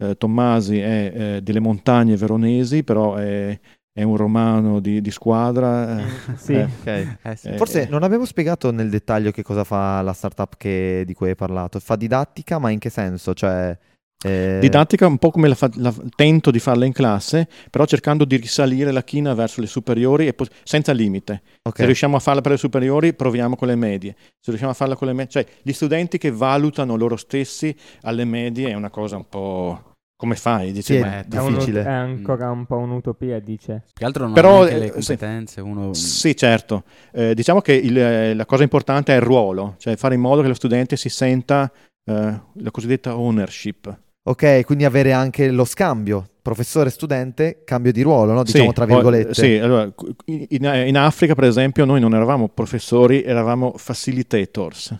eh, 0.02 0.16
Tommasi 0.16 0.80
è 0.80 1.12
eh, 1.14 1.40
delle 1.42 1.60
montagne 1.60 2.16
veronesi, 2.16 2.82
però 2.82 3.14
è, 3.14 3.56
è 3.92 4.02
un 4.02 4.16
romano 4.16 4.80
di, 4.80 5.00
di 5.00 5.10
squadra. 5.10 5.98
eh, 6.00 6.04
Sì. 6.36 6.54
eh, 6.54 6.62
Ok. 6.64 7.16
Eh 7.22 7.36
sì. 7.36 7.48
Eh, 7.48 7.56
Forse 7.56 7.86
non 7.90 8.02
abbiamo 8.02 8.24
spiegato 8.24 8.70
nel 8.70 8.88
dettaglio 8.90 9.30
che 9.30 9.42
cosa 9.42 9.64
fa 9.64 10.00
la 10.02 10.12
startup 10.12 10.56
che- 10.56 11.04
di 11.06 11.14
cui 11.14 11.28
hai 11.28 11.36
parlato. 11.36 11.78
Fa 11.78 11.96
didattica, 11.96 12.58
ma 12.58 12.70
in 12.70 12.78
che 12.78 12.88
senso? 12.90 13.34
Cioè, 13.34 13.76
eh, 14.24 14.58
Didattica 14.60 15.06
un 15.08 15.18
po' 15.18 15.30
come 15.32 15.48
la, 15.48 15.54
fa- 15.56 15.68
la- 15.74 15.92
tento 16.14 16.50
di 16.52 16.60
farla 16.60 16.84
in 16.84 16.92
classe, 16.92 17.48
però 17.70 17.84
cercando 17.86 18.24
di 18.24 18.36
risalire 18.36 18.92
la 18.92 19.02
china 19.02 19.34
verso 19.34 19.60
le 19.60 19.66
superiori 19.66 20.28
e 20.28 20.32
pos- 20.32 20.48
senza 20.62 20.92
limite. 20.92 21.42
ok. 21.62 21.76
Se 21.76 21.84
riusciamo 21.86 22.16
a 22.16 22.20
farla 22.20 22.40
per 22.40 22.52
le 22.52 22.56
superiori, 22.58 23.14
proviamo 23.14 23.56
con 23.56 23.66
le 23.68 23.74
medie. 23.76 24.14
Se 24.40 24.50
riusciamo 24.50 24.70
a 24.70 24.74
farla 24.74 24.94
con 24.94 25.08
le 25.08 25.12
medie, 25.12 25.30
cioè 25.32 25.46
gli 25.62 25.72
studenti 25.72 26.18
che 26.18 26.30
valutano 26.30 26.94
loro 26.96 27.16
stessi 27.16 27.76
alle 28.02 28.24
medie 28.24 28.70
è 28.70 28.74
una 28.74 28.90
cosa 28.90 29.16
un 29.16 29.28
po' 29.28 29.82
come 30.22 30.36
fai? 30.36 30.70
Dici, 30.70 30.94
Sì, 30.94 31.00
ma- 31.00 31.18
è 31.18 31.26
È, 31.28 31.38
un- 31.40 31.52
difficile. 31.54 31.82
è 31.82 31.88
ancora 31.90 32.48
un 32.52 32.64
po' 32.64 32.76
un'utopia, 32.76 33.40
dice. 33.40 33.82
Più 33.86 33.92
che 33.94 34.04
altro 34.04 34.22
non 34.26 34.34
Però, 34.34 34.62
le 34.62 34.70
eh, 34.70 34.86
sì. 35.02 35.16
competenze, 35.16 35.60
uno... 35.60 35.92
Sì, 35.94 36.36
certo. 36.36 36.84
Eh, 37.12 37.34
diciamo 37.34 37.60
che 37.60 37.72
il- 37.72 37.98
eh, 37.98 38.32
la 38.34 38.46
cosa 38.46 38.62
importante 38.62 39.12
è 39.12 39.16
il 39.16 39.22
ruolo, 39.22 39.74
cioè 39.78 39.96
fare 39.96 40.14
in 40.14 40.20
modo 40.20 40.40
che 40.42 40.46
lo 40.46 40.54
studente 40.54 40.96
si 40.96 41.08
senta 41.08 41.68
eh, 42.04 42.12
la 42.54 42.70
cosiddetta 42.70 43.16
ownership. 43.18 43.92
Ok, 44.28 44.64
quindi 44.64 44.84
avere 44.84 45.10
anche 45.12 45.50
lo 45.50 45.64
scambio 45.64 46.24
professore-studente, 46.42 47.62
cambio 47.64 47.90
di 47.90 48.02
ruolo, 48.02 48.32
no? 48.32 48.42
diciamo 48.44 48.68
Sì, 48.68 48.72
tra 48.74 48.84
poi- 48.86 48.94
virgolette. 48.94 49.34
sì, 49.34 49.56
allora, 49.58 49.92
in, 50.26 50.46
in 50.86 50.96
Africa, 50.96 51.34
per 51.34 51.44
esempio, 51.44 51.84
noi 51.84 51.98
non 52.00 52.14
eravamo 52.14 52.48
professori, 52.48 53.22
eravamo 53.24 53.72
facilitators. 53.76 54.96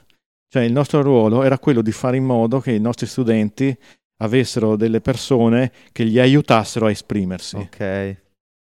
Cioè 0.48 0.64
il 0.64 0.72
nostro 0.72 1.00
ruolo 1.02 1.42
era 1.44 1.58
quello 1.58 1.80
di 1.80 1.92
fare 1.92 2.16
in 2.18 2.24
modo 2.24 2.60
che 2.60 2.72
i 2.72 2.80
nostri 2.80 3.06
studenti 3.06 3.74
avessero 4.22 4.76
delle 4.76 5.00
persone 5.00 5.72
che 5.92 6.04
gli 6.06 6.18
aiutassero 6.18 6.86
a 6.86 6.90
esprimersi. 6.90 7.56
Ok. 7.56 7.80
Eh, 7.80 8.18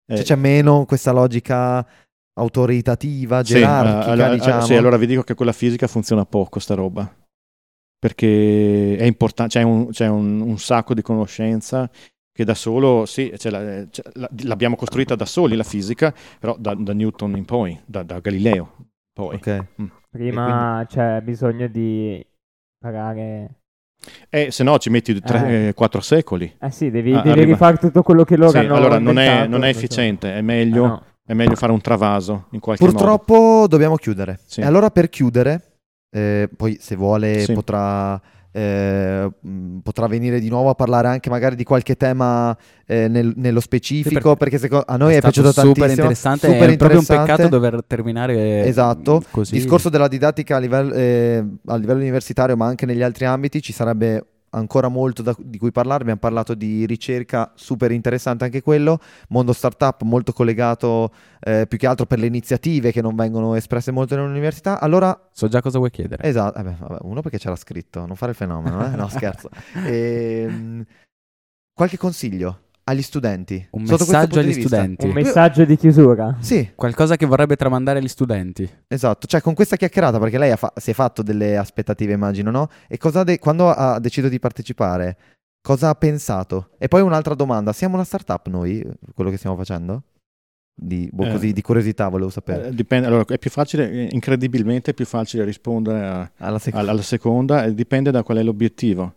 Cioè, 0.06 0.22
c'è 0.22 0.34
meno 0.36 0.84
questa 0.86 1.12
logica 1.12 1.86
autoritativa, 2.38 3.44
sì, 3.44 3.54
gerarchica, 3.54 4.06
eh, 4.06 4.10
allora, 4.10 4.34
diciamo. 4.34 4.60
sì, 4.62 4.74
allora 4.74 4.96
vi 4.96 5.06
dico 5.06 5.22
che 5.22 5.34
con 5.34 5.46
la 5.46 5.52
fisica 5.52 5.86
funziona 5.86 6.24
poco 6.24 6.58
sta 6.58 6.74
roba. 6.74 7.14
Perché 7.98 8.96
è 8.96 9.04
importante, 9.04 9.58
c'è, 9.58 9.62
un, 9.62 9.90
c'è 9.90 10.08
un- 10.08 10.40
un 10.40 10.58
sacco 10.58 10.94
di 10.94 11.02
conoscenza 11.02 11.90
che 12.32 12.44
da 12.44 12.54
solo, 12.54 13.04
sì, 13.04 13.30
ce 13.36 13.50
la- 13.50 13.86
ce 13.90 14.02
la- 14.14 14.30
l'abbiamo 14.44 14.74
costruita 14.76 15.14
da 15.14 15.26
soli 15.26 15.54
la 15.54 15.64
fisica, 15.64 16.14
però 16.38 16.56
da, 16.58 16.74
da 16.74 16.94
Newton 16.94 17.36
in 17.36 17.44
poi, 17.44 17.78
da, 17.84 18.02
da 18.02 18.18
Galileo 18.20 18.74
in 18.78 18.84
poi. 19.12 19.34
Ok. 19.36 19.64
Prima 20.08 20.84
c'è 20.88 21.20
bisogno 21.20 21.68
di 21.68 22.24
imparare... 22.82 23.56
E 24.28 24.50
se 24.50 24.62
no 24.64 24.78
ci 24.78 24.90
metti 24.90 25.20
Eh. 25.24 25.72
4 25.74 26.00
secoli. 26.00 26.56
Eh 26.60 26.70
sì, 26.70 26.90
devi, 26.90 27.12
Ah, 27.12 27.20
devi 27.20 27.44
rifare 27.44 27.76
tutto 27.76 28.02
quello 28.02 28.24
che 28.24 28.36
loro 28.36 28.50
Sì, 28.50 28.58
hanno 28.58 28.74
allora 28.74 28.98
non 28.98 29.18
è, 29.18 29.46
non 29.46 29.64
è 29.64 29.68
efficiente, 29.68 30.32
è 30.34 30.38
Ah, 30.38 30.42
meglio, 30.42 30.86
no. 30.86 31.02
è 31.26 31.34
meglio 31.34 31.54
fare 31.56 31.72
un 31.72 31.80
travaso 31.80 32.46
in 32.52 32.60
qualche 32.60 32.82
modo. 32.84 32.96
Purtroppo 32.96 33.66
dobbiamo 33.68 33.96
chiudere. 33.96 34.38
Sì. 34.46 34.60
E 34.60 34.64
allora 34.64 34.90
per 34.90 35.08
chiudere, 35.10 35.78
eh, 36.10 36.48
poi 36.56 36.78
se 36.80 36.96
vuole 36.96 37.40
Sì. 37.40 37.52
potrà, 37.52 38.20
eh, 38.52 39.30
potrà 39.82 40.06
venire 40.06 40.40
di 40.40 40.48
nuovo 40.48 40.70
a 40.70 40.74
parlare 40.74 41.08
anche 41.08 41.30
magari 41.30 41.54
di 41.56 41.64
qualche 41.64 41.96
tema 41.96 42.56
eh, 42.86 43.06
nel- 43.08 43.32
nello 43.36 43.60
specifico, 43.60 44.30
Sì, 44.32 44.36
perché 44.36 44.58
seco- 44.58 44.82
a 44.84 44.96
noi 44.96 45.14
è, 45.14 45.18
stato 45.18 45.32
piaciuto 45.40 45.52
super 45.52 45.66
tantissimo. 45.66 45.92
interessante. 45.92 46.46
super 46.48 46.68
è 46.70 46.76
proprio 46.76 46.98
un 46.98 47.04
interessante. 47.04 47.42
peccato 47.42 47.48
dover 47.48 47.84
terminare 47.86 48.64
Esatto. 48.66 49.22
così. 49.30 49.54
discorso 49.54 49.88
della 49.88 50.08
didattica 50.08 50.56
a 50.56 50.58
livello, 50.58 50.92
eh, 50.94 51.44
a 51.66 51.76
livello 51.76 52.00
universitario, 52.00 52.56
ma 52.56 52.66
anche 52.66 52.86
negli 52.86 53.02
altri 53.02 53.24
ambiti, 53.26 53.62
ci 53.62 53.72
sarebbe 53.72 54.24
ancora 54.50 54.88
molto 54.88 55.22
da- 55.22 55.34
di 55.38 55.58
cui 55.58 55.72
parlare. 55.72 56.02
Abbiamo 56.02 56.20
parlato 56.20 56.54
di 56.54 56.86
ricerca, 56.86 57.52
super 57.54 57.90
interessante 57.92 58.44
anche 58.44 58.62
quello. 58.62 58.98
Mondo 59.28 59.52
startup 59.52 60.02
molto 60.02 60.32
collegato 60.32 61.12
eh, 61.40 61.66
più 61.68 61.78
che 61.78 61.86
altro 61.86 62.06
per 62.06 62.18
le 62.18 62.26
iniziative 62.26 62.92
che 62.92 63.00
non 63.02 63.14
vengono 63.14 63.54
espresse 63.54 63.90
molto 63.90 64.16
nell'università. 64.16 64.80
Allora, 64.80 65.28
So 65.32 65.48
già 65.48 65.60
cosa 65.62 65.78
vuoi 65.78 65.90
chiedere. 65.90 66.22
esatto, 66.24 66.58
eh 66.58 66.62
beh, 66.62 66.74
vabbè, 66.78 66.98
uno 67.02 67.20
perché 67.22 67.38
c'era 67.38 67.56
scritto, 67.56 68.04
non 68.06 68.16
fare 68.16 68.32
il 68.32 68.36
fenomeno, 68.36 68.84
eh? 68.84 68.96
no 68.96 69.08
scherzo. 69.08 69.48
Ehm, 69.86 70.84
qualche 71.72 71.96
consiglio 71.96 72.60
agli 72.90 73.02
studenti? 73.02 73.66
Un 73.70 73.82
messaggio 73.82 74.38
agli 74.40 74.52
studenti. 74.52 75.06
Un 75.06 75.12
messaggio 75.12 75.64
di 75.64 75.76
chiusura. 75.76 76.36
Sì, 76.40 76.70
Qualcosa 76.74 77.16
che 77.16 77.26
vorrebbe 77.26 77.56
tramandare 77.56 77.98
agli 77.98 78.08
studenti. 78.08 78.68
Esatto, 78.86 79.26
cioè 79.26 79.40
con 79.40 79.54
questa 79.54 79.76
chiacchierata, 79.76 80.18
perché 80.18 80.38
lei 80.38 80.50
ha 80.50 80.56
fa- 80.56 80.72
si 80.76 80.90
è 80.90 80.94
fatto 80.94 81.22
delle 81.22 81.56
aspettative, 81.56 82.12
immagino, 82.12 82.50
no? 82.50 82.68
E 82.88 82.98
de- 83.24 83.38
quando 83.38 83.70
ha 83.70 83.98
deciso 83.98 84.28
di 84.28 84.38
partecipare, 84.38 85.16
cosa 85.62 85.88
ha 85.90 85.94
pensato? 85.94 86.70
E 86.78 86.88
poi 86.88 87.00
un'altra 87.02 87.34
domanda, 87.34 87.72
siamo 87.72 87.94
una 87.94 88.04
startup 88.04 88.46
noi, 88.48 88.84
quello 89.14 89.30
che 89.30 89.36
stiamo 89.36 89.56
facendo? 89.56 90.02
Di, 90.82 91.10
boh, 91.12 91.24
Eh. 91.26 91.32
così, 91.32 91.52
di 91.52 91.60
curiosità 91.60 92.08
volevo 92.08 92.30
sapere. 92.30 92.68
Eh, 92.68 92.74
dipende, 92.74 93.06
allora, 93.06 93.24
è 93.26 93.38
più 93.38 93.50
facile, 93.50 93.90
eh, 93.90 94.08
incredibilmente 94.12 94.92
è 94.92 94.94
più 94.94 95.04
facile 95.04 95.44
rispondere 95.44 96.06
a- 96.06 96.30
Alla 96.38 96.58
sec- 96.58 96.74
alla, 96.76 96.92
alla 96.92 97.02
seconda, 97.02 97.68
dipende 97.68 98.10
da 98.10 98.22
qual 98.22 98.38
è 98.38 98.42
l'obiettivo. 98.42 99.14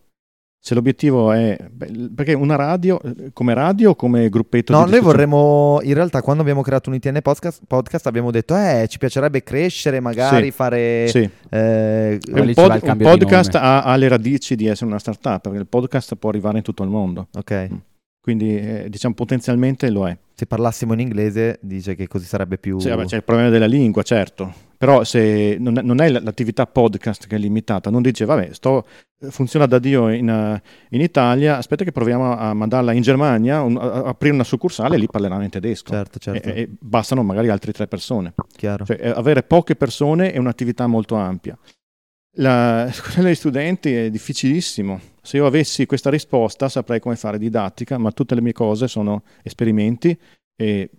Se 0.65 0.73
l'obiettivo 0.75 1.33
è... 1.33 1.57
beh, 1.69 2.11
perché 2.15 2.31
una 2.33 2.55
radio, 2.55 2.97
come 3.33 3.53
radio 3.53 3.89
o 3.89 3.95
come 3.95 4.29
gruppetto 4.29 4.71
No, 4.71 4.85
di 4.85 4.91
noi 4.91 5.01
vorremmo, 5.01 5.81
in 5.83 5.93
realtà 5.93 6.21
quando 6.21 6.41
abbiamo 6.41 6.61
creato 6.61 6.89
un 6.89 6.95
ITN 6.95 7.19
podcast, 7.21 7.63
podcast 7.67 8.07
abbiamo 8.07 8.31
detto, 8.31 8.55
eh, 8.55 8.85
ci 8.87 8.97
piacerebbe 8.97 9.43
crescere, 9.43 9.99
magari 9.99 10.45
Sì, 10.45 10.51
fare... 10.51 11.07
Sì. 11.09 11.29
eh, 11.49 12.17
un, 12.31 12.53
pod- 12.53 12.79
un 12.81 12.97
podcast 12.97 13.55
ha, 13.55 13.83
ha 13.83 13.95
le 13.97 14.07
radici 14.07 14.55
di 14.55 14.67
essere 14.67 14.85
una 14.85 14.99
startup, 14.99 15.41
perché 15.41 15.57
il 15.57 15.67
podcast 15.67 16.15
può 16.15 16.29
arrivare 16.29 16.55
in 16.59 16.63
tutto 16.63 16.81
il 16.83 16.89
mondo. 16.89 17.27
ok, 17.35 17.67
Quindi, 18.21 18.55
eh, 18.57 18.85
diciamo, 18.87 19.15
potenzialmente 19.15 19.89
lo 19.89 20.07
è. 20.07 20.17
se 20.33 20.45
parlassimo 20.45 20.93
in 20.93 21.01
inglese 21.01 21.59
dice 21.61 21.93
che 21.93 22.07
così 22.07 22.25
sarebbe 22.25 22.57
più... 22.57 22.79
Sì, 22.79 22.87
vabbè, 22.87 23.03
c'è 23.03 23.17
il 23.17 23.23
problema 23.25 23.49
della 23.49 23.65
lingua, 23.67 24.01
certo. 24.01 24.53
Però 24.83 25.03
se 25.05 25.55
non 25.59 25.77
è, 25.77 25.81
non 25.81 26.01
è 26.01 26.09
l'attività 26.09 26.67
podcast 26.67 27.27
che 27.27 27.37
è 27.37 27.39
limitata, 27.39 27.89
non 27.89 28.01
dice, 28.01 28.25
vabbè, 28.25 28.49
sto, 28.51 28.85
funziona 29.29 29.65
da 29.65 29.79
Dio 29.79 30.09
in, 30.09 30.61
in 30.89 31.01
Italia, 31.01 31.55
aspetta 31.55 31.85
che 31.85 31.93
proviamo 31.93 32.35
a 32.35 32.53
mandarla 32.53 32.91
in 32.91 33.01
Germania, 33.01 33.61
un- 33.61 33.77
a, 33.77 34.03
aprire 34.03 34.33
una 34.33 34.43
succursiale 34.43 34.95
e 34.95 34.99
lì 34.99 35.07
parleranno 35.07 35.43
in 35.43 35.49
tedesco. 35.49 35.93
Certo, 35.93 36.19
certo, 36.19 36.49
E, 36.49 36.59
e 36.61 36.69
bastano 36.77 37.23
magari 37.23 37.47
altre 37.47 37.71
tre 37.71 37.87
persone. 37.87 38.33
chiaro. 38.57 38.83
Cioè, 38.83 38.97
eh, 38.99 39.09
avere 39.09 39.43
poche 39.43 39.75
persone 39.75 40.33
è 40.33 40.37
un'attività 40.37 40.85
molto 40.85 41.15
ampia. 41.15 41.57
La 42.37 42.89
scuola 42.91 43.27
degli 43.27 43.35
studenti 43.35 43.93
è 43.93 44.09
difficilissimo. 44.09 44.99
Se 45.21 45.37
io 45.37 45.45
avessi 45.45 45.85
questa 45.85 46.09
risposta 46.09 46.67
saprei 46.67 46.99
come 46.99 47.15
fare 47.15 47.37
didattica, 47.37 47.97
ma 47.97 48.11
tutte 48.11 48.35
le 48.35 48.41
mie 48.41 48.51
cose 48.51 48.89
sono 48.89 49.23
esperimenti 49.43 50.17
e 50.55 50.89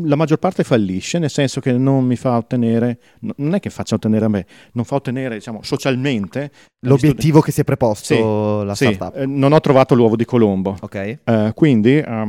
la 0.00 0.16
maggior 0.16 0.38
parte 0.38 0.64
fallisce, 0.64 1.18
nel 1.18 1.28
senso 1.30 1.60
che 1.60 1.72
non 1.72 2.04
mi 2.06 2.16
fa 2.16 2.36
ottenere, 2.36 2.98
no- 3.20 3.34
non 3.36 3.54
è 3.54 3.60
che 3.60 3.68
faccia 3.70 3.94
ottenere 3.96 4.24
a 4.24 4.28
me, 4.28 4.46
non 4.72 4.84
fa 4.84 4.94
ottenere, 4.94 5.34
diciamo, 5.34 5.62
socialmente 5.62 6.50
L'obiettivo 6.86 7.40
che 7.40 7.52
si 7.52 7.60
è 7.60 7.64
preposto 7.64 8.60
Sì, 8.60 8.66
la 8.66 8.74
Sì, 8.74 8.92
startup. 8.94 9.20
eh, 9.20 9.26
non 9.26 9.52
ho 9.52 9.60
trovato 9.60 9.94
l'uovo 9.94 10.16
di 10.16 10.24
Colombo. 10.24 10.76
Ok. 10.80 11.18
Eh, 11.22 11.52
quindi 11.54 11.96
eh, 11.98 12.26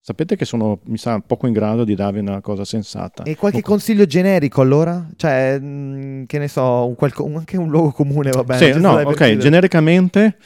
sapete 0.00 0.36
che 0.36 0.44
sono, 0.44 0.80
mi 0.84 0.96
sa, 0.98 1.20
poco 1.20 1.46
in 1.46 1.52
grado 1.52 1.84
di 1.84 1.94
darvi 1.94 2.20
una 2.20 2.40
cosa 2.40 2.64
sensata. 2.64 3.24
E 3.24 3.36
qualche 3.36 3.58
Poco- 3.60 3.72
consiglio 3.72 4.06
generico 4.06 4.60
allora? 4.62 5.06
Cioè, 5.16 5.58
mh, 5.58 6.26
che 6.26 6.38
ne 6.38 6.48
so, 6.48 6.86
un 6.86 6.94
qualco- 6.94 7.24
un- 7.24 7.36
anche 7.36 7.56
un 7.56 7.68
luogo 7.68 7.90
comune 7.92 8.30
va 8.30 8.44
bene. 8.44 8.72
Sì, 8.72 8.78
no, 8.80 8.92
ok, 8.92 9.02
chiudere. 9.14 9.38
genericamente 9.38 10.36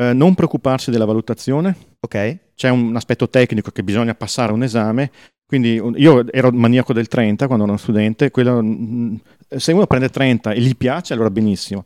eh, 0.00 0.12
non 0.14 0.34
preoccuparsi 0.34 0.90
della 0.90 1.04
valutazione, 1.04 1.76
Ok. 2.00 2.38
c'è 2.54 2.70
un 2.70 2.96
aspetto 2.96 3.28
tecnico 3.28 3.70
che 3.70 3.82
bisogna 3.82 4.14
passare 4.14 4.52
un 4.52 4.62
esame, 4.62 5.10
quindi 5.50 5.82
io 5.96 6.32
ero 6.32 6.52
maniaco 6.52 6.92
del 6.92 7.08
30 7.08 7.48
quando 7.48 7.64
ero 7.64 7.76
studente, 7.76 8.30
quello, 8.30 8.62
mm, 8.62 9.16
se 9.48 9.72
uno 9.72 9.84
prende 9.88 10.08
30 10.08 10.52
e 10.52 10.60
gli 10.60 10.76
piace 10.76 11.12
allora 11.12 11.28
benissimo. 11.28 11.84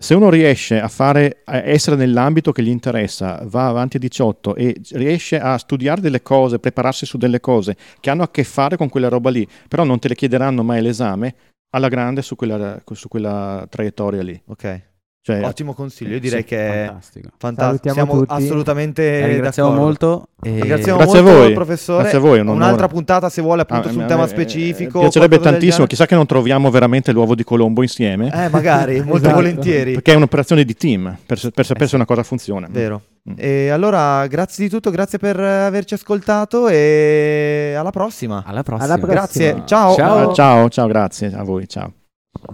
Se 0.00 0.14
uno 0.14 0.30
riesce 0.30 0.80
a, 0.80 0.86
fare, 0.86 1.42
a 1.46 1.56
essere 1.56 1.96
nell'ambito 1.96 2.52
che 2.52 2.62
gli 2.62 2.68
interessa, 2.68 3.42
va 3.46 3.66
avanti 3.66 3.96
a 3.96 3.98
18 3.98 4.54
e 4.54 4.80
riesce 4.92 5.40
a 5.40 5.58
studiare 5.58 6.00
delle 6.00 6.22
cose, 6.22 6.60
prepararsi 6.60 7.04
su 7.04 7.18
delle 7.18 7.40
cose 7.40 7.76
che 7.98 8.10
hanno 8.10 8.22
a 8.22 8.30
che 8.30 8.44
fare 8.44 8.76
con 8.76 8.88
quella 8.88 9.08
roba 9.08 9.30
lì, 9.30 9.44
però 9.66 9.82
non 9.82 9.98
te 9.98 10.06
le 10.06 10.14
chiederanno 10.14 10.62
mai 10.62 10.80
l'esame, 10.80 11.34
alla 11.70 11.88
grande 11.88 12.22
su 12.22 12.36
quella, 12.36 12.80
su 12.92 13.08
quella 13.08 13.66
traiettoria 13.68 14.22
lì. 14.22 14.40
Ok. 14.46 14.93
Cioè, 15.26 15.42
Ottimo 15.42 15.72
consiglio. 15.72 16.12
Io 16.12 16.20
direi 16.20 16.40
Sì, 16.42 16.46
che 16.48 16.58
è 16.58 16.92
fantastico. 17.38 17.94
Siamo 17.94 18.12
tutti. 18.18 18.34
assolutamente 18.34 19.20
Eh, 19.20 19.26
ringraziamo 19.28 19.70
d'accordo. 19.70 19.86
molto. 19.86 20.28
e- 20.42 20.60
Ringraziamo 20.60 20.98
Grazie 20.98 21.18
a 21.18 21.22
molto, 21.22 21.38
voi. 21.38 21.52
professore. 21.54 21.98
Grazie 22.02 22.18
a 22.18 22.20
voi, 22.20 22.40
un. 22.40 22.48
Un'altra 22.48 22.88
puntata, 22.88 23.30
se 23.30 23.40
vuole, 23.40 23.62
appunto, 23.62 23.88
Ah, 23.88 23.90
su 23.90 23.96
un 23.96 24.04
a 24.04 24.06
tema 24.06 24.24
eh, 24.24 24.28
specifico. 24.28 24.98
piacerebbe 24.98 25.36
qualcosa 25.36 25.50
del 25.50 25.60
tantissimo, 25.60 25.86
chissà 25.86 26.04
che 26.04 26.14
non 26.14 26.26
troviamo 26.26 26.70
veramente 26.70 27.10
l'uovo 27.12 27.34
di 27.34 27.42
Colombo 27.42 27.80
insieme. 27.80 28.30
Eh, 28.34 28.50
magari, 28.50 28.96
molto 29.00 29.16
Esatto. 29.16 29.34
volentieri. 29.36 29.92
Perché 29.94 30.12
è 30.12 30.16
un'operazione 30.16 30.62
di 30.62 30.74
team, 30.74 31.16
per, 31.24 31.40
per 31.54 31.64
sapere 31.64 31.84
Eh 31.86 31.88
se 31.88 31.94
una 31.96 32.04
cosa 32.04 32.22
funziona. 32.22 32.66
Vero. 32.70 33.00
Mm. 33.30 33.32
E 33.38 33.68
allora, 33.70 34.26
grazie 34.26 34.64
di 34.64 34.68
tutto, 34.70 34.90
grazie 34.90 35.16
per 35.16 35.40
averci 35.40 35.94
ascoltato 35.94 36.68
e 36.68 37.74
alla 37.78 37.88
prossima. 37.88 38.42
Alla 38.44 38.62
prossima. 38.62 38.84
Alla 38.92 38.98
prossima. 39.02 39.20
Grazie, 39.20 39.62
ciao. 39.64 39.94
Ciao. 39.94 40.34
Ciao, 40.34 40.68
ciao, 40.68 40.86
grazie 40.86 41.32
a 41.34 41.42
voi, 41.42 41.66
ciao. 41.66 42.03